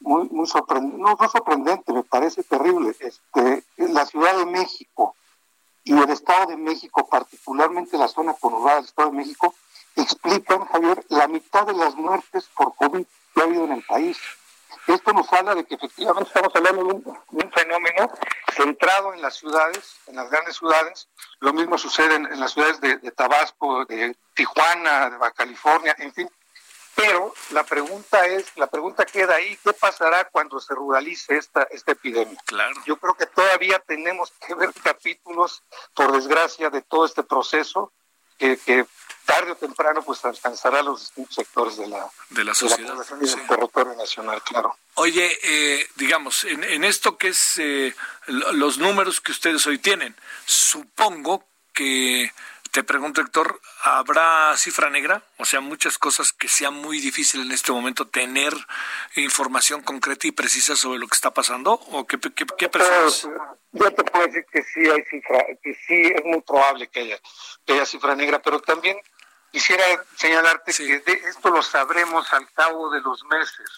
muy, 0.00 0.28
muy 0.28 0.46
sorprendente, 0.46 0.96
no, 0.98 1.16
no 1.18 1.28
sorprendente, 1.28 1.92
me 1.92 2.02
parece 2.02 2.42
terrible. 2.44 2.94
Este, 3.00 3.64
la 3.76 4.06
Ciudad 4.06 4.36
de 4.38 4.46
México 4.46 5.14
y 5.84 5.92
el 5.92 6.10
Estado 6.10 6.46
de 6.46 6.56
México, 6.56 7.06
particularmente 7.08 7.98
la 7.98 8.08
zona 8.08 8.34
conurbada 8.34 8.76
del 8.76 8.86
Estado 8.86 9.10
de 9.10 9.16
México, 9.16 9.54
explican, 9.96 10.64
Javier, 10.66 11.04
la 11.08 11.28
mitad 11.28 11.66
de 11.66 11.72
las 11.72 11.94
muertes 11.94 12.48
por 12.54 12.74
COVID 12.74 13.04
que 13.34 13.40
ha 13.40 13.44
habido 13.44 13.64
en 13.64 13.72
el 13.72 13.84
país. 13.84 14.18
Esto 14.86 15.12
nos 15.12 15.32
habla 15.32 15.54
de 15.54 15.64
que 15.64 15.74
efectivamente 15.74 16.28
estamos 16.28 16.54
hablando 16.54 16.84
de 16.84 16.92
un, 16.94 17.02
de 17.02 17.44
un, 17.44 17.52
fenómeno 17.52 18.10
centrado 18.54 19.14
en 19.14 19.22
las 19.22 19.36
ciudades, 19.36 19.96
en 20.06 20.16
las 20.16 20.30
grandes 20.30 20.56
ciudades. 20.56 21.08
Lo 21.40 21.52
mismo 21.52 21.78
sucede 21.78 22.14
en, 22.14 22.26
en 22.26 22.40
las 22.40 22.52
ciudades 22.52 22.80
de, 22.80 22.96
de, 22.98 23.10
Tabasco, 23.10 23.84
de 23.86 24.16
Tijuana, 24.34 25.10
de 25.10 25.16
Baja 25.16 25.32
California, 25.32 25.94
en 25.98 26.12
fin. 26.12 26.30
Pero 26.96 27.34
la 27.50 27.62
pregunta 27.62 28.26
es, 28.26 28.56
la 28.56 28.68
pregunta 28.68 29.04
queda 29.04 29.34
ahí, 29.34 29.58
¿qué 29.62 29.74
pasará 29.74 30.24
cuando 30.30 30.58
se 30.58 30.74
ruralice 30.74 31.36
esta, 31.36 31.64
esta 31.64 31.92
epidemia? 31.92 32.40
Claro. 32.46 32.74
Yo 32.86 32.96
creo 32.96 33.12
que 33.14 33.26
todavía 33.26 33.78
tenemos 33.80 34.32
que 34.46 34.54
ver 34.54 34.72
capítulos, 34.82 35.62
por 35.94 36.10
desgracia, 36.12 36.70
de 36.70 36.80
todo 36.80 37.04
este 37.04 37.22
proceso 37.22 37.92
que, 38.38 38.56
que 38.56 38.86
tarde 39.26 39.50
o 39.52 39.56
temprano 39.56 40.02
pues 40.02 40.24
alcanzará 40.24 40.82
los 40.82 41.00
distintos 41.00 41.34
sectores 41.34 41.76
de 41.76 41.88
la, 41.88 42.08
de 42.30 42.44
la 42.44 42.54
sociedad 42.54 42.94
de 42.94 43.16
la 43.16 43.24
y 43.24 43.28
del 43.28 43.46
territorio 43.46 43.94
nacional, 43.94 44.42
claro. 44.42 44.76
Oye, 44.94 45.38
eh, 45.42 45.86
digamos, 45.96 46.44
en, 46.44 46.64
en, 46.64 46.84
esto 46.84 47.18
que 47.18 47.28
es 47.28 47.58
eh, 47.58 47.94
los 48.26 48.78
números 48.78 49.20
que 49.20 49.32
ustedes 49.32 49.66
hoy 49.66 49.78
tienen, 49.78 50.16
supongo 50.46 51.44
que, 51.74 52.32
te 52.76 52.84
pregunto 52.84 53.22
Héctor, 53.22 53.58
¿habrá 53.84 54.54
cifra 54.58 54.90
negra? 54.90 55.22
O 55.38 55.46
sea, 55.46 55.60
muchas 55.60 55.96
cosas 55.96 56.32
que 56.32 56.46
sea 56.46 56.70
muy 56.70 57.00
difícil 57.00 57.40
en 57.40 57.52
este 57.52 57.72
momento 57.72 58.06
tener 58.06 58.52
información 59.16 59.80
concreta 59.80 60.26
y 60.26 60.32
precisa 60.32 60.76
sobre 60.76 60.98
lo 60.98 61.08
que 61.08 61.14
está 61.14 61.32
pasando, 61.32 61.72
¿o 61.72 62.06
qué, 62.06 62.18
qué, 62.18 62.44
qué 62.58 62.68
personas? 62.68 63.28
Yo 63.72 63.90
te 63.92 64.04
puedo 64.04 64.26
decir 64.26 64.44
que 64.52 64.62
sí 64.62 64.80
hay 64.90 65.02
cifra, 65.04 65.44
que 65.62 65.74
sí 65.86 66.12
es 66.14 66.24
muy 66.24 66.42
probable 66.42 66.88
que 66.88 67.00
haya, 67.00 67.18
que 67.64 67.72
haya 67.72 67.86
cifra 67.86 68.14
negra, 68.14 68.42
pero 68.42 68.60
también 68.60 68.98
quisiera 69.56 70.04
señalarte 70.16 70.70
sí. 70.70 70.86
que 70.86 70.98
de 70.98 71.12
esto 71.30 71.48
lo 71.48 71.62
sabremos 71.62 72.30
al 72.34 72.46
cabo 72.52 72.90
de 72.90 73.00
los 73.00 73.24
meses, 73.24 73.70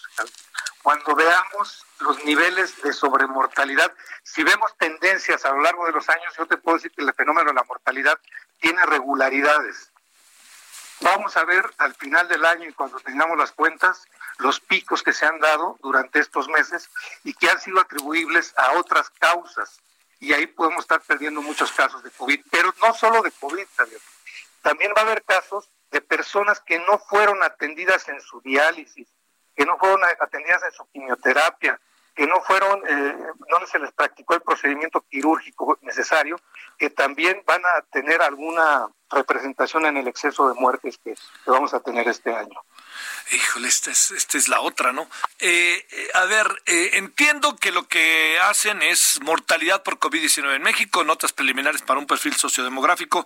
cuando 0.83 1.15
veamos 1.15 1.85
los 2.01 2.21
niveles 2.25 2.81
de 2.81 2.91
sobremortalidad. 2.91 3.93
Si 4.21 4.43
vemos 4.43 4.75
tendencias 4.77 5.45
a 5.45 5.51
lo 5.51 5.61
largo 5.61 5.85
de 5.85 5.93
los 5.93 6.09
años, 6.09 6.33
yo 6.37 6.45
te 6.47 6.57
puedo 6.57 6.75
decir 6.75 6.91
que 6.91 7.01
el 7.01 7.13
fenómeno 7.13 7.51
de 7.51 7.53
la 7.53 7.63
mortalidad 7.63 8.19
tiene 8.59 8.85
regularidades. 8.87 9.89
Vamos 10.99 11.37
a 11.37 11.45
ver 11.45 11.63
al 11.77 11.95
final 11.95 12.27
del 12.27 12.43
año 12.43 12.67
y 12.67 12.73
cuando 12.73 12.99
tengamos 12.99 13.37
las 13.37 13.53
cuentas 13.53 14.03
los 14.39 14.59
picos 14.59 15.01
que 15.01 15.13
se 15.13 15.25
han 15.25 15.39
dado 15.39 15.77
durante 15.81 16.19
estos 16.19 16.49
meses 16.49 16.89
y 17.23 17.33
que 17.33 17.49
han 17.49 17.61
sido 17.61 17.79
atribuibles 17.79 18.53
a 18.57 18.73
otras 18.73 19.09
causas. 19.11 19.79
Y 20.19 20.33
ahí 20.33 20.45
podemos 20.45 20.81
estar 20.81 20.99
perdiendo 20.99 21.41
muchos 21.41 21.71
casos 21.71 22.03
de 22.03 22.11
COVID, 22.11 22.41
pero 22.51 22.73
no 22.81 22.93
solo 22.93 23.21
de 23.21 23.31
COVID, 23.31 23.65
también. 23.77 24.01
También 24.61 24.93
va 24.95 25.01
a 25.01 25.05
haber 25.05 25.23
casos 25.23 25.71
de 25.91 26.01
personas 26.01 26.59
que 26.59 26.79
no 26.79 26.99
fueron 26.99 27.41
atendidas 27.43 28.07
en 28.09 28.21
su 28.21 28.41
diálisis, 28.41 29.07
que 29.55 29.65
no 29.65 29.77
fueron 29.77 30.01
atendidas 30.03 30.63
en 30.63 30.71
su 30.71 30.89
quimioterapia, 30.91 31.79
que 32.15 32.27
no 32.27 32.41
fueron, 32.41 32.81
eh, 32.87 33.15
no 33.49 33.67
se 33.67 33.79
les 33.79 33.91
practicó 33.93 34.33
el 34.33 34.41
procedimiento 34.41 35.01
quirúrgico 35.09 35.77
necesario, 35.81 36.39
que 36.77 36.89
también 36.89 37.43
van 37.45 37.61
a 37.65 37.81
tener 37.91 38.21
alguna 38.21 38.87
representación 39.09 39.85
en 39.85 39.97
el 39.97 40.07
exceso 40.07 40.47
de 40.47 40.59
muertes 40.59 40.99
que, 41.03 41.15
vamos 41.45 41.73
a 41.73 41.79
tener 41.79 42.07
este 42.07 42.33
año. 42.33 42.61
Híjole, 43.31 43.67
esta 43.67 43.91
es, 43.91 44.11
esta 44.11 44.37
es 44.37 44.47
la 44.47 44.61
otra, 44.61 44.91
¿no? 44.91 45.09
Eh, 45.39 45.85
eh, 45.89 46.09
a 46.13 46.25
ver, 46.25 46.47
eh, 46.65 46.91
entiendo 46.93 47.55
que 47.55 47.71
lo 47.71 47.87
que 47.87 48.39
hacen 48.39 48.81
es 48.81 49.19
mortalidad 49.21 49.83
por 49.83 49.99
COVID-19 49.99 50.55
en 50.55 50.61
México, 50.61 51.03
notas 51.03 51.33
preliminares 51.33 51.81
para 51.81 51.99
un 51.99 52.07
perfil 52.07 52.35
sociodemográfico. 52.35 53.25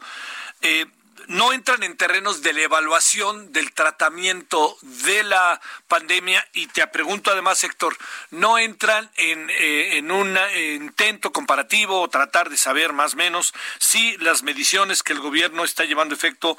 No 1.27 1.53
entran 1.53 1.83
en 1.83 1.95
terrenos 1.97 2.41
de 2.41 2.53
la 2.53 2.61
evaluación 2.61 3.51
del 3.51 3.71
tratamiento 3.71 4.77
de 4.81 5.23
la 5.23 5.61
pandemia 5.87 6.45
y 6.53 6.67
te 6.67 6.85
pregunto 6.87 7.31
además, 7.31 7.63
Héctor, 7.63 7.97
no 8.31 8.57
entran 8.57 9.09
en, 9.15 9.49
eh, 9.49 9.97
en 9.97 10.11
un 10.11 10.37
eh, 10.37 10.73
intento 10.73 11.31
comparativo 11.31 12.01
o 12.01 12.09
tratar 12.09 12.49
de 12.49 12.57
saber 12.57 12.93
más 12.93 13.13
o 13.13 13.17
menos 13.17 13.53
si 13.79 14.17
las 14.17 14.43
mediciones 14.43 15.03
que 15.03 15.13
el 15.13 15.19
gobierno 15.19 15.63
está 15.63 15.85
llevando 15.85 16.15
efecto 16.15 16.57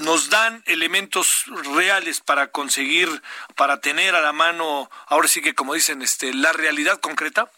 nos 0.00 0.30
dan 0.30 0.62
elementos 0.66 1.44
reales 1.74 2.20
para 2.20 2.48
conseguir, 2.48 3.22
para 3.56 3.80
tener 3.80 4.14
a 4.14 4.20
la 4.20 4.32
mano, 4.32 4.90
ahora 5.06 5.28
sí 5.28 5.40
que 5.40 5.54
como 5.54 5.74
dicen, 5.74 6.02
este, 6.02 6.32
la 6.34 6.52
realidad 6.52 7.00
concreta. 7.00 7.50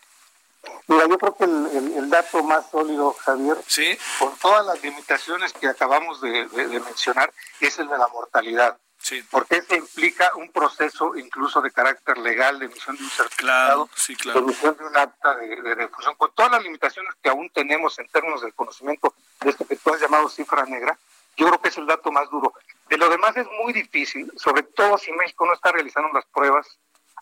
Mira, 0.86 1.06
yo 1.08 1.18
creo 1.18 1.36
que 1.36 1.44
el, 1.44 1.66
el, 1.66 1.92
el, 1.94 2.10
dato 2.10 2.42
más 2.42 2.68
sólido, 2.70 3.14
Javier, 3.14 3.56
¿Sí? 3.66 3.96
con 4.18 4.36
todas 4.38 4.66
las 4.66 4.82
limitaciones 4.82 5.52
que 5.52 5.68
acabamos 5.68 6.20
de, 6.20 6.46
de, 6.48 6.68
de 6.68 6.80
mencionar, 6.80 7.32
es 7.60 7.78
el 7.78 7.88
de 7.88 7.96
la 7.96 8.08
mortalidad. 8.08 8.76
Sí. 8.98 9.24
Porque 9.30 9.56
eso 9.56 9.74
implica 9.74 10.30
un 10.34 10.52
proceso 10.52 11.16
incluso 11.16 11.62
de 11.62 11.70
carácter 11.70 12.18
legal, 12.18 12.58
de 12.58 12.66
emisión 12.66 12.96
de 12.96 13.04
un 13.04 13.10
certificado, 13.10 13.86
claro, 13.86 13.90
sí, 13.94 14.14
claro. 14.14 14.40
de 14.40 14.44
emisión 14.46 14.76
de 14.76 14.84
un 14.84 14.96
acta 14.96 15.34
de, 15.36 15.62
de, 15.62 15.76
difusión, 15.76 16.14
con 16.16 16.30
todas 16.34 16.52
las 16.52 16.62
limitaciones 16.62 17.14
que 17.22 17.30
aún 17.30 17.48
tenemos 17.50 17.98
en 17.98 18.08
términos 18.08 18.42
del 18.42 18.52
conocimiento 18.52 19.14
de 19.40 19.50
esto 19.50 19.66
que 19.66 19.76
tú 19.76 19.94
has 19.94 20.00
llamado 20.02 20.28
cifra 20.28 20.64
negra, 20.66 20.98
yo 21.36 21.46
creo 21.46 21.60
que 21.62 21.68
es 21.68 21.78
el 21.78 21.86
dato 21.86 22.12
más 22.12 22.28
duro. 22.28 22.52
De 22.90 22.98
lo 22.98 23.08
demás 23.08 23.34
es 23.36 23.46
muy 23.62 23.72
difícil, 23.72 24.30
sobre 24.36 24.64
todo 24.64 24.98
si 24.98 25.12
México 25.12 25.46
no 25.46 25.54
está 25.54 25.72
realizando 25.72 26.12
las 26.12 26.26
pruebas 26.26 26.66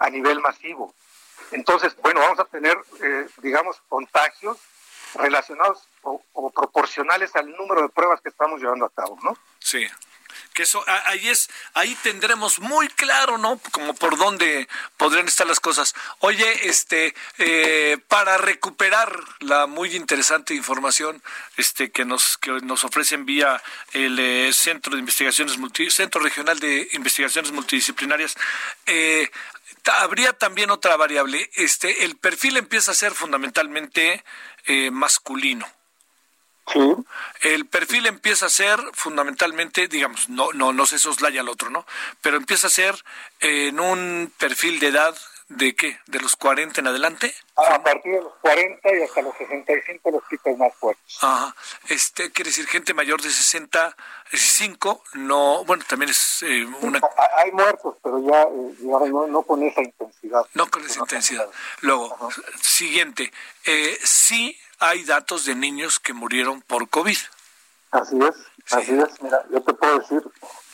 a 0.01 0.11
nivel 0.11 0.41
masivo. 0.41 0.95
Entonces, 1.53 1.97
bueno, 2.03 2.21
vamos 2.21 2.39
a 2.39 2.45
tener, 2.45 2.77
eh, 3.03 3.27
digamos, 3.39 3.81
contagios 3.89 4.59
relacionados 5.15 5.89
o, 6.03 6.51
proporcionales 6.51 7.35
al 7.37 7.51
número 7.53 7.83
de 7.83 7.89
pruebas 7.89 8.21
que 8.21 8.29
estamos 8.29 8.61
llevando 8.61 8.87
a 8.87 8.91
cabo, 8.91 9.19
¿no? 9.23 9.37
Sí. 9.59 9.87
Que 10.55 10.65
eso, 10.65 10.83
ahí 10.87 11.29
es, 11.29 11.49
ahí 11.75 11.95
tendremos 12.03 12.59
muy 12.59 12.89
claro, 12.89 13.39
¿no? 13.39 13.61
Como 13.71 13.95
por 13.95 14.17
dónde 14.17 14.69
podrían 14.97 15.27
estar 15.27 15.47
las 15.47 15.61
cosas. 15.61 15.95
Oye, 16.19 16.69
este, 16.69 17.15
eh, 17.39 17.99
para 18.09 18.39
recuperar 18.39 19.21
la 19.41 19.67
muy 19.67 19.95
interesante 19.95 20.55
información, 20.55 21.23
este, 21.57 21.91
que 21.91 22.05
nos, 22.05 22.39
que 22.39 22.53
nos 22.63 22.85
ofrecen 22.85 23.25
vía 23.25 23.63
el 23.93 24.19
eh, 24.19 24.53
Centro 24.53 24.95
de 24.95 25.01
Investigaciones 25.01 25.59
Multi, 25.59 25.91
Centro 25.91 26.21
Regional 26.21 26.59
de 26.59 26.89
Investigaciones 26.93 27.53
Multidisciplinarias, 27.53 28.37
eh, 28.87 29.31
habría 29.87 30.33
también 30.33 30.71
otra 30.71 30.97
variable. 30.97 31.51
Este, 31.55 32.05
el 32.05 32.17
perfil 32.17 32.57
empieza 32.57 32.93
a 32.93 32.95
ser 32.95 33.13
fundamentalmente 33.13 34.25
eh, 34.67 34.91
masculino. 34.91 35.67
Sí. 36.73 36.81
El 37.41 37.67
perfil 37.67 38.07
empieza 38.07 38.47
a 38.47 38.51
ser 38.51 38.79
fundamentalmente, 38.93 39.89
digamos, 39.89 40.29
no, 40.29 40.53
no, 40.53 40.73
no 40.73 40.85
se 40.85 40.99
soslaya 40.99 41.41
al 41.41 41.49
otro, 41.49 41.71
¿no? 41.71 41.87
Pero 42.21 42.37
empieza 42.37 42.67
a 42.67 42.71
ser 42.71 42.95
eh, 43.41 43.69
en 43.69 43.81
un 43.81 44.33
perfil 44.39 44.79
de 44.79 44.89
edad 44.89 45.17
de 45.49 45.75
qué, 45.75 45.99
de 46.07 46.21
los 46.21 46.37
40 46.37 46.81
en 46.81 46.87
adelante. 46.87 47.35
Ah, 47.57 47.75
a 47.75 47.83
partir 47.83 48.13
de 48.13 48.23
los 48.23 48.35
40 48.41 48.97
y 48.97 49.03
hasta 49.03 49.23
los 49.23 49.35
65 49.37 50.11
los 50.11 50.23
picos 50.25 50.57
más 50.59 50.75
fuertes. 50.75 51.19
Ajá. 51.23 51.55
Este 51.89 52.31
quiere 52.31 52.51
decir 52.51 52.67
gente 52.67 52.93
mayor 52.95 53.21
de 53.23 53.31
65, 53.31 55.03
no, 55.15 55.65
bueno, 55.65 55.85
también 55.89 56.11
es 56.11 56.43
eh, 56.43 56.65
una... 56.83 57.01
Hay 57.39 57.51
muertos, 57.53 57.97
pero 58.03 58.21
ya, 58.21 58.43
eh, 58.43 58.75
digamos, 58.79 59.09
no, 59.09 59.27
no, 59.27 59.43
con 59.43 59.63
esa 59.63 59.83
intensidad. 59.83 60.47
No 60.55 60.67
con 60.71 60.85
esa 60.85 61.01
intensidad. 61.01 61.49
Luego, 61.81 62.15
Ajá. 62.15 62.29
siguiente, 62.61 63.33
eh, 63.65 63.99
sí 64.05 64.59
hay 64.81 65.05
datos 65.05 65.45
de 65.45 65.55
niños 65.55 65.99
que 65.99 66.13
murieron 66.13 66.61
por 66.63 66.89
COVID. 66.89 67.17
Así 67.91 68.19
es, 68.19 68.35
así 68.71 68.93
es. 68.93 69.23
Mira, 69.23 69.45
yo 69.51 69.63
te 69.63 69.73
puedo 69.73 69.99
decir 69.99 70.23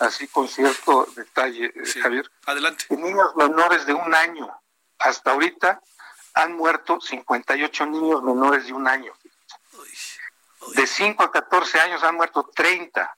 así 0.00 0.26
con 0.28 0.48
cierto 0.48 1.06
detalle, 1.14 1.66
eh, 1.66 2.00
Javier. 2.02 2.28
Adelante. 2.44 2.86
Que 2.88 2.96
niños 2.96 3.34
menores 3.36 3.86
de 3.86 3.94
un 3.94 4.12
año 4.14 4.50
hasta 5.04 5.32
ahorita 5.32 5.80
han 6.32 6.54
muerto 6.54 7.00
58 7.00 7.86
niños 7.86 8.22
menores 8.22 8.66
de 8.66 8.72
un 8.72 8.88
año. 8.88 9.12
De 10.74 10.86
5 10.86 11.22
a 11.22 11.30
14 11.30 11.78
años 11.80 12.02
han 12.02 12.16
muerto 12.16 12.50
30. 12.54 13.16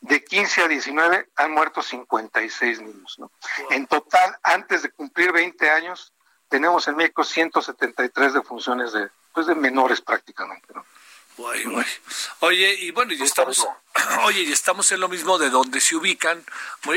De 0.00 0.24
15 0.24 0.62
a 0.62 0.68
19 0.68 1.30
han 1.36 1.52
muerto 1.52 1.82
56 1.82 2.80
niños. 2.80 3.18
¿no? 3.18 3.30
En 3.70 3.86
total, 3.86 4.38
antes 4.42 4.82
de 4.82 4.90
cumplir 4.90 5.32
20 5.32 5.70
años, 5.70 6.14
tenemos 6.48 6.88
en 6.88 6.96
México 6.96 7.24
173 7.24 8.32
defunciones 8.32 8.92
de, 8.92 9.10
pues 9.32 9.46
de 9.46 9.54
menores 9.54 10.00
prácticamente. 10.00 10.72
¿no? 10.74 10.84
Oye, 12.40 12.74
y 12.80 12.90
bueno, 12.92 13.12
y 13.12 13.22
estamos, 13.22 13.66
oye, 14.24 14.42
y 14.42 14.52
estamos 14.52 14.90
en 14.92 15.00
lo 15.00 15.08
mismo 15.08 15.38
de 15.38 15.50
donde 15.50 15.80
se 15.80 15.96
ubican, 15.96 16.44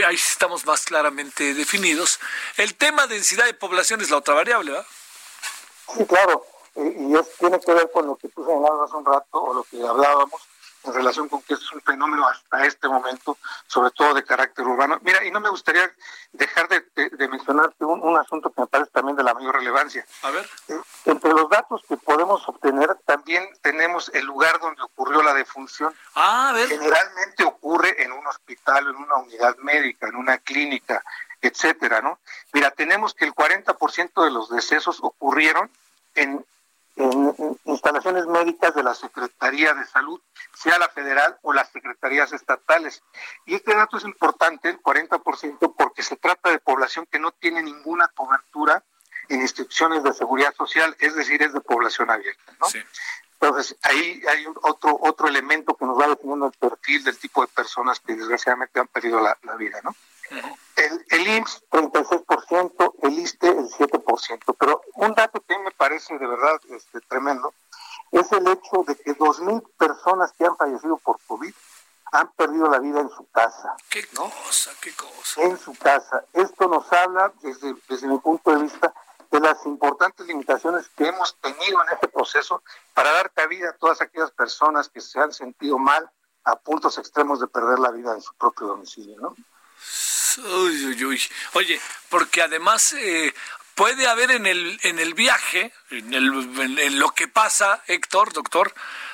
ahí 0.06 0.16
estamos 0.16 0.66
más 0.66 0.86
claramente 0.86 1.54
definidos. 1.54 2.20
El 2.58 2.76
tema 2.76 3.08
de 3.08 3.16
densidad 3.16 3.46
de 3.46 3.54
población 3.54 4.02
es 4.02 4.10
la 4.10 4.18
otra 4.18 4.36
variable, 4.36 4.72
¿verdad? 4.72 4.88
Sí, 5.98 6.06
claro, 6.06 6.46
y, 6.76 7.16
es, 7.16 7.36
tiene 7.38 7.60
que 7.60 7.74
ver 7.74 7.92
con 7.92 8.08
lo 8.08 8.16
que 8.16 8.30
tú 8.30 8.46
señalabas 8.46 8.90
hace 8.90 8.98
un 8.98 9.06
rato, 9.06 9.28
o 9.34 9.54
lo 9.56 9.64
que 9.64 9.86
hablábamos, 9.86 10.42
en 10.84 10.94
relación 10.94 11.28
con 11.28 11.42
que 11.42 11.56
es 11.56 11.72
un 11.72 11.82
fenómeno 11.82 12.28
hasta 12.28 12.66
este 12.66 12.88
momento, 12.88 13.38
sobre 13.68 13.92
todo 13.92 14.14
de 14.14 14.24
carácter 14.24 14.66
urbano. 14.66 15.00
Mira, 15.02 15.24
y 15.26 15.32
no 15.32 15.40
me 15.40 15.50
gustaría 15.50 15.92
dejar 16.32 16.68
de, 16.70 17.10
de, 17.10 17.28
mencionarte 17.28 17.84
un, 17.86 18.18
asunto 18.18 18.52
que 18.52 18.62
me 18.62 18.68
parece 18.68 18.92
también 18.92 19.16
de 19.18 19.24
la 19.24 19.34
mayor 19.34 19.56
relevancia. 19.56 20.06
A 20.24 20.32
ver. 20.32 20.50
Eh, 20.70 20.82
entre 21.06 21.32
los 21.32 21.50
datos 21.50 21.82
que 21.88 21.98
podemos 21.98 22.48
obtener, 22.48 22.96
también 23.06 23.48
tenemos 23.62 24.10
el 24.14 24.26
lugar 24.26 24.60
donde 24.60 24.82
ocurrió 24.82 25.22
la 25.22 25.34
defunción. 25.34 25.94
Ah, 26.16 26.50
a 26.50 26.54
ver. 26.54 26.68
Generalmente 26.68 27.44
ocurre 27.44 28.02
en 28.04 28.12
un 28.12 28.26
hospital, 28.28 28.88
en 28.88 28.96
una 28.96 29.16
unidad 29.16 29.58
médica, 29.58 30.08
en 30.08 30.16
una 30.16 30.38
clínica, 30.38 31.04
etcétera, 31.42 32.02
¿no? 32.02 32.20
Mira, 32.54 32.72
tenemos 32.72 33.14
que 33.14 33.26
el 33.26 33.34
40% 33.34 34.24
de 34.24 34.32
los 34.32 34.50
decesos 34.50 35.00
ocurrieron 35.02 35.70
en 36.16 36.46
en 37.00 37.58
instalaciones 37.66 38.26
médicas 38.28 38.76
de 38.76 38.84
la 38.84 38.94
Secretaría 38.94 39.74
de 39.74 39.86
Salud, 39.86 40.22
sea 40.54 40.78
la 40.78 40.90
federal 40.90 41.38
o 41.42 41.54
las 41.54 41.70
secretarías 41.70 42.32
estatales. 42.34 43.02
Y 43.46 43.56
este 43.56 43.74
dato 43.74 43.98
es 43.98 44.04
importante, 44.04 44.70
el 44.70 44.82
40%, 44.82 45.76
porque 45.78 46.04
se 46.04 46.18
trata 46.18 46.52
de 46.52 46.60
población 46.60 47.08
que 47.10 47.20
no 47.20 47.32
tiene 47.32 47.64
ninguna 47.64 48.10
cobertura 48.10 48.84
en 49.30 49.42
instituciones 49.42 50.04
de 50.04 50.14
seguridad 50.14 50.54
social, 50.56 50.96
es 51.00 51.16
decir, 51.16 51.42
es 51.42 51.54
de 51.54 51.62
población 51.62 52.10
abierta. 52.10 52.54
¿no? 52.60 52.68
Entonces, 53.42 53.78
ahí 53.84 54.22
hay 54.28 54.46
otro, 54.64 54.98
otro 55.02 55.28
elemento 55.28 55.76
que 55.76 55.86
nos 55.86 55.98
va 55.98 56.08
definiendo 56.08 56.48
el 56.48 56.52
perfil 56.52 57.04
del 57.04 57.18
tipo 57.18 57.42
de 57.42 57.48
personas 57.48 58.00
que 58.02 58.16
desgraciadamente 58.16 58.80
han 58.80 58.88
perdido 58.88 59.22
la, 59.22 59.38
vida. 59.56 59.80
¿no? 59.84 59.96
El, 60.76 61.06
el 61.10 61.28
IMSS, 61.38 61.64
36%, 61.72 62.94
el 63.04 63.20
ISTE, 63.20 63.48
el 63.50 63.70
7%. 63.70 64.56
Pero 64.58 64.82
un 64.96 65.14
dato 65.14 65.42
que 65.42 65.58
me 65.60 65.72
parece 65.72 66.18
de 66.18 66.28
verdad 66.28 66.60
este, 66.70 67.02
tremendo 67.02 67.54
es 68.12 68.32
el 68.32 68.48
hecho 68.48 68.84
de 68.88 68.96
que 68.96 69.16
2.000 69.16 69.64
personas 69.78 70.32
que 70.34 70.46
han 70.46 70.56
fallecido 70.58 70.98
por 70.98 71.20
COVID 71.28 71.54
han 72.12 72.32
perdido 72.32 72.70
la 72.70 72.80
vida 72.80 73.02
en 73.02 73.10
su 73.10 73.28
casa. 73.30 73.76
¿Qué 73.90 74.08
cosa? 74.08 74.72
¿Qué 74.82 74.94
cosa? 74.94 75.42
En 75.44 75.58
su 75.60 75.76
casa. 75.76 76.26
Esto 76.34 76.68
nos 76.68 76.92
habla, 76.92 77.32
desde, 77.42 77.76
desde 77.88 78.08
mi 78.08 78.18
punto 78.18 78.52
de 78.52 78.64
vista, 78.64 78.94
de 79.32 79.40
las 79.40 79.64
importantes 79.66 80.26
limitaciones 80.26 80.90
que 80.90 81.08
hemos 81.08 81.36
tenido 81.36 81.84
en 81.84 81.94
este 81.94 82.08
proceso 82.08 82.64
para 82.96 83.12
dar 83.12 83.32
cabida 83.32 83.70
a 83.70 83.74
todas 83.74 84.02
aquellas 84.02 84.32
personas 84.32 84.90
que 84.90 85.02
se 85.02 85.20
han 85.20 85.32
sentido 85.32 85.78
mal 85.78 86.10
a 86.46 86.56
puntos 86.56 86.98
extremos 86.98 87.40
de 87.40 87.48
perder 87.48 87.78
la 87.78 87.92
vida 87.92 88.14
en 88.14 88.22
su 88.22 88.34
propio 88.36 88.68
domicilio, 88.68 89.20
¿no? 89.20 89.36
Uy, 90.46 90.86
uy, 90.86 91.06
uy. 91.06 91.22
Oye, 91.54 91.80
porque 92.10 92.42
además 92.42 92.94
eh, 92.94 93.34
puede 93.76 94.08
haber 94.08 94.32
en 94.32 94.46
el, 94.46 94.80
en 94.84 95.00
el 95.00 95.14
viaje, 95.14 95.72
en, 95.90 96.14
el, 96.14 96.80
en, 96.80 97.00
lo 97.00 97.12
que 97.12 97.28
pasa, 97.28 97.82
Héctor, 97.88 98.34
doctor, 98.34 98.74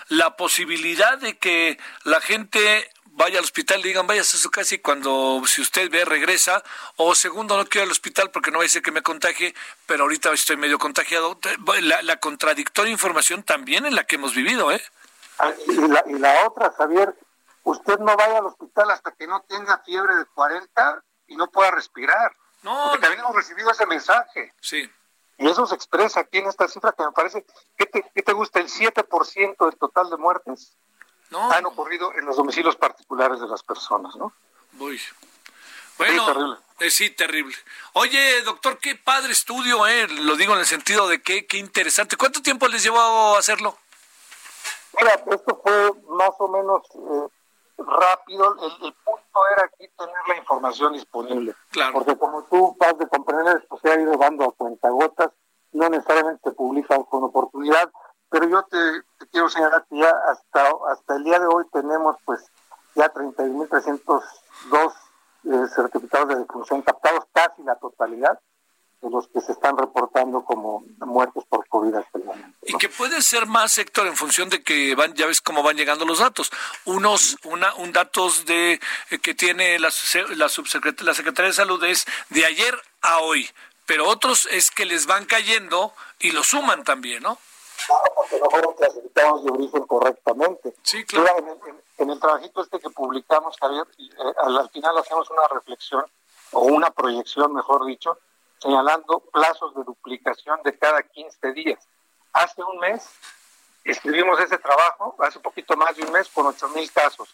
la 0.09 0.36
posibilidad 0.36 1.17
de 1.17 1.38
que 1.38 1.78
la 2.03 2.21
gente 2.21 2.89
vaya 3.15 3.38
al 3.38 3.45
hospital 3.45 3.82
digan, 3.82 4.07
váyase 4.07 4.38
a 4.38 4.39
su 4.39 4.51
casa 4.51 4.76
y 4.76 4.80
cuando, 4.80 5.41
si 5.45 5.61
usted 5.61 5.89
ve, 5.89 6.03
regresa, 6.03 6.63
o 6.97 7.15
segundo, 7.15 7.57
no 7.57 7.65
quiero 7.65 7.86
ir 7.86 7.89
al 7.89 7.91
hospital 7.91 8.32
porque 8.32 8.51
no 8.51 8.59
va 8.59 8.65
a 8.65 8.67
ser 8.67 8.82
que 8.82 8.91
me 8.91 9.01
contagie, 9.01 9.53
pero 9.86 10.03
ahorita 10.03 10.32
estoy 10.34 10.57
medio 10.57 10.80
contagiado. 10.80 11.39
La, 11.82 12.01
la 12.01 12.17
contradictoria 12.17 12.91
información 12.91 13.43
también 13.43 13.86
en 13.86 13.95
la 13.95 14.05
que 14.05 14.15
hemos 14.15 14.36
vivido, 14.36 14.71
¿eh? 14.71 14.82
Ah, 15.39 15.51
y 15.67 15.76
la, 15.76 16.03
y 16.07 16.13
la 16.13 16.47
otra, 16.47 16.73
Javier, 16.78 17.15
usted 17.63 17.99
no 17.99 18.15
vaya 18.17 18.39
al 18.39 18.47
hospital 18.47 18.91
hasta 18.91 19.11
que 19.11 19.28
no 19.28 19.41
tenga 19.47 19.78
fiebre 19.86 20.15
de 20.15 20.26
40 20.26 21.03
y 21.28 21.36
no 21.36 21.47
pueda 21.49 21.71
respirar. 21.71 22.36
No. 22.63 22.89
Porque 22.89 23.01
también 23.01 23.21
hemos 23.21 23.36
recibido 23.36 23.69
ese 23.71 23.86
mensaje. 23.86 24.53
Sí. 24.61 24.89
Y 25.38 25.47
eso 25.47 25.65
se 25.65 25.76
expresa 25.76 26.21
aquí 26.21 26.38
en 26.38 26.47
esta 26.47 26.67
cifra 26.67 26.93
que 26.93 27.03
me 27.03 27.11
parece, 27.11 27.45
¿qué 27.78 27.86
te, 27.86 28.09
qué 28.13 28.21
te 28.23 28.34
gusta? 28.34 28.59
El 28.59 28.69
7% 28.69 29.65
del 29.65 29.78
total 29.78 30.09
de 30.09 30.17
muertes 30.17 30.73
no. 31.30 31.51
han 31.51 31.65
ocurrido 31.65 32.13
en 32.13 32.26
los 32.26 32.38
domicilios 32.38 32.76
particulares 32.76 33.41
de 33.41 33.47
las 33.47 33.61
personas, 33.63 34.15
¿no? 34.15 34.34
Bueno, 35.97 36.26
sí, 36.26 36.26
terrible. 36.26 36.57
Eh, 36.80 36.91
sí, 36.91 37.09
terrible. 37.11 37.55
Oye, 37.93 38.41
doctor, 38.43 38.78
qué 38.80 38.95
padre 38.95 39.32
estudio, 39.32 39.88
¿eh? 39.88 40.07
Lo 40.07 40.36
digo 40.36 40.53
en 40.53 40.59
el 40.59 40.65
sentido 40.65 41.07
de 41.07 41.21
que 41.21 41.45
qué 41.45 41.57
interesante. 41.57 42.17
¿Cuánto 42.17 42.41
tiempo 42.41 42.67
les 42.67 42.84
llevó 42.84 42.99
a 42.99 43.39
hacerlo? 43.39 43.78
Mira, 44.97 45.13
esto 45.32 45.61
fue 45.63 45.91
más 46.09 46.32
o 46.39 46.47
menos 46.47 46.82
eh, 46.93 47.35
rápido. 47.78 48.55
El, 48.82 48.93
punto 48.93 49.39
era 49.53 49.65
aquí 49.65 49.88
tener 49.97 50.15
la 50.28 50.38
información 50.38 50.93
disponible. 50.93 51.55
Porque 51.93 52.17
como 52.17 52.43
tú 52.43 52.76
vas 52.80 52.97
de 52.97 53.07
comprender, 53.07 53.65
pues 53.67 53.82
se 53.82 53.91
ha 53.91 53.99
ido 53.99 54.17
dando 54.17 54.45
a 54.45 54.51
cuentagotas, 54.51 55.32
no 55.71 55.89
necesariamente 55.89 56.49
se 56.49 56.55
publica 56.55 56.97
con 57.03 57.23
oportunidad, 57.23 57.91
pero 58.30 58.47
yo 58.47 58.63
te, 58.63 58.78
quiero 59.32 59.49
señalar 59.49 59.86
que 59.89 59.97
ya 59.97 60.09
hasta, 60.09 60.71
hasta 60.89 61.15
el 61.15 61.23
día 61.23 61.39
de 61.39 61.47
hoy 61.47 61.65
tenemos 61.71 62.15
pues 62.26 62.49
ya 62.95 63.11
31.302 63.13 64.93
eh, 65.43 65.67
certificados 65.76 66.30
de 66.30 66.36
defunción 66.36 66.82
captados, 66.82 67.26
casi 67.34 67.61
la 67.63 67.76
totalidad 67.76 68.39
de 69.02 69.10
los 69.10 69.28
que 69.28 69.41
se 69.41 69.52
están 69.52 69.78
reportando 69.78 70.43
como 70.43 70.84
muertos 71.00 71.43
por 71.50 71.68
COVID 71.68 71.96
hasta 71.96 72.18
el 72.18 72.26
momento. 72.26 72.58
Y 72.64 72.78
que 72.78 72.89
puede 72.89 73.22
ser 73.22 73.46
más, 73.46 73.78
Héctor, 73.78 74.08
en 74.08 74.16
función 74.16 74.50
de 74.50 74.64
que 74.64 74.96
van, 74.96 75.14
ya 75.14 75.28
ves 75.28 75.41
cómo 75.41 75.64
van 75.64 75.78
llegando 75.78 76.06
los 76.06 76.20
datos. 76.20 76.52
Unos, 76.86 77.38
una, 77.43 77.74
un 77.76 77.91
datos 77.91 78.46
de 78.46 78.80
eh, 79.10 79.20
que 79.20 79.36
tiene 79.36 79.78
la, 79.80 79.89
la, 80.36 80.46
la 80.46 81.14
Secretaría 81.14 81.50
de 81.50 81.54
Salud 81.54 81.84
es 81.84 82.06
de 82.30 82.46
ayer 82.46 82.76
a 83.02 83.20
hoy, 83.20 83.50
pero 83.86 84.08
otros 84.08 84.48
es 84.52 84.72
que 84.72 84.86
les 84.86 85.06
van 85.06 85.26
cayendo 85.26 85.93
y 86.20 86.32
lo 86.32 86.43
suman 86.43 86.84
también, 86.84 87.24
¿no? 87.24 87.38
Claro, 87.86 88.04
porque 88.16 88.39
no 88.39 88.50
fueron 88.50 88.74
clasificados 88.74 89.43
de 89.43 89.52
origen 89.52 89.84
correctamente. 89.86 90.74
Sí, 90.82 91.04
claro. 91.06 91.46
En 91.98 92.10
el, 92.10 92.20
trabajito 92.20 92.62
este 92.62 92.80
que 92.80 92.89
publicamos, 92.89 93.56
Javier, 93.60 93.86
eh, 93.98 94.34
al 94.38 94.70
final 94.70 94.98
hacemos 94.98 95.30
una 95.30 95.48
reflexión, 95.50 96.06
o 96.52 96.62
una 96.62 96.89
proyección, 96.91 97.54
mejor 97.54 97.86
dicho, 97.86 98.18
señalando 98.60 99.20
plazos 99.32 99.76
de 99.76 99.84
duplicación 99.84 100.60
de 100.64 100.78
cada 100.78 101.03
15 101.03 101.53
días. 101.53 101.80
Hace 102.34 102.64
un 102.64 102.80
mes 102.80 103.10
escribimos 103.86 104.39
ese 104.39 104.58
trabajo, 104.58 105.16
hace 105.20 105.39
poquito 105.39 105.78
más 105.78 105.95
de 105.95 106.03
un 106.03 106.12
mes, 106.12 106.28
con 106.30 106.45
8 106.47 106.70
mil 106.70 106.91
casos. 106.91 107.34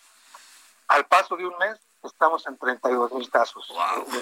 Al 0.87 1.05
paso 1.05 1.37
de 1.37 1.47
un 1.47 1.57
mes, 1.57 1.79
estamos 2.03 2.45
en 2.47 2.57
32 2.57 3.13
mil 3.13 3.29
casos 3.29 3.71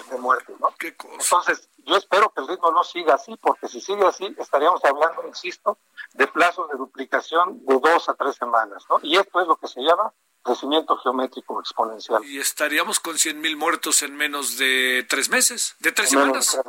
de, 0.10 0.18
muerte. 0.18 0.54
¿no? 0.60 0.72
Entonces, 0.80 1.70
yo 1.86 1.96
espero 1.96 2.30
que 2.30 2.42
el 2.42 2.48
ritmo 2.48 2.72
no 2.72 2.84
siga 2.84 3.16
así, 3.16 3.36
porque 3.38 3.68
si 3.68 3.82
sigue 3.82 4.06
así, 4.06 4.36
estaríamos 4.38 4.84
hablando, 4.86 5.26
insisto, 5.28 5.80
de 6.14 6.28
plazos 6.28 6.70
de 6.70 6.78
duplicación 6.78 7.66
de 7.66 7.80
dos 7.80 8.08
a 8.10 8.14
tres 8.14 8.36
semanas. 8.36 8.84
¿no? 8.90 9.00
Y 9.02 9.18
esto 9.18 9.42
es 9.42 9.48
lo 9.48 9.56
que 9.56 9.68
se 9.68 9.82
llama 9.82 10.14
crecimiento 10.44 10.98
geométrico 10.98 11.60
exponencial. 11.60 12.24
Y 12.26 12.40
estaríamos 12.40 13.00
con 13.00 13.18
100 13.18 13.40
mil 13.42 13.58
muertos 13.58 14.02
en 14.04 14.16
menos 14.16 14.58
de 14.58 15.06
tres 15.10 15.30
meses, 15.30 15.76
de 15.80 15.92
tres 15.92 16.10
semanas. 16.10 16.60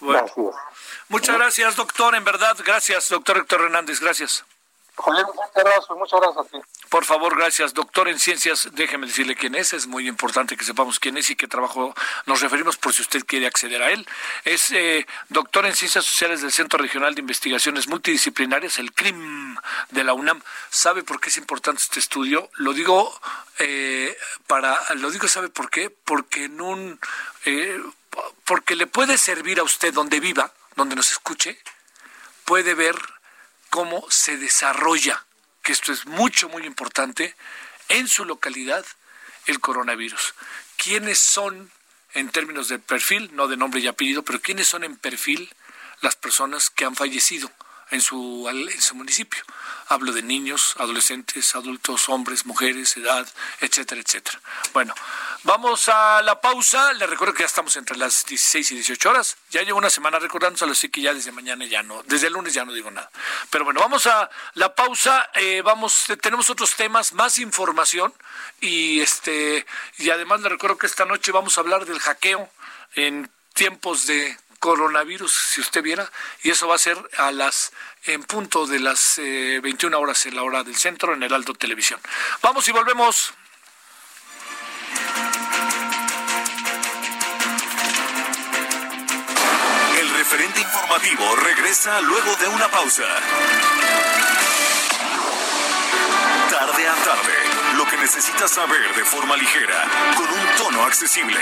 Bueno. 0.00 0.26
Muchas 1.08 1.36
gracias, 1.36 1.76
doctor. 1.76 2.14
En 2.14 2.24
verdad, 2.24 2.56
gracias, 2.64 3.08
doctor 3.08 3.36
Héctor 3.38 3.62
Hernández. 3.62 4.00
Gracias. 4.00 4.44
Muchas 5.96 6.20
gracias 6.20 6.46
a 6.46 6.48
ti. 6.48 6.58
Por 6.88 7.04
favor, 7.04 7.36
gracias. 7.36 7.74
Doctor 7.74 8.08
en 8.08 8.18
ciencias, 8.18 8.68
déjeme 8.72 9.06
decirle 9.06 9.34
quién 9.34 9.54
es. 9.54 9.72
Es 9.72 9.86
muy 9.86 10.08
importante 10.08 10.56
que 10.56 10.64
sepamos 10.64 11.00
quién 11.00 11.16
es 11.16 11.30
y 11.30 11.36
qué 11.36 11.48
trabajo 11.48 11.94
nos 12.26 12.40
referimos 12.40 12.76
por 12.76 12.92
si 12.92 13.02
usted 13.02 13.24
quiere 13.24 13.46
acceder 13.46 13.82
a 13.82 13.90
él. 13.90 14.06
Es 14.44 14.70
eh, 14.72 15.06
doctor 15.28 15.66
en 15.66 15.74
ciencias 15.74 16.04
sociales 16.04 16.42
del 16.42 16.52
Centro 16.52 16.78
Regional 16.78 17.14
de 17.14 17.20
Investigaciones 17.20 17.88
Multidisciplinarias, 17.88 18.78
el 18.78 18.92
CRIM 18.92 19.56
de 19.90 20.04
la 20.04 20.14
UNAM. 20.14 20.42
¿Sabe 20.70 21.02
por 21.02 21.20
qué 21.20 21.30
es 21.30 21.38
importante 21.38 21.82
este 21.82 21.98
estudio? 21.98 22.50
Lo 22.54 22.72
digo 22.72 23.18
eh, 23.58 24.16
para, 24.46 24.78
lo 24.96 25.10
digo, 25.10 25.28
¿sabe 25.28 25.48
por 25.48 25.70
qué? 25.70 25.90
Porque 25.90 26.44
en 26.44 26.60
un 26.60 27.00
eh, 27.44 27.80
porque 28.44 28.76
le 28.76 28.86
puede 28.86 29.16
servir 29.18 29.58
a 29.58 29.62
usted 29.62 29.92
donde 29.94 30.20
viva, 30.20 30.52
donde 30.76 30.96
nos 30.96 31.10
escuche, 31.10 31.58
puede 32.44 32.74
ver 32.74 32.96
cómo 33.72 34.04
se 34.10 34.36
desarrolla, 34.36 35.24
que 35.62 35.72
esto 35.72 35.94
es 35.94 36.04
mucho, 36.04 36.50
muy 36.50 36.66
importante, 36.66 37.34
en 37.88 38.06
su 38.06 38.26
localidad 38.26 38.84
el 39.46 39.60
coronavirus. 39.60 40.34
¿Quiénes 40.76 41.18
son, 41.18 41.72
en 42.12 42.28
términos 42.28 42.68
de 42.68 42.78
perfil, 42.78 43.30
no 43.32 43.48
de 43.48 43.56
nombre 43.56 43.80
y 43.80 43.86
apellido, 43.86 44.24
pero 44.24 44.42
quiénes 44.42 44.68
son 44.68 44.84
en 44.84 44.98
perfil 44.98 45.50
las 46.02 46.16
personas 46.16 46.68
que 46.68 46.84
han 46.84 46.96
fallecido 46.96 47.50
en 47.92 48.00
su, 48.00 48.48
en 48.50 48.82
su 48.82 48.94
municipio? 48.96 49.42
Hablo 49.88 50.12
de 50.12 50.22
niños, 50.22 50.74
adolescentes, 50.78 51.54
adultos, 51.54 52.08
hombres, 52.08 52.46
mujeres, 52.46 52.96
edad, 52.96 53.28
etcétera, 53.60 54.00
etcétera. 54.00 54.40
Bueno, 54.72 54.94
vamos 55.42 55.88
a 55.88 56.22
la 56.22 56.40
pausa. 56.40 56.92
Les 56.94 57.08
recuerdo 57.08 57.34
que 57.34 57.42
ya 57.42 57.46
estamos 57.46 57.76
entre 57.76 57.96
las 57.96 58.24
16 58.24 58.72
y 58.72 58.74
18 58.76 59.10
horas. 59.10 59.36
Ya 59.50 59.62
llevo 59.62 59.78
una 59.78 59.90
semana 59.90 60.18
recordándoselo, 60.18 60.72
así 60.72 60.88
que 60.88 61.02
ya 61.02 61.12
desde 61.12 61.30
mañana 61.30 61.66
ya 61.66 61.82
no, 61.82 62.02
desde 62.04 62.28
el 62.28 62.32
lunes 62.32 62.54
ya 62.54 62.64
no 62.64 62.72
digo 62.72 62.90
nada. 62.90 63.10
Pero 63.50 63.64
bueno, 63.64 63.80
vamos 63.80 64.06
a 64.06 64.30
la 64.54 64.74
pausa. 64.74 65.30
Eh, 65.34 65.62
vamos, 65.62 66.06
tenemos 66.20 66.48
otros 66.48 66.74
temas, 66.74 67.12
más 67.12 67.38
información 67.38 68.14
y 68.60 69.00
este 69.00 69.66
y 69.98 70.10
además 70.10 70.40
les 70.40 70.52
recuerdo 70.52 70.78
que 70.78 70.86
esta 70.86 71.04
noche 71.04 71.32
vamos 71.32 71.58
a 71.58 71.60
hablar 71.60 71.84
del 71.84 72.00
hackeo 72.00 72.48
en 72.94 73.30
tiempos 73.52 74.06
de 74.06 74.36
coronavirus, 74.62 75.32
si 75.32 75.60
usted 75.60 75.82
viera, 75.82 76.08
y 76.44 76.50
eso 76.50 76.68
va 76.68 76.76
a 76.76 76.78
ser 76.78 76.96
a 77.18 77.32
las 77.32 77.72
en 78.04 78.22
punto 78.22 78.64
de 78.64 78.78
las 78.78 79.16
21 79.18 79.96
eh, 79.96 80.00
horas 80.00 80.24
en 80.26 80.36
la 80.36 80.44
hora 80.44 80.62
del 80.62 80.76
centro 80.76 81.14
en 81.14 81.22
el 81.24 81.34
Alto 81.34 81.52
Televisión. 81.52 81.98
Vamos 82.42 82.68
y 82.68 82.70
volvemos. 82.70 83.34
El 89.98 90.10
referente 90.10 90.60
informativo 90.60 91.34
regresa 91.34 92.00
luego 92.02 92.36
de 92.36 92.46
una 92.46 92.68
pausa. 92.68 93.08
Tarde 96.50 96.88
a 96.88 96.94
tarde, 96.94 97.51
necesitas 98.02 98.50
saber 98.50 98.96
de 98.96 99.04
forma 99.04 99.36
ligera, 99.36 99.88
con 100.16 100.28
un 100.28 100.56
tono 100.58 100.82
accesible. 100.82 101.38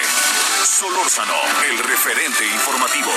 Solórzano, 0.62 1.34
el 1.70 1.78
referente 1.78 2.44
informativo. 2.44 3.10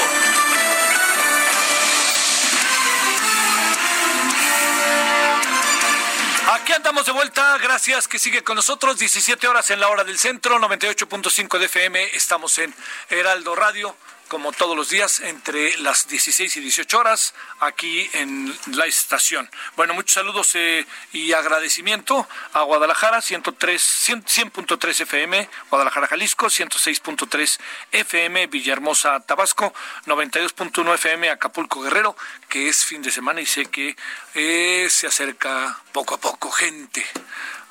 Aquí 6.53 6.71
andamos 6.71 7.05
de 7.05 7.11
vuelta, 7.11 7.57
gracias 7.57 8.07
que 8.07 8.17
sigue 8.17 8.45
con 8.45 8.55
nosotros, 8.55 8.97
17 8.97 9.45
horas 9.45 9.69
en 9.71 9.81
la 9.81 9.89
hora 9.89 10.05
del 10.05 10.17
centro, 10.17 10.57
98.5 10.59 11.59
de 11.59 11.65
FM, 11.65 12.15
estamos 12.15 12.57
en 12.59 12.73
Heraldo 13.09 13.55
Radio 13.55 13.93
como 14.33 14.51
todos 14.51 14.75
los 14.75 14.89
días, 14.89 15.19
entre 15.19 15.77
las 15.77 16.07
16 16.07 16.57
y 16.57 16.61
18 16.61 16.97
horas, 16.97 17.35
aquí 17.59 18.09
en 18.13 18.51
la 18.75 18.87
estación. 18.87 19.47
Bueno, 19.75 19.93
muchos 19.93 20.15
saludos 20.15 20.55
eh, 20.55 20.87
y 21.11 21.33
agradecimiento 21.33 22.27
a 22.53 22.63
Guadalajara, 22.63 23.19
100.3 23.19 25.01
FM, 25.01 25.49
Guadalajara, 25.69 26.07
Jalisco, 26.07 26.47
106.3 26.47 27.59
FM, 27.91 28.47
Villahermosa, 28.47 29.19
Tabasco, 29.19 29.71
92.1 30.07 30.95
FM, 30.95 31.29
Acapulco, 31.29 31.83
Guerrero, 31.83 32.17
que 32.49 32.69
es 32.69 32.85
fin 32.85 33.03
de 33.03 33.11
semana 33.11 33.39
y 33.39 33.45
sé 33.45 33.67
que 33.67 33.95
eh, 34.33 34.87
se 34.89 35.05
acerca 35.05 35.79
poco 35.91 36.15
a 36.15 36.19
poco 36.19 36.49
gente 36.49 37.05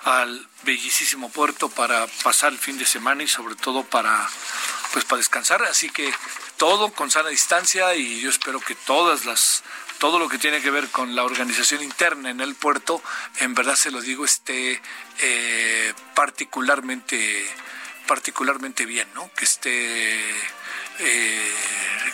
al 0.05 0.49
bellísimo 0.65 1.31
puerto 1.31 1.69
para 1.69 2.07
pasar 2.23 2.53
el 2.53 2.59
fin 2.59 2.79
de 2.79 2.87
semana 2.87 3.23
y 3.23 3.29
sobre 3.29 3.55
todo 3.55 3.85
para 3.85 4.29
pues 4.93 5.05
para 5.05 5.19
descansar 5.19 5.63
así 5.65 5.89
que 5.91 6.13
todo 6.57 6.93
con 6.93 7.11
sana 7.11 7.29
distancia 7.29 7.95
y 7.95 8.21
yo 8.21 8.31
espero 8.31 8.61
que 8.61 8.75
todas 8.75 9.25
las 9.25 9.63
todo 10.03 10.19
lo 10.19 10.29
que 10.29 10.39
tiene 10.39 10.61
que 10.61 10.73
ver 10.73 10.89
con 10.89 11.15
la 11.15 11.23
organización 11.23 11.81
interna 11.81 12.29
en 12.31 12.41
el 12.41 12.57
puerto, 12.57 13.01
en 13.39 13.55
verdad 13.55 13.77
se 13.77 13.93
lo 13.93 14.01
digo, 14.01 14.25
esté 14.25 14.83
eh, 15.21 15.95
particularmente 16.17 17.47
particularmente 18.09 18.85
bien, 18.85 19.07
¿no? 19.15 19.31
Que 19.33 19.45
esté 19.45 20.29
eh, 20.99 21.55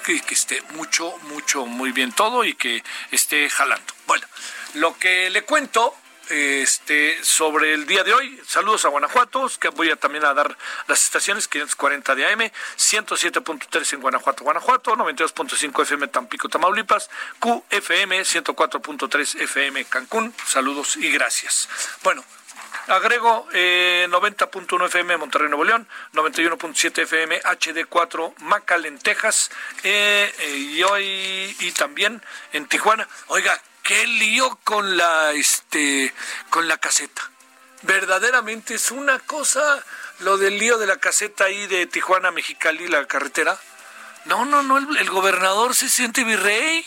que, 0.04 0.20
que 0.20 0.34
esté 0.34 0.60
mucho, 0.74 1.16
mucho, 1.30 1.64
muy 1.64 1.92
bien 1.92 2.12
todo 2.12 2.44
y 2.44 2.52
que 2.52 2.84
esté 3.10 3.48
jalando. 3.48 3.94
Bueno, 4.06 4.26
lo 4.74 4.98
que 4.98 5.30
le 5.30 5.44
cuento 5.44 5.94
este, 6.30 7.22
sobre 7.22 7.74
el 7.74 7.86
día 7.86 8.04
de 8.04 8.14
hoy. 8.14 8.40
Saludos 8.46 8.84
a 8.84 8.88
Guanajuato, 8.88 9.50
que 9.60 9.68
voy 9.68 9.90
a 9.90 9.96
también 9.96 10.24
a 10.24 10.34
dar 10.34 10.56
las 10.86 11.02
estaciones 11.02 11.48
540 11.48 12.14
de 12.14 12.26
AM, 12.26 12.40
107.3 12.76 13.92
en 13.94 14.00
Guanajuato, 14.00 14.44
Guanajuato, 14.44 14.96
92.5 14.96 15.82
FM 15.82 16.08
Tampico, 16.08 16.48
Tamaulipas, 16.48 17.10
QFM 17.38 18.20
104.3 18.20 19.40
FM 19.42 19.84
Cancún. 19.86 20.34
Saludos 20.46 20.96
y 20.96 21.10
gracias. 21.10 21.68
Bueno, 22.02 22.24
Agrego 22.88 23.46
eh, 23.52 24.06
90.1 24.10 24.86
FM 24.86 25.16
Monterrey 25.18 25.48
Nuevo 25.48 25.64
León, 25.64 25.86
91.7 26.14 27.02
FM 27.02 27.40
HD4 27.42 28.34
Macalen, 28.38 28.98
Texas, 28.98 29.50
eh, 29.82 30.32
eh, 30.38 30.56
y 30.56 30.82
hoy 30.82 31.56
y 31.60 31.72
también 31.72 32.22
en 32.52 32.66
Tijuana. 32.66 33.06
Oiga, 33.26 33.60
qué 33.88 34.06
lío 34.06 34.58
con 34.64 34.98
la 34.98 35.32
este 35.32 36.12
con 36.50 36.68
la 36.68 36.76
caseta. 36.76 37.30
Verdaderamente 37.80 38.74
es 38.74 38.90
una 38.90 39.18
cosa 39.18 39.82
lo 40.18 40.36
del 40.36 40.58
lío 40.58 40.76
de 40.76 40.86
la 40.86 40.98
caseta 40.98 41.44
ahí 41.44 41.66
de 41.68 41.86
Tijuana 41.86 42.30
Mexicali 42.30 42.86
la 42.86 43.06
carretera. 43.06 43.58
No, 44.26 44.44
no, 44.44 44.62
no, 44.62 44.76
el, 44.76 45.08
gobernador 45.08 45.74
se 45.74 45.88
siente 45.88 46.22
virrey. 46.22 46.84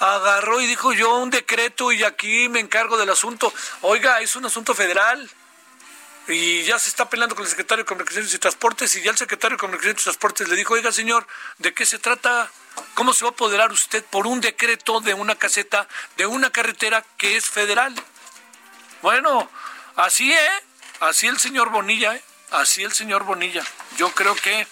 Agarró 0.00 0.58
y 0.62 0.66
dijo 0.66 0.94
yo 0.94 1.16
un 1.16 1.28
decreto 1.28 1.92
y 1.92 2.02
aquí 2.02 2.48
me 2.48 2.60
encargo 2.60 2.96
del 2.96 3.10
asunto. 3.10 3.52
Oiga, 3.82 4.22
es 4.22 4.34
un 4.34 4.46
asunto 4.46 4.74
federal 4.74 5.30
y 6.28 6.62
ya 6.62 6.78
se 6.78 6.88
está 6.88 7.10
peleando 7.10 7.34
con 7.34 7.44
el 7.44 7.50
secretario 7.50 7.84
de 7.84 7.88
Comunicaciones 7.88 8.32
y 8.32 8.38
Transportes 8.38 8.96
y 8.96 9.02
ya 9.02 9.10
el 9.10 9.18
secretario 9.18 9.58
de 9.58 9.60
Comunicaciones 9.60 10.00
y 10.00 10.04
Transportes 10.04 10.48
le 10.48 10.56
dijo, 10.56 10.72
oiga 10.72 10.92
señor, 10.92 11.26
¿de 11.58 11.74
qué 11.74 11.84
se 11.84 11.98
trata? 11.98 12.50
¿Cómo 12.94 13.12
se 13.12 13.24
va 13.24 13.30
a 13.30 13.32
apoderar 13.32 13.72
usted 13.72 14.04
por 14.04 14.26
un 14.26 14.40
decreto 14.40 15.00
de 15.00 15.14
una 15.14 15.34
caseta 15.34 15.88
de 16.16 16.26
una 16.26 16.50
carretera 16.50 17.04
que 17.16 17.36
es 17.36 17.46
federal? 17.46 17.94
Bueno, 19.00 19.50
así, 19.96 20.32
¿eh? 20.32 20.62
Así 21.00 21.26
el 21.26 21.38
señor 21.38 21.70
Bonilla, 21.70 22.14
¿eh? 22.14 22.22
Así 22.50 22.82
el 22.82 22.92
señor 22.92 23.24
Bonilla. 23.24 23.64
Yo 23.96 24.10
creo 24.12 24.34
que, 24.36 24.66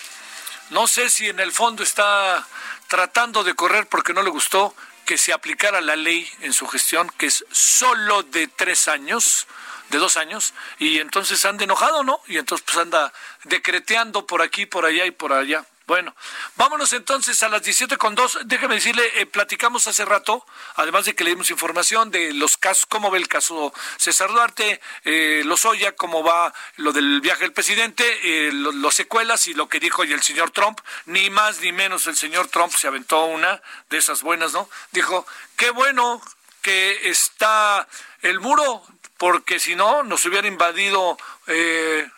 no 0.70 0.86
sé 0.86 1.11
si 1.11 1.28
en 1.28 1.40
el 1.40 1.51
fondo 1.51 1.82
está 1.82 2.46
tratando 2.88 3.42
de 3.42 3.55
correr 3.55 3.86
porque 3.86 4.12
no 4.12 4.22
le 4.22 4.30
gustó 4.30 4.74
que 5.07 5.18
se 5.18 5.32
aplicara 5.32 5.80
la 5.80 5.96
ley 5.96 6.30
en 6.40 6.53
su 6.53 6.68
gestión, 6.68 7.11
que 7.18 7.26
es 7.26 7.44
solo 7.51 8.22
de 8.22 8.46
tres 8.46 8.86
años, 8.86 9.48
de 9.88 9.98
dos 9.98 10.16
años, 10.16 10.55
y 10.78 11.01
entonces 11.01 11.44
anda 11.44 11.64
enojado, 11.64 12.05
¿no? 12.05 12.20
Y 12.28 12.38
entonces 12.38 12.64
pues 12.64 12.78
anda 12.78 13.12
decreteando 13.44 14.26
por 14.26 14.40
aquí, 14.40 14.66
por 14.66 14.84
allá 14.84 15.07
y 15.07 15.11
por 15.11 15.32
allá. 15.32 15.64
Bueno, 15.91 16.14
vámonos 16.55 16.93
entonces 16.93 17.43
a 17.43 17.49
las 17.49 17.64
17 17.64 17.97
con 17.97 18.14
dos. 18.14 18.38
Déjeme 18.45 18.76
decirle, 18.76 19.03
eh, 19.16 19.26
platicamos 19.26 19.88
hace 19.88 20.05
rato, 20.05 20.47
además 20.76 21.05
de 21.05 21.16
que 21.16 21.24
le 21.24 21.30
dimos 21.30 21.51
información 21.51 22.12
de 22.12 22.32
los 22.32 22.57
casos, 22.57 22.86
cómo 22.86 23.11
ve 23.11 23.18
el 23.18 23.26
caso 23.26 23.72
César 23.97 24.30
Duarte, 24.30 24.80
eh, 25.03 25.43
Lozoya, 25.45 25.97
cómo 25.97 26.22
va 26.22 26.55
lo 26.76 26.93
del 26.93 27.20
viaje 27.20 27.41
del 27.41 27.53
presidente, 27.53 28.05
eh, 28.22 28.53
los 28.53 28.95
secuelas 28.95 29.49
y 29.49 29.55
lo 29.55 29.68
que 29.68 29.80
dijo 29.80 30.05
y 30.05 30.12
el 30.12 30.22
señor 30.22 30.53
Trump, 30.53 30.78
ni 31.07 31.28
más 31.28 31.61
ni 31.61 31.72
menos 31.72 32.07
el 32.07 32.16
señor 32.16 32.47
Trump 32.47 32.72
se 32.72 32.86
aventó 32.86 33.24
una 33.24 33.61
de 33.88 33.99
esas 33.99 34.22
buenas, 34.22 34.53
¿no? 34.53 34.70
Dijo, 34.93 35.26
qué 35.57 35.70
bueno 35.70 36.22
que 36.62 37.11
está 37.11 37.88
el 38.22 38.38
muro, 38.38 38.84
porque 39.18 39.59
si 39.59 39.74
no 39.74 40.05
nos 40.05 40.24
hubiera 40.24 40.47
invadido 40.47 41.18
eh, 41.49 42.09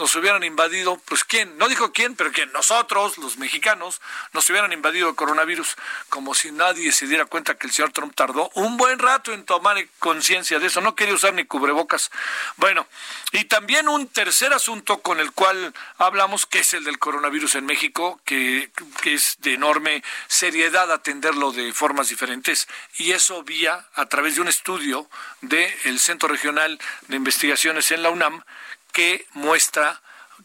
nos 0.00 0.16
hubieran 0.16 0.42
invadido, 0.42 0.96
pues 1.04 1.24
quién, 1.24 1.58
no 1.58 1.68
dijo 1.68 1.92
quién, 1.92 2.16
pero 2.16 2.32
quién, 2.32 2.50
nosotros, 2.52 3.18
los 3.18 3.36
mexicanos, 3.36 4.00
nos 4.32 4.48
hubieran 4.48 4.72
invadido 4.72 5.10
el 5.10 5.14
coronavirus, 5.14 5.76
como 6.08 6.34
si 6.34 6.50
nadie 6.50 6.90
se 6.90 7.06
diera 7.06 7.26
cuenta 7.26 7.58
que 7.58 7.66
el 7.66 7.72
señor 7.72 7.92
Trump 7.92 8.14
tardó 8.14 8.50
un 8.54 8.78
buen 8.78 8.98
rato 8.98 9.32
en 9.32 9.44
tomar 9.44 9.76
conciencia 9.98 10.58
de 10.58 10.68
eso, 10.68 10.80
no 10.80 10.94
quería 10.94 11.14
usar 11.14 11.34
ni 11.34 11.44
cubrebocas. 11.44 12.10
Bueno, 12.56 12.86
y 13.32 13.44
también 13.44 13.88
un 13.88 14.08
tercer 14.08 14.54
asunto 14.54 15.02
con 15.02 15.20
el 15.20 15.32
cual 15.32 15.74
hablamos, 15.98 16.46
que 16.46 16.60
es 16.60 16.72
el 16.72 16.84
del 16.84 16.98
coronavirus 16.98 17.56
en 17.56 17.66
México, 17.66 18.20
que, 18.24 18.70
es 19.04 19.36
de 19.40 19.54
enorme 19.54 20.02
seriedad 20.28 20.90
atenderlo 20.90 21.52
de 21.52 21.74
formas 21.74 22.08
diferentes, 22.08 22.68
y 22.96 23.12
eso 23.12 23.42
vía 23.42 23.86
a 23.94 24.06
través 24.06 24.36
de 24.36 24.40
un 24.40 24.48
estudio 24.48 25.10
del 25.42 26.00
Centro 26.00 26.28
Regional 26.30 26.80
de 27.08 27.16
Investigaciones 27.16 27.90
en 27.90 28.02
la 28.02 28.08
UNAM, 28.08 28.42
que 28.90 29.26
muestra 29.32 30.00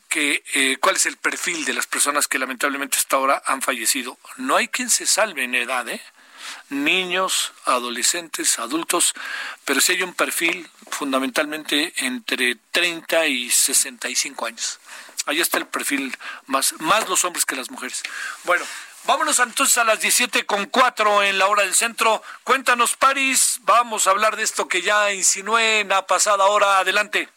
que 0.09 0.43
eh, 0.53 0.77
cuál 0.79 0.95
es 0.95 1.05
el 1.05 1.17
perfil 1.17 1.65
de 1.65 1.73
las 1.73 1.87
personas 1.87 2.27
que 2.27 2.39
lamentablemente 2.39 2.97
hasta 2.97 3.17
ahora 3.17 3.41
han 3.45 3.61
fallecido. 3.61 4.17
No 4.37 4.55
hay 4.55 4.67
quien 4.67 4.89
se 4.89 5.05
salve 5.05 5.43
en 5.43 5.55
edad, 5.55 5.87
¿eh? 5.89 6.01
niños, 6.69 7.53
adolescentes, 7.65 8.59
adultos, 8.59 9.13
pero 9.65 9.81
sí 9.81 9.93
hay 9.93 10.03
un 10.03 10.13
perfil 10.13 10.69
fundamentalmente 10.89 11.93
entre 11.97 12.55
30 12.71 13.27
y 13.27 13.49
65 13.49 14.45
años. 14.45 14.79
Ahí 15.25 15.41
está 15.41 15.57
el 15.57 15.67
perfil, 15.67 16.15
más, 16.45 16.73
más 16.79 17.07
los 17.09 17.23
hombres 17.25 17.45
que 17.45 17.55
las 17.55 17.71
mujeres. 17.71 18.03
Bueno, 18.43 18.63
vámonos 19.05 19.39
entonces 19.39 19.77
a 19.77 19.83
las 19.83 19.99
17 19.99 20.45
con 20.45 20.65
4 20.65 21.23
en 21.23 21.39
la 21.39 21.47
hora 21.47 21.63
del 21.63 21.73
centro. 21.73 22.21
Cuéntanos, 22.43 22.95
París, 22.95 23.59
vamos 23.61 24.05
a 24.05 24.11
hablar 24.11 24.35
de 24.35 24.43
esto 24.43 24.67
que 24.67 24.81
ya 24.81 25.11
insinué 25.13 25.79
en 25.81 25.89
la 25.89 26.05
pasada 26.05 26.45
hora. 26.45 26.79
Adelante. 26.79 27.29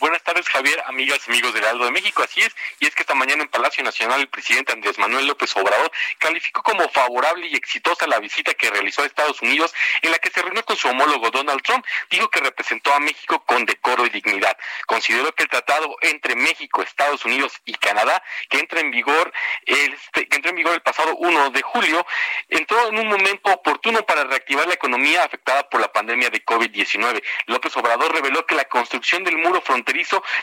Buenas 0.00 0.22
tardes, 0.22 0.48
Javier, 0.48 0.82
amigas 0.86 1.20
y 1.26 1.30
amigos 1.30 1.54
del 1.54 1.64
Aldo 1.64 1.84
de 1.84 1.92
México. 1.92 2.22
Así 2.22 2.40
es, 2.40 2.54
y 2.80 2.86
es 2.86 2.94
que 2.94 3.02
esta 3.02 3.14
mañana 3.14 3.42
en 3.42 3.48
Palacio 3.48 3.84
Nacional 3.84 4.20
el 4.20 4.28
presidente 4.28 4.72
Andrés 4.72 4.98
Manuel 4.98 5.26
López 5.26 5.54
Obrador 5.56 5.90
calificó 6.18 6.62
como 6.62 6.88
favorable 6.88 7.46
y 7.46 7.54
exitosa 7.54 8.06
la 8.06 8.18
visita 8.18 8.54
que 8.54 8.70
realizó 8.70 9.02
a 9.02 9.06
Estados 9.06 9.40
Unidos 9.40 9.72
en 10.02 10.10
la 10.10 10.18
que 10.18 10.30
se 10.30 10.42
reunió 10.42 10.64
con 10.64 10.76
su 10.76 10.88
homólogo 10.88 11.30
Donald 11.30 11.62
Trump. 11.62 11.86
Dijo 12.10 12.28
que 12.28 12.40
representó 12.40 12.92
a 12.92 13.00
México 13.00 13.44
con 13.46 13.64
decoro 13.66 14.04
y 14.04 14.10
dignidad. 14.10 14.56
Consideró 14.86 15.32
que 15.32 15.44
el 15.44 15.48
tratado 15.48 15.96
entre 16.00 16.34
México, 16.34 16.82
Estados 16.82 17.24
Unidos 17.24 17.52
y 17.64 17.74
Canadá, 17.74 18.22
que 18.50 18.58
entra 18.58 18.80
en 18.80 18.90
vigor 18.90 19.32
este, 19.64 20.28
que 20.28 20.36
entró 20.36 20.50
en 20.50 20.56
vigor 20.56 20.74
el 20.74 20.82
pasado 20.82 21.16
1 21.16 21.50
de 21.50 21.62
julio, 21.62 22.04
entró 22.48 22.88
en 22.88 22.98
un 22.98 23.08
momento 23.08 23.52
oportuno 23.52 24.04
para 24.04 24.24
reactivar 24.24 24.66
la 24.66 24.74
economía 24.74 25.22
afectada 25.24 25.68
por 25.68 25.80
la 25.80 25.92
pandemia 25.92 26.30
de 26.30 26.44
COVID-19. 26.44 27.22
López 27.46 27.76
Obrador 27.76 28.12
reveló 28.12 28.44
que 28.44 28.54
la 28.54 28.64
construcción 28.64 29.22
del 29.22 29.38
muro 29.38 29.60
fronterizo 29.60 29.83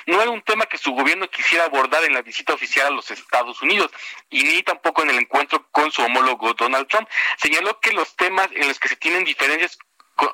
no 0.05 0.21
era 0.21 0.31
un 0.31 0.41
tema 0.41 0.65
que 0.65 0.77
su 0.77 0.91
gobierno 0.91 1.29
quisiera 1.29 1.65
abordar 1.65 2.03
en 2.03 2.13
la 2.13 2.21
visita 2.21 2.53
oficial 2.53 2.87
a 2.87 2.91
los 2.91 3.09
Estados 3.11 3.61
Unidos 3.61 3.91
y 4.29 4.43
ni 4.43 4.63
tampoco 4.63 5.03
en 5.03 5.11
el 5.11 5.19
encuentro 5.19 5.67
con 5.71 5.91
su 5.91 6.01
homólogo 6.01 6.53
Donald 6.53 6.87
Trump. 6.87 7.07
Señaló 7.37 7.79
que 7.79 7.91
los 7.93 8.15
temas 8.15 8.49
en 8.53 8.67
los 8.67 8.79
que 8.79 8.89
se 8.89 8.95
tienen 8.95 9.23
diferencias 9.23 9.77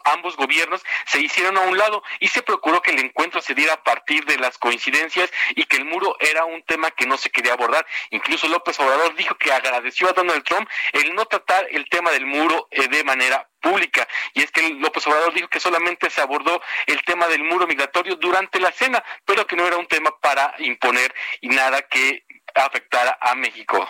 ambos 0.05 0.35
gobiernos 0.35 0.83
se 1.05 1.19
hicieron 1.19 1.57
a 1.57 1.61
un 1.61 1.77
lado 1.77 2.03
y 2.19 2.27
se 2.27 2.41
procuró 2.41 2.81
que 2.81 2.91
el 2.91 2.99
encuentro 2.99 3.41
se 3.41 3.53
diera 3.53 3.73
a 3.73 3.83
partir 3.83 4.25
de 4.25 4.37
las 4.37 4.57
coincidencias 4.57 5.31
y 5.55 5.65
que 5.65 5.77
el 5.77 5.85
muro 5.85 6.15
era 6.19 6.45
un 6.45 6.63
tema 6.63 6.91
que 6.91 7.05
no 7.05 7.17
se 7.17 7.29
quería 7.29 7.53
abordar. 7.53 7.85
Incluso 8.11 8.47
López 8.47 8.79
Obrador 8.79 9.15
dijo 9.15 9.35
que 9.35 9.51
agradeció 9.51 10.09
a 10.09 10.13
Donald 10.13 10.43
Trump 10.43 10.69
el 10.93 11.15
no 11.15 11.25
tratar 11.25 11.67
el 11.71 11.87
tema 11.89 12.11
del 12.11 12.25
muro 12.25 12.67
eh, 12.71 12.87
de 12.87 13.03
manera 13.03 13.47
pública. 13.61 14.07
Y 14.33 14.43
es 14.43 14.51
que 14.51 14.69
López 14.69 15.05
Obrador 15.07 15.33
dijo 15.33 15.47
que 15.47 15.59
solamente 15.59 16.09
se 16.09 16.21
abordó 16.21 16.61
el 16.85 17.03
tema 17.03 17.27
del 17.27 17.43
muro 17.43 17.67
migratorio 17.67 18.15
durante 18.15 18.59
la 18.59 18.71
cena, 18.71 19.03
pero 19.25 19.45
que 19.47 19.55
no 19.55 19.67
era 19.67 19.77
un 19.77 19.87
tema 19.87 20.11
para 20.19 20.55
imponer 20.59 21.13
y 21.41 21.49
nada 21.49 21.81
que 21.83 22.25
afectara 22.55 23.17
a 23.21 23.35
México. 23.35 23.89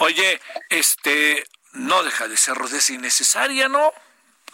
Oye, 0.00 0.40
este, 0.68 1.44
no 1.72 2.02
deja 2.02 2.28
de 2.28 2.36
ser 2.36 2.54
rodeza 2.54 2.92
innecesaria, 2.92 3.68
¿no? 3.68 3.92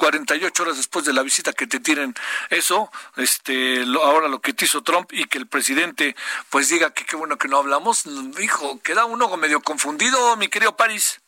48 0.03 0.65
horas 0.65 0.77
después 0.79 1.05
de 1.05 1.13
la 1.13 1.23
visita 1.23 1.53
que 1.53 1.69
te 1.69 1.79
tiren 1.79 2.13
eso, 2.51 2.91
este, 3.17 3.85
ahora 4.03 4.27
lo 4.27 4.41
que 4.41 4.53
te 4.53 4.65
hizo 4.65 4.83
Trump 4.83 5.13
y 5.13 5.27
que 5.27 5.39
el 5.39 5.47
presidente 5.47 6.17
pues 6.51 6.69
diga 6.71 6.93
que 6.93 7.05
qué 7.05 7.15
bueno 7.15 7.39
que 7.39 7.47
no 7.47 7.59
hablamos, 7.59 8.03
dijo, 8.37 8.81
queda 8.83 9.05
uno 9.05 9.37
medio 9.37 9.61
confundido, 9.61 10.37
mi 10.37 10.49
querido 10.49 10.77
París. 10.77 11.21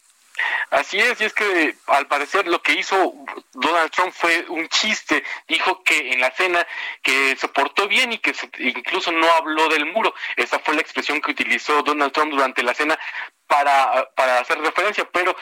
Así 0.70 0.98
es, 0.98 1.20
y 1.20 1.24
es 1.24 1.32
que 1.32 1.76
al 1.86 2.08
parecer 2.08 2.48
lo 2.48 2.60
que 2.60 2.72
hizo 2.72 3.14
Donald 3.52 3.92
Trump 3.92 4.12
fue 4.12 4.44
un 4.48 4.68
chiste. 4.68 5.22
Dijo 5.46 5.84
que 5.84 6.12
en 6.12 6.20
la 6.20 6.32
cena 6.32 6.66
que 7.00 7.36
se 7.36 7.46
portó 7.46 7.86
bien 7.86 8.12
y 8.12 8.18
que 8.18 8.34
incluso 8.58 9.12
no 9.12 9.30
habló 9.34 9.68
del 9.68 9.86
muro. 9.86 10.12
Esa 10.34 10.58
fue 10.58 10.74
la 10.74 10.80
expresión 10.80 11.20
que 11.20 11.30
utilizó 11.30 11.82
Donald 11.82 12.12
Trump 12.12 12.32
durante 12.32 12.64
la 12.64 12.74
cena 12.74 12.98
para, 13.46 14.10
para 14.16 14.40
hacer 14.40 14.58
referencia, 14.58 15.08
pero 15.12 15.36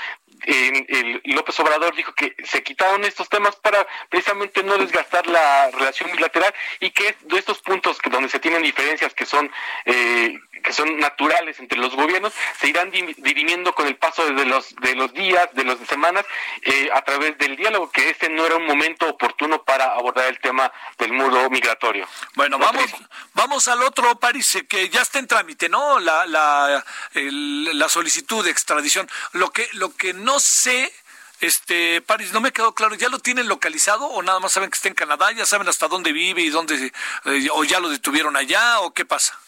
el 0.45 1.21
López 1.25 1.59
Obrador 1.61 1.95
dijo 1.95 2.13
que 2.15 2.35
se 2.45 2.63
quitaron 2.63 3.05
estos 3.05 3.29
temas 3.29 3.57
para 3.57 3.87
precisamente 4.09 4.63
no 4.63 4.77
desgastar 4.79 5.27
la 5.27 5.71
relación 5.71 6.11
bilateral 6.13 6.53
y 6.81 6.91
que 6.91 7.17
de 7.21 7.39
estos 7.39 7.59
puntos 7.61 7.99
que 7.99 8.11
donde 8.11 8.29
se 8.29 8.41
tienen 8.41 8.63
diferencias 8.63 9.15
que 9.15 9.27
son 9.27 9.51
eh, 9.85 10.39
que 10.63 10.73
son 10.73 10.99
naturales 10.99 11.59
entre 11.59 11.79
los 11.79 11.95
gobiernos 11.95 12.33
se 12.61 12.69
irán 12.69 12.91
dirimiendo 12.91 13.75
con 13.75 13.87
el 13.87 13.97
paso 13.97 14.25
de 14.25 14.45
los 14.45 14.75
de 14.77 14.95
los 14.95 15.13
días 15.13 15.49
de 15.55 15.65
las 15.65 15.79
semanas 15.89 16.25
eh, 16.63 16.89
a 16.95 17.03
través 17.03 17.37
del 17.39 17.57
diálogo 17.57 17.91
que 17.91 18.11
este 18.11 18.29
no 18.29 18.47
era 18.47 18.57
un 18.57 18.67
momento 18.67 19.09
oportuno 19.09 19.63
para 19.65 19.93
abordar 19.93 20.27
el 20.27 20.39
tema 20.39 20.73
del 20.99 21.13
muro 21.13 21.51
migratorio. 21.51 22.07
Bueno 22.35 22.59
vamos 22.59 22.85
vamos 23.35 23.69
al 23.69 23.83
otro 23.83 24.19
París 24.19 24.65
que 24.69 24.89
ya 24.89 25.03
está 25.03 25.19
en 25.19 25.27
trámite 25.27 25.69
no 25.69 25.99
la 25.99 26.27
la, 26.27 26.85
la 27.15 27.89
solicitud 27.89 28.45
de 28.45 28.51
extradición. 28.51 29.09
Lo 29.33 29.51
que 29.51 29.69
lo 29.73 29.95
que 29.97 30.15
no 30.15 30.32
no 30.33 30.41
sé, 30.41 30.91
este, 31.43 32.01
París, 32.01 32.33
no 32.33 32.41
me 32.41 32.53
quedó 32.53 32.75
claro, 32.75 32.95
¿ya 32.95 33.11
lo 33.11 33.19
tienen 33.19 33.49
localizado 33.49 34.07
o 34.07 34.23
nada 34.23 34.41
más 34.41 34.53
saben 34.53 34.71
que 34.71 34.77
está 34.77 34.89
en 34.89 34.95
Canadá? 34.95 35.31
¿Ya 35.33 35.45
saben 35.45 35.69
hasta 35.69 35.89
dónde 35.89 36.11
vive 36.13 36.41
y 36.41 36.49
dónde, 36.49 36.91
eh, 37.27 37.49
o 37.53 37.65
ya 37.65 37.81
lo 37.81 37.91
detuvieron 37.91 38.35
allá 38.35 38.81
o 38.81 38.95
qué 38.95 39.05
pasa? 39.05 39.39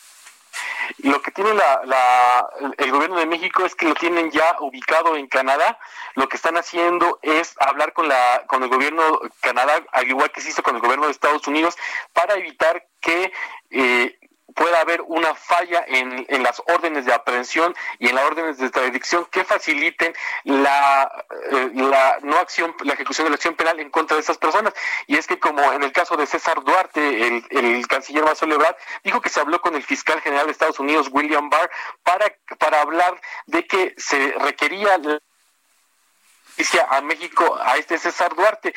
Lo 0.99 1.23
que 1.23 1.31
tiene 1.31 1.55
la, 1.55 2.47
el 2.77 2.91
gobierno 2.91 3.19
de 3.19 3.25
México 3.25 3.65
es 3.65 3.75
que 3.75 3.87
lo 3.87 3.95
tienen 3.95 4.31
ya 4.31 4.57
ubicado 4.61 5.17
en 5.17 5.27
Canadá. 5.27 5.79
Lo 6.17 6.29
que 6.29 6.37
están 6.37 6.59
haciendo 6.59 7.19
es 7.23 7.55
hablar 7.59 7.95
con, 7.95 8.07
la, 8.07 8.45
con 8.47 8.63
el 8.63 8.69
gobierno 8.69 9.21
de 9.23 9.31
Canadá, 9.41 9.83
al 9.91 10.07
igual 10.07 10.31
que 10.33 10.43
se 10.43 10.51
hizo 10.51 10.63
con 10.63 10.77
el 10.77 10.83
gobierno 10.83 11.07
de 11.07 11.13
Estados 11.13 11.47
Unidos, 11.49 11.77
para 12.13 12.35
evitar 12.35 12.87
que 13.01 13.33
eh, 13.71 14.19
pueda 14.55 14.81
haber 14.81 15.03
una 15.03 15.35
falla 15.35 15.85
en, 15.87 16.25
en, 16.29 16.43
las 16.43 16.63
órdenes 16.67 17.05
de 17.05 17.13
aprehensión 17.13 17.75
y 17.99 18.09
en 18.09 18.15
las 18.15 18.25
órdenes 18.25 18.59
de 18.59 18.67
extradición 18.67 19.27
que 19.27 19.45
faciliten 19.45 20.15
la, 20.45 21.25
eh, 21.53 21.71
la 21.75 22.19
no 22.23 22.37
acción, 22.39 22.75
la 22.85 22.95
ejecución 22.95 23.27
de 23.27 23.31
la 23.31 23.37
acción 23.37 23.55
penal 23.55 23.81
en 23.81 23.91
contra 23.91 24.17
de 24.17 24.23
esas 24.23 24.39
personas. 24.39 24.73
Y 25.07 25.17
es 25.17 25.27
que 25.27 25.39
como 25.39 25.73
en 25.73 25.83
el 25.83 25.93
caso 25.93 26.17
de 26.17 26.27
César 26.27 26.63
Duarte, 26.63 27.27
el, 27.27 27.45
el 27.51 27.87
canciller 27.89 28.25
Marcelo 28.25 28.55
Ebrard 28.55 28.77
dijo 29.03 29.21
que 29.21 29.29
se 29.29 29.41
habló 29.41 29.61
con 29.61 29.75
el 29.75 29.83
fiscal 29.83 30.21
general 30.21 30.47
de 30.47 30.53
Estados 30.53 30.79
Unidos, 30.79 31.09
William 31.11 31.51
Barr, 31.51 31.71
para, 32.03 32.33
para 32.59 32.81
hablar 32.81 33.21
de 33.47 33.67
que 33.67 33.95
se 33.97 34.33
requería 34.39 35.01
a 36.89 37.01
México 37.01 37.59
a 37.63 37.77
este 37.77 37.99
César 37.99 38.35
Duarte 38.35 38.75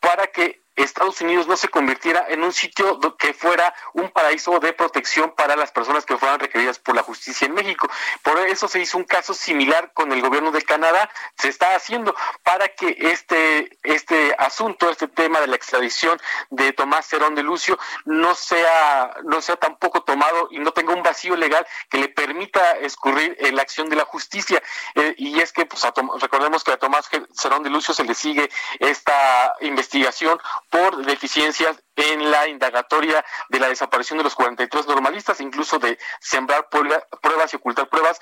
para 0.00 0.26
que 0.26 0.60
Estados 0.74 1.20
Unidos 1.20 1.46
no 1.46 1.56
se 1.56 1.68
convirtiera 1.68 2.26
en 2.28 2.42
un 2.42 2.52
sitio 2.52 2.98
que 3.18 3.34
fuera 3.34 3.74
un 3.92 4.10
paraíso 4.10 4.58
de 4.58 4.72
protección 4.72 5.34
para 5.34 5.54
las 5.56 5.70
personas 5.70 6.06
que 6.06 6.16
fueran 6.16 6.40
requeridas 6.40 6.78
por 6.78 6.94
la 6.94 7.02
justicia 7.02 7.46
en 7.46 7.54
México. 7.54 7.88
Por 8.22 8.38
eso 8.40 8.68
se 8.68 8.80
hizo 8.80 8.96
un 8.96 9.04
caso 9.04 9.34
similar 9.34 9.92
con 9.92 10.12
el 10.12 10.22
gobierno 10.22 10.50
de 10.50 10.62
Canadá, 10.62 11.10
se 11.36 11.48
está 11.48 11.74
haciendo 11.74 12.14
para 12.42 12.68
que 12.68 12.96
este 12.98 13.78
este 13.82 14.34
asunto, 14.38 14.90
este 14.90 15.08
tema 15.08 15.40
de 15.40 15.46
la 15.46 15.56
extradición 15.56 16.18
de 16.50 16.72
Tomás 16.72 17.06
Cerón 17.06 17.34
de 17.34 17.42
Lucio 17.42 17.78
no 18.04 18.34
sea 18.34 19.14
no 19.24 19.42
sea 19.42 19.56
tampoco 19.56 20.02
tomado 20.02 20.48
y 20.50 20.58
no 20.58 20.72
tenga 20.72 20.94
un 20.94 21.02
vacío 21.02 21.36
legal 21.36 21.66
que 21.90 21.98
le 21.98 22.08
permita 22.08 22.78
escurrir 22.78 23.36
en 23.40 23.56
la 23.56 23.62
acción 23.62 23.88
de 23.88 23.96
la 23.96 24.04
justicia. 24.04 24.62
Eh, 24.94 25.14
y 25.18 25.40
es 25.40 25.52
que 25.52 25.66
pues 25.66 25.82
recordemos 26.20 26.64
que 26.64 26.72
a 26.72 26.78
Tomás 26.78 27.08
Cerón 27.34 27.62
de 27.62 27.70
Lucio 27.70 27.94
se 27.94 28.04
le 28.04 28.14
sigue 28.14 28.50
esta 28.78 29.54
investigación 29.60 30.40
por 30.72 31.04
deficiencias 31.04 31.76
en 31.96 32.30
la 32.30 32.48
indagatoria 32.48 33.22
de 33.50 33.60
la 33.60 33.68
desaparición 33.68 34.16
de 34.16 34.24
los 34.24 34.34
43 34.34 34.86
normalistas, 34.86 35.38
incluso 35.42 35.78
de 35.78 35.98
sembrar 36.18 36.70
pruebas 36.70 37.52
y 37.52 37.56
ocultar 37.56 37.90
pruebas, 37.90 38.18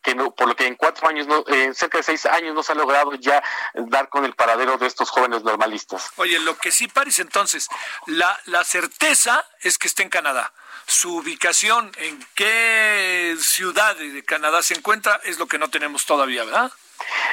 que 0.00 0.14
por 0.14 0.46
lo 0.46 0.54
que 0.54 0.68
en 0.68 0.76
cuatro 0.76 1.08
años, 1.08 1.26
no, 1.26 1.44
eh, 1.48 1.74
cerca 1.74 1.98
de 1.98 2.04
seis 2.04 2.26
años, 2.26 2.54
no 2.54 2.62
se 2.62 2.70
ha 2.70 2.74
logrado 2.76 3.12
ya 3.14 3.42
dar 3.74 4.08
con 4.08 4.24
el 4.24 4.36
paradero 4.36 4.78
de 4.78 4.86
estos 4.86 5.10
jóvenes 5.10 5.42
normalistas. 5.42 6.12
Oye, 6.14 6.38
lo 6.38 6.56
que 6.56 6.70
sí, 6.70 6.86
París, 6.86 7.18
entonces, 7.18 7.68
la, 8.06 8.38
la 8.44 8.62
certeza 8.62 9.44
es 9.60 9.76
que 9.76 9.88
está 9.88 10.04
en 10.04 10.10
Canadá. 10.10 10.52
Su 10.86 11.16
ubicación, 11.16 11.90
en 11.96 12.24
qué 12.36 13.36
ciudad 13.40 13.96
de 13.96 14.22
Canadá 14.22 14.62
se 14.62 14.74
encuentra, 14.74 15.20
es 15.24 15.40
lo 15.40 15.48
que 15.48 15.58
no 15.58 15.70
tenemos 15.70 16.06
todavía, 16.06 16.44
¿verdad? 16.44 16.70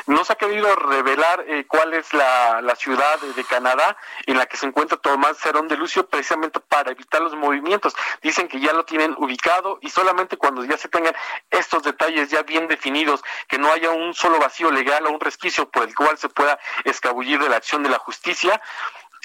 No 0.06 0.24
se 0.24 0.34
ha 0.34 0.36
querido 0.36 0.74
revelar 0.76 1.46
eh, 1.48 1.66
cuál 1.68 1.94
es 1.94 2.14
la, 2.14 2.76
ciudad 2.78 3.20
de, 3.20 3.44
Canadá 3.44 3.98
en 4.26 4.38
la 4.38 4.46
que 4.46 4.58
se 4.58 4.66
encuentra 4.66 4.98
Tomás 4.98 5.38
Cerón 5.38 5.68
de 5.68 5.78
Lucio, 5.78 6.08
precisamente 6.08 6.60
para 6.60 6.92
evitar 6.92 7.22
los 7.22 7.36
movimientos. 7.36 7.96
Dicen 8.22 8.48
que 8.48 8.60
ya 8.60 8.74
lo 8.74 8.86
tienen 8.86 9.16
ubicado 9.18 9.80
y 9.82 9.90
solamente 9.90 10.38
cuando 10.38 10.64
ya 10.64 10.78
se 10.78 10.90
tengan 10.90 11.16
estos 11.50 11.84
detalles 11.84 12.30
ya 12.30 12.44
bien 12.44 12.68
definidos, 12.68 13.24
que 13.48 13.58
no 13.58 13.72
haya 13.72 13.92
un 13.92 14.14
solo 14.14 14.40
vacío 14.40 14.72
legal 14.72 15.06
o 15.06 15.12
un 15.12 15.20
resquicio 15.20 15.70
por 15.70 15.84
el 15.84 15.96
cual 15.96 16.18
se 16.18 16.30
pueda 16.30 16.60
escabullir 16.84 17.40
de 17.40 17.50
la 17.50 17.58
acción 17.58 17.84
de 17.84 17.90
la 17.90 18.00
justicia, 18.00 18.62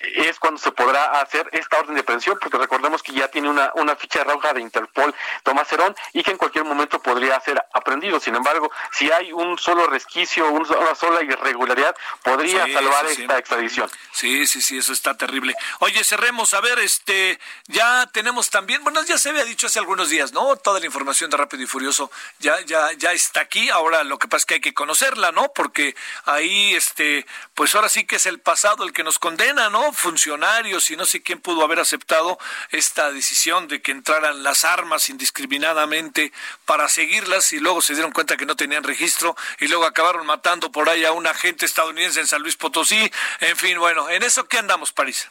es 0.01 0.39
cuando 0.39 0.61
se 0.61 0.73
podrá 0.73 1.21
hacer 1.21 1.49
esta 1.53 1.79
orden 1.79 1.95
de 1.95 2.03
pensión, 2.03 2.39
porque 2.41 2.59
recordemos 2.59 3.03
que 3.03 3.13
ya 3.13 3.29
tiene 3.29 3.49
una, 3.49 3.73
una 3.75 3.97
ficha 3.97 4.25
roja 4.25 4.53
de 4.53 4.61
Interpol 4.61 5.15
Tomás 5.43 5.73
Herón 5.73 5.95
y 6.13 6.23
que 6.23 6.33
en 6.33 6.39
cualquier 6.39 6.65
momento 6.65 7.01
podría 7.01 7.39
ser 7.41 7.63
aprendido. 7.73 8.21
Sin 8.21 8.35
embargo, 8.35 8.71
si 8.93 9.11
hay 9.11 9.33
un 9.33 9.59
solo 9.59 9.87
resquicio, 9.87 10.49
una 10.51 10.95
sola 10.95 11.23
irregularidad, 11.23 11.95
podría 12.23 12.67
salvar 12.73 13.07
esta 13.07 13.39
extradición. 13.39 13.91
Sí, 14.13 14.47
sí, 14.47 14.61
sí, 14.61 14.79
eso 14.79 14.93
está 14.93 15.17
terrible. 15.17 15.55
Oye, 15.81 16.03
cerremos, 16.05 16.55
a 16.55 16.61
ver, 16.61 16.79
este, 16.79 17.39
ya 17.67 18.09
tenemos 18.13 18.51
también, 18.51 18.83
bueno, 18.85 19.03
ya 19.05 19.19
se 19.19 19.31
había 19.31 19.45
dicho 19.45 19.67
hace 19.67 19.79
algunos 19.79 20.11
días, 20.11 20.33
¿no? 20.33 20.57
Toda 20.57 20.81
la 20.81 20.87
información 20.87 21.31
de 21.31 21.37
Rápido 21.37 21.63
y 21.63 21.67
Furioso 21.67 22.11
ya, 22.39 22.61
ya, 22.63 22.93
ya 22.93 23.13
está 23.13 23.41
aquí. 23.41 23.71
Ahora 23.71 24.05
lo 24.05 24.19
que 24.19 24.29
pasa 24.29 24.43
es 24.43 24.47
que 24.47 24.55
hay 24.55 24.61
que 24.61 24.75
conocerla, 24.75 25.33
¿no? 25.33 25.53
Porque 25.53 25.95
ahí, 26.25 26.75
este, 26.75 27.27
pues 27.55 27.75
ahora 27.75 27.89
sí 27.89 28.05
que 28.05 28.17
es 28.17 28.27
el 28.27 28.41
pasado 28.41 28.85
el 28.85 28.93
que 28.93 29.05
nos 29.05 29.19
condena, 29.19 29.71
¿no? 29.71 29.92
Funcionarios 29.93 30.91
y 30.91 30.97
no 30.97 31.05
sé 31.05 31.23
quién 31.23 31.41
pudo 31.41 31.65
haber 31.65 31.81
aceptado 31.81 32.39
esta 32.71 33.11
decisión 33.13 33.69
de 33.69 33.83
que 33.83 33.93
entraran 33.93 34.43
las 34.43 34.65
armas 34.65 35.09
indiscriminadamente 35.09 36.33
para 36.65 36.89
seguirlas 36.89 37.53
y 37.53 37.61
luego 37.61 37.83
se 37.83 37.95
dieron 37.95 38.13
cuenta 38.13 38.37
que 38.37 38.47
no 38.47 38.57
tenían 38.57 38.85
registro 38.85 39.37
y 39.61 39.69
luego 39.69 39.85
acabaron 39.85 40.27
matando 40.27 40.73
por 40.73 40.89
ahí 40.89 41.05
a 41.05 41.13
un 41.13 41.27
agente 41.27 41.67
estadounidense 41.67 42.21
en 42.21 42.27
San 42.27 42.43
Luis 42.43 42.57
Potosí. 42.57 43.11
En 43.41 43.57
fin, 43.57 43.79
bueno, 43.79 44.09
¿en 44.09 44.23
eso 44.23 44.47
qué 44.47 44.59
andamos, 44.59 44.93
París? 44.93 45.29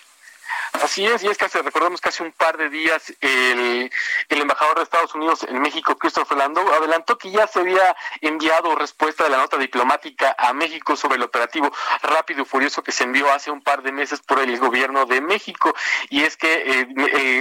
Así 0.74 1.06
es, 1.06 1.22
y 1.24 1.28
es 1.28 1.38
que 1.38 1.46
hace, 1.46 1.62
recordemos 1.62 2.00
que 2.00 2.10
hace 2.10 2.24
un 2.24 2.32
par 2.32 2.58
de 2.58 2.70
días 2.70 3.14
el, 3.20 3.92
embajador 4.30 4.78
de 4.78 4.84
Estados 4.84 5.14
Unidos 5.14 5.44
en 5.44 5.60
México, 5.62 5.98
Christopher 5.98 6.38
Landau, 6.38 6.68
adelantó 6.74 7.18
que 7.18 7.30
ya 7.30 7.46
se 7.46 7.60
había 7.60 7.96
enviado 8.22 8.76
respuesta 8.76 9.26
de 9.26 9.32
la 9.32 9.38
nota 9.38 9.58
diplomática 9.58 10.34
a 10.38 10.54
México 10.54 10.96
sobre 10.96 11.18
el 11.18 11.24
operativo 11.24 11.72
rápido 12.02 12.44
y 12.44 12.46
furioso 12.46 12.84
que 12.84 12.92
se 12.92 13.04
envió 13.04 13.32
hace 13.32 13.52
un 13.52 13.62
par 13.62 13.84
de 13.84 13.92
meses 13.92 14.22
por 14.22 14.40
el 14.40 14.58
gobierno 14.60 15.06
de 15.06 15.20
México. 15.20 15.76
Y 16.10 16.24
es 16.24 16.38
que 16.38 16.54
eh, 16.54 16.88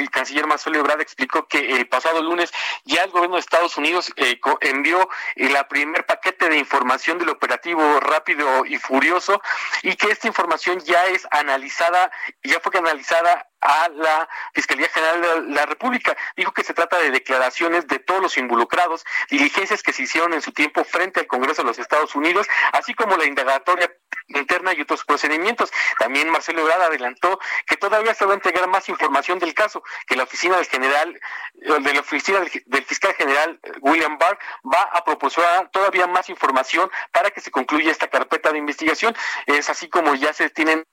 el 0.01 0.11
canciller 0.11 0.47
Marcelo 0.47 0.81
Ebrard 0.81 1.01
explicó 1.01 1.47
que 1.47 1.77
el 1.77 1.89
pasado 1.89 2.23
lunes 2.23 2.51
ya 2.85 3.05
el 3.05 3.11
gobierno 3.11 3.37
de 3.37 3.41
Estados 3.41 3.77
Unidos 3.77 4.13
eh, 4.17 4.41
envió 4.61 5.09
el 5.37 5.57
primer 5.69 6.05
paquete 6.05 6.49
de 6.49 6.59
información 6.59 7.19
del 7.19 7.29
operativo 7.29 8.01
rápido 8.01 8.67
y 8.67 8.77
furioso 8.77 9.41
y 9.83 9.95
que 9.95 10.11
esta 10.11 10.27
información 10.27 10.81
ya 10.81 11.05
es 11.07 11.27
analizada, 11.31 12.11
ya 12.43 12.59
fue 12.61 12.77
analizada 12.79 13.20
a 13.61 13.89
la 13.91 14.29
Fiscalía 14.55 14.89
General 14.89 15.21
de 15.47 15.55
la 15.55 15.67
República. 15.67 16.17
Dijo 16.37 16.53
que 16.53 16.65
se 16.65 16.75
trata 16.75 16.99
de 16.99 17.11
declaraciones 17.11 17.87
de 17.87 17.99
todos 17.99 18.21
los 18.21 18.37
involucrados, 18.39 19.05
diligencias 19.29 19.83
que 19.83 19.93
se 19.93 20.03
hicieron 20.03 20.33
en 20.33 20.43
su 20.43 20.53
tiempo 20.53 20.85
frente 20.85 21.21
al 21.21 21.27
Congreso 21.27 21.63
de 21.63 21.69
los 21.69 21.79
Estados 21.79 22.15
Unidos, 22.15 22.47
así 22.73 22.95
como 22.95 23.17
la 23.17 23.27
indagatoria 23.27 23.91
interna 24.29 24.73
y 24.73 24.81
otros 24.81 25.05
procedimientos. 25.05 25.71
También 25.99 26.31
Marcelo 26.31 26.63
Ebrard 26.63 26.83
adelantó 26.83 27.39
que 27.67 27.77
todavía 27.77 28.15
se 28.15 28.25
va 28.25 28.33
a 28.33 28.35
entregar 28.35 28.69
más 28.69 28.89
información 28.89 29.39
del 29.39 29.55
caso, 29.55 29.83
que 30.07 30.17
la 30.17 30.25
oficina 30.25 30.57
del 30.57 30.67
general, 30.67 31.21
eh, 31.63 31.77
de 31.81 31.95
la 31.95 32.01
oficina 32.01 32.41
del, 32.41 32.85
fiscal 32.85 33.15
general 33.15 33.61
eh, 33.63 33.73
William 33.81 34.19
Barr 34.19 34.39
va 34.65 34.83
a 34.83 35.05
proporcionar 35.05 35.71
todavía 35.71 36.07
más 36.07 36.29
información 36.29 36.91
para 37.13 37.31
que 37.31 37.41
se 37.41 37.51
concluya 37.51 37.91
esta 37.91 38.09
carpeta 38.09 38.53
de 38.53 38.59
investigación. 38.59 39.15
Es 39.47 39.69
así 39.69 39.89
como 39.89 40.15
ya 40.15 40.33
se 40.33 40.51
tienen 40.51 40.85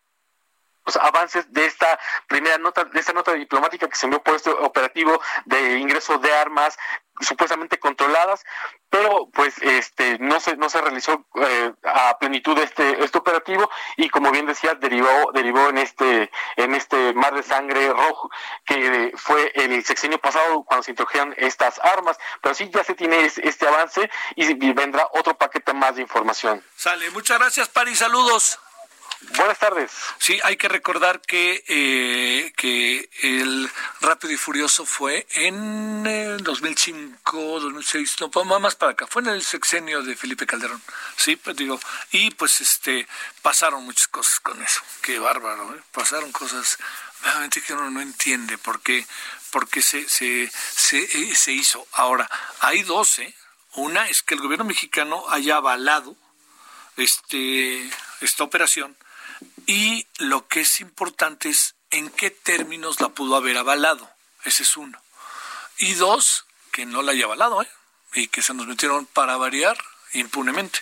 avances 0.96 1.52
de 1.52 1.66
esta 1.66 2.00
primera 2.28 2.58
nota, 2.58 2.86
de 2.86 3.00
esta 3.00 3.14
nota 3.14 3.34
diplomática 3.34 3.90
que 3.90 3.96
se 3.96 4.06
envió 4.06 4.22
por 4.24 4.36
este 4.36 4.50
operativo 4.50 5.22
de 5.46 5.78
ingreso 5.80 6.18
de 6.20 6.34
armas 6.34 6.78
supuestamente 7.20 7.80
controladas, 7.80 8.44
pero 8.90 9.30
pues 9.34 9.58
este 9.62 10.18
no 10.20 10.40
se 10.40 10.56
no 10.56 10.70
se 10.70 10.82
realizó 10.82 11.26
eh, 11.36 11.74
a 11.84 12.18
plenitud 12.20 12.58
este 12.60 13.04
este 13.04 13.18
operativo 13.18 13.70
y 13.98 14.10
como 14.10 14.32
bien 14.32 14.46
decía 14.46 14.76
derivó 14.76 15.32
derivó 15.34 15.70
en 15.70 15.80
este 15.80 16.32
en 16.56 16.74
este 16.76 17.14
mar 17.14 17.34
de 17.34 17.44
sangre 17.44 17.90
rojo 17.90 18.30
que 18.66 19.12
fue 19.16 19.52
el 19.56 19.84
sexenio 19.84 20.20
pasado 20.20 20.64
cuando 20.64 20.84
se 20.84 20.92
introdujeron 20.92 21.34
estas 21.38 21.80
armas, 21.80 22.18
pero 22.42 22.56
sí 22.56 22.70
ya 22.74 22.84
se 22.84 22.94
tiene 22.94 23.26
este 23.26 23.68
avance 23.68 24.10
y 24.36 24.54
vendrá 24.74 25.08
otro 25.14 25.38
paquete 25.38 25.74
más 25.74 25.96
de 25.96 26.02
información. 26.04 26.64
Sale, 26.76 27.10
muchas 27.12 27.40
gracias 27.40 27.70
Pari, 27.70 27.96
saludos. 27.96 28.60
Buenas 29.36 29.58
tardes. 29.58 29.92
Sí, 30.20 30.40
hay 30.44 30.58
que 30.58 30.68
recordar 30.68 31.22
que, 31.22 31.64
eh, 31.68 32.54
que 32.56 33.10
el 33.24 33.70
Rápido 34.00 34.34
y 34.34 34.38
Furioso 34.38 34.86
fue 34.86 35.26
en 35.32 36.44
2005, 36.44 37.60
2006, 37.60 38.16
no, 38.20 38.60
más 38.60 38.76
para 38.76 38.92
acá, 38.92 39.08
fue 39.08 39.24
en 39.24 39.30
el 39.30 39.44
sexenio 39.44 40.04
de 40.04 40.16
Felipe 40.16 40.46
Calderón. 40.46 40.82
Sí, 41.16 41.36
pues 41.36 41.56
digo, 41.56 41.80
y 42.12 42.30
pues 42.32 42.62
este 42.62 43.08
pasaron 43.42 43.84
muchas 43.86 44.08
cosas 44.08 44.40
con 44.40 44.62
eso. 44.62 44.82
Qué 45.02 45.18
bárbaro, 45.18 45.76
¿eh? 45.76 45.82
pasaron 45.92 46.32
cosas 46.32 46.78
realmente 47.24 47.62
que 47.62 47.74
uno 47.74 47.90
no 47.90 48.02
entiende 48.02 48.60
por 48.60 48.82
qué, 48.82 49.08
por 49.50 49.68
qué 49.68 49.82
se, 49.82 50.08
se, 50.08 50.52
se, 50.52 51.00
eh, 51.00 51.54
hizo. 51.54 51.88
Ahora, 51.94 52.30
hay 52.60 52.84
dos, 52.84 53.18
¿eh? 53.18 53.34
Una 53.74 54.08
es 54.10 54.22
que 54.22 54.36
el 54.36 54.42
gobierno 54.42 54.66
mexicano 54.66 55.26
haya 55.30 55.56
avalado 55.56 56.16
este, 56.98 57.90
esta 58.22 58.44
operación 58.44 58.96
y 59.68 60.08
lo 60.18 60.48
que 60.48 60.62
es 60.62 60.80
importante 60.80 61.50
es 61.50 61.76
en 61.92 62.10
qué 62.10 62.32
términos 62.32 63.00
la 63.02 63.10
pudo 63.10 63.36
haber 63.36 63.58
avalado. 63.58 64.10
Ese 64.46 64.64
es 64.64 64.78
uno. 64.78 65.00
Y 65.78 65.94
dos, 65.94 66.46
que 66.72 66.86
no 66.86 67.02
la 67.02 67.12
haya 67.12 67.26
avalado, 67.26 67.62
¿eh? 67.62 67.70
Y 68.14 68.30
que 68.30 68.42
se 68.42 68.54
nos 68.54 68.66
metieron 68.66 69.06
para 69.06 69.36
variar 69.38 69.78
impunemente. 70.14 70.80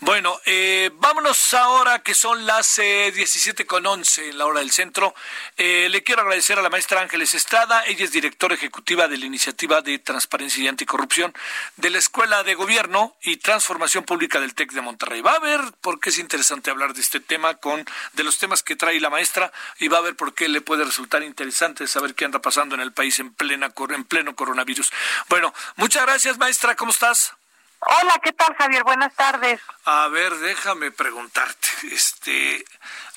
Bueno, 0.00 0.40
eh, 0.44 0.90
vámonos 0.94 1.54
ahora 1.54 2.02
que 2.02 2.14
son 2.14 2.46
las 2.46 2.78
eh, 2.78 3.12
17 3.14 3.66
con 3.66 3.86
11 3.86 4.30
en 4.30 4.38
la 4.38 4.46
hora 4.46 4.60
del 4.60 4.70
centro. 4.70 5.14
Eh, 5.56 5.88
le 5.90 6.02
quiero 6.02 6.22
agradecer 6.22 6.58
a 6.58 6.62
la 6.62 6.70
maestra 6.70 7.00
Ángeles 7.00 7.34
Estrada, 7.34 7.84
ella 7.86 8.04
es 8.04 8.12
directora 8.12 8.54
ejecutiva 8.54 9.08
de 9.08 9.18
la 9.18 9.26
Iniciativa 9.26 9.80
de 9.82 9.98
Transparencia 9.98 10.62
y 10.62 10.68
Anticorrupción 10.68 11.34
de 11.76 11.90
la 11.90 11.98
Escuela 11.98 12.42
de 12.42 12.54
Gobierno 12.54 13.16
y 13.22 13.36
Transformación 13.38 14.04
Pública 14.04 14.40
del 14.40 14.54
TEC 14.54 14.72
de 14.72 14.80
Monterrey. 14.80 15.20
Va 15.20 15.32
a 15.32 15.40
ver 15.40 15.60
por 15.80 16.00
qué 16.00 16.10
es 16.10 16.18
interesante 16.18 16.70
hablar 16.70 16.94
de 16.94 17.00
este 17.00 17.20
tema, 17.20 17.54
con 17.54 17.84
de 18.12 18.24
los 18.24 18.38
temas 18.38 18.62
que 18.62 18.76
trae 18.76 19.00
la 19.00 19.10
maestra, 19.10 19.52
y 19.78 19.88
va 19.88 19.98
a 19.98 20.02
ver 20.02 20.16
por 20.16 20.34
qué 20.34 20.48
le 20.48 20.60
puede 20.60 20.84
resultar 20.84 21.22
interesante 21.22 21.86
saber 21.86 22.14
qué 22.14 22.24
anda 22.24 22.40
pasando 22.40 22.74
en 22.74 22.80
el 22.80 22.92
país 22.92 23.18
en, 23.18 23.32
plena, 23.32 23.72
en 23.90 24.04
pleno 24.04 24.34
coronavirus. 24.34 24.90
Bueno, 25.28 25.54
muchas 25.76 26.04
gracias 26.04 26.38
maestra, 26.38 26.76
¿cómo 26.76 26.90
estás? 26.90 27.37
Hola, 27.80 28.20
¿qué 28.22 28.32
tal, 28.32 28.54
Javier? 28.56 28.82
Buenas 28.84 29.14
tardes. 29.14 29.60
A 29.84 30.08
ver, 30.08 30.34
déjame 30.38 30.90
preguntarte. 30.90 31.68
Este, 31.92 32.64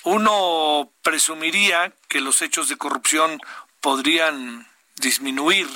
uno 0.03 0.91
presumiría 1.01 1.91
que 2.07 2.21
los 2.21 2.41
hechos 2.41 2.69
de 2.69 2.77
corrupción 2.77 3.41
podrían 3.79 4.67
disminuir. 4.95 5.67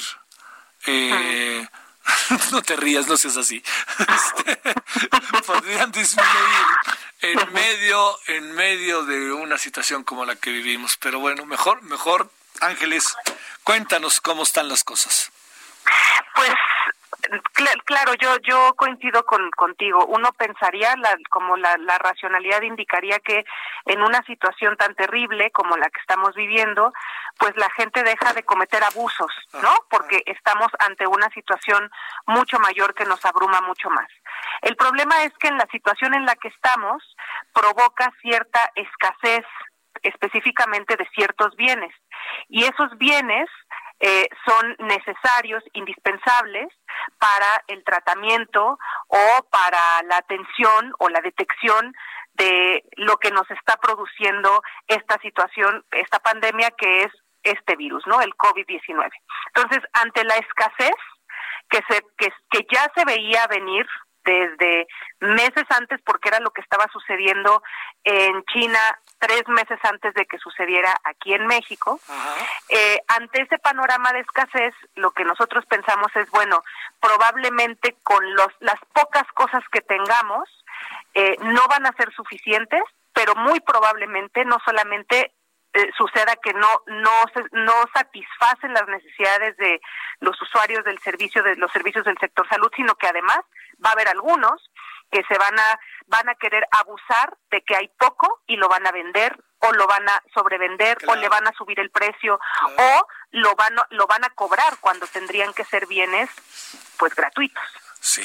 Eh, 0.86 1.68
no 2.52 2.62
te 2.62 2.76
rías, 2.76 3.08
no 3.08 3.18
seas 3.18 3.38
así. 3.38 3.64
Este, 4.00 4.62
podrían 5.48 5.92
disminuir 5.92 6.66
en 7.22 7.54
medio, 7.54 8.20
en 8.28 8.52
medio 8.52 9.04
de 9.04 9.32
una 9.34 9.58
situación 9.58 10.04
como 10.04 10.26
la 10.26 10.36
que 10.36 10.52
vivimos. 10.52 10.98
Pero 10.98 11.20
bueno, 11.20 11.46
mejor, 11.46 11.82
mejor, 11.82 12.30
Ángeles, 12.62 13.16
cuéntanos 13.64 14.22
cómo 14.22 14.44
están 14.44 14.68
las 14.70 14.84
cosas. 14.84 15.32
Pues 16.36 16.52
claro, 17.84 18.14
yo 18.16 18.38
yo 18.44 18.74
coincido 18.76 19.26
con 19.26 19.50
contigo. 19.52 20.06
Uno 20.08 20.32
pensaría, 20.34 20.96
la, 20.98 21.18
como 21.30 21.58
la, 21.58 21.76
la 21.78 21.98
racionalidad 21.98 22.62
indicaría 22.62 23.20
que 23.20 23.46
en 23.86 24.02
una 24.02 24.22
situación 24.24 24.78
tan 24.78 24.96
terrible 24.96 25.52
como 25.52 25.78
la 25.78 25.90
que 25.90 26.00
estamos 26.00 26.34
viviendo, 26.36 26.94
pues 27.38 27.56
la 27.58 27.70
gente 27.72 28.04
deja 28.04 28.34
de 28.34 28.44
cometer 28.44 28.84
abusos, 28.84 29.32
¿no? 29.62 29.74
Porque 29.90 30.24
estamos 30.26 30.68
ante 30.80 31.08
una 31.08 31.30
situación 31.30 31.90
mucho 32.28 32.60
mayor 32.60 32.94
que 32.94 33.06
nos 33.06 33.24
abruma 33.26 33.62
mucho 33.62 33.90
más. 33.90 34.08
El 34.62 34.76
problema 34.76 35.24
es 35.24 35.34
que 35.40 35.48
en 35.48 35.58
la 35.58 35.68
situación 35.72 36.14
en 36.14 36.26
la 36.26 36.36
que 36.36 36.50
estamos 36.50 37.04
provoca 37.54 38.12
cierta 38.22 38.72
escasez 38.76 39.46
específicamente 40.04 40.96
de 40.98 41.08
ciertos 41.16 41.56
bienes 41.56 41.94
y 42.48 42.64
esos 42.64 42.98
bienes 42.98 43.50
eh, 44.00 44.28
son 44.46 44.76
necesarios, 44.80 45.64
indispensables 45.74 46.68
para 47.18 47.64
el 47.68 47.84
tratamiento 47.84 48.78
o 49.08 49.48
para 49.50 50.04
la 50.08 50.18
atención 50.18 50.94
o 51.00 51.10
la 51.10 51.22
detección 51.22 51.94
de 52.34 52.84
lo 52.98 53.18
que 53.18 53.32
nos 53.32 53.50
está 53.52 53.78
produciendo 53.78 54.62
esta 54.88 55.18
situación, 55.22 55.86
esta 55.92 56.20
pandemia 56.20 56.72
que 56.72 57.04
es 57.04 57.12
este 57.44 57.76
virus, 57.76 58.06
¿no? 58.08 58.22
El 58.22 58.36
COVID-19. 58.36 59.10
Entonces, 59.54 59.80
ante 59.94 60.24
la 60.26 60.36
escasez 60.36 60.96
que 61.70 61.80
se 61.90 62.02
que, 62.18 62.34
que 62.50 62.68
ya 62.72 62.92
se 62.96 63.06
veía 63.06 63.48
venir 63.48 63.88
desde 64.26 64.88
meses 65.20 65.64
antes 65.70 66.02
porque 66.04 66.30
era 66.30 66.40
lo 66.40 66.52
que 66.52 66.62
estaba 66.62 66.86
sucediendo 66.92 67.64
en 68.04 68.44
China 68.46 68.80
tres 69.20 69.48
meses 69.48 69.80
antes 69.84 70.14
de 70.14 70.26
que 70.26 70.38
sucediera 70.38 70.94
aquí 71.04 71.34
en 71.34 71.48
México. 71.48 72.00
Eh, 72.70 73.00
ante 73.08 73.42
ese 73.42 73.58
panorama 73.60 74.12
de 74.14 74.20
escasez, 74.20 74.74
lo 74.96 75.12
que 75.12 75.24
nosotros 75.24 75.66
pensamos 75.66 76.14
es, 76.16 76.30
bueno, 76.32 76.64
probablemente 77.00 77.96
con 78.04 78.36
los, 78.36 78.50
las 78.60 78.80
pocas 78.94 79.24
cosas 79.34 79.64
que 79.72 79.82
tengamos, 79.82 80.50
eh, 81.14 81.38
no 81.42 81.62
van 81.70 81.86
a 81.86 81.94
ser 81.94 82.14
suficientes, 82.14 82.84
pero 83.14 83.36
muy 83.36 83.60
probablemente 83.62 84.44
no 84.44 84.58
solamente 84.66 85.32
eh, 85.76 85.92
suceda 85.98 86.38
que 86.38 86.54
no 86.54 86.70
no 86.88 87.12
no 87.52 87.74
satisfacen 87.94 88.74
las 88.74 88.88
necesidades 88.88 89.58
de 89.58 89.82
los 90.22 90.42
usuarios 90.42 90.86
del 90.86 91.00
servicio 91.00 91.44
de 91.44 91.58
los 91.58 91.70
servicios 91.72 92.06
del 92.06 92.18
sector 92.18 92.48
salud, 92.48 92.72
sino 92.76 92.96
que 92.96 93.08
además 93.08 93.40
va 93.84 93.90
a 93.90 93.94
haber 93.94 94.08
algunos 94.08 94.72
que 95.12 95.22
se 95.28 95.38
van 95.38 95.60
a 95.60 95.80
van 96.08 96.30
a 96.30 96.36
querer 96.36 96.66
abusar 96.72 97.38
de 97.52 97.62
que 97.62 97.76
hay 97.76 97.90
poco 98.00 98.42
y 98.48 98.56
lo 98.56 98.70
van 98.70 98.88
a 98.88 98.92
vender 98.92 99.38
o 99.60 99.72
lo 99.74 99.86
van 99.86 100.08
a 100.08 100.24
sobrevender 100.34 100.98
o 101.08 101.16
le 101.16 101.28
van 101.28 101.48
a 101.48 101.52
subir 101.52 101.80
el 101.80 101.92
precio 101.92 102.40
o 102.78 103.08
lo 103.32 103.56
van 103.56 103.78
a, 103.78 103.88
lo 103.90 104.08
van 104.08 104.24
a 104.24 104.30
cobrar 104.30 104.78
cuando 104.80 105.08
tendrían 105.08 105.54
que 105.54 105.66
ser 105.66 105.88
bienes 105.88 106.30
pues 106.98 107.14
gratuitos. 107.16 107.64
Sí, 108.06 108.22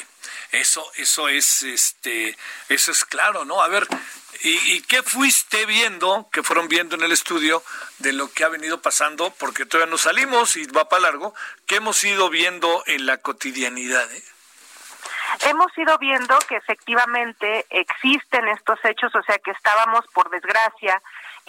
eso, 0.52 0.84
eso 0.96 1.30
es, 1.30 1.62
este, 1.62 2.36
eso 2.68 2.92
es 2.92 3.06
claro, 3.06 3.46
¿no? 3.46 3.62
A 3.62 3.68
ver, 3.68 3.88
¿y, 4.42 4.74
¿y, 4.74 4.82
qué 4.82 5.02
fuiste 5.02 5.64
viendo, 5.64 6.28
que 6.30 6.42
fueron 6.42 6.68
viendo 6.68 6.96
en 6.96 7.02
el 7.02 7.12
estudio 7.12 7.62
de 7.96 8.12
lo 8.12 8.30
que 8.30 8.44
ha 8.44 8.48
venido 8.48 8.82
pasando? 8.82 9.30
Porque 9.38 9.64
todavía 9.64 9.90
no 9.90 9.96
salimos 9.96 10.56
y 10.56 10.66
va 10.66 10.90
para 10.90 11.04
largo. 11.04 11.34
¿Qué 11.66 11.76
hemos 11.76 12.04
ido 12.04 12.28
viendo 12.28 12.82
en 12.88 13.06
la 13.06 13.16
cotidianidad? 13.22 14.12
Eh? 14.12 14.22
Hemos 15.46 15.72
ido 15.78 15.96
viendo 15.96 16.38
que 16.40 16.56
efectivamente 16.56 17.64
existen 17.70 18.46
estos 18.48 18.78
hechos, 18.84 19.14
o 19.14 19.22
sea 19.22 19.38
que 19.38 19.52
estábamos, 19.52 20.04
por 20.12 20.28
desgracia, 20.28 21.00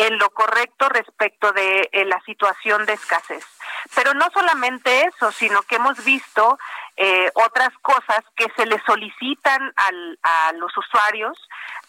en 0.07 0.17
lo 0.17 0.29
correcto 0.31 0.89
respecto 0.89 1.51
de 1.51 1.89
eh, 1.91 2.05
la 2.05 2.19
situación 2.21 2.85
de 2.85 2.93
escasez. 2.93 3.45
Pero 3.95 4.13
no 4.13 4.25
solamente 4.33 5.05
eso, 5.05 5.31
sino 5.31 5.61
que 5.63 5.75
hemos 5.75 6.03
visto 6.03 6.57
eh, 6.97 7.31
otras 7.35 7.69
cosas 7.81 8.23
que 8.35 8.47
se 8.55 8.65
le 8.65 8.79
solicitan 8.85 9.73
al, 9.75 10.19
a 10.23 10.53
los 10.53 10.75
usuarios 10.77 11.37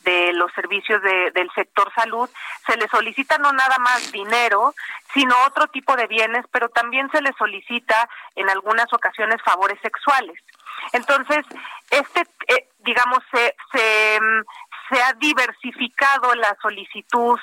de 0.00 0.32
los 0.32 0.52
servicios 0.52 1.00
de, 1.02 1.30
del 1.30 1.50
sector 1.54 1.92
salud, 1.94 2.28
se 2.66 2.76
les 2.76 2.90
solicita 2.90 3.38
no 3.38 3.52
nada 3.52 3.78
más 3.78 4.10
dinero, 4.10 4.74
sino 5.14 5.34
otro 5.46 5.68
tipo 5.68 5.94
de 5.96 6.06
bienes, 6.06 6.44
pero 6.50 6.68
también 6.70 7.10
se 7.10 7.22
les 7.22 7.36
solicita 7.36 8.08
en 8.34 8.50
algunas 8.50 8.92
ocasiones 8.92 9.40
favores 9.42 9.78
sexuales. 9.80 10.38
Entonces, 10.92 11.44
este, 11.90 12.22
eh, 12.48 12.68
digamos, 12.80 13.20
se, 13.30 13.54
se, 13.72 14.18
se 14.88 15.02
ha 15.02 15.12
diversificado 15.14 16.34
la 16.34 16.56
solicitud 16.60 17.38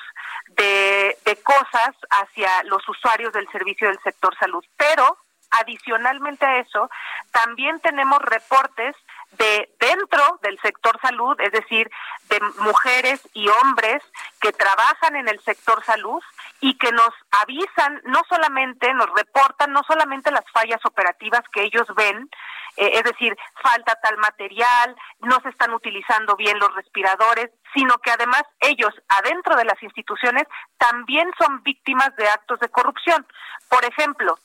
de, 0.59 1.17
de 1.25 1.35
cosas 1.37 1.95
hacia 2.09 2.63
los 2.63 2.87
usuarios 2.87 3.33
del 3.33 3.49
servicio 3.49 3.87
del 3.87 3.99
sector 3.99 4.35
salud. 4.37 4.63
Pero, 4.77 5.17
adicionalmente 5.51 6.45
a 6.45 6.59
eso, 6.59 6.89
también 7.31 7.79
tenemos 7.79 8.19
reportes 8.19 8.95
de 9.31 9.69
dentro 9.79 10.39
del 10.41 10.59
sector 10.59 10.99
salud, 11.01 11.39
es 11.39 11.51
decir, 11.51 11.89
de 12.29 12.39
mujeres 12.59 13.21
y 13.33 13.47
hombres 13.47 14.03
que 14.41 14.51
trabajan 14.51 15.15
en 15.15 15.27
el 15.27 15.39
sector 15.41 15.83
salud 15.85 16.21
y 16.61 16.77
que 16.77 16.91
nos 16.91 17.11
avisan, 17.31 18.01
no 18.05 18.21
solamente 18.27 18.93
nos 18.93 19.09
reportan, 19.15 19.71
no 19.71 19.81
solamente 19.87 20.31
las 20.31 20.45
fallas 20.51 20.83
operativas 20.85 21.41
que 21.53 21.63
ellos 21.63 21.87
ven, 21.95 22.29
eh, 22.77 22.91
es 22.95 23.03
decir, 23.03 23.35
falta 23.61 23.95
tal 24.01 24.17
material, 24.17 24.95
no 25.19 25.39
se 25.41 25.49
están 25.49 25.73
utilizando 25.73 26.35
bien 26.35 26.57
los 26.59 26.73
respiradores, 26.75 27.49
sino 27.73 27.97
que 27.99 28.11
además 28.11 28.43
ellos, 28.59 28.93
adentro 29.07 29.55
de 29.55 29.65
las 29.65 29.81
instituciones, 29.83 30.43
también 30.77 31.31
son 31.39 31.61
víctimas 31.63 32.15
de 32.15 32.27
actos 32.27 32.59
de 32.59 32.69
corrupción. 32.69 33.25
Por 33.69 33.85
ejemplo, 33.85 34.37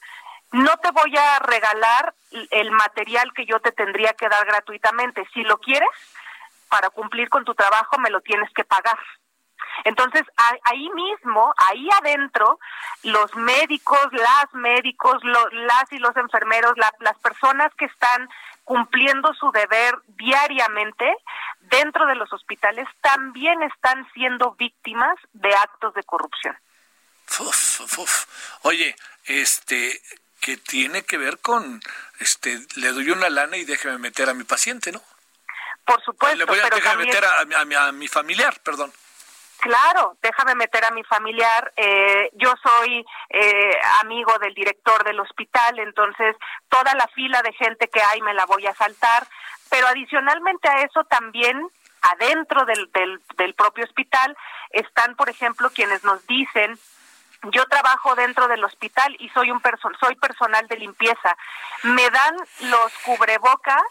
no 0.53 0.76
te 0.78 0.90
voy 0.90 1.16
a 1.16 1.38
regalar 1.40 2.14
el 2.51 2.70
material 2.70 3.32
que 3.34 3.47
yo 3.47 3.61
te 3.61 3.72
tendría 3.72 4.12
que 4.14 4.28
dar 4.28 4.45
gratuitamente. 4.47 5.26
Si 5.32 5.42
lo 5.42 5.59
quieres, 5.59 5.88
para 6.68 6.90
cumplir 6.90 7.28
con 7.28 7.45
tu 7.45 7.55
trabajo, 7.55 7.99
me 7.99 8.11
lo 8.11 8.20
tienes 8.20 8.53
que 8.53 8.64
pagar. 8.64 8.99
Entonces, 9.84 10.22
ahí 10.64 10.88
mismo, 10.90 11.53
ahí 11.57 11.88
adentro, 12.01 12.59
los 13.03 13.34
médicos, 13.34 14.01
las 14.12 14.53
médicos, 14.53 15.16
las 15.24 15.92
y 15.92 15.99
los 15.99 16.16
enfermeros, 16.16 16.74
las 16.76 17.18
personas 17.18 17.72
que 17.74 17.86
están 17.86 18.28
cumpliendo 18.62 19.34
su 19.34 19.51
deber 19.51 19.95
diariamente 20.07 21.12
dentro 21.61 22.07
de 22.07 22.14
los 22.14 22.32
hospitales, 22.32 22.86
también 23.01 23.62
están 23.62 24.07
siendo 24.12 24.53
víctimas 24.53 25.16
de 25.32 25.55
actos 25.55 25.95
de 25.95 26.05
corrupción. 26.05 26.57
Oye, 28.62 28.97
este, 29.24 30.01
que 30.45 30.59
tiene 30.59 31.05
que 31.05 31.16
ver 31.16 31.38
con, 31.38 31.80
este, 32.20 32.59
le 32.76 32.92
doy 32.92 33.11
una 33.11 33.30
lana 33.30 33.57
y 33.57 33.64
déjeme 33.64 33.97
meter 33.97 34.28
a 34.28 34.34
mi 34.34 34.45
paciente, 34.45 34.92
¿no? 34.92 35.01
Por 35.86 36.05
supuesto. 36.05 36.36
Le 36.36 36.45
voy 36.45 36.59
a, 36.59 36.64
pero 36.64 36.76
meter 36.99 37.24
a, 37.24 37.92
mi 37.92 38.09
familiar, 38.09 38.61
perdón. 38.62 38.92
Claro, 39.61 40.18
déjame 40.20 40.55
meter 40.55 40.84
a 40.84 40.90
mi 40.90 41.03
familiar. 41.05 41.72
Eh, 41.76 42.28
yo 42.34 42.53
soy 42.62 43.07
eh, 43.30 43.70
amigo 44.03 44.38
del 44.38 44.53
director 44.53 45.03
del 45.03 45.18
hospital, 45.18 45.78
entonces 45.78 46.36
toda 46.68 46.92
la 46.92 47.09
fila 47.14 47.40
de 47.40 47.55
gente 47.55 47.88
que 47.88 48.03
hay 48.03 48.20
me 48.20 48.34
la 48.34 48.45
voy 48.45 48.66
a 48.66 48.74
saltar. 48.74 49.26
Pero 49.70 49.86
adicionalmente 49.86 50.68
a 50.68 50.82
eso 50.82 51.05
también 51.05 51.59
adentro 52.03 52.66
del, 52.66 52.92
del, 52.92 53.22
del 53.38 53.55
propio 53.55 53.84
hospital 53.84 54.36
están, 54.72 55.16
por 55.16 55.30
ejemplo, 55.30 55.70
quienes 55.70 56.05
nos 56.05 56.26
dicen 56.26 56.78
yo 57.51 57.64
trabajo 57.66 58.14
dentro 58.14 58.49
del 58.49 58.64
hospital 58.64 59.16
y 59.18 59.28
soy 59.30 59.51
un 59.51 59.61
soy 60.01 60.14
personal 60.16 60.66
de 60.68 60.76
limpieza. 60.76 61.36
Me 61.82 62.09
dan 62.11 62.36
los 62.61 62.92
cubrebocas 63.05 63.82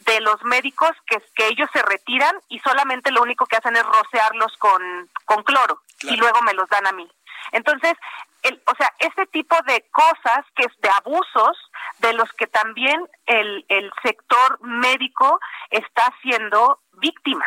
de 0.00 0.20
los 0.20 0.42
médicos 0.44 0.90
que, 1.06 1.22
que 1.34 1.48
ellos 1.48 1.68
se 1.72 1.82
retiran 1.82 2.34
y 2.48 2.58
solamente 2.60 3.10
lo 3.10 3.22
único 3.22 3.46
que 3.46 3.56
hacen 3.56 3.76
es 3.76 3.84
rocearlos 3.84 4.56
con, 4.58 5.10
con 5.24 5.42
cloro 5.42 5.80
y 6.02 6.16
luego 6.16 6.42
me 6.42 6.54
los 6.54 6.68
dan 6.68 6.86
a 6.86 6.92
mí. 6.92 7.10
Entonces, 7.52 7.94
el, 8.42 8.60
o 8.66 8.74
sea, 8.76 8.92
ese 8.98 9.26
tipo 9.26 9.56
de 9.66 9.84
cosas 9.90 10.44
que 10.54 10.64
es 10.64 10.80
de 10.80 10.90
abusos 10.90 11.56
de 11.98 12.12
los 12.12 12.30
que 12.32 12.46
también 12.46 13.08
el, 13.26 13.64
el 13.68 13.90
sector 14.02 14.58
médico 14.62 15.40
está 15.70 16.12
siendo 16.22 16.80
víctima. 16.92 17.46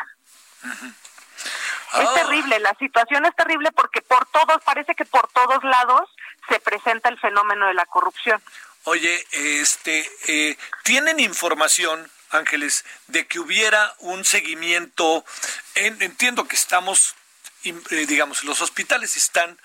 Es 1.94 2.08
ah. 2.08 2.14
terrible, 2.16 2.60
la 2.60 2.76
situación 2.80 3.26
es 3.26 3.36
terrible 3.36 3.72
porque 3.72 4.02
por 4.02 4.26
todos, 4.28 4.62
parece 4.64 4.94
que 4.96 5.06
por 5.06 5.28
todos 5.30 5.64
lados 5.64 6.10
se 6.50 6.60
presenta 6.60 7.10
el 7.10 7.20
fenómeno 7.20 7.68
de 7.68 7.74
la 7.74 7.86
corrupción. 7.86 8.42
Oye, 8.84 9.26
este, 9.32 10.10
eh, 10.28 10.58
¿tienen 10.84 11.20
información, 11.20 12.10
Ángeles, 12.30 12.86
de 13.08 13.28
que 13.28 13.40
hubiera 13.40 13.96
un 14.00 14.26
seguimiento? 14.26 15.26
entiendo 15.76 16.48
que 16.48 16.56
estamos, 16.56 17.16
eh, 17.64 17.74
digamos, 18.08 18.44
los 18.44 18.62
hospitales 18.62 19.18
están 19.18 19.58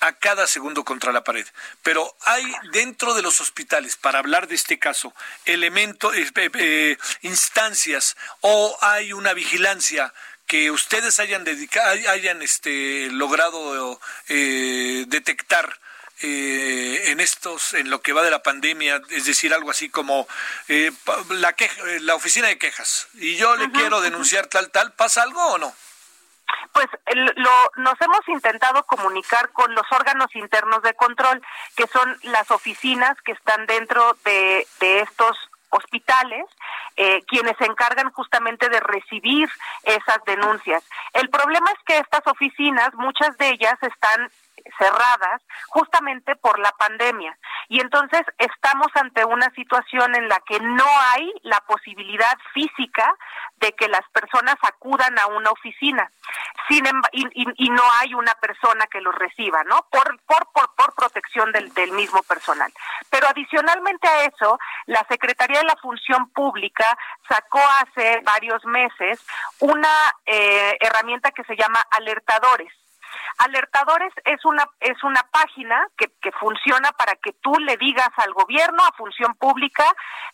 a 0.00 0.12
cada 0.12 0.46
segundo 0.46 0.84
contra 0.84 1.12
la 1.12 1.24
pared. 1.24 1.46
Pero 1.82 2.14
hay 2.24 2.44
dentro 2.72 3.14
de 3.14 3.22
los 3.22 3.40
hospitales, 3.40 3.96
para 3.96 4.18
hablar 4.18 4.48
de 4.48 4.54
este 4.54 4.78
caso, 4.78 5.14
elementos, 5.44 6.12
eh, 6.14 6.98
instancias 7.22 8.16
o 8.40 8.76
hay 8.80 9.12
una 9.12 9.32
vigilancia 9.32 10.12
que 10.46 10.70
ustedes 10.70 11.18
hayan 11.20 11.44
dedicado, 11.44 11.90
hayan 12.10 12.42
este 12.42 13.08
logrado 13.10 14.00
eh, 14.28 15.04
detectar 15.08 15.78
eh, 16.22 17.10
en 17.10 17.20
estos, 17.20 17.74
en 17.74 17.90
lo 17.90 18.00
que 18.00 18.12
va 18.12 18.22
de 18.22 18.30
la 18.30 18.42
pandemia, 18.42 19.02
es 19.10 19.26
decir, 19.26 19.52
algo 19.52 19.70
así 19.70 19.90
como 19.90 20.26
eh, 20.68 20.90
la 21.30 21.52
queja, 21.52 21.82
la 22.00 22.14
oficina 22.14 22.48
de 22.48 22.58
quejas, 22.58 23.08
y 23.14 23.36
yo 23.36 23.54
le 23.56 23.70
quiero 23.70 24.00
denunciar 24.00 24.46
tal 24.46 24.70
tal, 24.70 24.92
¿pasa 24.92 25.22
algo 25.22 25.44
o 25.44 25.58
no? 25.58 25.74
Pues 26.72 26.86
lo, 27.36 27.70
nos 27.76 28.00
hemos 28.00 28.20
intentado 28.28 28.84
comunicar 28.84 29.50
con 29.50 29.74
los 29.74 29.86
órganos 29.90 30.34
internos 30.36 30.82
de 30.82 30.94
control, 30.94 31.42
que 31.74 31.86
son 31.88 32.18
las 32.22 32.50
oficinas 32.50 33.16
que 33.22 33.32
están 33.32 33.66
dentro 33.66 34.16
de, 34.24 34.66
de 34.80 35.00
estos 35.00 35.36
hospitales, 35.70 36.44
eh, 36.96 37.22
quienes 37.26 37.56
se 37.58 37.64
encargan 37.64 38.10
justamente 38.12 38.68
de 38.68 38.80
recibir 38.80 39.48
esas 39.82 40.18
denuncias. 40.26 40.82
El 41.12 41.28
problema 41.28 41.70
es 41.72 41.78
que 41.84 41.98
estas 41.98 42.26
oficinas, 42.26 42.94
muchas 42.94 43.36
de 43.38 43.50
ellas 43.50 43.76
están 43.82 44.30
cerradas 44.78 45.42
justamente 45.68 46.36
por 46.36 46.58
la 46.58 46.72
pandemia. 46.72 47.36
Y 47.68 47.80
entonces 47.80 48.22
estamos 48.38 48.88
ante 48.94 49.24
una 49.24 49.50
situación 49.50 50.14
en 50.14 50.28
la 50.28 50.40
que 50.46 50.60
no 50.60 50.86
hay 51.12 51.32
la 51.42 51.60
posibilidad 51.66 52.36
física 52.52 53.14
de 53.56 53.72
que 53.72 53.88
las 53.88 54.08
personas 54.10 54.56
acudan 54.62 55.18
a 55.18 55.26
una 55.26 55.50
oficina. 55.50 56.10
Sin 56.68 56.84
y, 57.12 57.70
no 57.70 57.82
hay 58.00 58.14
una 58.14 58.34
persona 58.34 58.86
que 58.86 59.00
los 59.00 59.14
reciba, 59.14 59.62
¿no? 59.64 59.86
Por, 59.90 60.20
por, 60.22 60.50
por, 60.52 60.74
por 60.74 60.94
protección 60.94 61.52
del, 61.52 61.72
del 61.74 61.92
mismo 61.92 62.22
personal. 62.22 62.72
Pero 63.10 63.28
adicionalmente 63.28 64.08
a 64.08 64.24
eso, 64.24 64.58
la 64.86 65.04
Secretaría 65.08 65.58
de 65.58 65.66
la 65.66 65.76
Función 65.76 66.28
Pública 66.30 66.96
sacó 67.28 67.60
hace 67.80 68.20
varios 68.24 68.64
meses 68.64 69.24
una 69.60 69.88
eh, 70.24 70.76
herramienta 70.80 71.30
que 71.30 71.44
se 71.44 71.56
llama 71.56 71.80
alertadores 71.90 72.72
Alertadores 73.38 74.12
es 74.24 74.44
una 74.44 74.64
es 74.80 75.02
una 75.02 75.22
página 75.30 75.86
que, 75.96 76.12
que 76.20 76.32
funciona 76.32 76.92
para 76.92 77.16
que 77.16 77.32
tú 77.34 77.54
le 77.58 77.76
digas 77.76 78.10
al 78.16 78.32
gobierno, 78.32 78.82
a 78.82 78.96
función 78.96 79.34
pública, 79.34 79.84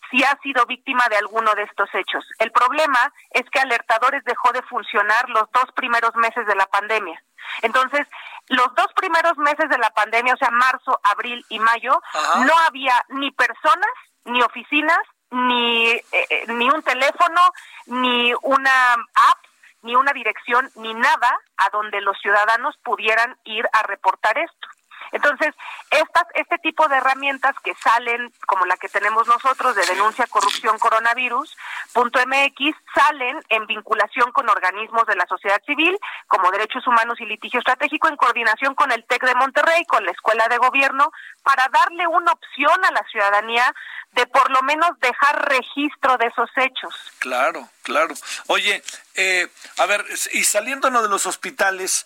si 0.09 0.23
ha 0.23 0.37
sido 0.41 0.65
víctima 0.65 1.03
de 1.09 1.17
alguno 1.17 1.53
de 1.55 1.63
estos 1.63 1.89
hechos. 1.93 2.25
El 2.39 2.51
problema 2.51 3.11
es 3.31 3.43
que 3.49 3.59
Alertadores 3.59 4.23
dejó 4.23 4.51
de 4.51 4.61
funcionar 4.63 5.29
los 5.29 5.49
dos 5.51 5.71
primeros 5.75 6.15
meses 6.15 6.45
de 6.45 6.55
la 6.55 6.65
pandemia. 6.67 7.21
Entonces, 7.61 8.07
los 8.49 8.73
dos 8.75 8.87
primeros 8.95 9.37
meses 9.37 9.69
de 9.69 9.77
la 9.77 9.89
pandemia, 9.91 10.33
o 10.33 10.37
sea, 10.37 10.51
marzo, 10.51 10.99
abril 11.03 11.45
y 11.49 11.59
mayo, 11.59 12.01
no 12.45 12.53
había 12.67 12.93
ni 13.09 13.31
personas, 13.31 13.91
ni 14.25 14.41
oficinas, 14.41 14.99
ni, 15.31 15.89
eh, 15.89 16.03
eh, 16.11 16.45
ni 16.47 16.69
un 16.69 16.81
teléfono, 16.83 17.41
ni 17.87 18.33
una 18.41 18.93
app 18.93 19.37
ni 19.83 19.95
una 19.95 20.11
dirección, 20.13 20.69
ni 20.75 20.93
nada 20.93 21.39
a 21.57 21.69
donde 21.71 22.01
los 22.01 22.17
ciudadanos 22.19 22.75
pudieran 22.83 23.37
ir 23.43 23.67
a 23.71 23.83
reportar 23.83 24.37
esto. 24.37 24.67
Entonces, 25.13 25.53
estas, 25.91 26.25
este 26.33 26.57
tipo 26.57 26.87
de 26.87 26.97
herramientas 26.97 27.55
que 27.63 27.73
salen, 27.75 28.33
como 28.47 28.65
la 28.65 28.77
que 28.77 28.89
tenemos 28.89 29.27
nosotros 29.27 29.75
de 29.75 29.85
denuncia 29.85 30.27
corrupción 30.27 30.77
coronavirus, 30.79 31.55
punto 31.93 32.19
MX, 32.25 32.75
salen 32.93 33.39
en 33.49 33.65
vinculación 33.67 34.31
con 34.31 34.49
organismos 34.49 35.05
de 35.05 35.15
la 35.15 35.27
sociedad 35.27 35.61
civil, 35.65 35.97
como 36.27 36.51
Derechos 36.51 36.85
Humanos 36.87 37.21
y 37.21 37.25
Litigio 37.25 37.59
Estratégico, 37.59 38.07
en 38.07 38.17
coordinación 38.17 38.75
con 38.75 38.91
el 38.91 39.05
TEC 39.05 39.23
de 39.23 39.35
Monterrey, 39.35 39.85
con 39.85 40.03
la 40.03 40.11
Escuela 40.11 40.47
de 40.49 40.57
Gobierno, 40.57 41.11
para 41.43 41.67
darle 41.69 42.07
una 42.07 42.31
opción 42.31 42.83
a 42.83 42.91
la 42.91 43.03
ciudadanía 43.11 43.73
de 44.13 44.27
por 44.27 44.49
lo 44.51 44.61
menos 44.63 44.91
dejar 44.99 45.49
registro 45.49 46.17
de 46.17 46.27
esos 46.27 46.49
hechos. 46.55 46.93
Claro, 47.19 47.67
claro. 47.81 48.13
Oye, 48.47 48.83
eh, 49.15 49.47
a 49.77 49.85
ver, 49.85 50.05
y 50.33 50.43
saliéndonos 50.43 51.03
de 51.03 51.09
los 51.09 51.25
hospitales, 51.25 52.05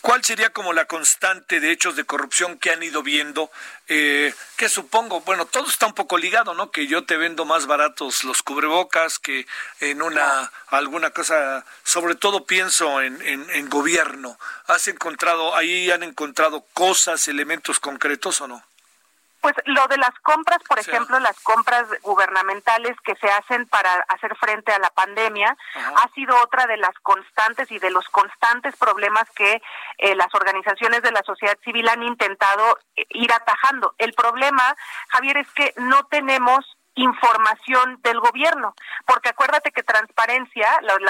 ¿cuál 0.00 0.24
sería 0.24 0.50
como 0.50 0.72
la 0.72 0.84
constante 0.84 1.60
de 1.60 1.70
hechos 1.70 1.96
de 1.96 2.04
corrupción 2.04 2.58
que 2.58 2.70
han 2.70 2.82
ido 2.82 3.02
viendo? 3.02 3.50
Eh, 3.88 4.34
que 4.56 4.68
supongo, 4.68 5.20
bueno, 5.22 5.46
todo 5.46 5.68
está 5.68 5.86
un 5.86 5.94
poco 5.94 6.18
ligado, 6.18 6.54
¿no? 6.54 6.70
Que 6.70 6.86
yo 6.86 7.04
te 7.04 7.16
vendo 7.16 7.44
más 7.44 7.66
baratos 7.66 8.24
los 8.24 8.42
cubrebocas 8.42 9.18
que 9.18 9.46
en 9.80 10.02
una 10.02 10.52
alguna 10.68 11.10
cosa, 11.10 11.64
sobre 11.84 12.14
todo 12.14 12.46
pienso 12.46 13.00
en, 13.00 13.20
en, 13.22 13.48
en 13.50 13.68
gobierno. 13.68 14.38
¿Has 14.66 14.88
encontrado, 14.88 15.54
ahí 15.56 15.90
han 15.90 16.02
encontrado 16.02 16.64
cosas, 16.72 17.28
elementos 17.28 17.80
concretos 17.80 18.40
o 18.40 18.48
no? 18.48 18.64
Pues 19.42 19.54
lo 19.66 19.88
de 19.88 19.98
las 19.98 20.16
compras, 20.22 20.60
por 20.68 20.78
ejemplo, 20.78 21.18
las 21.18 21.38
compras 21.40 21.86
gubernamentales 22.02 22.96
que 23.04 23.16
se 23.16 23.28
hacen 23.28 23.66
para 23.66 23.92
hacer 24.08 24.36
frente 24.36 24.72
a 24.72 24.78
la 24.78 24.88
pandemia, 24.90 25.56
ha 25.74 26.08
sido 26.14 26.34
otra 26.42 26.66
de 26.66 26.76
las 26.76 26.96
constantes 27.02 27.70
y 27.72 27.80
de 27.80 27.90
los 27.90 28.08
constantes 28.08 28.76
problemas 28.76 29.28
que 29.34 29.60
eh, 29.98 30.14
las 30.14 30.32
organizaciones 30.32 31.02
de 31.02 31.10
la 31.10 31.22
sociedad 31.26 31.58
civil 31.64 31.88
han 31.88 32.04
intentado 32.04 32.78
eh, 32.94 33.04
ir 33.10 33.32
atajando. 33.32 33.94
El 33.98 34.12
problema, 34.12 34.76
Javier, 35.08 35.38
es 35.38 35.50
que 35.54 35.74
no 35.76 36.04
tenemos 36.04 36.64
información 36.94 38.00
del 38.02 38.20
gobierno, 38.20 38.74
porque 39.06 39.30
acuérdate 39.30 39.72
que 39.72 39.82
transparencia, 39.82 40.68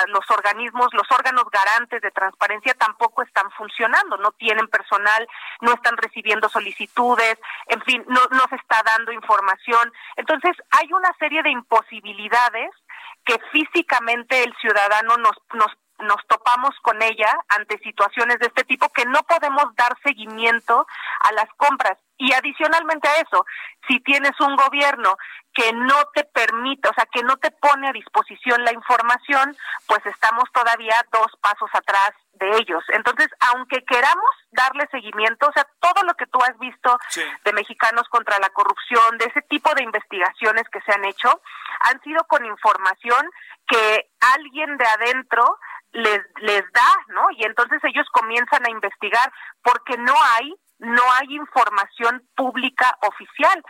los 0.09 0.31
organismos, 0.31 0.89
los 0.93 1.11
órganos 1.11 1.45
garantes 1.51 2.01
de 2.03 2.11
transparencia 2.11 2.75
tampoco 2.75 3.23
están 3.23 3.51
funcionando, 3.53 4.17
no 4.19 4.33
tienen 4.33 4.69
personal, 4.69 5.27
no 5.61 5.73
están 5.75 5.97
recibiendo 5.97 6.49
solicitudes, 6.49 7.39
en 7.67 7.83
fin, 7.83 8.05
no, 8.07 8.21
no 8.31 8.47
se 8.49 8.57
está 8.57 8.83
dando 8.85 9.13
información. 9.13 9.93
Entonces, 10.17 10.57
hay 10.71 10.93
una 10.93 11.13
serie 11.19 11.43
de 11.43 11.51
imposibilidades 11.51 12.71
que 13.25 13.39
físicamente 13.51 14.45
el 14.45 14.55
ciudadano 14.57 15.17
nos, 15.17 15.37
nos 15.55 15.73
nos 16.03 16.27
topamos 16.27 16.75
con 16.83 17.01
ella 17.01 17.39
ante 17.49 17.79
situaciones 17.79 18.39
de 18.39 18.47
este 18.47 18.65
tipo 18.65 18.89
que 18.91 19.07
no 19.07 19.23
podemos 19.23 19.75
dar 19.77 19.97
seguimiento 20.03 20.87
a 21.21 21.33
las 21.33 21.49
compras. 21.57 21.97
Y 22.23 22.33
adicionalmente 22.33 23.09
a 23.09 23.17
eso, 23.17 23.45
si 23.89 23.99
tienes 23.99 24.31
un 24.39 24.55
gobierno 24.55 25.17
que 25.53 25.73
no 25.73 25.97
te 26.15 26.23
permite, 26.23 26.89
o 26.89 26.95
sea, 26.95 27.05
que 27.13 27.25
no 27.25 27.37
te 27.39 27.51
pone 27.51 27.89
a 27.89 27.93
disposición 27.93 28.63
la 28.63 28.73
información, 28.73 29.57
pues 29.89 30.07
estamos 30.07 30.45
todavía 30.53 30.95
dos 31.11 31.33
pasos 31.41 31.69
atrás 31.73 32.13
de 32.35 32.49
ellos. 32.59 32.85
Entonces, 32.91 33.27
aunque 33.53 33.85
queramos 33.85 34.31
darle 34.53 34.87
seguimiento, 34.93 35.49
o 35.49 35.53
sea, 35.53 35.67
todo 35.81 36.05
lo 36.05 36.15
que 36.15 36.27
tú 36.27 36.39
has 36.43 36.57
visto 36.61 36.97
de 37.45 37.53
mexicanos 37.55 38.09
contra 38.09 38.39
la 38.39 38.51
corrupción, 38.51 39.19
de 39.19 39.25
ese 39.25 39.43
tipo 39.43 39.75
de 39.75 39.83
investigaciones 39.83 40.63
que 40.71 40.81
se 40.83 40.93
han 40.93 41.05
hecho, 41.05 41.43
han 41.81 42.01
sido 42.03 42.23
con 42.29 42.47
información 42.47 43.29
que 43.67 44.13
alguien 44.33 44.77
de 44.77 44.87
adentro 44.87 45.59
les, 45.91 46.21
les 46.37 46.63
da, 46.73 46.97
¿no? 47.09 47.27
Y 47.33 47.43
entonces 47.43 47.81
ellos 47.83 48.07
comienzan 48.13 48.65
a 48.65 48.71
investigar 48.71 49.33
porque 49.65 49.99
no 49.99 50.15
hay 50.37 50.55
no 50.83 51.03
hay 51.13 51.37
información 51.37 52.27
pública 52.35 52.99
oficial. 53.03 53.63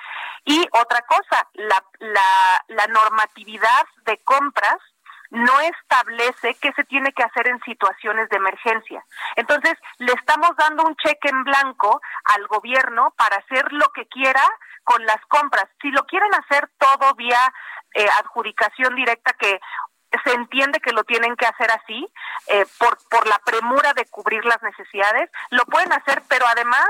Y 0.45 0.67
otra 0.73 1.03
cosa, 1.03 1.49
la, 1.55 1.85
la, 2.69 2.87
normatividad 2.89 3.87
de 4.07 4.19
compras 4.25 4.79
no 5.31 5.61
establece 5.61 6.57
qué 6.61 6.73
se 6.73 6.85
tiene 6.85 7.13
que 7.13 7.23
hacer 7.23 7.49
en 7.49 7.61
situaciones 7.63 8.29
de 8.29 8.37
emergencia. 8.37 9.05
Entonces, 9.37 9.75
le 9.99 10.13
estamos 10.13 10.51
dando 10.57 10.85
un 10.85 10.97
cheque 10.97 11.29
en 11.29 11.45
blanco 11.45 12.01
al 12.25 12.47
gobierno 12.49 13.15
para 13.17 13.37
hacer 13.37 13.73
lo 13.73 13.89
que 13.95 14.07
quiera 14.07 14.43
con 14.85 15.05
las 15.07 15.25
compras. 15.29 15.69
Si 15.81 15.91
lo 15.91 16.05
quieren 16.05 16.31
hacer 16.35 16.69
todo 16.79 17.15
vía 17.15 17.41
eh, 17.95 18.07
adjudicación 18.21 18.95
directa, 18.95 19.33
que 19.35 19.61
se 20.25 20.33
entiende 20.35 20.81
que 20.81 20.93
lo 20.93 21.05
tienen 21.05 21.37
que 21.37 21.47
hacer 21.47 21.71
así 21.71 22.07
eh, 22.49 22.67
por 22.79 22.99
por 23.09 23.27
la 23.27 23.39
premura 23.39 23.93
de 23.95 24.05
cubrir 24.07 24.45
las 24.45 24.63
necesidades 24.63 25.31
lo 25.51 25.65
pueden 25.67 25.93
hacer 25.93 26.23
pero 26.29 26.47
además 26.47 26.87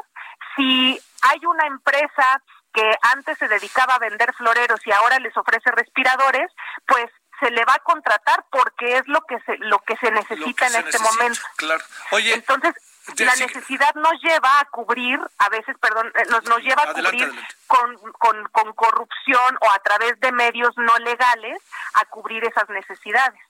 si 0.57 1.01
hay 1.23 1.47
una 1.47 1.67
empresa 1.67 2.43
que 2.73 2.91
antes 3.15 3.39
se 3.39 3.49
dedicaba 3.49 3.95
a 3.95 3.99
vender 3.99 4.33
floreros 4.35 4.81
y 4.87 4.93
ahora 4.93 5.19
les 5.19 5.37
ofrece 5.37 5.71
respiradores 5.71 6.51
pues 6.87 7.07
se 7.41 7.51
le 7.51 7.65
va 7.65 7.75
a 7.75 7.81
contratar 7.81 8.45
porque 8.51 8.97
es 8.97 9.07
lo 9.07 9.21
que 9.23 9.39
se 9.41 9.59
lo 9.59 9.79
que 9.81 9.97
se 9.97 10.11
necesita 10.11 10.67
en 10.69 10.77
este 10.77 10.99
momento 10.99 11.41
claro 11.57 11.85
oye 12.13 12.35
entonces 12.35 12.75
la 13.19 13.35
necesidad 13.35 13.95
nos 13.97 14.21
lleva 14.23 14.61
a 14.61 14.65
cubrir, 14.67 15.19
a 15.39 15.49
veces, 15.49 15.77
perdón, 15.81 16.13
eh, 16.15 16.25
nos, 16.31 16.45
nos 16.45 16.63
lleva 16.63 16.83
a 16.83 16.93
cubrir 16.93 17.31
Con, 17.67 17.97
con, 18.13 18.45
con 18.53 18.73
corrupción 18.75 19.59
o 19.61 19.71
a 19.71 19.79
través 19.81 20.19
de 20.21 20.31
medios 20.31 20.71
no 20.77 20.97
legales 20.99 21.59
a 21.95 22.05
cubrir 22.07 22.45
esas 22.45 22.69
necesidades. 22.69 23.41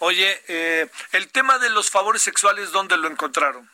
Oye, 0.00 0.42
eh, 0.48 0.90
el 1.12 1.30
tema 1.32 1.58
de 1.58 1.70
los 1.70 1.90
favores 1.90 2.22
sexuales, 2.22 2.70
¿dónde 2.70 2.96
lo 2.96 3.08
encontraron? 3.08 3.70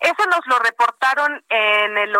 Eso 0.00 0.26
nos 0.26 0.46
lo 0.46 0.58
reportaron 0.58 1.42
en, 1.48 1.98
el 1.98 2.16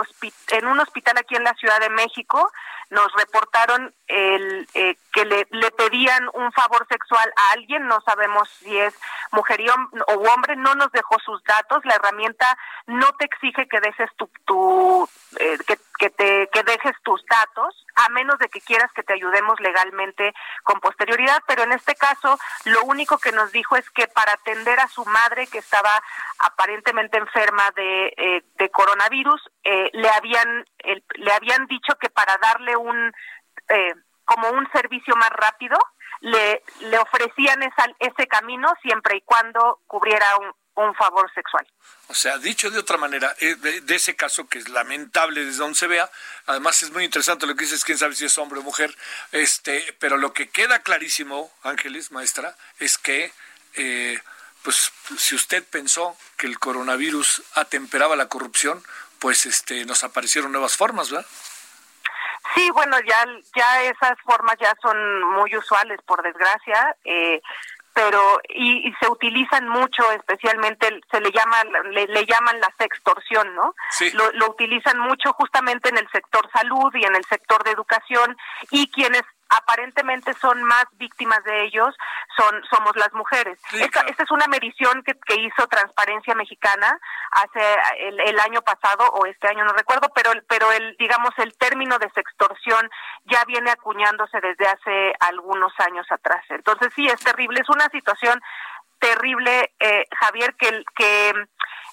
en 0.52 0.66
un 0.66 0.80
hospital 0.80 1.18
aquí 1.18 1.36
en 1.36 1.44
la 1.44 1.54
Ciudad 1.54 1.80
de 1.80 1.90
México. 1.90 2.50
Nos 2.90 3.12
reportaron 3.14 3.92
el, 4.06 4.68
eh, 4.74 4.96
que 5.12 5.24
le, 5.24 5.46
le, 5.50 5.70
pedían 5.72 6.28
un 6.34 6.52
favor 6.52 6.86
sexual 6.88 7.32
a 7.36 7.52
alguien, 7.52 7.86
no 7.88 8.00
sabemos 8.02 8.48
si 8.60 8.78
es 8.78 8.94
mujer 9.32 9.60
o 10.06 10.12
hombre, 10.12 10.54
no 10.54 10.74
nos 10.76 10.92
dejó 10.92 11.18
sus 11.18 11.42
datos, 11.42 11.84
la 11.84 11.96
herramienta 11.96 12.46
no 12.86 13.12
te 13.18 13.24
exige 13.24 13.66
que 13.66 13.80
dejes 13.80 14.08
tu, 14.16 14.30
tu 14.44 15.08
eh, 15.40 15.58
que, 15.66 15.76
que, 15.98 16.10
te 16.10 16.48
que 16.52 16.62
dejes 16.62 16.94
tus 17.02 17.24
datos, 17.26 17.84
a 17.94 18.08
menos 18.10 18.38
de 18.38 18.48
que 18.48 18.60
quieras 18.60 18.90
que 18.92 19.02
te 19.02 19.14
ayudemos 19.14 19.58
legalmente 19.60 20.34
con 20.62 20.80
posterioridad, 20.80 21.42
pero 21.46 21.62
en 21.62 21.72
este 21.72 21.94
caso 21.94 22.38
lo 22.64 22.82
único 22.84 23.18
que 23.18 23.32
nos 23.32 23.52
dijo 23.52 23.76
es 23.76 23.88
que 23.90 24.06
para 24.08 24.32
atender 24.32 24.78
a 24.80 24.88
su 24.88 25.04
madre 25.06 25.46
que 25.46 25.58
estaba 25.58 26.02
aparentemente 26.38 27.18
enferma 27.18 27.70
de, 27.74 28.14
eh, 28.16 28.42
de 28.56 28.70
coronavirus, 28.70 29.42
eh, 29.64 29.90
le 29.92 30.08
habían 30.08 30.64
le 31.14 31.32
habían 31.32 31.66
dicho 31.66 31.94
que 32.00 32.10
para 32.10 32.36
darle 32.38 32.76
un 32.76 33.12
eh, 33.68 33.94
como 34.24 34.50
un 34.50 34.68
servicio 34.72 35.14
más 35.16 35.30
rápido, 35.30 35.78
le, 36.20 36.62
le 36.80 36.98
ofrecían 36.98 37.62
esa, 37.62 37.86
ese 38.00 38.26
camino 38.26 38.68
siempre 38.82 39.16
y 39.16 39.20
cuando 39.22 39.80
cubriera 39.86 40.26
un, 40.40 40.52
un 40.76 40.94
favor 40.94 41.30
sexual. 41.34 41.66
O 42.08 42.14
sea, 42.14 42.38
dicho 42.38 42.70
de 42.70 42.78
otra 42.78 42.98
manera, 42.98 43.34
eh, 43.40 43.56
de, 43.56 43.94
ese 43.94 44.14
caso 44.14 44.48
que 44.48 44.58
es 44.58 44.68
lamentable 44.68 45.44
desde 45.44 45.58
donde 45.58 45.76
se 45.76 45.86
vea, 45.86 46.08
además 46.46 46.82
es 46.82 46.92
muy 46.92 47.04
interesante 47.04 47.46
lo 47.46 47.56
que 47.56 47.64
dices, 47.64 47.84
quién 47.84 47.98
sabe 47.98 48.14
si 48.14 48.24
es 48.24 48.38
hombre 48.38 48.60
o 48.60 48.62
mujer, 48.62 48.94
este, 49.32 49.94
pero 49.98 50.16
lo 50.16 50.32
que 50.32 50.48
queda 50.48 50.82
clarísimo, 50.82 51.50
Ángeles, 51.62 52.12
maestra, 52.12 52.54
es 52.78 52.98
que 52.98 53.32
eh, 53.74 54.20
pues 54.62 54.92
si 55.18 55.34
usted 55.34 55.64
pensó 55.64 56.16
que 56.36 56.46
el 56.46 56.58
coronavirus 56.58 57.42
atemperaba 57.54 58.16
la 58.16 58.28
corrupción, 58.28 58.82
pues 59.18 59.46
este 59.46 59.84
nos 59.84 60.04
aparecieron 60.04 60.52
nuevas 60.52 60.76
formas, 60.76 61.10
¿verdad? 61.10 61.26
Sí, 62.54 62.70
bueno, 62.70 62.96
ya, 63.00 63.24
ya 63.54 63.82
esas 63.82 64.16
formas 64.24 64.56
ya 64.60 64.72
son 64.80 65.22
muy 65.34 65.56
usuales, 65.56 66.00
por 66.06 66.22
desgracia. 66.22 66.96
Eh, 67.04 67.40
pero 67.96 68.20
y, 68.50 68.92
se 69.00 69.08
utilizan 69.08 69.66
mucho 69.68 70.02
especialmente 70.12 71.00
se 71.10 71.20
le 71.20 71.32
llama 71.32 71.56
le, 71.90 72.06
le 72.06 72.26
llaman 72.26 72.60
la 72.60 72.68
sextorsión 72.78 73.54
no 73.54 73.74
sí. 73.90 74.10
lo, 74.12 74.30
lo 74.32 74.50
utilizan 74.50 74.98
mucho 74.98 75.32
justamente 75.32 75.88
en 75.88 75.96
el 75.96 76.06
sector 76.10 76.46
salud 76.52 76.94
y 76.94 77.04
en 77.04 77.16
el 77.16 77.24
sector 77.24 77.64
de 77.64 77.70
educación 77.70 78.36
y 78.70 78.90
quienes 78.90 79.22
aparentemente 79.48 80.32
son 80.34 80.62
más 80.64 80.84
víctimas 80.92 81.42
de 81.44 81.64
ellos 81.64 81.94
son 82.36 82.62
somos 82.70 82.94
las 82.96 83.12
mujeres. 83.12 83.58
Sí, 83.68 83.76
esta, 83.76 83.88
claro. 83.90 84.08
esta 84.08 84.22
es 84.24 84.30
una 84.30 84.46
medición 84.48 85.02
que, 85.02 85.14
que 85.26 85.36
hizo 85.40 85.66
Transparencia 85.68 86.34
Mexicana 86.34 86.98
hace 87.30 87.60
el, 87.98 88.20
el, 88.20 88.38
año 88.40 88.60
pasado 88.62 89.08
o 89.10 89.26
este 89.26 89.48
año 89.48 89.64
no 89.64 89.72
recuerdo, 89.72 90.10
pero 90.14 90.30
pero 90.48 90.70
el 90.72 90.96
digamos 90.98 91.30
el 91.38 91.56
término 91.56 91.98
de 91.98 92.10
sextorsión 92.10 92.90
ya 93.24 93.44
viene 93.44 93.70
acuñándose 93.70 94.40
desde 94.40 94.66
hace 94.66 95.14
algunos 95.20 95.72
años 95.80 96.06
atrás. 96.10 96.44
Entonces 96.50 96.92
sí 96.94 97.06
es 97.06 97.20
terrible, 97.20 97.60
es 97.60 97.68
una 97.68 97.88
situación 97.90 98.40
terrible, 98.98 99.74
eh, 99.80 100.04
Javier, 100.18 100.54
que 100.56 100.84
que 100.96 101.32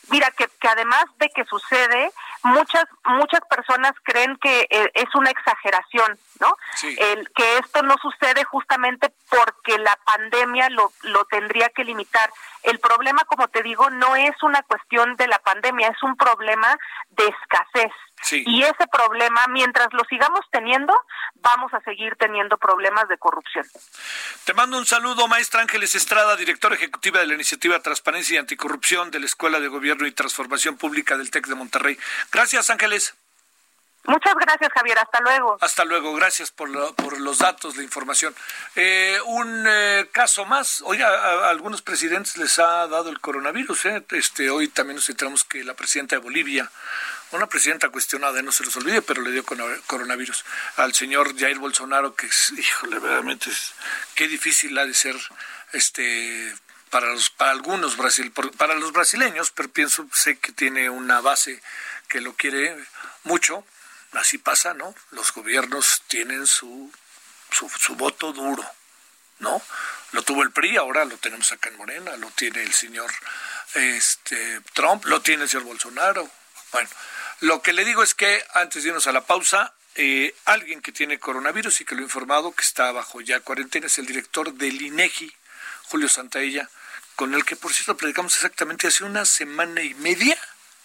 mira 0.10 0.32
que, 0.32 0.48
que 0.60 0.68
además 0.68 1.06
de 1.18 1.30
que 1.30 1.46
sucede 1.46 2.12
muchas 2.44 2.86
muchas 3.06 3.42
personas 3.50 3.94
creen 4.04 4.38
que 4.38 4.68
eh, 4.70 4.92
es 4.94 5.16
una 5.16 5.30
exageración 5.30 6.18
no 6.40 6.58
sí. 6.76 6.96
el 7.00 7.30
que 7.32 7.58
esto 7.60 7.84
no 7.84 7.96
sucede 8.02 8.44
justamente 8.44 9.14
porque 9.30 9.78
la 9.78 9.98
pandemia 10.06 10.70
lo 10.70 10.92
lo 11.04 11.26
tendría 11.26 11.70
que 11.70 11.84
limitar 11.84 12.30
el 12.64 12.80
problema 12.80 13.24
como 13.26 13.48
te 13.48 13.64
digo 13.64 13.90
no 13.90 14.16
es 14.16 14.36
una 14.44 14.62
cuestión 14.64 15.16
de 15.16 15.28
la 15.28 15.40
pandemia 15.40 15.88
es 15.88 16.04
un 16.04 16.16
problema 16.16 16.78
de 17.10 17.28
escasez. 17.28 17.92
Y 18.32 18.64
ese 18.64 18.88
problema, 18.92 19.48
mientras 19.48 19.88
lo 19.92 20.04
sigamos 20.06 20.42
teniendo, 20.52 20.94
vamos 21.36 21.74
a 21.74 21.82
seguir 21.82 22.16
teniendo 22.18 22.58
problemas 22.58 23.08
de 23.08 23.18
corrupción. 23.18 23.66
Te 24.46 24.54
mando 24.54 24.78
un 24.78 24.86
saludo, 24.86 25.28
maestra 25.28 25.62
Ángeles 25.62 25.96
Estrada, 25.96 26.36
directora 26.36 26.76
ejecutiva 26.76 27.20
de 27.20 27.28
la 27.28 27.34
Iniciativa 27.34 27.80
Transparencia 27.82 28.36
y 28.36 28.38
Anticorrupción 28.38 29.12
de 29.12 29.20
la 29.20 29.26
Escuela 29.26 29.60
de 29.60 29.68
Gobierno 29.68 30.08
y 30.08 30.12
Transformación 30.12 30.78
Pública 30.78 31.18
del 31.18 31.32
TEC 31.32 31.48
de 31.48 31.56
Monterrey. 31.56 31.98
Gracias, 32.32 32.70
Ángeles. 32.70 33.16
Muchas 34.06 34.36
gracias, 34.36 34.70
Javier. 34.74 35.00
Hasta 35.00 35.22
luego. 35.22 35.58
Hasta 35.62 35.86
luego. 35.86 36.14
Gracias 36.14 36.52
por, 36.52 36.70
por 36.96 37.20
los 37.22 37.38
datos, 37.38 37.78
la 37.78 37.84
información. 37.84 38.36
Eh, 38.76 39.18
un 39.26 39.66
eh, 39.66 40.10
caso 40.12 40.46
más. 40.46 40.82
Oiga, 40.86 41.08
a, 41.08 41.50
algunos 41.50 41.82
presidentes 41.82 42.38
les 42.38 42.60
ha 42.60 42.88
dado 42.88 43.10
el 43.10 43.22
coronavirus. 43.22 43.86
¿eh? 43.86 44.06
Este, 44.12 44.50
hoy 44.50 44.68
también 44.68 44.98
nos 44.98 45.10
enteramos 45.10 45.46
que 45.46 45.64
la 45.64 45.74
presidenta 45.74 46.18
de 46.18 46.22
Bolivia, 46.22 46.70
una 47.38 47.48
presidenta 47.48 47.90
cuestionada, 47.90 48.42
no 48.42 48.52
se 48.52 48.64
los 48.64 48.76
olvide, 48.76 49.02
pero 49.02 49.22
le 49.22 49.32
dio 49.32 49.44
coronavirus 49.46 50.46
al 50.78 50.94
señor 50.94 51.38
Jair 51.38 51.60
Bolsonaro, 51.60 52.16
que 52.16 52.28
es, 52.28 52.52
híjole, 52.58 53.00
verdaderamente 53.00 53.50
qué 54.16 54.28
difícil 54.28 54.78
ha 54.78 54.86
de 54.86 54.94
ser 54.94 55.16
este 55.74 56.56
para 56.90 57.08
los 57.08 57.30
para 57.30 57.52
algunos 57.52 57.98
Brasil 57.98 58.32
para 58.32 58.76
los 58.76 58.92
brasileños, 58.92 59.52
pero 59.52 59.70
pienso 59.70 60.08
sé 60.14 60.38
que 60.38 60.52
tiene 60.52 60.90
una 60.90 61.22
base 61.22 61.62
que 62.08 62.22
lo 62.22 62.36
quiere 62.36 62.76
mucho 63.24 63.66
así 64.20 64.38
pasa, 64.38 64.74
¿no? 64.74 64.94
Los 65.12 65.34
gobiernos 65.34 66.04
tienen 66.08 66.46
su, 66.46 66.92
su, 67.52 67.96
voto 67.96 68.34
duro, 68.34 68.66
¿no? 69.40 69.62
Lo 70.12 70.22
tuvo 70.24 70.44
el 70.44 70.52
PRI, 70.52 70.78
ahora 70.78 71.06
lo 71.06 71.18
tenemos 71.18 71.52
acá 71.52 71.70
en 71.70 71.78
Morena, 71.78 72.16
lo 72.18 72.30
tiene 72.32 72.62
el 72.62 72.74
señor 72.74 73.12
este, 73.74 74.62
Trump, 74.74 75.06
lo 75.06 75.22
tiene 75.22 75.44
el 75.44 75.50
señor 75.50 75.66
Bolsonaro. 75.66 76.30
Bueno, 76.72 76.90
lo 77.44 77.62
que 77.62 77.74
le 77.74 77.84
digo 77.84 78.04
es 78.04 78.16
que 78.16 78.42
antes 78.54 78.84
de 78.84 78.90
irnos 78.90 79.06
a 79.08 79.12
la 79.12 79.26
pausa, 79.26 79.74
eh, 79.96 80.34
alguien 80.46 80.82
que 80.82 80.94
tiene 80.94 81.20
coronavirus 81.20 81.82
y 81.82 81.86
que 81.86 81.94
lo 81.94 82.00
he 82.00 82.06
informado, 82.06 82.54
que 82.54 82.62
está 82.62 82.90
bajo 82.94 83.20
ya 83.20 83.42
cuarentena, 83.42 83.88
es 83.88 83.98
el 83.98 84.06
director 84.06 84.54
del 84.54 84.82
INEGI, 84.82 85.30
Julio 85.90 86.08
Santaella, 86.08 86.70
con 87.18 87.34
el 87.34 87.44
que 87.44 87.58
por 87.58 87.74
cierto 87.74 87.98
predicamos 87.98 88.34
exactamente 88.36 88.88
hace 88.88 89.04
una 89.04 89.26
semana 89.26 89.82
y 89.82 89.94
media 89.96 90.38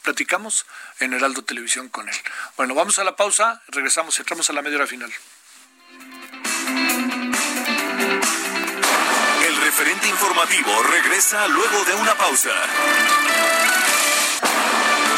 platicamos 0.03 0.67
en 0.99 1.13
Heraldo 1.13 1.45
Televisión 1.45 1.89
con 1.91 2.09
él. 2.09 2.17
Bueno, 2.57 2.75
vamos 2.75 2.99
a 2.99 3.05
la 3.05 3.15
pausa, 3.15 3.63
regresamos, 3.69 4.19
entramos 4.19 4.51
a 4.51 4.53
la 4.53 4.63
media 4.63 4.79
hora 4.79 4.87
final. 4.89 5.13
El 9.47 9.57
referente 9.61 10.09
informativo 10.09 10.83
regresa 10.83 11.47
luego 11.47 11.85
de 11.85 11.95
una 11.95 12.17
pausa. 12.17 12.51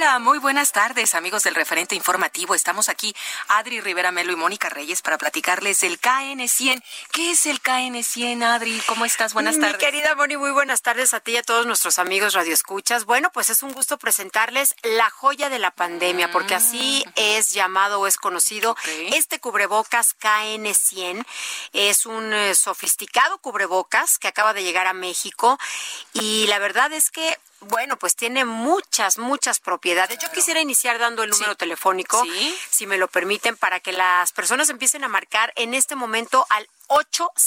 Hola, 0.00 0.20
muy 0.20 0.38
buenas 0.38 0.70
tardes, 0.70 1.16
amigos 1.16 1.42
del 1.42 1.56
referente 1.56 1.96
informativo. 1.96 2.54
Estamos 2.54 2.88
aquí, 2.88 3.16
Adri 3.48 3.80
Rivera 3.80 4.12
Melo 4.12 4.32
y 4.32 4.36
Mónica 4.36 4.68
Reyes, 4.68 5.02
para 5.02 5.18
platicarles 5.18 5.80
del 5.80 6.00
KN100. 6.00 6.84
¿Qué 7.10 7.32
es 7.32 7.46
el 7.46 7.60
KN100, 7.60 8.44
Adri? 8.44 8.80
¿Cómo 8.86 9.04
estás? 9.04 9.34
Buenas 9.34 9.58
tardes. 9.58 9.72
Mi 9.72 9.78
querida 9.80 10.14
Moni, 10.14 10.36
muy 10.36 10.52
buenas 10.52 10.82
tardes 10.82 11.14
a 11.14 11.18
ti 11.18 11.32
y 11.32 11.38
a 11.38 11.42
todos 11.42 11.66
nuestros 11.66 11.98
amigos 11.98 12.34
radioescuchas. 12.34 13.06
Bueno, 13.06 13.32
pues 13.32 13.50
es 13.50 13.64
un 13.64 13.72
gusto 13.72 13.98
presentarles 13.98 14.76
la 14.84 15.10
joya 15.10 15.48
de 15.48 15.58
la 15.58 15.72
pandemia, 15.72 16.30
porque 16.30 16.54
así 16.54 17.02
mm. 17.04 17.10
es 17.16 17.52
llamado 17.52 17.98
o 17.98 18.06
es 18.06 18.18
conocido. 18.18 18.76
Este 19.12 19.40
cubrebocas 19.40 20.16
KN100 20.20 21.26
es 21.72 22.06
un 22.06 22.32
eh, 22.32 22.54
sofisticado 22.54 23.38
cubrebocas 23.38 24.20
que 24.20 24.28
acaba 24.28 24.54
de 24.54 24.62
llegar 24.62 24.86
a 24.86 24.92
México 24.92 25.58
y 26.12 26.46
la 26.46 26.60
verdad 26.60 26.92
es 26.92 27.10
que 27.10 27.36
bueno, 27.60 27.96
pues 27.96 28.14
tiene 28.16 28.44
muchas, 28.44 29.18
muchas 29.18 29.60
propiedades. 29.60 30.18
Yo 30.18 30.30
quisiera 30.30 30.60
iniciar 30.60 30.98
dando 30.98 31.22
el 31.22 31.30
número 31.30 31.56
telefónico, 31.56 32.24
si 32.70 32.86
me 32.86 32.98
lo 32.98 33.08
permiten, 33.08 33.56
para 33.56 33.80
que 33.80 33.92
las 33.92 34.32
personas 34.32 34.70
empiecen 34.70 35.04
a 35.04 35.08
marcar 35.08 35.52
en 35.56 35.74
este 35.74 35.96
momento 35.96 36.46
al 36.50 36.68
800 36.88 37.38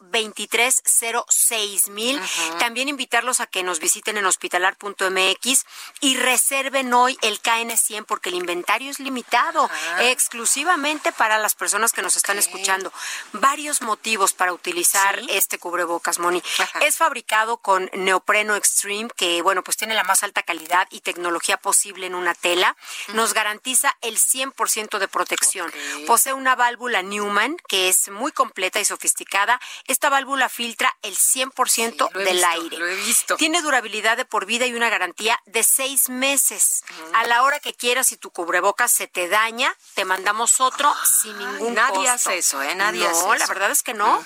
2306 0.00 1.88
mil. 1.88 2.20
También 2.58 2.88
invitarlos 2.88 3.40
a 3.40 3.46
que 3.46 3.62
nos 3.62 3.78
visiten 3.78 4.16
en 4.16 4.26
hospitalar.mx 4.26 5.64
y 6.00 6.16
reserven 6.16 6.92
hoy 6.92 7.16
el 7.22 7.40
KN100 7.40 8.04
porque 8.06 8.30
el 8.30 8.34
inventario 8.34 8.90
es 8.90 8.98
limitado 8.98 9.70
exclusivamente 10.00 11.12
para 11.12 11.38
las 11.38 11.54
personas 11.54 11.92
que 11.92 12.02
nos 12.02 12.16
están 12.16 12.38
escuchando. 12.38 12.92
Varios 13.32 13.82
motivos 13.82 14.32
para 14.32 14.52
utilizar 14.52 15.20
este 15.28 15.58
cubrebocas, 15.58 16.18
Moni. 16.18 16.42
Es 16.80 16.96
fabricado 16.96 17.58
con 17.58 17.88
neopreno 17.94 18.56
extreme 18.56 19.10
que, 19.16 19.42
bueno, 19.42 19.62
pues 19.62 19.76
tiene 19.76 19.94
la 19.94 20.04
más 20.04 20.22
alta 20.22 20.42
calidad 20.42 20.88
y 20.90 21.00
tecnología 21.00 21.56
posible 21.56 22.06
en 22.06 22.14
una 22.14 22.34
tela. 22.34 22.76
Nos 23.14 23.32
garantiza 23.34 23.96
el 24.00 24.18
100% 24.18 24.98
de 24.98 25.08
protección. 25.08 25.72
Posee 26.06 26.32
una 26.32 26.56
válvula 26.56 27.02
Newman 27.02 27.56
que 27.68 27.88
es 27.88 28.08
muy 28.10 28.32
completa 28.32 28.55
completa 28.56 28.80
y 28.80 28.86
sofisticada. 28.86 29.60
Esta 29.86 30.08
válvula 30.08 30.48
filtra 30.48 30.96
el 31.02 31.14
100% 31.14 32.08
sí, 32.10 32.18
del 32.24 32.42
aire. 32.42 32.78
Lo 32.78 32.86
he 32.86 32.94
visto. 32.94 33.36
Tiene 33.36 33.60
durabilidad 33.60 34.16
de 34.16 34.24
por 34.24 34.46
vida 34.46 34.64
y 34.64 34.72
una 34.72 34.88
garantía 34.88 35.38
de 35.44 35.62
seis 35.62 36.08
meses. 36.08 36.82
A 37.12 37.26
la 37.26 37.42
hora 37.42 37.60
que 37.60 37.74
quieras, 37.74 38.06
si 38.06 38.16
tu 38.16 38.30
cubrebocas 38.30 38.90
se 38.90 39.08
te 39.08 39.28
daña, 39.28 39.76
te 39.92 40.06
mandamos 40.06 40.62
otro 40.62 40.88
ah, 40.88 41.06
sin 41.06 41.36
ningún 41.36 41.74
nadie 41.74 41.96
costo. 41.96 42.12
hace 42.12 42.38
eso, 42.38 42.62
¿eh? 42.62 42.74
Nadie 42.74 43.00
no, 43.00 43.10
hace 43.10 43.18
eso. 43.18 43.26
No, 43.26 43.34
la 43.34 43.46
verdad 43.46 43.70
es 43.70 43.82
que 43.82 43.92
no. 43.92 44.24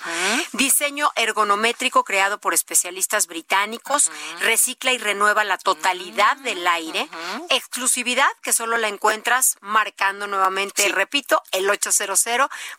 Diseño 0.52 1.10
ergonométrico 1.16 2.04
creado 2.04 2.38
por 2.38 2.54
especialistas 2.54 3.26
británicos. 3.26 4.12
Recicla 4.42 4.92
y 4.92 4.98
renueva 4.98 5.42
la 5.42 5.58
totalidad 5.58 6.36
del 6.36 6.64
aire. 6.68 7.08
Exclusividad 7.48 8.30
que 8.42 8.52
solo 8.52 8.76
la 8.76 8.86
encuentras 8.86 9.56
marcando 9.60 10.28
nuevamente, 10.28 10.88
repito, 10.90 11.42
el 11.50 11.68
800 11.68 12.20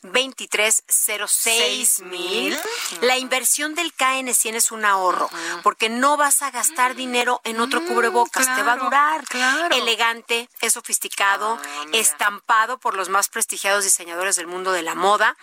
2300 0.01 1.40
6 1.41 2.01
mil, 2.01 2.59
la 3.01 3.17
inversión 3.17 3.73
del 3.75 3.95
KN100 3.95 4.55
es 4.55 4.71
un 4.71 4.85
ahorro, 4.85 5.29
porque 5.63 5.89
no 5.89 6.17
vas 6.17 6.41
a 6.41 6.51
gastar 6.51 6.95
dinero 6.95 7.41
en 7.43 7.59
otro 7.59 7.83
cubrebocas, 7.85 8.45
te 8.55 8.63
va 8.63 8.73
a 8.73 8.77
durar. 8.77 9.23
Claro. 9.25 9.75
Elegante, 9.75 10.49
es 10.61 10.73
sofisticado, 10.73 11.59
estampado 11.93 12.77
por 12.77 12.95
los 12.95 13.09
más 13.09 13.29
prestigiados 13.29 13.83
diseñadores 13.83 14.35
del 14.35 14.47
mundo 14.47 14.71
de 14.71 14.81
la 14.83 14.95
moda. 14.95 15.35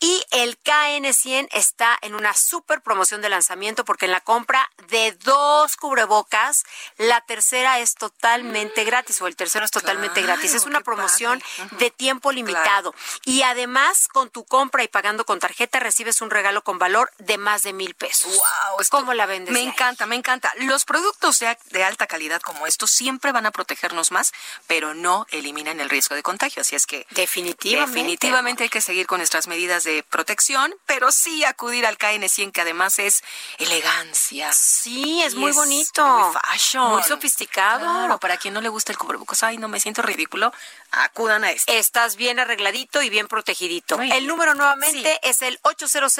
Y 0.00 0.24
el 0.30 0.58
KN100 0.62 1.48
está 1.52 1.98
en 2.00 2.14
una 2.14 2.34
super 2.34 2.80
promoción 2.80 3.20
de 3.20 3.28
lanzamiento, 3.28 3.84
porque 3.84 4.06
en 4.06 4.12
la 4.12 4.20
compra 4.20 4.70
de 4.88 5.12
dos 5.24 5.76
cubrebocas, 5.76 6.64
la 6.96 7.20
tercera 7.22 7.80
es 7.80 7.94
totalmente 7.94 8.84
gratis, 8.84 9.20
o 9.20 9.26
el 9.26 9.36
tercero 9.36 9.64
es 9.64 9.70
totalmente 9.70 10.22
gratis. 10.22 10.54
Es 10.54 10.66
una 10.66 10.80
promoción 10.80 11.42
de 11.72 11.90
tiempo 11.90 12.32
limitado. 12.32 12.94
Y 13.24 13.42
además, 13.42 14.08
con 14.08 14.30
tu 14.30 14.44
compra 14.44 14.82
y 14.82 14.88
pagando 14.88 15.24
con 15.24 15.33
con 15.34 15.40
tarjeta 15.40 15.80
recibes 15.80 16.20
un 16.20 16.30
regalo 16.30 16.62
con 16.62 16.78
valor 16.78 17.10
de 17.18 17.38
más 17.38 17.64
de 17.64 17.72
mil 17.72 17.94
pesos. 17.94 18.30
Wow, 18.30 18.86
¿Cómo 18.88 19.14
la 19.14 19.26
vendes? 19.26 19.52
Me 19.52 19.62
encanta, 19.62 20.06
me 20.06 20.14
encanta. 20.14 20.52
Los 20.58 20.84
productos 20.84 21.40
de, 21.40 21.58
de, 21.70 21.82
alta 21.82 22.06
calidad 22.06 22.40
como 22.40 22.68
estos 22.68 22.92
siempre 22.92 23.32
van 23.32 23.44
a 23.44 23.50
protegernos 23.50 24.12
más, 24.12 24.32
pero 24.68 24.94
no 24.94 25.26
eliminan 25.32 25.80
el 25.80 25.90
riesgo 25.90 26.14
de 26.14 26.22
contagio. 26.22 26.60
Así 26.60 26.76
es 26.76 26.86
que 26.86 27.04
definitivamente, 27.10 27.98
definitivamente 27.98 28.62
hay 28.62 28.68
que 28.68 28.80
seguir 28.80 29.08
con 29.08 29.18
nuestras 29.18 29.48
medidas 29.48 29.82
de 29.82 30.04
protección, 30.04 30.72
pero 30.86 31.10
sí 31.10 31.44
acudir 31.44 31.84
al 31.84 31.98
KN100 31.98 32.52
que 32.52 32.60
además 32.60 33.00
es 33.00 33.24
elegancia. 33.58 34.52
Sí, 34.52 35.20
es 35.20 35.34
muy 35.34 35.50
bonito, 35.50 36.06
muy 36.06 36.32
fashion, 36.32 36.92
muy 36.92 37.02
sofisticado. 37.02 37.80
Claro, 37.80 38.18
para 38.18 38.36
quien 38.36 38.54
no 38.54 38.60
le 38.60 38.68
gusta 38.68 38.92
el 38.92 38.98
cubrebocas, 38.98 39.42
ay, 39.42 39.58
no 39.58 39.66
me 39.66 39.80
siento 39.80 40.00
ridículo, 40.00 40.52
acudan 40.92 41.42
a 41.42 41.50
este. 41.50 41.76
Estás 41.76 42.14
bien 42.14 42.38
arregladito 42.38 43.02
y 43.02 43.10
bien 43.10 43.26
protegidito. 43.26 44.00
el 44.00 44.28
número 44.28 44.54
nuevamente 44.54 45.18
es 45.24 45.42
el 45.42 45.58
800 45.62 46.18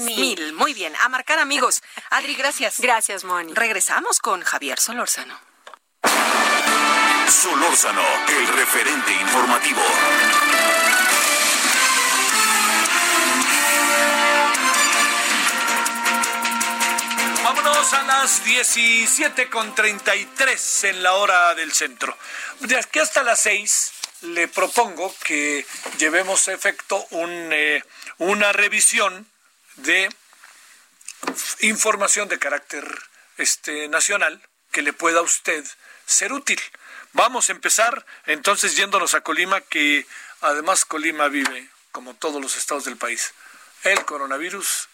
mil. 0.00 0.52
Muy 0.52 0.74
bien, 0.74 0.94
a 1.00 1.08
marcar 1.08 1.38
amigos. 1.38 1.82
Adri, 2.10 2.34
gracias. 2.34 2.80
Gracias, 2.80 3.24
Moni. 3.24 3.54
Regresamos 3.54 4.18
con 4.18 4.42
Javier 4.42 4.78
Solórzano. 4.78 5.38
Solórzano, 7.28 8.02
el 8.28 8.48
referente 8.48 9.12
informativo. 9.12 9.80
Vámonos 17.42 17.92
a 17.92 18.02
las 18.04 18.44
17 18.44 19.50
con 19.50 19.74
33 19.74 20.84
en 20.84 21.02
la 21.02 21.14
hora 21.14 21.54
del 21.54 21.72
centro. 21.72 22.16
De 22.60 22.76
aquí 22.76 22.98
hasta 22.98 23.22
las 23.22 23.40
6 23.40 23.93
le 24.24 24.48
propongo 24.48 25.14
que 25.24 25.66
llevemos 25.98 26.48
a 26.48 26.52
efecto 26.52 27.06
eh, 27.10 27.82
una 28.18 28.52
revisión 28.52 29.26
de 29.76 30.08
información 31.60 32.28
de 32.28 32.38
carácter 32.38 32.86
este, 33.36 33.88
nacional 33.88 34.40
que 34.70 34.82
le 34.82 34.92
pueda 34.92 35.20
a 35.20 35.22
usted 35.22 35.64
ser 36.06 36.32
útil. 36.32 36.60
Vamos 37.12 37.48
a 37.48 37.52
empezar 37.52 38.04
entonces 38.26 38.76
yéndonos 38.76 39.14
a 39.14 39.20
Colima, 39.20 39.60
que 39.60 40.06
además 40.40 40.84
Colima 40.84 41.28
vive, 41.28 41.68
como 41.92 42.14
todos 42.14 42.42
los 42.42 42.56
estados 42.56 42.84
del 42.84 42.96
país, 42.96 43.32
el 43.84 44.04
coronavirus. 44.04 44.88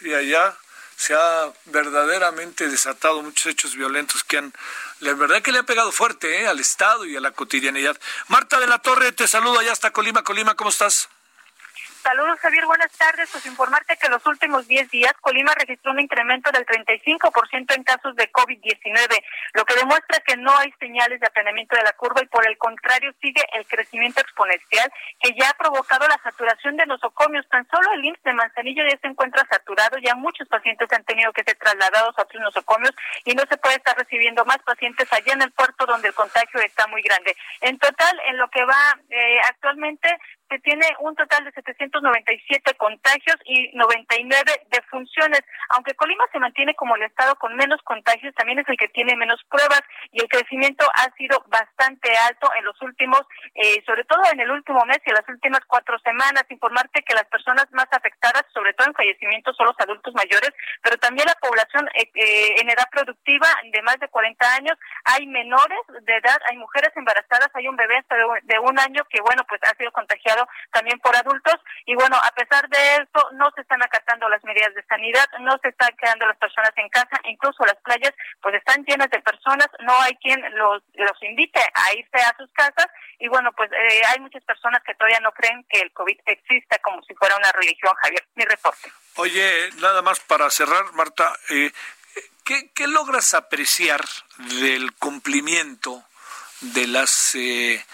Y 0.00 0.14
allá 0.14 0.56
se 0.96 1.14
ha 1.14 1.52
verdaderamente 1.66 2.68
desatado 2.68 3.22
muchos 3.22 3.46
hechos 3.46 3.74
violentos 3.74 4.24
que 4.24 4.38
han, 4.38 4.52
la 5.00 5.14
verdad 5.14 5.42
que 5.42 5.52
le 5.52 5.58
ha 5.58 5.64
pegado 5.64 5.92
fuerte 5.92 6.42
¿eh? 6.42 6.46
al 6.46 6.60
Estado 6.60 7.04
y 7.04 7.16
a 7.16 7.20
la 7.20 7.32
cotidianidad. 7.32 7.98
Marta 8.28 8.60
de 8.60 8.66
la 8.66 8.78
Torre, 8.78 9.12
te 9.12 9.26
saludo 9.26 9.58
allá 9.58 9.72
hasta 9.72 9.92
Colima. 9.92 10.22
Colima, 10.22 10.54
¿cómo 10.54 10.70
estás? 10.70 11.08
Saludos, 12.04 12.38
Javier. 12.40 12.66
Buenas 12.66 12.92
tardes. 12.98 13.30
Pues 13.32 13.46
informarte 13.46 13.96
que 13.96 14.10
los 14.10 14.26
últimos 14.26 14.68
10 14.68 14.90
días 14.90 15.14
Colima 15.22 15.54
registró 15.54 15.90
un 15.90 16.00
incremento 16.00 16.50
del 16.52 16.66
35% 16.66 17.74
en 17.74 17.82
casos 17.82 18.14
de 18.14 18.30
COVID-19, 18.30 19.24
lo 19.54 19.64
que 19.64 19.74
demuestra 19.74 20.20
que 20.20 20.36
no 20.36 20.54
hay 20.58 20.70
señales 20.78 21.18
de 21.18 21.26
aplanamiento 21.26 21.74
de 21.74 21.82
la 21.82 21.92
curva 21.92 22.20
y 22.22 22.26
por 22.26 22.46
el 22.46 22.58
contrario 22.58 23.10
sigue 23.22 23.40
el 23.54 23.66
crecimiento 23.66 24.20
exponencial 24.20 24.92
que 25.18 25.32
ya 25.32 25.48
ha 25.48 25.54
provocado 25.54 26.06
la 26.06 26.20
saturación 26.22 26.76
de 26.76 26.84
nosocomios. 26.84 27.48
Tan 27.48 27.66
solo 27.68 27.90
el 27.94 28.04
IMSS 28.04 28.22
de 28.22 28.32
Manzanillo 28.34 28.84
ya 28.86 28.98
se 28.98 29.08
encuentra 29.08 29.46
saturado, 29.50 29.96
ya 29.96 30.14
muchos 30.14 30.46
pacientes 30.46 30.92
han 30.92 31.04
tenido 31.04 31.32
que 31.32 31.42
ser 31.42 31.56
trasladados 31.56 32.18
a 32.18 32.22
otros 32.22 32.42
nosocomios 32.42 32.92
y 33.24 33.34
no 33.34 33.44
se 33.48 33.56
puede 33.56 33.76
estar 33.76 33.96
recibiendo 33.96 34.44
más 34.44 34.58
pacientes 34.58 35.10
allá 35.10 35.32
en 35.32 35.40
el 35.40 35.52
puerto 35.52 35.86
donde 35.86 36.08
el 36.08 36.14
contagio 36.14 36.60
está 36.60 36.86
muy 36.86 37.00
grande. 37.00 37.34
En 37.62 37.78
total, 37.78 38.20
en 38.26 38.36
lo 38.36 38.50
que 38.50 38.62
va 38.66 39.00
eh, 39.08 39.40
actualmente 39.48 40.18
se 40.48 40.58
tiene 40.60 40.86
un 41.00 41.14
total 41.14 41.44
de 41.44 41.52
797 41.52 42.74
contagios 42.74 43.36
y 43.44 43.70
99 43.74 44.42
defunciones. 44.70 45.40
Aunque 45.70 45.94
Colima 45.94 46.24
se 46.32 46.38
mantiene 46.38 46.74
como 46.74 46.96
el 46.96 47.02
estado 47.02 47.34
con 47.36 47.54
menos 47.56 47.80
contagios, 47.82 48.34
también 48.34 48.58
es 48.58 48.68
el 48.68 48.76
que 48.76 48.88
tiene 48.88 49.16
menos 49.16 49.42
pruebas 49.48 49.82
y 50.12 50.20
el 50.20 50.28
crecimiento 50.28 50.86
ha 50.94 51.10
sido 51.16 51.44
bastante 51.48 52.14
alto 52.28 52.50
en 52.56 52.64
los 52.64 52.80
últimos, 52.82 53.22
eh, 53.54 53.82
sobre 53.86 54.04
todo 54.04 54.22
en 54.32 54.40
el 54.40 54.50
último 54.50 54.84
mes 54.84 54.98
y 55.06 55.10
las 55.10 55.28
últimas 55.28 55.60
cuatro 55.66 55.98
semanas. 56.00 56.44
Informarte 56.50 57.02
que 57.02 57.14
las 57.14 57.26
personas 57.26 57.66
más 57.72 57.88
afectadas, 57.90 58.44
sobre 58.52 58.74
todo 58.74 58.88
en 58.88 58.94
fallecimientos, 58.94 59.56
son 59.56 59.66
los 59.66 59.80
adultos 59.80 60.14
mayores, 60.14 60.50
pero 60.82 60.96
también 60.98 61.26
la 61.26 61.40
población 61.40 61.88
eh, 61.94 62.10
eh, 62.14 62.60
en 62.60 62.70
edad 62.70 62.88
productiva 62.90 63.48
de 63.72 63.82
más 63.82 63.98
de 63.98 64.08
40 64.08 64.54
años. 64.54 64.78
Hay 65.04 65.26
menores 65.26 65.80
de 66.02 66.16
edad, 66.16 66.40
hay 66.50 66.56
mujeres 66.56 66.90
embarazadas, 66.96 67.50
hay 67.54 67.68
un 67.68 67.76
bebé 67.76 67.98
hasta 67.98 68.16
de 68.42 68.58
un 68.58 68.78
año 68.78 69.04
que, 69.10 69.20
bueno, 69.20 69.44
pues 69.48 69.60
ha 69.64 69.76
sido 69.76 69.90
contagiado 69.92 70.33
también 70.72 70.98
por 71.00 71.14
adultos. 71.16 71.56
Y 71.86 71.94
bueno, 71.94 72.16
a 72.16 72.30
pesar 72.32 72.68
de 72.68 72.96
eso, 72.96 73.30
no 73.32 73.50
se 73.54 73.62
están 73.62 73.82
acatando 73.82 74.28
las 74.28 74.42
medidas 74.44 74.74
de 74.74 74.84
sanidad, 74.84 75.26
no 75.40 75.58
se 75.62 75.68
están 75.68 75.90
quedando 75.96 76.26
las 76.26 76.36
personas 76.38 76.72
en 76.76 76.88
casa, 76.88 77.20
incluso 77.24 77.64
las 77.64 77.76
playas 77.84 78.12
pues 78.40 78.54
están 78.54 78.84
llenas 78.84 79.10
de 79.10 79.20
personas, 79.20 79.68
no 79.80 79.98
hay 80.00 80.14
quien 80.16 80.40
los, 80.56 80.82
los 80.94 81.22
invite 81.22 81.60
a 81.74 81.94
irse 81.94 82.18
a 82.18 82.34
sus 82.36 82.50
casas. 82.52 82.86
Y 83.18 83.28
bueno, 83.28 83.52
pues 83.52 83.70
eh, 83.72 84.02
hay 84.08 84.20
muchas 84.20 84.42
personas 84.44 84.82
que 84.84 84.94
todavía 84.94 85.20
no 85.20 85.32
creen 85.32 85.64
que 85.68 85.80
el 85.80 85.92
COVID 85.92 86.18
exista 86.26 86.78
como 86.78 87.02
si 87.02 87.14
fuera 87.14 87.36
una 87.36 87.52
religión, 87.52 87.92
Javier. 88.02 88.26
Mi 88.34 88.44
reporte. 88.44 88.92
Oye, 89.16 89.70
nada 89.80 90.02
más 90.02 90.20
para 90.20 90.50
cerrar, 90.50 90.92
Marta, 90.94 91.32
eh, 91.50 91.70
¿qué, 92.44 92.70
¿qué 92.74 92.88
logras 92.88 93.34
apreciar 93.34 94.00
del 94.60 94.92
cumplimiento 94.94 96.04
de 96.60 96.86
las... 96.86 97.34
Eh, 97.34 97.84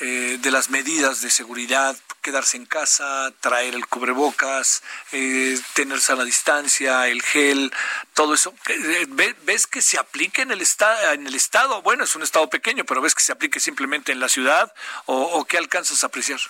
eh, 0.00 0.38
de 0.40 0.50
las 0.50 0.70
medidas 0.70 1.22
de 1.22 1.30
seguridad, 1.30 1.96
quedarse 2.22 2.56
en 2.56 2.66
casa, 2.66 3.32
traer 3.40 3.74
el 3.74 3.86
cubrebocas, 3.86 4.82
eh, 5.12 5.58
tenerse 5.74 6.12
a 6.12 6.16
la 6.16 6.24
distancia, 6.24 7.08
el 7.08 7.22
gel, 7.22 7.72
todo 8.14 8.34
eso. 8.34 8.54
Eh, 8.68 9.06
¿Ves 9.44 9.66
que 9.66 9.82
se 9.82 9.98
aplique 9.98 10.42
en 10.42 10.52
el, 10.52 10.64
en 11.12 11.26
el 11.26 11.34
Estado? 11.34 11.82
Bueno, 11.82 12.04
es 12.04 12.14
un 12.14 12.22
Estado 12.22 12.48
pequeño, 12.48 12.84
pero 12.84 13.00
¿ves 13.00 13.14
que 13.14 13.22
se 13.22 13.32
aplique 13.32 13.60
simplemente 13.60 14.12
en 14.12 14.20
la 14.20 14.28
ciudad 14.28 14.72
o, 15.06 15.16
o 15.16 15.44
qué 15.46 15.58
alcanzas 15.58 16.04
a 16.04 16.08
apreciar? 16.08 16.40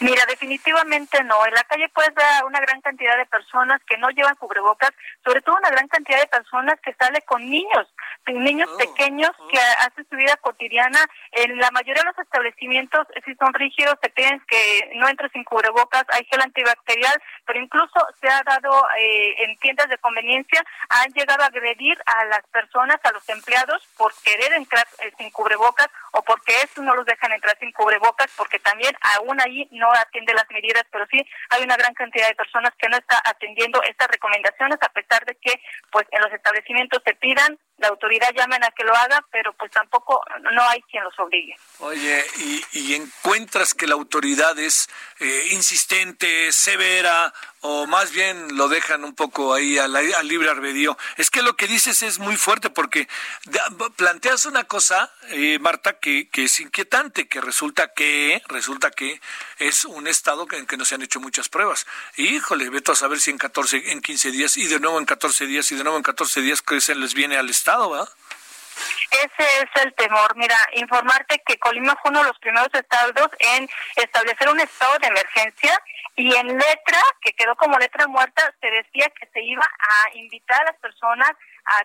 Mira, 0.00 0.24
definitivamente 0.26 1.22
no. 1.24 1.46
En 1.46 1.54
la 1.54 1.64
calle 1.64 1.88
puedes 1.88 2.14
ver 2.14 2.26
una 2.44 2.60
gran 2.60 2.80
cantidad 2.80 3.16
de 3.16 3.26
personas 3.26 3.80
que 3.84 3.96
no 3.96 4.10
llevan 4.10 4.36
cubrebocas, 4.36 4.90
sobre 5.24 5.40
todo 5.42 5.56
una 5.56 5.70
gran 5.70 5.88
cantidad 5.88 6.20
de 6.20 6.26
personas 6.26 6.78
que 6.80 6.92
salen 6.94 7.22
con 7.26 7.48
niños, 7.48 7.88
niños 8.26 8.68
oh, 8.72 8.76
pequeños 8.76 9.30
oh. 9.38 9.48
que 9.48 9.58
hacen 9.58 10.06
su 10.08 10.16
vida 10.16 10.36
cotidiana. 10.36 10.98
En 11.32 11.58
la 11.58 11.70
mayoría 11.70 12.02
de 12.02 12.10
los 12.10 12.18
establecimientos, 12.18 13.06
si 13.24 13.34
son 13.36 13.54
rígidos, 13.54 13.98
te 14.00 14.10
piden 14.10 14.40
que 14.48 14.90
no 14.96 15.08
entres 15.08 15.32
sin 15.32 15.44
cubrebocas, 15.44 16.04
hay 16.08 16.24
gel 16.24 16.40
antibacterial, 16.42 17.22
pero 17.46 17.60
incluso 17.60 18.06
se 18.20 18.28
ha 18.28 18.42
dado 18.42 18.86
eh, 18.98 19.44
en 19.44 19.56
tiendas 19.58 19.88
de 19.88 19.98
conveniencia, 19.98 20.64
han 20.88 21.12
llegado 21.12 21.42
a 21.42 21.46
agredir 21.46 21.98
a 22.06 22.24
las 22.26 22.42
personas, 22.48 22.98
a 23.04 23.12
los 23.12 23.28
empleados, 23.28 23.86
por 23.96 24.12
querer 24.22 24.52
entrar 24.54 24.86
eh, 25.02 25.12
sin 25.18 25.30
cubrebocas 25.30 25.88
o 26.12 26.22
porque 26.22 26.52
estos 26.62 26.84
no 26.84 26.94
los 26.94 27.06
dejan 27.06 27.32
entrar 27.32 27.56
sin 27.58 27.72
cubrebocas, 27.72 28.28
porque 28.36 28.58
también 28.58 28.94
aún 29.16 29.40
ahí 29.40 29.65
no 29.70 29.90
atiende 29.92 30.34
las 30.34 30.48
medidas, 30.50 30.84
pero 30.90 31.06
sí 31.10 31.24
hay 31.50 31.62
una 31.62 31.76
gran 31.76 31.94
cantidad 31.94 32.28
de 32.28 32.34
personas 32.34 32.72
que 32.78 32.88
no 32.88 32.96
está 32.96 33.20
atendiendo 33.24 33.82
estas 33.82 34.08
recomendaciones, 34.08 34.78
a 34.80 34.88
pesar 34.88 35.24
de 35.24 35.34
que 35.36 35.60
pues 35.90 36.06
en 36.10 36.22
los 36.22 36.32
establecimientos 36.32 37.02
se 37.04 37.14
pidan 37.14 37.58
la 37.78 37.88
autoridad 37.88 38.32
llamen 38.34 38.64
a 38.64 38.70
que 38.70 38.84
lo 38.84 38.94
haga, 38.94 39.24
pero 39.30 39.52
pues 39.52 39.70
tampoco 39.70 40.24
no 40.52 40.62
hay 40.68 40.80
quien 40.82 41.04
los 41.04 41.18
obligue. 41.18 41.56
Oye, 41.80 42.24
y, 42.38 42.64
y 42.72 42.94
encuentras 42.94 43.74
que 43.74 43.86
la 43.86 43.94
autoridad 43.94 44.58
es 44.58 44.88
eh, 45.18 45.48
insistente, 45.52 46.52
severa, 46.52 47.32
o 47.68 47.86
más 47.86 48.12
bien 48.12 48.56
lo 48.56 48.68
dejan 48.68 49.02
un 49.02 49.14
poco 49.14 49.54
ahí 49.54 49.78
al, 49.78 49.92
libre 50.28 50.50
albedrío. 50.50 50.96
Es 51.16 51.30
que 51.30 51.42
lo 51.42 51.56
que 51.56 51.66
dices 51.66 52.02
es 52.02 52.18
muy 52.18 52.36
fuerte 52.36 52.70
porque 52.70 53.08
planteas 53.96 54.44
una 54.44 54.64
cosa, 54.64 55.12
eh, 55.30 55.58
Marta, 55.58 55.98
que, 55.98 56.28
que, 56.28 56.44
es 56.44 56.60
inquietante, 56.60 57.28
que 57.28 57.40
resulta 57.40 57.92
que 57.92 58.42
resulta 58.48 58.90
que 58.90 59.20
es 59.58 59.84
un 59.84 60.06
estado 60.06 60.46
en 60.52 60.66
que 60.66 60.76
no 60.76 60.84
se 60.84 60.94
han 60.94 61.02
hecho 61.02 61.18
muchas 61.18 61.48
pruebas. 61.48 61.86
Híjole, 62.16 62.68
veto 62.70 62.92
a 62.92 62.96
saber 62.96 63.18
si 63.18 63.30
en 63.30 63.38
14, 63.38 63.92
en 63.92 64.00
15 64.00 64.30
días 64.30 64.56
y 64.56 64.66
de 64.66 64.78
nuevo 64.78 64.98
en 64.98 65.06
14 65.06 65.46
días 65.46 65.72
y 65.72 65.76
de 65.76 65.82
nuevo 65.82 65.96
en 65.96 66.04
14 66.04 66.40
días 66.42 66.62
que 66.62 66.78
les 66.94 67.14
viene 67.14 67.36
al 67.36 67.48
estado, 67.48 67.65
¿verdad? 67.66 68.08
Ese 69.10 69.44
es 69.62 69.82
el 69.84 69.94
temor. 69.94 70.36
Mira, 70.36 70.56
informarte 70.74 71.42
que 71.46 71.58
Colima 71.58 71.96
fue 72.02 72.10
uno 72.10 72.20
de 72.22 72.28
los 72.28 72.38
primeros 72.38 72.68
estados 72.72 73.30
en 73.38 73.68
establecer 73.96 74.48
un 74.48 74.60
estado 74.60 74.98
de 74.98 75.08
emergencia 75.08 75.80
y 76.16 76.34
en 76.34 76.48
letra, 76.48 77.00
que 77.20 77.32
quedó 77.32 77.54
como 77.56 77.78
letra 77.78 78.06
muerta, 78.06 78.54
se 78.60 78.70
decía 78.70 79.10
que 79.18 79.26
se 79.32 79.42
iba 79.42 79.62
a 79.64 80.16
invitar 80.16 80.60
a 80.62 80.72
las 80.72 80.76
personas 80.76 81.32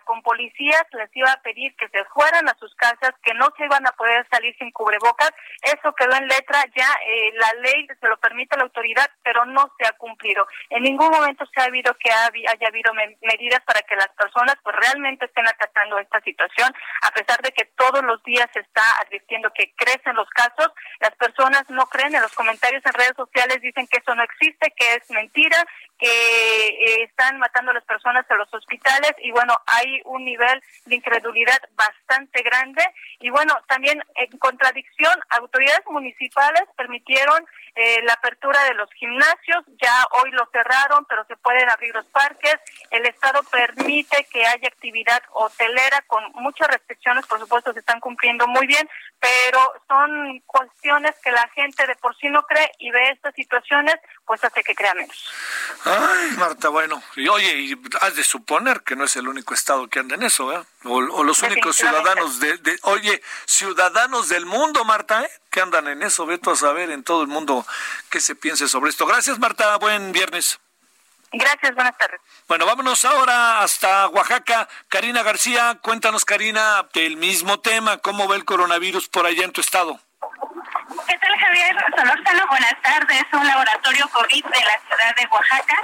con 0.06 0.22
policías 0.22 0.86
les 0.94 1.10
iba 1.16 1.32
a 1.32 1.42
pedir 1.42 1.76
que 1.76 1.88
se 1.90 2.04
fueran 2.06 2.48
a 2.48 2.56
sus 2.60 2.74
casas, 2.76 3.14
que 3.24 3.34
no 3.34 3.48
se 3.58 3.66
iban 3.66 3.86
a 3.88 3.92
poder 3.94 4.28
salir 4.30 4.56
sin 4.58 4.72
cubrebocas. 4.72 5.32
Eso 5.64 5.94
quedó 5.94 6.16
en 6.16 6.28
letra, 6.28 6.64
ya 6.76 6.88
eh, 7.06 7.32
la 7.34 7.54
ley 7.62 7.88
se 8.00 8.08
lo 8.08 8.18
permite 8.18 8.56
a 8.56 8.60
la 8.60 8.64
autoridad, 8.66 9.10
pero 9.24 9.46
no 9.46 9.74
se 9.78 9.88
ha 9.88 9.92
cumplido. 9.94 10.48
En 10.70 10.84
ningún 10.84 11.10
momento 11.10 11.46
se 11.54 11.62
ha 11.62 11.66
habido 11.66 11.94
que 11.98 12.12
haya 12.12 12.68
habido 12.68 12.94
medidas 12.94 13.62
para 13.66 13.82
que 13.82 13.96
las 13.96 14.10
personas 14.10 14.56
pues 14.64 14.76
realmente 14.76 15.26
estén 15.26 15.48
acatando 15.48 15.98
esta 16.00 16.22
situación, 16.22 16.74
a 17.02 17.11
pesar 17.12 17.42
de 17.42 17.52
que 17.52 17.66
todos 17.78 18.04
los 18.04 18.22
días 18.24 18.48
se 18.54 18.60
está 18.60 18.84
advirtiendo 19.06 19.52
que 19.54 19.74
crecen 19.76 20.16
los 20.16 20.30
casos, 20.30 20.72
las 21.00 21.16
personas 21.16 21.64
no 21.70 21.86
creen 21.88 22.16
en 22.16 22.22
los 22.22 22.34
comentarios 22.34 22.84
en 22.86 22.94
redes 22.94 23.14
sociales, 23.16 23.62
dicen 23.62 23.88
que 23.88 23.98
eso 23.98 24.16
no 24.16 24.24
existe, 24.24 24.74
que 24.76 24.96
es 24.96 25.10
mentira, 25.10 25.58
que 26.02 26.08
eh, 26.08 27.04
están 27.04 27.38
matando 27.38 27.70
a 27.70 27.76
las 27.76 27.86
personas 27.86 28.26
en 28.28 28.40
los 28.40 28.52
hospitales 28.52 29.14
y 29.20 29.30
bueno, 29.30 29.56
hay 29.68 30.02
un 30.06 30.26
nivel 30.26 30.62
de 30.86 30.96
incredulidad 30.96 31.60
bastante 31.76 32.42
grande. 32.42 32.84
Y 33.20 33.30
bueno, 33.30 33.54
también 33.68 34.02
en 34.16 34.38
contradicción, 34.40 35.14
autoridades 35.30 35.86
municipales 35.86 36.64
permitieron 36.76 37.46
eh, 37.76 38.02
la 38.04 38.14
apertura 38.14 38.64
de 38.64 38.74
los 38.74 38.92
gimnasios, 38.94 39.64
ya 39.82 39.94
hoy 40.24 40.32
lo 40.32 40.50
cerraron, 40.52 41.06
pero 41.06 41.24
se 41.26 41.38
pueden 41.38 41.70
abrir 41.70 41.94
los 41.94 42.06
parques, 42.08 42.56
el 42.90 43.06
Estado 43.06 43.44
permite 43.44 44.28
que 44.32 44.44
haya 44.46 44.68
actividad 44.68 45.22
hotelera 45.32 46.02
con 46.08 46.24
muchas 46.34 46.68
restricciones, 46.68 47.28
por 47.28 47.40
supuesto 47.40 47.74
se 47.74 47.80
están 47.80 48.00
cumpliendo 48.00 48.48
muy 48.48 48.66
bien, 48.66 48.90
pero 49.20 49.74
son 49.88 50.40
cuestiones 50.48 51.16
que 51.24 51.32
la 51.32 51.48
gente 51.50 51.86
de 51.86 51.96
por 51.96 52.18
sí 52.18 52.28
no 52.28 52.42
cree 52.44 52.72
y 52.80 52.90
ve 52.90 53.12
estas 53.12 53.36
situaciones, 53.36 53.96
pues 54.26 54.44
hace 54.44 54.64
que 54.64 54.74
crea 54.74 54.96
menos. 54.96 55.32
Ay, 55.94 56.32
Marta, 56.38 56.70
bueno, 56.70 57.04
y 57.18 57.28
oye, 57.28 57.60
y 57.60 57.82
has 58.00 58.16
de 58.16 58.24
suponer 58.24 58.82
que 58.82 58.96
no 58.96 59.04
es 59.04 59.16
el 59.18 59.28
único 59.28 59.54
estado 59.54 59.90
que 59.90 60.00
anda 60.00 60.16
en 60.16 60.24
eso, 60.24 60.54
¿eh? 60.54 60.64
O, 60.86 61.02
los 61.02 61.42
únicos 61.44 61.76
ciudadanos 61.76 62.40
de, 62.40 62.58
de, 62.60 62.80
oye, 62.84 63.22
ciudadanos 63.46 64.30
del 64.30 64.46
mundo, 64.46 64.86
Marta, 64.86 65.24
¿eh? 65.24 65.30
Que 65.50 65.60
andan 65.60 65.90
en 65.90 66.02
eso, 66.02 66.26
veto 66.26 66.52
a 66.52 66.56
saber 66.56 66.92
en 66.92 67.04
todo 67.04 67.24
el 67.24 67.28
mundo 67.28 67.66
qué 68.10 68.22
se 68.22 68.36
piense 68.36 68.70
sobre 68.70 68.90
esto. 68.90 69.06
Gracias, 69.06 69.38
Marta, 69.38 69.76
buen 69.78 70.14
viernes. 70.14 70.60
Gracias, 71.34 71.76
buenas 71.76 71.98
tardes. 71.98 72.22
Bueno, 72.48 72.66
vámonos 72.66 73.04
ahora 73.04 73.62
hasta 73.62 74.08
Oaxaca. 74.10 74.70
Karina 74.88 75.24
García, 75.24 75.80
cuéntanos, 75.82 76.24
Karina, 76.24 76.88
del 76.94 77.18
mismo 77.18 77.60
tema, 77.60 77.98
¿cómo 77.98 78.28
ve 78.30 78.38
el 78.38 78.46
coronavirus 78.46 79.10
por 79.10 79.26
allá 79.26 79.44
en 79.44 79.52
tu 79.52 79.60
estado? 79.60 80.00
¿Qué 81.32 81.38
tal, 81.38 81.48
Javier 81.48 81.76
Solórzano? 81.96 82.48
Buenas 82.48 82.76
tardes. 82.82 83.24
Un 83.32 83.48
laboratorio 83.48 84.06
COVID 84.10 84.44
de 84.44 84.66
la 84.66 84.78
ciudad 84.84 85.16
de 85.16 85.28
Oaxaca 85.32 85.76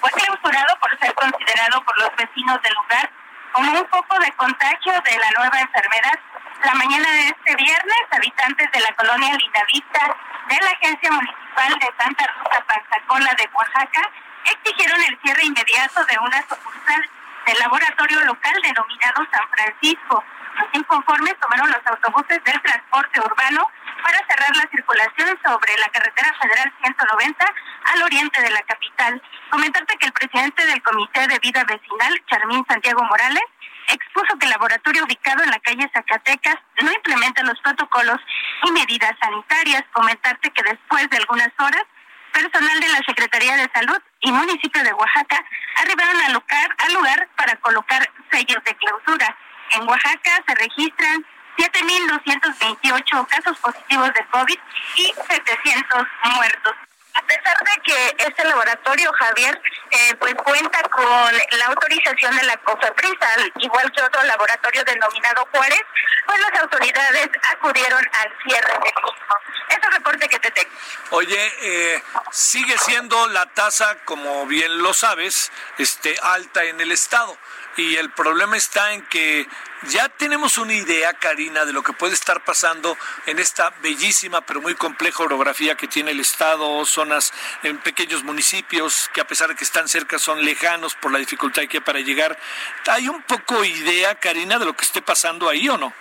fue 0.00 0.10
clausurado 0.10 0.78
por 0.80 0.98
ser 0.98 1.14
considerado 1.14 1.84
por 1.84 1.96
los 2.00 2.10
vecinos 2.16 2.60
del 2.62 2.74
lugar 2.74 3.10
como 3.52 3.70
un 3.70 3.86
foco 3.86 4.18
de 4.18 4.32
contagio 4.32 4.92
de 4.92 5.18
la 5.18 5.30
nueva 5.38 5.60
enfermedad. 5.60 6.18
La 6.64 6.74
mañana 6.74 7.08
de 7.08 7.28
este 7.28 7.54
viernes, 7.54 8.02
habitantes 8.10 8.72
de 8.72 8.80
la 8.80 8.92
colonia 8.96 9.34
Lindavista 9.34 10.16
de 10.48 10.56
la 10.60 10.70
Agencia 10.70 11.12
Municipal 11.12 11.72
de 11.78 11.94
Santa 12.02 12.26
Rosa 12.26 12.64
Panzacola 12.66 13.30
de 13.38 13.48
Oaxaca 13.54 14.10
exigieron 14.44 15.04
el 15.04 15.18
cierre 15.22 15.44
inmediato 15.44 16.04
de 16.04 16.18
una 16.18 16.42
sucursal 16.48 17.10
del 17.46 17.58
laboratorio 17.60 18.24
local 18.24 18.54
denominado 18.60 19.22
San 19.30 19.48
Francisco. 19.50 20.24
Inconformes 20.72 21.34
tomaron 21.40 21.70
los 21.70 21.80
autobuses 21.86 22.42
del 22.44 22.62
transporte 22.62 23.20
urbano 23.20 23.66
para 24.02 24.18
cerrar 24.28 24.56
la 24.56 24.68
circulación 24.70 25.38
sobre 25.44 25.72
la 25.78 25.88
carretera 25.88 26.32
federal 26.40 26.72
190 26.82 27.54
al 27.92 28.02
oriente 28.02 28.40
de 28.40 28.50
la 28.50 28.62
capital. 28.62 29.22
Comentarte 29.50 29.96
que 29.98 30.06
el 30.06 30.12
presidente 30.12 30.66
del 30.66 30.82
Comité 30.82 31.26
de 31.28 31.38
Vida 31.38 31.64
Vecinal, 31.64 32.22
Charmín 32.30 32.64
Santiago 32.68 33.02
Morales, 33.04 33.44
expuso 33.88 34.38
que 34.38 34.46
el 34.46 34.50
laboratorio 34.50 35.04
ubicado 35.04 35.42
en 35.42 35.50
la 35.50 35.60
calle 35.60 35.90
Zacatecas 35.92 36.56
no 36.82 36.92
implementa 36.92 37.42
los 37.44 37.58
protocolos 37.60 38.18
y 38.64 38.72
medidas 38.72 39.12
sanitarias. 39.20 39.84
Comentarte 39.92 40.50
que 40.50 40.62
después 40.62 41.08
de 41.10 41.16
algunas 41.16 41.50
horas, 41.58 41.84
personal 42.36 42.80
de 42.80 42.88
la 42.88 43.00
Secretaría 43.06 43.56
de 43.56 43.70
Salud 43.72 43.98
y 44.20 44.30
municipio 44.30 44.82
de 44.82 44.92
Oaxaca 44.92 45.42
arribaron 45.76 46.20
al 46.20 46.32
lugar, 46.34 46.76
al 46.84 46.92
lugar 46.92 47.28
para 47.36 47.56
colocar 47.56 48.06
sellos 48.30 48.62
de 48.64 48.76
clausura. 48.76 49.36
En 49.72 49.88
Oaxaca 49.88 50.42
se 50.46 50.54
registran 50.54 51.24
7.228 51.56 53.26
casos 53.28 53.58
positivos 53.58 54.12
de 54.12 54.26
COVID 54.30 54.58
y 54.96 55.14
700 55.28 56.06
muertos. 56.36 56.74
A 57.14 57.22
pesar 57.22 57.56
de 57.64 57.82
que 57.82 58.24
este 58.28 58.44
laboratorio, 58.44 59.10
Javier, 59.14 59.58
eh, 59.90 60.14
pues 60.16 60.34
cuenta 60.34 60.82
con 60.82 61.34
la 61.58 61.66
autorización 61.68 62.36
de 62.36 62.42
la 62.42 62.58
COFEPRIS, 62.58 63.14
al 63.20 63.52
igual 63.56 63.90
que 63.90 64.02
otro 64.02 64.22
laboratorio 64.24 64.84
denominado 64.84 65.48
Juárez, 65.50 65.80
pues 66.26 66.38
las 66.40 66.60
autoridades 66.60 67.30
acudieron 67.54 68.04
al 68.12 68.32
cierre 68.46 68.70
del 68.70 68.82
mismo. 68.82 69.38
Es 69.70 69.78
el 69.82 69.92
reporte 69.92 70.28
que 70.28 70.38
te 70.40 70.50
tengo. 70.50 70.70
Oye, 71.10 71.52
eh, 71.62 72.02
sigue 72.32 72.76
siendo 72.78 73.28
la 73.28 73.46
tasa, 73.46 73.96
como 74.04 74.44
bien 74.44 74.82
lo 74.82 74.92
sabes, 74.92 75.50
este, 75.78 76.16
alta 76.22 76.64
en 76.64 76.82
el 76.82 76.92
estado 76.92 77.38
y 77.76 77.96
el 77.96 78.10
problema 78.10 78.56
está 78.56 78.92
en 78.92 79.02
que 79.02 79.46
ya 79.88 80.08
tenemos 80.08 80.58
una 80.58 80.74
idea, 80.74 81.12
Karina, 81.14 81.64
de 81.64 81.72
lo 81.72 81.82
que 81.82 81.92
puede 81.92 82.14
estar 82.14 82.42
pasando 82.44 82.96
en 83.26 83.38
esta 83.38 83.70
bellísima 83.82 84.40
pero 84.40 84.60
muy 84.60 84.74
compleja 84.74 85.22
orografía 85.22 85.76
que 85.76 85.86
tiene 85.86 86.12
el 86.12 86.20
Estado, 86.20 86.84
zonas 86.86 87.32
en 87.62 87.78
pequeños 87.78 88.24
municipios 88.24 89.10
que 89.12 89.20
a 89.20 89.26
pesar 89.26 89.48
de 89.48 89.54
que 89.54 89.64
están 89.64 89.88
cerca 89.88 90.18
son 90.18 90.44
lejanos 90.44 90.94
por 90.94 91.12
la 91.12 91.18
dificultad 91.18 91.64
que 91.68 91.78
hay 91.78 91.82
para 91.82 92.00
llegar. 92.00 92.38
¿Hay 92.86 93.08
un 93.08 93.22
poco 93.22 93.64
idea, 93.64 94.14
Karina, 94.14 94.58
de 94.58 94.64
lo 94.64 94.74
que 94.74 94.84
esté 94.84 95.02
pasando 95.02 95.48
ahí 95.48 95.68
o 95.68 95.76
no? 95.76 95.92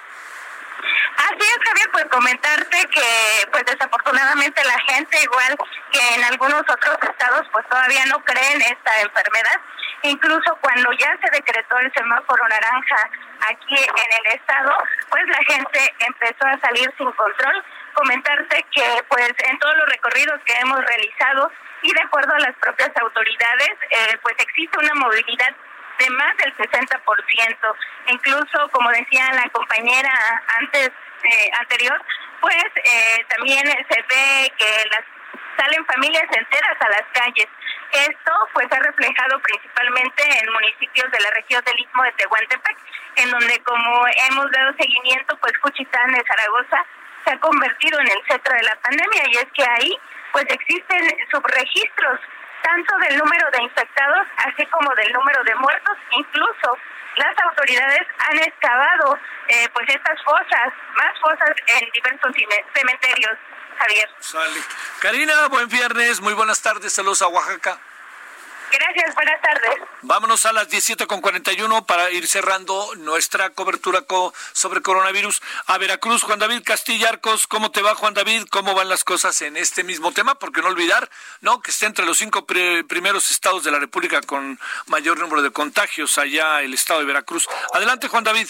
Así 1.18 1.40
es, 1.40 1.60
Javier, 1.68 1.90
pues 1.92 2.06
comentarte 2.06 2.78
que 2.88 3.48
pues 3.52 3.66
desafortunadamente 3.66 4.64
la 4.66 4.80
gente, 4.94 5.18
igual 5.24 5.58
que 5.92 6.16
en 6.16 6.24
algunos 6.24 6.62
otros 6.62 6.98
estados, 7.02 7.48
pues 7.52 7.68
todavía 7.70 8.06
no 8.08 8.24
creen 8.24 8.62
esta 8.62 9.02
enfermedad 9.02 9.62
Incluso 10.06 10.56
cuando 10.62 10.92
ya 10.94 11.18
se 11.20 11.32
decretó 11.32 11.80
el 11.80 11.92
semáforo 11.94 12.48
naranja 12.48 13.10
aquí 13.50 13.76
en 13.76 14.26
el 14.26 14.40
estado, 14.40 14.72
pues 15.10 15.24
la 15.28 15.44
gente 15.48 15.96
empezó 16.00 16.46
a 16.46 16.60
salir 16.60 16.94
sin 16.98 17.12
control. 17.14 17.64
Comentarte 17.94 18.66
que 18.72 19.04
pues 19.10 19.32
en 19.46 19.58
todos 19.58 19.76
los 19.78 19.90
recorridos 19.90 20.40
que 20.46 20.54
hemos 20.60 20.80
realizado 20.80 21.52
y 21.82 21.92
de 21.92 22.02
acuerdo 22.02 22.34
a 22.36 22.40
las 22.40 22.56
propias 22.58 22.92
autoridades, 23.02 23.72
eh, 23.90 24.18
pues 24.22 24.36
existe 24.38 24.78
una 24.78 24.94
movilidad 24.94 25.56
de 25.98 26.10
más 26.12 26.38
del 26.38 26.56
60%. 26.58 27.76
Incluso, 28.08 28.70
como 28.72 28.90
decía 28.92 29.32
la 29.34 29.50
compañera 29.50 30.12
antes 30.60 30.92
eh, 31.24 31.52
anterior, 31.60 32.02
pues 32.42 32.66
eh, 32.76 33.26
también 33.30 33.66
se 33.66 34.02
ve 34.02 34.54
que 34.58 34.90
las 34.90 35.04
salen 35.58 35.86
familias 35.86 36.26
enteras 36.32 36.78
a 36.80 36.90
las 36.90 37.04
calles. 37.14 37.48
Esto 37.92 38.32
pues 38.54 38.68
ha 38.72 38.80
reflejado 38.80 39.40
principalmente 39.40 40.24
en 40.42 40.52
municipios 40.52 41.10
de 41.12 41.20
la 41.22 41.32
región 41.32 41.64
del 41.64 41.80
Istmo 41.80 42.04
de 42.04 42.12
Tehuantepec, 42.14 42.78
en 43.16 43.32
donde 43.32 43.60
como 43.64 44.06
hemos 44.30 44.52
dado 44.52 44.74
seguimiento, 44.78 45.38
pues 45.38 45.54
Cuchitán 45.60 46.12
de 46.12 46.24
Zaragoza 46.28 46.86
se 47.26 47.34
ha 47.34 47.40
convertido 47.40 48.00
en 48.00 48.08
el 48.08 48.22
centro 48.28 48.54
de 48.54 48.64
la 48.64 48.76
pandemia 48.82 49.24
y 49.32 49.38
es 49.38 49.48
que 49.54 49.64
ahí 49.64 49.98
pues 50.32 50.46
existen 50.50 51.18
subregistros 51.32 52.20
tanto 52.66 52.98
del 52.98 53.18
número 53.18 53.46
de 53.52 53.62
infectados 53.62 54.28
así 54.38 54.66
como 54.68 54.94
del 54.96 55.12
número 55.14 55.44
de 55.44 55.56
muertos, 55.56 55.98
incluso 56.12 56.78
las 57.16 57.36
autoridades 57.44 58.08
han 58.18 58.40
excavado 58.40 59.18
eh, 59.48 59.70
pues 59.72 59.88
estas 59.88 60.22
fosas, 60.24 60.74
más 60.98 61.14
fosas 61.22 61.52
en 61.68 61.90
diversos 61.92 62.32
cementerios 62.74 63.38
Javier. 63.78 64.10
Sale. 64.20 64.62
Karina, 65.00 65.48
buen 65.50 65.68
viernes, 65.68 66.22
muy 66.22 66.34
buenas 66.34 66.62
tardes, 66.62 66.94
saludos 66.94 67.22
a 67.22 67.28
Oaxaca. 67.28 67.78
Gracias, 68.72 69.16
buenas 69.16 69.42
tardes. 69.42 69.72
Vámonos 70.02 70.46
a 70.46 70.54
las 70.54 70.70
17.41 70.70 71.86
para 71.86 72.12
ir 72.12 72.28
cerrando 72.28 72.88
nuestra 72.98 73.50
cobertura 73.52 74.04
sobre 74.54 74.82
coronavirus. 74.82 75.42
A 75.68 75.78
Veracruz, 75.78 76.24
Juan 76.24 76.40
David 76.40 76.64
Castillarcos, 76.64 77.48
¿cómo 77.48 77.72
te 77.72 77.82
va, 77.82 77.96
Juan 77.96 78.14
David? 78.14 78.46
¿Cómo 78.52 78.74
van 78.76 78.90
las 78.90 79.04
cosas 79.04 79.42
en 79.42 79.58
este 79.58 79.84
mismo 79.84 80.12
tema? 80.12 80.36
Porque 80.36 80.62
no 80.62 80.68
olvidar, 80.68 81.10
¿no? 81.42 81.62
Que 81.62 81.72
está 81.72 81.86
entre 81.86 82.06
los 82.06 82.18
cinco 82.18 82.46
primeros 82.46 83.32
estados 83.32 83.64
de 83.64 83.72
la 83.72 83.80
República 83.80 84.22
con 84.22 84.60
mayor 84.88 85.20
número 85.20 85.42
de 85.42 85.52
contagios 85.52 86.18
allá 86.18 86.62
el 86.62 86.74
estado 86.74 87.00
de 87.00 87.06
Veracruz. 87.06 87.48
Adelante, 87.74 88.08
Juan 88.08 88.24
David. 88.24 88.48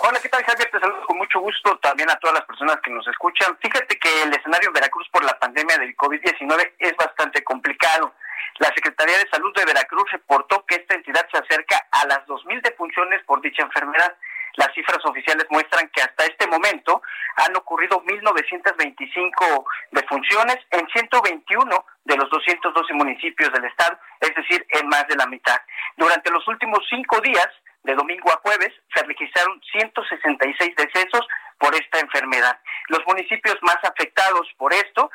Hola, 0.00 0.18
¿qué 0.20 0.28
tal 0.28 0.44
Javier? 0.44 0.70
Te 0.70 0.80
saludo 0.80 1.06
con 1.06 1.18
mucho 1.18 1.40
gusto 1.40 1.78
también 1.78 2.10
a 2.10 2.18
todas 2.18 2.34
las 2.34 2.44
personas 2.44 2.78
que 2.82 2.90
nos 2.90 3.06
escuchan. 3.06 3.56
Fíjate 3.60 3.98
que 3.98 4.22
el 4.22 4.34
escenario 4.34 4.68
en 4.68 4.74
Veracruz 4.74 5.08
por 5.10 5.24
la 5.24 5.38
pandemia 5.38 5.78
del 5.78 5.96
COVID-19 5.96 6.72
es 6.78 6.96
bastante 6.96 7.42
complicado. 7.42 8.14
La 8.58 8.68
Secretaría 8.74 9.18
de 9.18 9.28
Salud 9.30 9.52
de 9.54 9.64
Veracruz 9.64 10.10
reportó 10.10 10.64
que 10.66 10.76
esta 10.76 10.94
entidad 10.94 11.26
se 11.30 11.38
acerca 11.38 11.86
a 11.92 12.06
las 12.06 12.26
2.000 12.26 12.60
defunciones 12.62 13.22
por 13.24 13.40
dicha 13.40 13.62
enfermedad. 13.62 14.16
Las 14.56 14.72
cifras 14.74 15.04
oficiales 15.04 15.46
muestran 15.50 15.88
que 15.90 16.02
hasta 16.02 16.24
este 16.24 16.46
momento 16.48 17.00
han 17.36 17.54
ocurrido 17.54 18.02
1.925 18.02 19.64
defunciones 19.92 20.56
en 20.70 20.88
121 20.88 21.86
de 22.04 22.16
los 22.16 22.28
212 22.30 22.94
municipios 22.94 23.52
del 23.52 23.64
estado, 23.64 23.96
es 24.20 24.34
decir, 24.34 24.66
en 24.70 24.88
más 24.88 25.06
de 25.06 25.14
la 25.14 25.26
mitad. 25.26 25.60
Durante 25.96 26.30
los 26.32 26.46
últimos 26.48 26.80
cinco 26.90 27.20
días, 27.20 27.48
de 27.84 27.94
domingo 27.94 28.30
a 28.30 28.40
jueves 28.42 28.74
se 28.92 29.02
registraron 29.04 29.60
166 29.72 30.74
decesos 30.76 31.26
por 31.58 31.74
esta 31.74 32.00
enfermedad. 32.00 32.58
Los 32.88 33.06
municipios 33.06 33.56
más 33.62 33.78
afectados 33.82 34.48
por 34.58 34.74
esto 34.74 35.10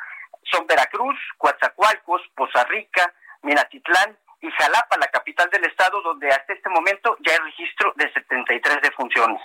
son 0.50 0.66
Veracruz, 0.66 1.16
Coatzacoalcos, 1.38 2.22
Poza 2.34 2.64
Rica, 2.64 3.12
Minatitlán 3.44 4.16
y 4.40 4.50
Jalapa, 4.50 4.98
la 4.98 5.06
capital 5.06 5.48
del 5.50 5.64
estado, 5.64 6.02
donde 6.02 6.28
hasta 6.28 6.52
este 6.52 6.68
momento 6.68 7.16
ya 7.20 7.32
hay 7.32 7.38
registro 7.38 7.92
de 7.96 8.12
73 8.12 8.82
defunciones. 8.82 9.40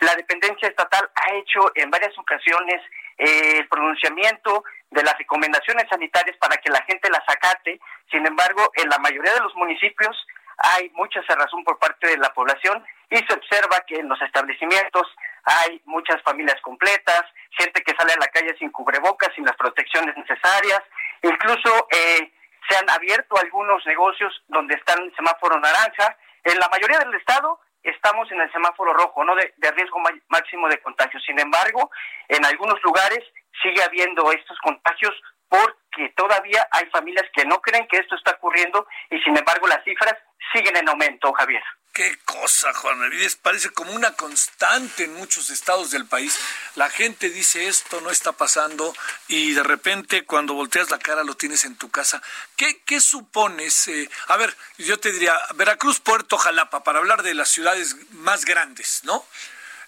La 0.00 0.14
dependencia 0.16 0.68
estatal 0.68 1.08
ha 1.14 1.34
hecho 1.34 1.70
en 1.74 1.90
varias 1.90 2.16
ocasiones 2.18 2.80
eh, 3.18 3.58
el 3.58 3.68
pronunciamiento 3.68 4.64
de 4.90 5.02
las 5.02 5.16
recomendaciones 5.18 5.86
sanitarias 5.88 6.36
para 6.38 6.56
que 6.56 6.70
la 6.70 6.82
gente 6.82 7.08
las 7.10 7.22
acate. 7.28 7.78
Sin 8.10 8.26
embargo, 8.26 8.72
en 8.74 8.88
la 8.88 8.98
mayoría 8.98 9.34
de 9.34 9.40
los 9.40 9.54
municipios 9.54 10.16
hay 10.56 10.90
mucha 10.90 11.22
cerrazón 11.22 11.64
por 11.64 11.78
parte 11.78 12.08
de 12.08 12.18
la 12.18 12.32
población 12.34 12.84
y 13.10 13.16
se 13.16 13.32
observa 13.32 13.80
que 13.86 13.96
en 13.96 14.08
los 14.08 14.20
establecimientos 14.20 15.06
hay 15.44 15.80
muchas 15.84 16.20
familias 16.22 16.60
completas, 16.60 17.22
gente 17.52 17.82
que 17.82 17.94
sale 17.94 18.12
a 18.12 18.20
la 18.20 18.28
calle 18.28 18.54
sin 18.58 18.70
cubrebocas, 18.70 19.32
sin 19.34 19.44
las 19.44 19.56
protecciones 19.56 20.16
necesarias, 20.16 20.82
incluso 21.22 21.88
eh, 21.90 22.32
se 22.70 22.76
han 22.76 22.88
abierto 22.88 23.36
algunos 23.36 23.84
negocios 23.84 24.32
donde 24.46 24.74
están 24.74 25.02
en 25.02 25.14
semáforo 25.16 25.58
naranja. 25.58 26.16
En 26.44 26.58
la 26.58 26.68
mayoría 26.68 27.00
del 27.00 27.14
estado 27.14 27.58
estamos 27.82 28.30
en 28.30 28.40
el 28.40 28.52
semáforo 28.52 28.92
rojo, 28.92 29.24
no 29.24 29.34
de, 29.34 29.52
de 29.56 29.70
riesgo 29.72 29.98
máximo 30.28 30.68
de 30.68 30.80
contagio. 30.80 31.18
Sin 31.20 31.38
embargo, 31.40 31.90
en 32.28 32.44
algunos 32.44 32.80
lugares 32.84 33.24
sigue 33.60 33.82
habiendo 33.82 34.30
estos 34.30 34.56
contagios 34.60 35.12
porque 35.50 36.08
todavía 36.16 36.66
hay 36.70 36.86
familias 36.86 37.26
que 37.34 37.44
no 37.44 37.60
creen 37.60 37.86
que 37.88 37.98
esto 37.98 38.14
está 38.14 38.30
ocurriendo 38.32 38.86
y 39.10 39.18
sin 39.20 39.36
embargo 39.36 39.66
las 39.66 39.84
cifras 39.84 40.14
siguen 40.52 40.76
en 40.76 40.88
aumento, 40.88 41.32
Javier. 41.32 41.62
Qué 41.92 42.16
cosa, 42.24 42.72
Juan 42.72 43.00
Navides, 43.00 43.34
parece 43.34 43.70
como 43.70 43.92
una 43.92 44.12
constante 44.12 45.04
en 45.04 45.14
muchos 45.14 45.50
estados 45.50 45.90
del 45.90 46.06
país. 46.06 46.38
La 46.76 46.88
gente 46.88 47.28
dice 47.30 47.66
esto 47.66 48.00
no 48.00 48.10
está 48.10 48.30
pasando 48.30 48.94
y 49.26 49.54
de 49.54 49.64
repente 49.64 50.24
cuando 50.24 50.54
volteas 50.54 50.90
la 50.90 51.00
cara 51.00 51.24
lo 51.24 51.36
tienes 51.36 51.64
en 51.64 51.76
tu 51.76 51.90
casa. 51.90 52.22
¿Qué, 52.56 52.80
qué 52.84 53.00
supones? 53.00 53.88
Eh, 53.88 54.08
a 54.28 54.36
ver, 54.36 54.56
yo 54.78 55.00
te 55.00 55.10
diría, 55.10 55.36
Veracruz, 55.56 55.98
Puerto 55.98 56.38
Jalapa, 56.38 56.84
para 56.84 57.00
hablar 57.00 57.24
de 57.24 57.34
las 57.34 57.48
ciudades 57.48 57.96
más 58.12 58.44
grandes, 58.44 59.00
¿no? 59.02 59.24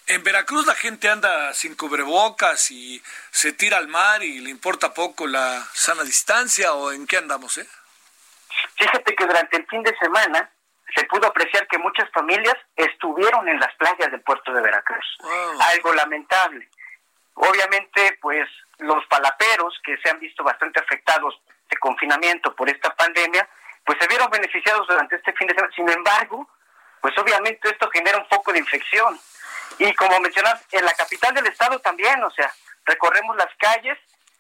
En 0.07 0.23
Veracruz 0.25 0.67
la 0.67 0.75
gente 0.75 1.09
anda 1.09 1.53
sin 1.55 1.75
cubrebocas 1.77 2.71
y 2.71 3.03
se 3.31 3.53
tira 3.53 3.79
al 3.79 3.89
mar 3.89 4.23
y 4.23 4.41
le 4.41 4.51
importa 4.51 4.93
poco 4.93 5.27
la 5.27 5.67
sana 5.73 6.03
distancia 6.03 6.75
o 6.75 6.93
en 6.93 7.07
qué 7.07 7.19
andamos, 7.19 7.59
¿eh? 7.59 7.67
Fíjate 8.77 9.15
que 9.15 9.27
durante 9.27 9.57
el 9.57 9.67
fin 9.67 9.83
de 9.83 9.97
semana 9.99 10.51
se 10.95 11.05
pudo 11.05 11.27
apreciar 11.27 11.67
que 11.69 11.79
muchas 11.79 12.11
familias 12.11 12.57
estuvieron 12.77 13.49
en 13.49 13.59
las 13.59 13.75
playas 13.77 14.11
del 14.11 14.21
puerto 14.21 14.53
de 14.53 14.61
Veracruz. 14.61 15.05
Algo 15.73 15.95
lamentable. 15.95 16.69
Obviamente, 17.35 18.19
pues 18.21 18.47
los 18.79 19.05
palaperos 19.07 19.81
que 19.85 19.97
se 19.99 20.11
han 20.11 20.19
visto 20.19 20.45
bastante 20.45 20.81
afectados 20.81 21.41
de 21.71 21.79
confinamiento 21.79 22.55
por 22.55 22.69
esta 22.69 22.95
pandemia, 22.95 23.49
pues 23.85 23.99
se 24.01 24.09
vieron 24.09 24.31
beneficiados 24.31 24.87
durante 24.87 25.17
este 25.17 25.33
fin 25.33 25.49
de 25.49 25.55
semana. 25.55 25.73
Sin 25.75 25.89
embargo, 25.89 26.49
pues 27.01 27.17
obviamente 27.19 27.71
esto 27.71 27.91
genera 27.91 28.19
un 28.19 28.29
poco 28.29 28.53
de 28.53 28.59
infección. 28.59 29.19
Y 29.79 29.93
como 29.95 30.21
mencionas, 30.21 30.61
en 30.73 30.85
la 30.85 30.93
capital 30.93 31.35
del 31.35 31.47
estado 31.47 31.79
también, 31.81 32.23
o 32.23 32.31
sea, 32.31 32.53
recorremos 32.85 33.37
las 33.37 33.55
calles, 33.59 33.99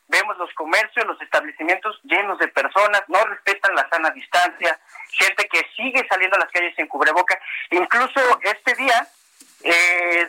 vemos 0.08 0.36
los 0.38 0.52
comercios, 0.54 1.06
los 1.06 1.20
establecimientos 1.20 1.98
llenos 2.04 2.38
de 2.38 2.48
personas, 2.48 3.02
no 3.08 3.24
respetan 3.24 3.74
la 3.74 3.88
sana 3.88 4.10
distancia, 4.10 4.78
gente 5.10 5.48
que 5.48 5.66
sigue 5.76 6.06
saliendo 6.08 6.36
a 6.36 6.40
las 6.40 6.50
calles 6.50 6.74
sin 6.76 6.86
cubreboca. 6.86 7.40
Incluso 7.70 8.20
este 8.42 8.74
día, 8.74 9.08
eh, 9.62 10.28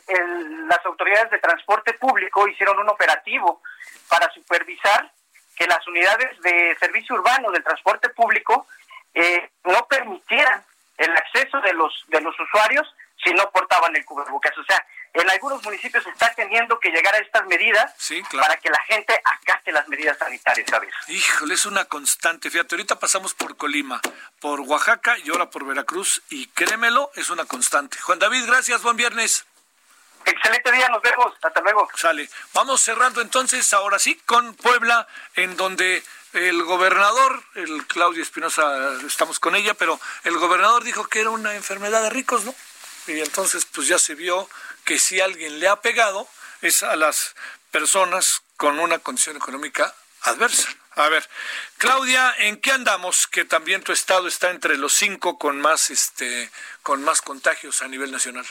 las 0.68 0.86
autoridades 0.86 1.32
de 1.32 1.40
transporte 1.40 1.94
público 1.94 2.48
hicieron 2.48 2.80
un 2.80 2.90
operativo 2.90 3.62
para 4.08 4.32
supervisar 4.32 5.12
que 5.56 5.68
las 5.68 5.86
unidades 5.88 6.40
de 6.42 6.76
servicio 6.80 7.16
urbano 7.16 7.52
del 7.52 7.64
transporte 7.64 8.10
público 8.10 8.68
eh, 9.14 9.50
no 9.66 9.86
permitieran 9.88 10.64
el 10.98 11.12
acceso 11.16 11.60
de 11.62 11.74
los 11.74 12.06
de 12.08 12.22
los 12.22 12.40
usuarios 12.40 12.88
si 13.24 13.34
no 13.34 13.50
portaban 13.52 13.96
el 13.96 14.06
cubrebocas. 14.06 14.58
O 14.58 14.64
sea, 14.64 14.86
en 15.14 15.30
algunos 15.30 15.64
municipios 15.64 16.06
está 16.08 16.34
teniendo 16.34 16.80
que 16.80 16.90
llegar 16.90 17.14
a 17.14 17.20
estas 17.20 17.46
medidas 17.46 17.94
para 18.32 18.58
que 18.58 18.70
la 18.70 18.82
gente 18.84 19.20
acate 19.24 19.72
las 19.72 19.88
medidas 19.88 20.18
sanitarias, 20.18 20.68
¿sabes? 20.70 20.94
Híjole, 21.08 21.54
es 21.54 21.66
una 21.66 21.86
constante. 21.86 22.50
Fíjate, 22.50 22.76
ahorita 22.76 23.00
pasamos 23.00 23.34
por 23.34 23.56
Colima, 23.56 24.02
por 24.40 24.62
Oaxaca 24.62 25.18
y 25.20 25.30
ahora 25.30 25.50
por 25.50 25.66
Veracruz 25.66 26.24
y 26.30 26.48
créemelo, 26.48 27.12
es 27.16 27.30
una 27.30 27.46
constante. 27.46 27.98
Juan 28.00 28.20
David, 28.20 28.46
gracias, 28.48 28.82
buen 28.82 28.98
viernes. 28.98 29.46
Excelente 30.26 30.72
día, 30.72 30.88
nos 30.90 31.02
vemos, 31.02 31.34
hasta 31.42 31.62
luego. 31.62 31.88
Sale. 31.96 32.30
Vamos 32.54 32.82
cerrando 32.82 33.22
entonces, 33.22 33.74
ahora 33.74 34.00
sí, 34.00 34.16
con 34.26 34.56
Puebla, 34.56 35.08
en 35.36 35.58
donde 35.58 36.02
el 36.32 36.64
gobernador, 36.64 37.44
el 37.56 37.86
Claudio 37.88 38.24
Espinosa, 38.24 38.94
estamos 39.06 39.40
con 39.40 39.56
ella, 39.56 39.74
pero 39.74 40.00
el 40.24 40.38
gobernador 40.38 40.84
dijo 40.84 41.06
que 41.08 41.20
era 41.22 41.30
una 41.30 41.56
enfermedad 41.56 42.02
de 42.02 42.10
ricos, 42.10 42.46
¿no? 42.46 42.56
Y 43.08 43.20
entonces, 43.20 43.66
pues 43.66 43.88
ya 43.88 44.00
se 44.00 44.16
vio 44.16 44.50
que 44.86 45.00
si 45.00 45.20
alguien 45.20 45.60
le 45.60 45.68
ha 45.68 45.82
pegado 45.82 46.28
es 46.62 46.84
a 46.84 46.96
las 46.96 47.36
personas 47.72 48.42
con 48.58 48.80
una 48.80 49.00
condición 49.00 49.36
económica 49.36 49.94
adversa. 50.22 50.70
A 50.96 51.10
ver, 51.10 51.28
Claudia, 51.78 52.34
¿en 52.38 52.62
qué 52.62 52.72
andamos? 52.72 53.28
Que 53.28 53.46
también 53.46 53.84
tu 53.84 53.92
estado 53.92 54.28
está 54.28 54.52
entre 54.52 54.78
los 54.78 54.94
cinco 54.94 55.40
con 55.40 55.60
más, 55.60 55.90
este, 55.90 56.52
con 56.84 57.04
más 57.04 57.22
contagios 57.22 57.82
a 57.82 57.88
nivel 57.88 58.12
nacional. 58.12 58.46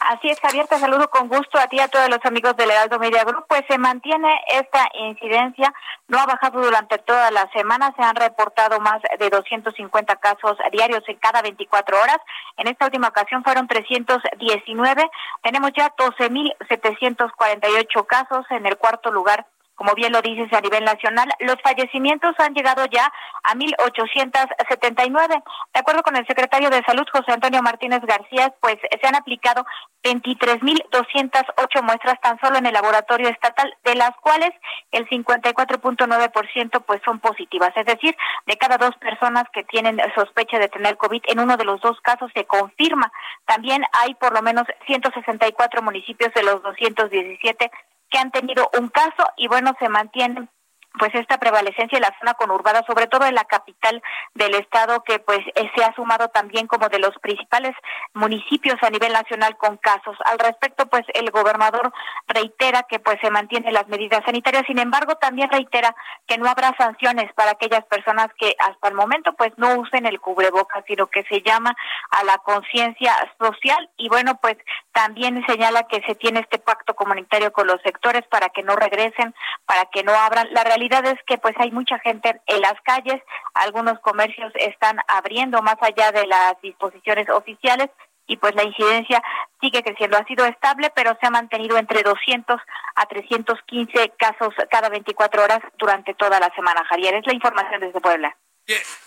Así 0.00 0.28
es, 0.28 0.38
Javier, 0.40 0.66
te 0.66 0.78
saludo 0.78 1.08
con 1.10 1.28
gusto 1.28 1.58
a 1.58 1.66
ti 1.66 1.76
y 1.76 1.80
a 1.80 1.88
todos 1.88 2.08
los 2.08 2.24
amigos 2.24 2.56
del 2.56 2.70
Heraldo 2.70 2.98
Media 2.98 3.22
Group. 3.24 3.44
Pues 3.48 3.64
se 3.68 3.76
mantiene 3.78 4.40
esta 4.48 4.88
incidencia, 4.94 5.72
no 6.08 6.18
ha 6.18 6.26
bajado 6.26 6.60
durante 6.60 6.98
toda 6.98 7.30
la 7.30 7.48
semana, 7.52 7.94
se 7.96 8.02
han 8.02 8.16
reportado 8.16 8.80
más 8.80 9.00
de 9.18 9.30
250 9.30 10.16
casos 10.16 10.58
diarios 10.72 11.04
en 11.06 11.16
cada 11.16 11.42
24 11.42 12.00
horas. 12.00 12.18
En 12.56 12.66
esta 12.66 12.86
última 12.86 13.08
ocasión 13.08 13.44
fueron 13.44 13.68
319. 13.68 15.10
Tenemos 15.42 15.70
ya 15.76 15.94
12.748 15.94 18.06
casos 18.06 18.46
en 18.50 18.66
el 18.66 18.78
cuarto 18.78 19.12
lugar 19.12 19.46
como 19.80 19.94
bien 19.94 20.12
lo 20.12 20.20
dices 20.20 20.52
a 20.52 20.60
nivel 20.60 20.84
nacional, 20.84 21.26
los 21.38 21.56
fallecimientos 21.62 22.34
han 22.38 22.52
llegado 22.52 22.84
ya 22.92 23.10
a 23.42 23.54
1.879. 23.54 25.42
De 25.72 25.80
acuerdo 25.80 26.02
con 26.02 26.16
el 26.16 26.26
secretario 26.26 26.68
de 26.68 26.84
Salud, 26.84 27.06
José 27.10 27.32
Antonio 27.32 27.62
Martínez 27.62 28.02
García, 28.02 28.52
pues 28.60 28.76
se 28.76 29.08
han 29.08 29.14
aplicado 29.14 29.64
23.208 30.04 31.82
muestras 31.82 32.20
tan 32.20 32.38
solo 32.40 32.58
en 32.58 32.66
el 32.66 32.74
laboratorio 32.74 33.30
estatal, 33.30 33.74
de 33.82 33.94
las 33.94 34.10
cuales 34.20 34.50
el 34.90 35.08
54.9% 35.08 36.84
pues 36.84 37.00
son 37.02 37.18
positivas. 37.18 37.72
Es 37.74 37.86
decir, 37.86 38.14
de 38.44 38.58
cada 38.58 38.76
dos 38.76 38.94
personas 38.96 39.44
que 39.50 39.64
tienen 39.64 39.98
sospecha 40.14 40.58
de 40.58 40.68
tener 40.68 40.98
COVID, 40.98 41.22
en 41.26 41.40
uno 41.40 41.56
de 41.56 41.64
los 41.64 41.80
dos 41.80 41.98
casos 42.02 42.30
se 42.34 42.44
confirma. 42.44 43.10
También 43.46 43.82
hay 43.92 44.12
por 44.16 44.34
lo 44.34 44.42
menos 44.42 44.66
164 44.86 45.80
municipios 45.80 46.34
de 46.34 46.42
los 46.42 46.62
217 46.64 47.70
que 48.10 48.18
han 48.18 48.30
tenido 48.30 48.68
un 48.78 48.88
caso 48.88 49.28
y 49.36 49.48
bueno, 49.48 49.74
se 49.78 49.88
mantienen 49.88 50.50
pues 50.98 51.14
esta 51.14 51.38
prevalecencia 51.38 51.96
en 51.96 52.02
la 52.02 52.16
zona 52.18 52.34
conurbada, 52.34 52.82
sobre 52.86 53.06
todo 53.06 53.26
en 53.26 53.34
la 53.34 53.44
capital 53.44 54.02
del 54.34 54.54
estado, 54.54 55.02
que 55.04 55.18
pues 55.18 55.40
eh, 55.54 55.70
se 55.74 55.84
ha 55.84 55.94
sumado 55.94 56.28
también 56.28 56.66
como 56.66 56.88
de 56.88 56.98
los 56.98 57.16
principales 57.18 57.74
municipios 58.14 58.76
a 58.82 58.90
nivel 58.90 59.12
nacional 59.12 59.56
con 59.56 59.76
casos. 59.76 60.16
Al 60.24 60.38
respecto, 60.38 60.86
pues 60.86 61.04
el 61.14 61.30
gobernador 61.30 61.92
reitera 62.26 62.82
que 62.84 62.98
pues 62.98 63.18
se 63.20 63.30
mantienen 63.30 63.72
las 63.72 63.88
medidas 63.88 64.24
sanitarias, 64.24 64.64
sin 64.66 64.78
embargo, 64.78 65.14
también 65.16 65.50
reitera 65.50 65.94
que 66.26 66.38
no 66.38 66.48
habrá 66.48 66.74
sanciones 66.76 67.32
para 67.34 67.52
aquellas 67.52 67.84
personas 67.84 68.28
que 68.38 68.54
hasta 68.58 68.88
el 68.88 68.94
momento 68.94 69.32
pues 69.34 69.52
no 69.56 69.76
usen 69.76 70.06
el 70.06 70.20
cubrebocas, 70.20 70.84
sino 70.86 71.06
que 71.06 71.24
se 71.24 71.42
llama 71.42 71.74
a 72.10 72.24
la 72.24 72.38
conciencia 72.38 73.14
social 73.38 73.88
y 73.96 74.08
bueno, 74.08 74.36
pues 74.40 74.56
también 74.92 75.44
señala 75.46 75.84
que 75.84 76.02
se 76.06 76.14
tiene 76.14 76.40
este 76.40 76.58
pacto 76.58 76.94
comunitario 76.94 77.52
con 77.52 77.66
los 77.66 77.80
sectores 77.82 78.22
para 78.28 78.48
que 78.50 78.62
no 78.62 78.76
regresen, 78.76 79.34
para 79.70 79.84
que 79.84 80.02
no 80.02 80.12
abran 80.12 80.48
la 80.50 80.64
realidad 80.64 81.06
es 81.06 81.14
que 81.28 81.38
pues 81.38 81.54
hay 81.60 81.70
mucha 81.70 81.96
gente 82.00 82.40
en 82.48 82.60
las 82.60 82.74
calles, 82.82 83.22
algunos 83.54 84.00
comercios 84.00 84.52
están 84.56 84.98
abriendo 85.06 85.62
más 85.62 85.76
allá 85.80 86.10
de 86.10 86.26
las 86.26 86.60
disposiciones 86.60 87.30
oficiales 87.30 87.88
y 88.26 88.36
pues 88.36 88.52
la 88.56 88.64
incidencia 88.64 89.22
sigue 89.60 89.84
creciendo. 89.84 90.16
Ha 90.16 90.24
sido 90.24 90.44
estable, 90.44 90.90
pero 90.96 91.16
se 91.20 91.28
ha 91.28 91.30
mantenido 91.30 91.78
entre 91.78 92.02
200 92.02 92.60
a 92.96 93.06
315 93.06 94.12
casos 94.18 94.52
cada 94.72 94.88
24 94.88 95.44
horas 95.44 95.60
durante 95.78 96.14
toda 96.14 96.40
la 96.40 96.52
semana. 96.56 96.84
Javier, 96.86 97.14
es 97.14 97.26
la 97.28 97.34
información 97.34 97.80
desde 97.80 98.00
Puebla. 98.00 98.36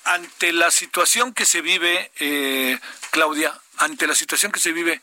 Ante 0.06 0.54
la 0.54 0.72
situación 0.72 1.34
que 1.34 1.44
se 1.44 1.60
vive, 1.60 2.10
eh, 2.22 2.80
Claudia, 3.12 3.52
ante 3.80 4.08
la 4.08 4.16
situación 4.16 4.54
que 4.54 4.62
se 4.62 4.72
vive, 4.72 5.02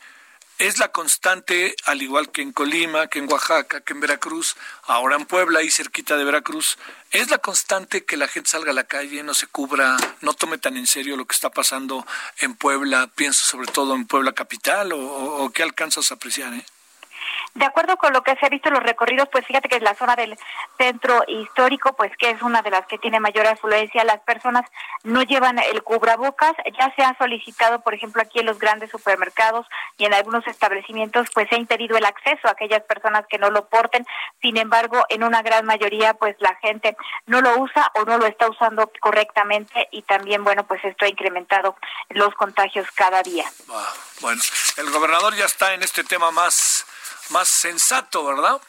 es 0.61 0.77
la 0.77 0.89
constante, 0.89 1.75
al 1.85 2.03
igual 2.03 2.31
que 2.31 2.43
en 2.43 2.51
Colima, 2.51 3.07
que 3.07 3.17
en 3.17 3.31
Oaxaca, 3.31 3.81
que 3.81 3.93
en 3.93 3.99
Veracruz, 3.99 4.55
ahora 4.83 5.15
en 5.15 5.25
Puebla, 5.25 5.59
ahí 5.59 5.71
cerquita 5.71 6.17
de 6.17 6.23
Veracruz, 6.23 6.77
es 7.09 7.31
la 7.31 7.39
constante 7.39 8.05
que 8.05 8.15
la 8.15 8.27
gente 8.27 8.51
salga 8.51 8.69
a 8.69 8.75
la 8.75 8.83
calle, 8.83 9.23
no 9.23 9.33
se 9.33 9.47
cubra, 9.47 9.97
no 10.21 10.33
tome 10.33 10.59
tan 10.59 10.77
en 10.77 10.85
serio 10.85 11.17
lo 11.17 11.25
que 11.25 11.33
está 11.33 11.49
pasando 11.49 12.05
en 12.41 12.53
Puebla, 12.53 13.09
pienso 13.15 13.43
sobre 13.43 13.71
todo 13.71 13.95
en 13.95 14.05
Puebla 14.05 14.33
capital, 14.33 14.93
o, 14.93 14.99
o 14.99 15.49
qué 15.49 15.63
alcanzas 15.63 16.11
a 16.11 16.15
apreciar, 16.15 16.53
¿eh? 16.53 16.63
De 17.53 17.65
acuerdo 17.65 17.97
con 17.97 18.13
lo 18.13 18.23
que 18.23 18.35
se 18.37 18.45
ha 18.45 18.49
visto 18.49 18.69
en 18.69 18.75
los 18.75 18.83
recorridos, 18.83 19.27
pues 19.29 19.45
fíjate 19.45 19.67
que 19.67 19.75
es 19.75 19.81
la 19.81 19.93
zona 19.93 20.15
del 20.15 20.37
centro 20.77 21.23
histórico, 21.27 21.93
pues 21.93 22.15
que 22.17 22.29
es 22.29 22.41
una 22.41 22.61
de 22.61 22.71
las 22.71 22.85
que 22.87 22.97
tiene 22.97 23.19
mayor 23.19 23.45
afluencia, 23.45 24.05
las 24.05 24.21
personas 24.21 24.65
no 25.03 25.21
llevan 25.23 25.59
el 25.59 25.83
cubrebocas, 25.83 26.53
ya 26.79 26.93
se 26.95 27.03
ha 27.03 27.15
solicitado, 27.17 27.81
por 27.81 27.93
ejemplo, 27.93 28.21
aquí 28.21 28.39
en 28.39 28.45
los 28.45 28.57
grandes 28.57 28.89
supermercados 28.89 29.67
y 29.97 30.05
en 30.05 30.13
algunos 30.13 30.47
establecimientos, 30.47 31.27
pues 31.33 31.49
se 31.49 31.55
ha 31.55 31.57
impedido 31.57 31.97
el 31.97 32.05
acceso 32.05 32.47
a 32.47 32.51
aquellas 32.51 32.83
personas 32.83 33.25
que 33.27 33.37
no 33.37 33.49
lo 33.49 33.67
porten, 33.67 34.05
sin 34.41 34.55
embargo, 34.55 35.03
en 35.09 35.23
una 35.23 35.41
gran 35.41 35.65
mayoría, 35.65 36.13
pues 36.13 36.37
la 36.39 36.55
gente 36.55 36.95
no 37.25 37.41
lo 37.41 37.57
usa 37.59 37.91
o 37.95 38.05
no 38.05 38.17
lo 38.17 38.27
está 38.27 38.49
usando 38.49 38.89
correctamente 39.01 39.89
y 39.91 40.03
también, 40.03 40.45
bueno, 40.45 40.65
pues 40.65 40.83
esto 40.85 41.03
ha 41.03 41.09
incrementado 41.09 41.75
los 42.09 42.33
contagios 42.35 42.87
cada 42.95 43.21
día. 43.23 43.45
Bueno, 44.21 44.41
el 44.77 44.89
gobernador 44.91 45.35
ya 45.35 45.45
está 45.45 45.73
en 45.73 45.83
este 45.83 46.03
tema 46.03 46.31
más 46.31 46.85
más 47.31 47.47
sensato, 47.47 48.23
¿verdad? 48.25 48.61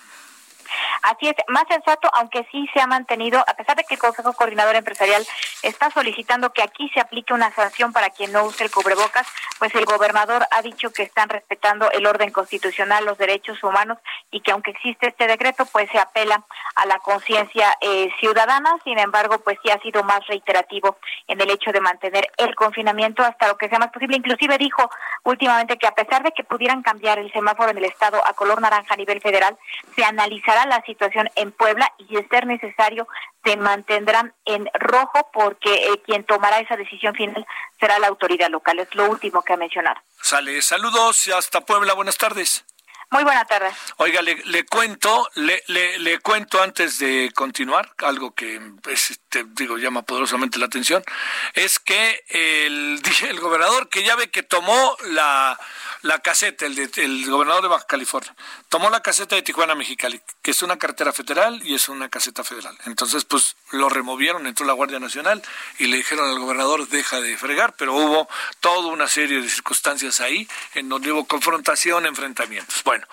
Así 1.03 1.29
es, 1.29 1.35
más 1.49 1.65
sensato, 1.69 2.09
aunque 2.15 2.47
sí 2.51 2.69
se 2.73 2.81
ha 2.81 2.87
mantenido, 2.87 3.41
a 3.41 3.55
pesar 3.55 3.77
de 3.77 3.85
que 3.85 3.95
el 3.95 4.01
Consejo 4.01 4.33
Coordinador 4.33 4.77
Empresarial 4.77 5.27
está 5.63 5.91
solicitando 5.91 6.53
que 6.53 6.63
aquí 6.63 6.91
se 6.95 7.01
aplique 7.01 7.35
una 7.35 7.53
sanción 7.53 7.93
para 7.93 8.11
quien 8.11 8.33
no 8.33 8.45
use 8.45 8.65
el 8.65 8.71
cubrebocas, 8.71 9.27
pues 9.59 9.75
el 9.75 9.85
gobernador 9.85 10.47
ha 10.51 10.63
dicho 10.63 10.93
que 10.93 11.03
están 11.03 11.29
respetando 11.29 11.91
el 11.91 12.07
orden 12.07 12.31
constitucional, 12.31 13.05
los 13.05 13.19
derechos 13.19 13.63
humanos 13.63 13.99
y 14.31 14.41
que 14.41 14.53
aunque 14.53 14.73
existe 14.73 15.09
este 15.09 15.27
decreto, 15.27 15.67
pues 15.67 15.91
se 15.91 15.99
apela 15.99 16.45
a 16.75 16.87
la 16.87 16.99
conciencia 16.99 17.77
eh, 17.81 18.11
ciudadana. 18.19 18.77
Sin 18.85 18.99
embargo, 18.99 19.39
pues 19.39 19.59
sí 19.63 19.71
ha 19.71 19.81
sido 19.81 20.03
más 20.03 20.27
reiterativo 20.27 20.97
en 21.29 21.41
el 21.41 21.51
hecho 21.51 21.73
de 21.73 21.81
mantener 21.81 22.29
el 22.37 22.55
confinamiento 22.55 23.23
hasta 23.23 23.49
lo 23.49 23.57
que 23.57 23.69
sea 23.69 23.79
más 23.79 23.93
posible. 23.93 24.17
Inclusive 24.17 24.59
dijo 24.59 24.91
últimamente 25.25 25.77
que 25.79 25.87
a 25.87 25.95
pesar 25.95 26.23
de 26.23 26.33
que 26.33 26.45
pudieran 26.45 26.83
cambiar 26.83 27.19
el 27.19 27.33
semáforo 27.33 27.71
en 27.71 27.79
el 27.79 27.85
estado 27.85 28.25
a 28.27 28.33
color 28.33 28.61
naranja 28.61 28.95
a 28.95 28.97
nivel 28.97 29.21
federal, 29.21 29.57
se 29.95 30.05
analizará 30.05 30.62
la 30.67 30.83
situación 30.83 31.29
en 31.37 31.53
Puebla 31.53 31.93
y 31.99 32.15
de 32.15 32.27
ser 32.29 32.47
necesario 32.47 33.07
se 33.45 33.57
mantendrán 33.57 34.33
en 34.45 34.69
rojo 34.75 35.31
porque 35.33 35.73
eh, 35.73 36.03
quien 36.05 36.25
tomará 36.25 36.61
esa 36.61 36.77
decisión 36.77 37.15
final 37.15 37.47
será 37.81 37.99
la 37.99 38.09
autoridad 38.09 38.51
local. 38.51 38.79
Es 38.79 38.95
lo 38.95 39.11
último 39.11 39.43
que 39.43 39.53
ha 39.53 39.57
mencionado. 39.57 40.01
Sale, 40.21 40.63
saludos 40.63 41.29
hasta 41.29 41.61
Puebla, 41.63 41.95
buenas 41.95 42.17
tardes. 42.17 42.65
Muy 43.13 43.25
buena 43.25 43.45
tarde. 43.45 43.71
Oiga, 43.99 44.23
le, 44.23 44.37
le 44.47 44.65
cuento, 44.65 45.29
le, 45.35 45.63
le, 45.67 45.99
le, 45.99 46.19
cuento 46.21 46.63
antes 46.63 46.99
de 46.99 47.31
continuar, 47.35 47.93
algo 47.99 48.35
que 48.35 48.59
es, 48.91 49.11
este, 49.11 49.45
digo 49.49 49.77
llama 49.77 50.01
poderosamente 50.01 50.59
la 50.59 50.65
atención, 50.65 51.05
es 51.53 51.79
que 51.79 52.25
el, 52.29 53.03
el 53.29 53.39
gobernador 53.39 53.91
que 53.91 54.03
ya 54.03 54.17
ve 54.17 54.31
que 54.31 54.43
tomó 54.43 54.97
la, 55.11 55.61
la 56.01 56.21
caseta, 56.21 56.65
el, 56.65 56.75
de, 56.75 56.91
el 57.05 57.31
gobernador 57.31 57.61
de 57.61 57.69
Baja 57.69 57.85
California, 57.87 58.35
tomó 58.71 58.89
la 58.89 59.03
caseta 59.03 59.37
de 59.37 59.43
Tijuana 59.43 59.75
Mexicali, 59.75 60.19
que 60.43 60.51
es 60.51 60.63
una 60.63 60.77
carretera 60.77 61.13
federal 61.13 61.61
y 61.65 61.75
es 61.75 61.89
una 61.89 62.09
caseta 62.09 62.43
federal. 62.43 62.77
Entonces, 62.85 63.25
pues 63.25 63.57
lo 63.71 63.89
removieron, 63.89 64.47
entró 64.47 64.67
la 64.67 64.73
Guardia 64.73 64.99
Nacional 64.99 65.41
y 65.79 65.87
le 65.87 65.99
dijeron 65.99 66.29
al 66.29 66.39
gobernador 66.39 66.89
deja 66.89 67.21
de 67.21 67.37
fregar, 67.39 67.75
pero 67.77 67.95
hubo 67.95 68.29
toda 68.61 68.89
una 68.89 69.07
serie 69.07 69.41
de 69.41 69.49
circunstancias 69.49 70.21
ahí 70.21 70.49
en 70.75 70.89
donde 70.89 71.13
hubo 71.13 71.27
confrontación, 71.27 72.07
enfrentamientos. 72.07 72.83
Bueno, 72.83 73.07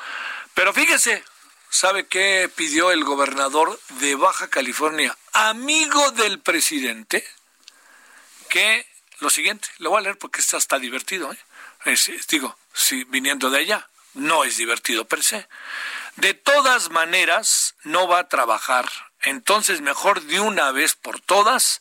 pero 0.56 0.74
fíjese, 0.74 1.24
¿sabe 1.70 2.08
qué 2.08 2.50
pidió 2.54 2.92
el 2.92 3.04
gobernador 3.04 3.80
de 4.00 4.16
Baja 4.16 4.48
California, 4.50 5.16
amigo 5.34 6.12
del 6.12 6.40
presidente? 6.40 7.24
Que 8.50 8.88
lo 9.20 9.30
siguiente, 9.30 9.68
lo 9.78 9.92
voy 9.92 10.00
a 10.00 10.02
leer 10.02 10.18
porque 10.18 10.42
está 10.42 10.58
hasta 10.58 10.80
divertido, 10.80 11.32
¿eh? 11.32 11.38
digo, 12.30 12.58
si 12.74 13.04
viniendo 13.06 13.52
de 13.52 13.60
allá, 13.60 13.88
no 14.16 14.44
es 14.44 14.58
divertido 14.58 15.06
per 15.06 15.24
se. 15.24 15.48
De 16.20 16.34
todas 16.34 16.90
maneras, 16.90 17.76
no 17.84 18.08
va 18.10 18.20
a 18.20 18.28
trabajar. 18.28 18.90
Entonces, 19.22 19.80
mejor 19.80 20.22
de 20.24 20.42
una 20.42 20.72
vez 20.74 20.96
por 20.96 21.22
todas, 21.22 21.80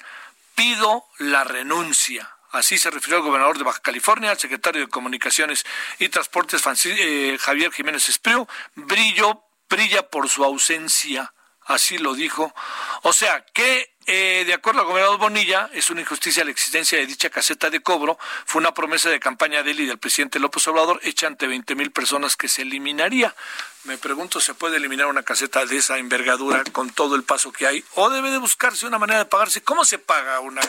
pido 0.54 1.04
la 1.18 1.42
renuncia. 1.42 2.36
Así 2.52 2.78
se 2.78 2.90
refirió 2.90 3.16
el 3.16 3.24
gobernador 3.24 3.58
de 3.58 3.64
Baja 3.64 3.80
California, 3.80 4.30
al 4.30 4.38
secretario 4.38 4.82
de 4.82 4.86
Comunicaciones 4.86 5.66
y 5.98 6.08
Transportes, 6.08 6.62
eh, 6.84 7.36
Javier 7.40 7.72
Jiménez 7.72 8.08
Espriu. 8.08 8.46
Brillo, 8.76 9.42
brilla 9.68 10.08
por 10.08 10.28
su 10.28 10.44
ausencia. 10.44 11.32
Así 11.68 11.98
lo 11.98 12.14
dijo. 12.14 12.54
O 13.02 13.12
sea, 13.12 13.44
que 13.52 13.94
eh, 14.06 14.44
de 14.46 14.54
acuerdo 14.54 14.80
al 14.80 14.86
gobernador 14.86 15.18
Bonilla, 15.18 15.68
es 15.74 15.90
una 15.90 16.00
injusticia 16.00 16.42
la 16.42 16.50
existencia 16.50 16.96
de 16.96 17.04
dicha 17.04 17.28
caseta 17.28 17.68
de 17.68 17.80
cobro. 17.80 18.18
Fue 18.46 18.58
una 18.58 18.72
promesa 18.72 19.10
de 19.10 19.20
campaña 19.20 19.62
de 19.62 19.72
él 19.72 19.80
y 19.80 19.86
del 19.86 19.98
presidente 19.98 20.38
López 20.38 20.66
Obrador 20.66 20.98
hecha 21.02 21.26
ante 21.26 21.46
20 21.46 21.74
mil 21.74 21.92
personas 21.92 22.34
que 22.34 22.48
se 22.48 22.62
eliminaría. 22.62 23.36
Me 23.84 23.98
pregunto, 23.98 24.40
¿se 24.40 24.54
puede 24.54 24.78
eliminar 24.78 25.08
una 25.08 25.24
caseta 25.24 25.66
de 25.66 25.76
esa 25.76 25.98
envergadura 25.98 26.64
con 26.72 26.88
todo 26.88 27.16
el 27.16 27.22
paso 27.22 27.52
que 27.52 27.66
hay? 27.66 27.84
¿O 27.96 28.08
debe 28.08 28.30
de 28.30 28.38
buscarse 28.38 28.86
una 28.86 28.98
manera 28.98 29.18
de 29.18 29.26
pagarse? 29.26 29.62
¿Cómo 29.62 29.84
se 29.84 29.98
paga 29.98 30.40
una, 30.40 30.62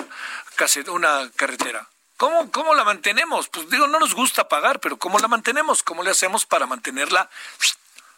caseta, 0.55 0.91
una 0.91 1.31
carretera? 1.33 1.87
¿Cómo, 2.17 2.51
¿Cómo 2.51 2.75
la 2.75 2.83
mantenemos? 2.83 3.47
Pues 3.47 3.69
digo, 3.69 3.87
no 3.87 3.99
nos 3.99 4.15
gusta 4.15 4.49
pagar, 4.49 4.81
pero 4.81 4.97
¿cómo 4.97 5.17
la 5.17 5.29
mantenemos? 5.29 5.81
¿Cómo 5.81 6.03
le 6.03 6.11
hacemos 6.11 6.45
para 6.45 6.65
mantenerla? 6.65 7.29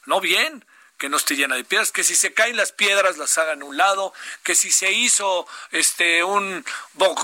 No 0.07 0.19
bien 0.19 0.65
que 1.01 1.09
no 1.09 1.17
esté 1.17 1.35
llena 1.35 1.55
de 1.55 1.63
piedras, 1.63 1.91
que 1.91 2.03
si 2.03 2.13
se 2.13 2.31
caen 2.31 2.55
las 2.55 2.73
piedras 2.73 3.17
las 3.17 3.35
hagan 3.39 3.63
a 3.63 3.65
un 3.65 3.75
lado, 3.75 4.13
que 4.43 4.53
si 4.53 4.71
se 4.71 4.91
hizo 4.91 5.47
este 5.71 6.23
un, 6.23 6.63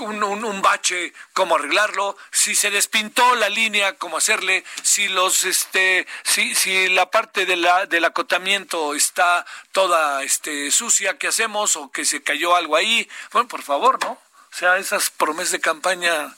un, 0.00 0.24
un, 0.24 0.62
bache, 0.62 1.12
cómo 1.32 1.54
arreglarlo, 1.54 2.16
si 2.32 2.56
se 2.56 2.72
despintó 2.72 3.36
la 3.36 3.48
línea, 3.48 3.92
cómo 3.92 4.16
hacerle, 4.16 4.64
si 4.82 5.06
los 5.06 5.44
este 5.44 6.08
si, 6.24 6.56
si 6.56 6.88
la 6.88 7.08
parte 7.08 7.46
del 7.46 8.04
acotamiento 8.04 8.96
está 8.96 9.46
toda 9.70 10.24
este 10.24 10.72
sucia, 10.72 11.16
¿qué 11.16 11.28
hacemos? 11.28 11.76
o 11.76 11.92
que 11.92 12.04
se 12.04 12.20
cayó 12.20 12.56
algo 12.56 12.74
ahí. 12.74 13.08
Bueno, 13.30 13.46
por 13.46 13.62
favor, 13.62 14.02
¿no? 14.02 14.10
O 14.10 14.56
sea, 14.58 14.78
esas 14.78 15.10
promesas 15.10 15.52
de 15.52 15.60
campaña 15.60 16.34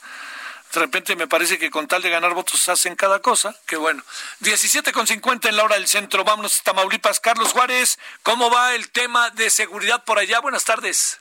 de 0.73 0.79
repente 0.79 1.15
me 1.15 1.27
parece 1.27 1.59
que 1.59 1.69
con 1.69 1.87
tal 1.87 2.01
de 2.01 2.09
ganar 2.09 2.33
votos 2.33 2.69
hacen 2.69 2.95
cada 2.95 3.19
cosa. 3.21 3.55
Que 3.67 3.75
bueno. 3.75 4.03
17 4.39 4.91
con 4.93 5.05
50 5.05 5.49
en 5.49 5.57
la 5.57 5.63
hora 5.63 5.75
del 5.75 5.87
centro. 5.87 6.23
Vámonos 6.23 6.59
a 6.59 6.63
Tamaulipas. 6.63 7.19
Carlos 7.19 7.51
Juárez, 7.51 7.99
¿cómo 8.23 8.49
va 8.49 8.73
el 8.73 8.89
tema 8.91 9.29
de 9.31 9.49
seguridad 9.49 10.03
por 10.05 10.17
allá? 10.17 10.39
Buenas 10.39 10.63
tardes. 10.63 11.19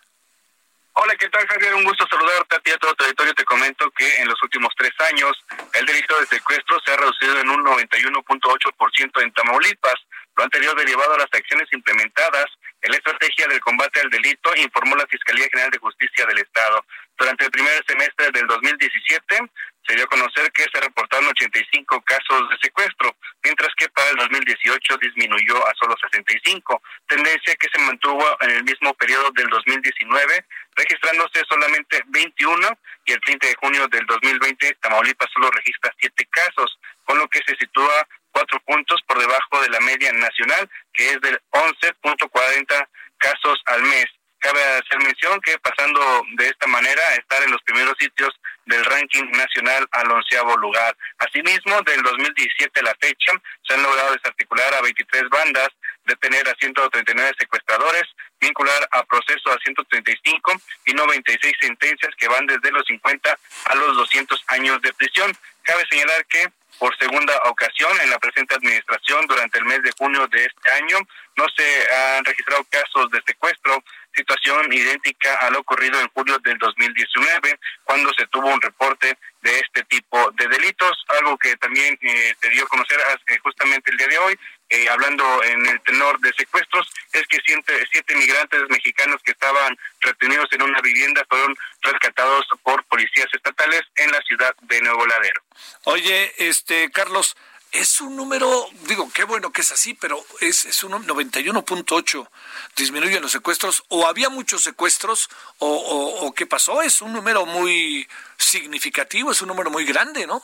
Hola, 0.93 1.16
¿qué 1.16 1.28
tal, 1.28 1.47
Javier? 1.47 1.74
Un 1.74 1.85
gusto 1.85 2.06
saludarte 2.09 2.56
a 2.56 2.59
ti 2.60 2.70
a 2.70 2.78
todo 2.78 2.90
el 2.90 2.97
territorio. 2.97 3.35
Te 3.35 3.44
comento 3.44 3.90
que 3.93 4.16
en 4.20 4.28
los 4.28 4.40
últimos 4.43 4.72
tres 4.77 4.93
años 5.10 5.32
el 5.74 5.86
delito 5.86 6.18
de 6.20 6.27
secuestro 6.27 6.78
se 6.85 6.93
ha 6.93 6.97
reducido 6.97 7.39
en 7.40 7.48
un 7.48 7.64
91.8% 7.64 9.22
en 9.22 9.32
Tamaulipas. 9.32 9.94
Lo 10.36 10.44
anterior 10.44 10.77
derivado 10.77 11.14
a 11.14 11.18
las 11.18 11.28
acciones 11.32 11.68
implementadas 11.72 12.47
en 12.82 12.90
la 12.90 12.97
estrategia 12.97 13.47
del 13.48 13.61
combate 13.61 14.01
al 14.01 14.11
delito, 14.11 14.55
informó 14.57 14.97
la 14.97 15.07
Fiscalía 15.07 15.48
General 15.51 15.70
de 15.70 15.78
Justicia 15.78 16.27
del 16.27 16.39
Estado. 16.39 16.85
Durante 17.19 17.44
el 17.44 17.51
primer 17.51 17.85
semestre 17.86 18.31
del 18.32 18.47
2017 18.47 19.51
se 19.86 19.94
dio 19.94 20.05
a 20.05 20.09
conocer 20.09 20.51
que 20.52 20.65
se 20.73 20.81
reportaron 20.81 21.28
85 21.28 22.01
casos 22.02 22.48
de 22.48 22.57
secuestro, 22.62 23.15
mientras 23.44 23.69
que 23.77 23.89
para 23.90 24.09
el 24.11 24.16
2018 24.16 24.97
disminuyó 24.98 25.66
a 25.66 25.74
solo 25.74 25.94
65, 26.01 26.82
tendencia 27.09 27.55
que 27.57 27.69
se 27.73 27.78
mantuvo 27.82 28.24
en 28.40 28.51
el 28.51 28.65
mismo 28.65 28.94
periodo 28.94 29.31
del 29.32 29.48
2019, 29.48 30.47
registrándose 30.77 31.43
solamente 31.48 32.02
21 32.07 32.78
y 33.07 33.12
el 33.12 33.20
30 33.20 33.47
de 33.47 33.55
junio 33.57 33.89
del 33.89 34.07
2020 34.07 34.78
Tamaulipas 34.81 35.28
solo 35.32 35.51
registra 35.51 35.93
7 35.98 36.27
casos, 36.31 36.78
con 37.05 37.19
lo 37.19 37.28
que 37.28 37.40
se 37.47 37.57
sitúa 37.57 38.07
cuatro 38.32 38.61
puntos 38.61 39.01
por 39.07 39.19
debajo 39.19 39.61
de 39.62 39.69
la 39.70 39.81
media 39.81 40.12
nacional, 40.12 40.69
que 40.93 41.11
es 41.11 41.20
del 41.20 41.40
11.40 41.51 42.89
casos 43.19 43.61
al 43.66 43.82
mes. 43.82 44.07
Cabe 44.40 44.62
hacer 44.62 44.98
mención 45.01 45.39
que 45.43 45.59
pasando 45.59 46.01
de 46.39 46.48
esta 46.48 46.66
manera 46.66 47.02
a 47.11 47.15
estar 47.16 47.43
en 47.43 47.51
los 47.51 47.62
primeros 47.62 47.94
sitios 47.98 48.31
del 48.65 48.82
ranking 48.86 49.24
nacional 49.32 49.86
al 49.93 50.11
onceavo 50.11 50.57
lugar. 50.57 50.97
Asimismo, 51.19 51.82
del 51.82 52.02
2017 52.02 52.81
a 52.81 52.85
la 52.85 52.94
fecha, 52.98 53.32
se 53.66 53.74
han 53.74 53.82
logrado 53.82 54.15
desarticular 54.15 54.73
a 54.74 54.81
23 54.81 55.28
bandas, 55.28 55.69
detener 56.05 56.48
a 56.48 56.55
139 56.59 57.32
secuestradores, 57.39 58.05
vincular 58.40 58.89
a 58.93 59.05
proceso 59.05 59.52
a 59.52 59.59
135 59.62 60.52
y 60.86 60.94
96 60.94 61.55
sentencias 61.61 62.15
que 62.16 62.28
van 62.28 62.47
desde 62.47 62.70
los 62.70 62.86
50 62.86 63.39
a 63.66 63.74
los 63.74 63.97
200 63.97 64.43
años 64.48 64.81
de 64.81 64.93
prisión. 64.94 65.36
Cabe 65.62 65.85
señalar 65.90 66.24
que 66.27 66.51
por 66.78 66.97
segunda 66.97 67.36
ocasión 67.44 67.92
en 68.02 68.10
la 68.10 68.18
presente 68.18 68.55
administración 68.55 69.26
durante 69.26 69.59
el 69.59 69.64
mes 69.64 69.82
de 69.82 69.92
junio 69.98 70.26
de 70.28 70.44
este 70.44 70.70
año. 70.72 70.98
No 71.36 71.47
se 71.56 71.94
han 71.94 72.24
registrado 72.24 72.64
casos 72.70 73.10
de 73.10 73.22
secuestro 73.26 73.82
situación 74.20 74.72
idéntica 74.72 75.34
a 75.36 75.51
lo 75.51 75.60
ocurrido 75.60 75.98
en 76.01 76.09
julio 76.09 76.38
del 76.44 76.59
2019, 76.59 77.59
cuando 77.84 78.12
se 78.14 78.26
tuvo 78.26 78.48
un 78.48 78.60
reporte 78.60 79.16
de 79.42 79.59
este 79.59 79.82
tipo 79.84 80.30
de 80.32 80.47
delitos, 80.48 80.92
algo 81.18 81.38
que 81.38 81.56
también 81.56 81.98
eh, 82.02 82.34
se 82.40 82.51
dio 82.51 82.64
a 82.64 82.68
conocer 82.68 82.98
eh, 83.26 83.38
justamente 83.42 83.90
el 83.90 83.97
día 83.97 84.09
de 84.09 84.18
hoy, 84.18 84.38
eh, 84.68 84.88
hablando 84.88 85.24
en 85.44 85.66
el 85.66 85.80
tenor 85.80 86.20
de 86.20 86.32
secuestros, 86.34 86.86
es 87.12 87.26
que 87.26 87.38
siete, 87.44 87.84
siete 87.90 88.14
migrantes 88.14 88.60
mexicanos 88.68 89.20
que 89.24 89.32
estaban 89.32 89.76
retenidos 90.01 90.47
en 90.52 90.62
una 90.62 90.80
vivienda 90.80 91.24
fueron 91.28 91.56
rescatados 91.80 92.47
por 92.62 92.84
policías 92.84 93.28
estatales 93.32 93.82
en 93.97 94.10
la 94.10 94.20
ciudad 94.22 94.55
de 94.60 94.80
Nuevo 94.82 95.06
Ladero. 95.06 95.42
Oye, 95.84 96.32
este 96.38 96.90
Carlos, 96.92 97.36
es 97.72 98.01
un 98.01 98.16
número, 98.16 98.68
digo, 98.88 99.10
qué 99.12 99.24
bueno 99.24 99.52
que 99.52 99.60
es 99.60 99.70
así, 99.72 99.94
pero 99.94 100.24
es, 100.40 100.64
es 100.64 100.82
un 100.82 100.92
91.8 100.92 102.28
disminuyen 102.76 103.22
los 103.22 103.32
secuestros, 103.32 103.84
o 103.88 104.06
había 104.06 104.28
muchos 104.28 104.62
secuestros, 104.62 105.28
o, 105.59 105.68
o, 105.68 106.34
qué 106.34 106.47
pasó, 106.47 106.82
es 106.82 107.01
un 107.01 107.12
número 107.12 107.47
muy 107.47 108.09
significativo, 108.36 109.30
es 109.30 109.42
un 109.42 109.48
número 109.48 109.70
muy 109.70 109.84
grande, 109.84 110.26
¿no? 110.26 110.42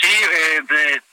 Sí, 0.00 0.08
eh, 0.08 0.60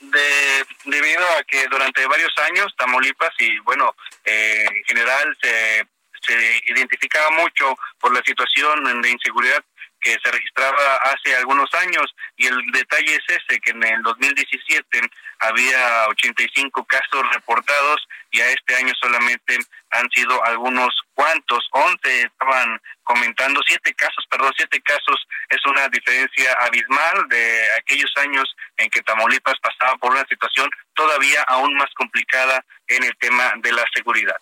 de, 0.00 0.66
debido 0.84 1.22
a 1.36 1.42
que 1.44 1.66
durante 1.68 2.06
varios 2.06 2.32
años 2.48 2.74
Tamaulipas 2.76 3.32
y 3.38 3.58
bueno, 3.60 3.94
eh, 4.24 4.64
en 4.68 4.84
general 4.84 5.36
se, 5.40 5.86
se 6.26 6.62
identificaba 6.66 7.30
mucho 7.30 7.76
por 8.00 8.12
la 8.14 8.22
situación 8.22 9.02
de 9.02 9.10
inseguridad 9.10 9.62
que 10.00 10.16
se 10.22 10.30
registraba 10.30 10.96
hace 11.04 11.36
algunos 11.36 11.72
años 11.74 12.14
y 12.36 12.46
el 12.46 12.56
detalle 12.72 13.14
es 13.14 13.36
ese 13.36 13.60
que 13.60 13.70
en 13.70 13.82
el 13.82 14.02
2017 14.02 15.00
había 15.40 16.06
85 16.08 16.84
casos 16.84 17.22
reportados 17.32 18.08
y 18.30 18.40
a 18.40 18.50
este 18.50 18.76
año 18.76 18.92
solamente 19.00 19.58
han 19.90 20.08
sido 20.10 20.42
algunos 20.44 20.88
cuantos, 21.14 21.68
11 21.72 22.22
estaban 22.22 22.80
comentando, 23.02 23.60
siete 23.66 23.92
casos, 23.94 24.24
perdón, 24.30 24.52
siete 24.56 24.80
casos 24.82 25.26
es 25.48 25.58
una 25.66 25.88
diferencia 25.88 26.52
abismal 26.60 27.28
de 27.28 27.66
aquellos 27.78 28.12
años 28.16 28.44
en 28.76 28.88
que 28.88 29.02
Tamaulipas 29.02 29.58
pasaba 29.60 29.96
por 29.98 30.12
una 30.12 30.24
situación 30.26 30.70
todavía 30.94 31.42
aún 31.48 31.74
más 31.74 31.90
complicada 31.96 32.64
en 32.86 33.04
el 33.04 33.16
tema 33.18 33.52
de 33.56 33.72
la 33.72 33.84
seguridad. 33.94 34.36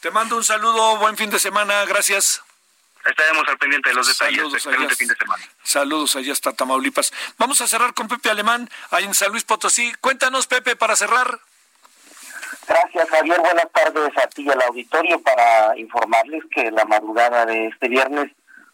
Te 0.00 0.10
mando 0.10 0.36
un 0.36 0.44
saludo, 0.44 0.96
buen 0.98 1.16
fin 1.16 1.30
de 1.30 1.38
semana, 1.38 1.84
gracias. 1.86 2.42
Estaremos 3.04 3.48
al 3.48 3.58
pendiente 3.58 3.88
de 3.88 3.94
los 3.94 4.06
detalles. 4.06 4.38
Saludos, 4.38 4.66
allá, 4.66 4.88
fin 4.96 5.08
de 5.08 5.14
semana. 5.16 5.44
Saludos, 5.62 6.16
allá 6.16 6.32
está 6.32 6.52
Tamaulipas. 6.52 7.12
Vamos 7.38 7.60
a 7.60 7.66
cerrar 7.66 7.94
con 7.94 8.08
Pepe 8.08 8.30
Alemán, 8.30 8.68
ahí 8.90 9.04
en 9.04 9.14
San 9.14 9.30
Luis 9.30 9.44
Potosí. 9.44 9.92
Cuéntanos, 10.00 10.46
Pepe, 10.46 10.76
para 10.76 10.96
cerrar. 10.96 11.40
Gracias, 12.68 13.08
Javier. 13.08 13.40
Buenas 13.40 13.70
tardes 13.72 14.12
a 14.18 14.26
ti 14.28 14.42
y 14.42 14.50
al 14.50 14.62
auditorio 14.62 15.20
para 15.22 15.76
informarles 15.78 16.44
que 16.54 16.70
la 16.70 16.84
madrugada 16.84 17.46
de 17.46 17.68
este 17.68 17.88
viernes 17.88 18.30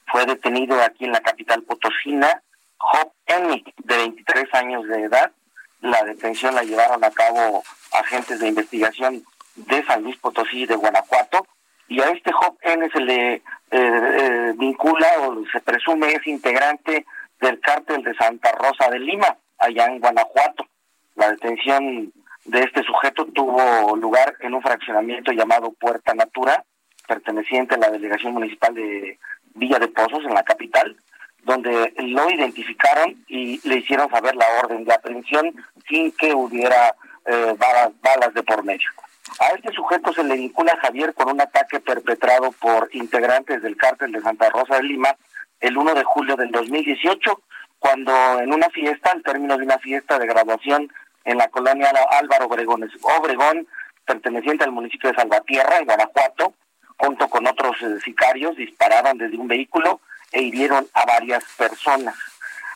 fue 0.06 0.26
detenido 0.26 0.82
aquí 0.82 1.04
en 1.04 1.12
la 1.12 1.20
capital 1.20 1.62
potosina 1.62 2.42
Job 2.78 3.12
Ennick, 3.26 3.74
de 3.78 3.96
23 3.96 4.54
años 4.54 4.86
de 4.86 5.04
edad, 5.04 5.32
La 5.80 6.02
detención 6.04 6.54
la 6.54 6.64
llevaron 6.64 7.04
a 7.04 7.10
cabo 7.10 7.62
agentes 7.92 8.40
de 8.40 8.48
investigación 8.48 9.24
de 9.54 9.84
San 9.84 10.02
Luis 10.02 10.16
Potosí 10.16 10.62
y 10.62 10.66
de 10.66 10.74
Guanajuato. 10.74 11.46
Y 11.88 12.00
a 12.00 12.10
este 12.10 12.32
Job 12.32 12.56
N 12.62 12.88
se 12.90 13.00
le 13.00 13.34
eh, 13.34 13.42
eh, 13.70 14.52
vincula 14.56 15.08
o 15.20 15.44
se 15.52 15.60
presume 15.60 16.12
es 16.12 16.26
integrante 16.26 17.06
del 17.40 17.60
cártel 17.60 18.02
de 18.02 18.14
Santa 18.14 18.52
Rosa 18.52 18.90
de 18.90 18.98
Lima, 18.98 19.36
allá 19.58 19.86
en 19.86 20.00
Guanajuato. 20.00 20.66
La 21.14 21.30
detención 21.30 22.12
de 22.44 22.60
este 22.60 22.82
sujeto 22.82 23.26
tuvo 23.26 23.96
lugar 23.96 24.34
en 24.40 24.54
un 24.54 24.62
fraccionamiento 24.62 25.32
llamado 25.32 25.72
Puerta 25.72 26.14
Natura, 26.14 26.64
perteneciente 27.06 27.74
a 27.74 27.78
la 27.78 27.90
delegación 27.90 28.32
municipal 28.32 28.74
de 28.74 29.18
Villa 29.54 29.78
de 29.78 29.88
Pozos, 29.88 30.24
en 30.24 30.34
la 30.34 30.42
capital, 30.42 30.96
donde 31.42 31.94
lo 31.98 32.30
identificaron 32.30 33.24
y 33.28 33.66
le 33.68 33.76
hicieron 33.76 34.10
saber 34.10 34.34
la 34.34 34.46
orden 34.62 34.84
de 34.84 34.92
aprehensión 34.92 35.54
sin 35.88 36.12
que 36.12 36.34
hubiera 36.34 36.94
eh, 37.24 37.54
balas, 37.58 37.90
balas 38.00 38.34
de 38.34 38.42
por 38.42 38.64
medio. 38.64 38.88
A 39.40 39.48
este 39.54 39.72
sujeto 39.72 40.12
se 40.12 40.24
le 40.24 40.36
vincula 40.36 40.78
Javier 40.80 41.12
con 41.12 41.28
un 41.28 41.40
ataque 41.40 41.80
perpetrado 41.80 42.52
por 42.52 42.88
integrantes 42.92 43.60
del 43.62 43.76
cártel 43.76 44.12
de 44.12 44.20
Santa 44.20 44.50
Rosa 44.50 44.76
de 44.76 44.84
Lima 44.84 45.16
el 45.60 45.76
1 45.76 45.94
de 45.94 46.04
julio 46.04 46.36
del 46.36 46.50
2018, 46.50 47.42
cuando 47.78 48.12
en 48.40 48.52
una 48.52 48.68
fiesta, 48.70 49.12
al 49.12 49.22
término 49.22 49.56
de 49.56 49.64
una 49.64 49.78
fiesta 49.78 50.18
de 50.18 50.26
graduación 50.26 50.92
en 51.24 51.38
la 51.38 51.48
colonia 51.48 51.90
Álvaro 52.10 52.46
Obregón, 52.46 52.88
Obregón 53.18 53.66
perteneciente 54.04 54.64
al 54.64 54.72
municipio 54.72 55.10
de 55.10 55.16
Salvatierra, 55.16 55.78
en 55.78 55.86
Guanajuato, 55.86 56.54
junto 56.96 57.28
con 57.28 57.46
otros 57.46 57.76
eh, 57.82 58.00
sicarios, 58.04 58.56
dispararon 58.56 59.18
desde 59.18 59.36
un 59.36 59.48
vehículo 59.48 60.00
e 60.32 60.42
hirieron 60.42 60.86
a 60.94 61.04
varias 61.04 61.44
personas. 61.58 62.14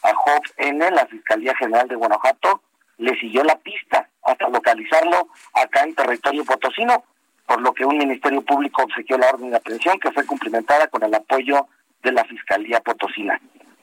A 0.03 0.15
Job 0.15 0.43
N., 0.57 0.91
la 0.91 1.07
Fiscalía 1.07 1.55
General 1.57 1.87
de 1.87 1.95
Guanajuato, 1.95 2.63
le 3.01 3.19
siguió 3.19 3.43
la 3.45 3.57
pista 3.57 4.09
hasta 4.23 4.49
localizarlo 4.49 5.29
acá 5.55 5.83
en 5.83 5.95
territorio 5.95 6.45
potosino, 6.45 7.03
por 7.47 7.61
lo 7.63 7.73
que 7.73 7.85
un 7.85 7.97
Ministerio 7.97 8.43
Público 8.43 8.83
obsequió 8.83 9.19
la 9.19 9.31
orden 9.31 9.51
de 9.51 9.57
aprehensión 9.57 9.99
que 9.99 10.13
fue 10.13 10.25
cumplimentada 10.27 10.87
con 10.89 11.03
el 11.03 11.15
apoyo 11.15 11.67
de 12.03 12.13
la 12.13 12.25
Fiscalía 12.25 12.81
Potosina. 12.81 13.41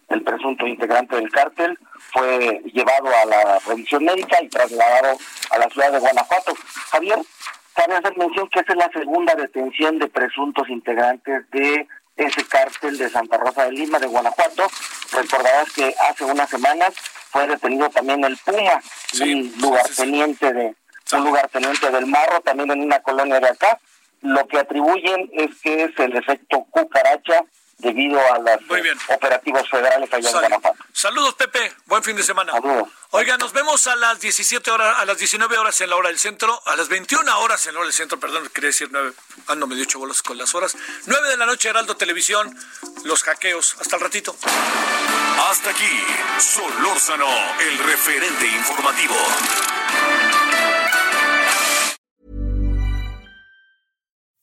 El 0.09 0.23
presunto 0.23 0.65
integrante 0.65 1.15
del 1.15 1.29
cártel 1.31 1.77
fue 2.13 2.61
llevado 2.73 3.07
a 3.07 3.25
la 3.25 3.59
revisión 3.67 4.05
médica 4.05 4.37
y 4.41 4.47
trasladado 4.47 5.17
a 5.51 5.57
la 5.57 5.69
ciudad 5.69 5.91
de 5.91 5.99
Guanajuato. 5.99 6.53
Javier, 6.91 7.19
cabe 7.75 7.95
hacer 7.95 8.17
mención 8.17 8.47
que 8.49 8.59
esta 8.59 8.73
es 8.73 8.77
la 8.77 8.89
segunda 8.93 9.35
detención 9.35 9.99
de 9.99 10.07
presuntos 10.07 10.69
integrantes 10.69 11.49
de 11.51 11.87
ese 12.15 12.45
cártel 12.45 12.97
de 12.97 13.09
Santa 13.09 13.37
Rosa 13.37 13.65
de 13.65 13.71
Lima, 13.73 13.99
de 13.99 14.07
Guanajuato. 14.07 14.67
Recordarás 15.11 15.73
que 15.73 15.93
hace 16.09 16.23
unas 16.23 16.49
semanas 16.49 16.93
fue 17.29 17.47
detenido 17.47 17.89
también 17.89 18.23
el 18.23 18.37
Puma, 18.37 18.81
un 19.21 19.53
lugarteniente 19.59 20.53
de 20.53 20.75
un 21.13 21.23
lugarteniente 21.23 21.89
del 21.89 22.05
Marro, 22.05 22.41
también 22.41 22.71
en 22.71 22.81
una 22.81 22.99
colonia 22.99 23.39
de 23.39 23.47
acá. 23.47 23.79
Lo 24.21 24.45
que 24.47 24.59
atribuyen 24.59 25.29
es 25.33 25.51
que 25.61 25.83
es 25.83 25.99
el 25.99 26.15
efecto 26.17 26.65
cucaracha 26.69 27.45
debido 27.77 28.19
a 28.33 28.39
los 28.39 28.59
operativos 29.09 29.69
federales 29.69 30.11
allá 30.11 30.29
en 30.29 30.35
Guanajuato. 30.35 30.83
Saludos, 30.91 31.35
Pepe. 31.35 31.73
Buen 31.85 32.03
fin 32.03 32.15
de 32.15 32.23
semana. 32.23 32.53
Saludos. 32.53 32.89
Oiga, 33.11 33.37
nos 33.37 33.53
vemos 33.53 33.87
a 33.87 33.95
las 33.95 34.19
17 34.19 34.69
horas, 34.71 34.99
a 34.99 35.05
las 35.05 35.17
19 35.17 35.57
horas 35.57 35.79
en 35.81 35.89
la 35.89 35.95
hora 35.95 36.09
del 36.09 36.19
centro, 36.19 36.59
a 36.65 36.75
las 36.75 36.89
21 36.89 37.39
horas 37.39 37.65
en 37.67 37.73
la 37.73 37.79
hora 37.79 37.87
del 37.87 37.93
centro, 37.93 38.19
perdón, 38.19 38.49
quería 38.53 38.67
decir 38.69 38.89
9, 38.91 39.13
ando 39.47 39.67
medio 39.67 39.83
ocho 39.83 39.99
bolos 39.99 40.21
con 40.21 40.37
las 40.37 40.53
horas. 40.55 40.75
9 41.05 41.29
de 41.29 41.37
la 41.37 41.45
noche, 41.45 41.69
Heraldo 41.69 41.95
Televisión, 41.95 42.53
los 43.05 43.23
hackeos. 43.23 43.77
Hasta 43.79 43.95
el 43.95 44.01
ratito. 44.01 44.35
Hasta 45.49 45.69
aquí, 45.69 46.03
Solórzano, 46.39 47.27
el 47.59 47.77
referente 47.79 48.47
informativo. 48.47 49.15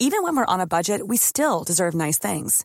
Even 0.01 0.23
when 0.23 0.37
we're 0.37 0.45
on 0.47 0.61
a 0.61 0.67
budget, 0.67 1.07
we 1.07 1.17
still 1.17 1.65
deserve 1.65 1.95
nice 1.95 2.19
things. 2.19 2.65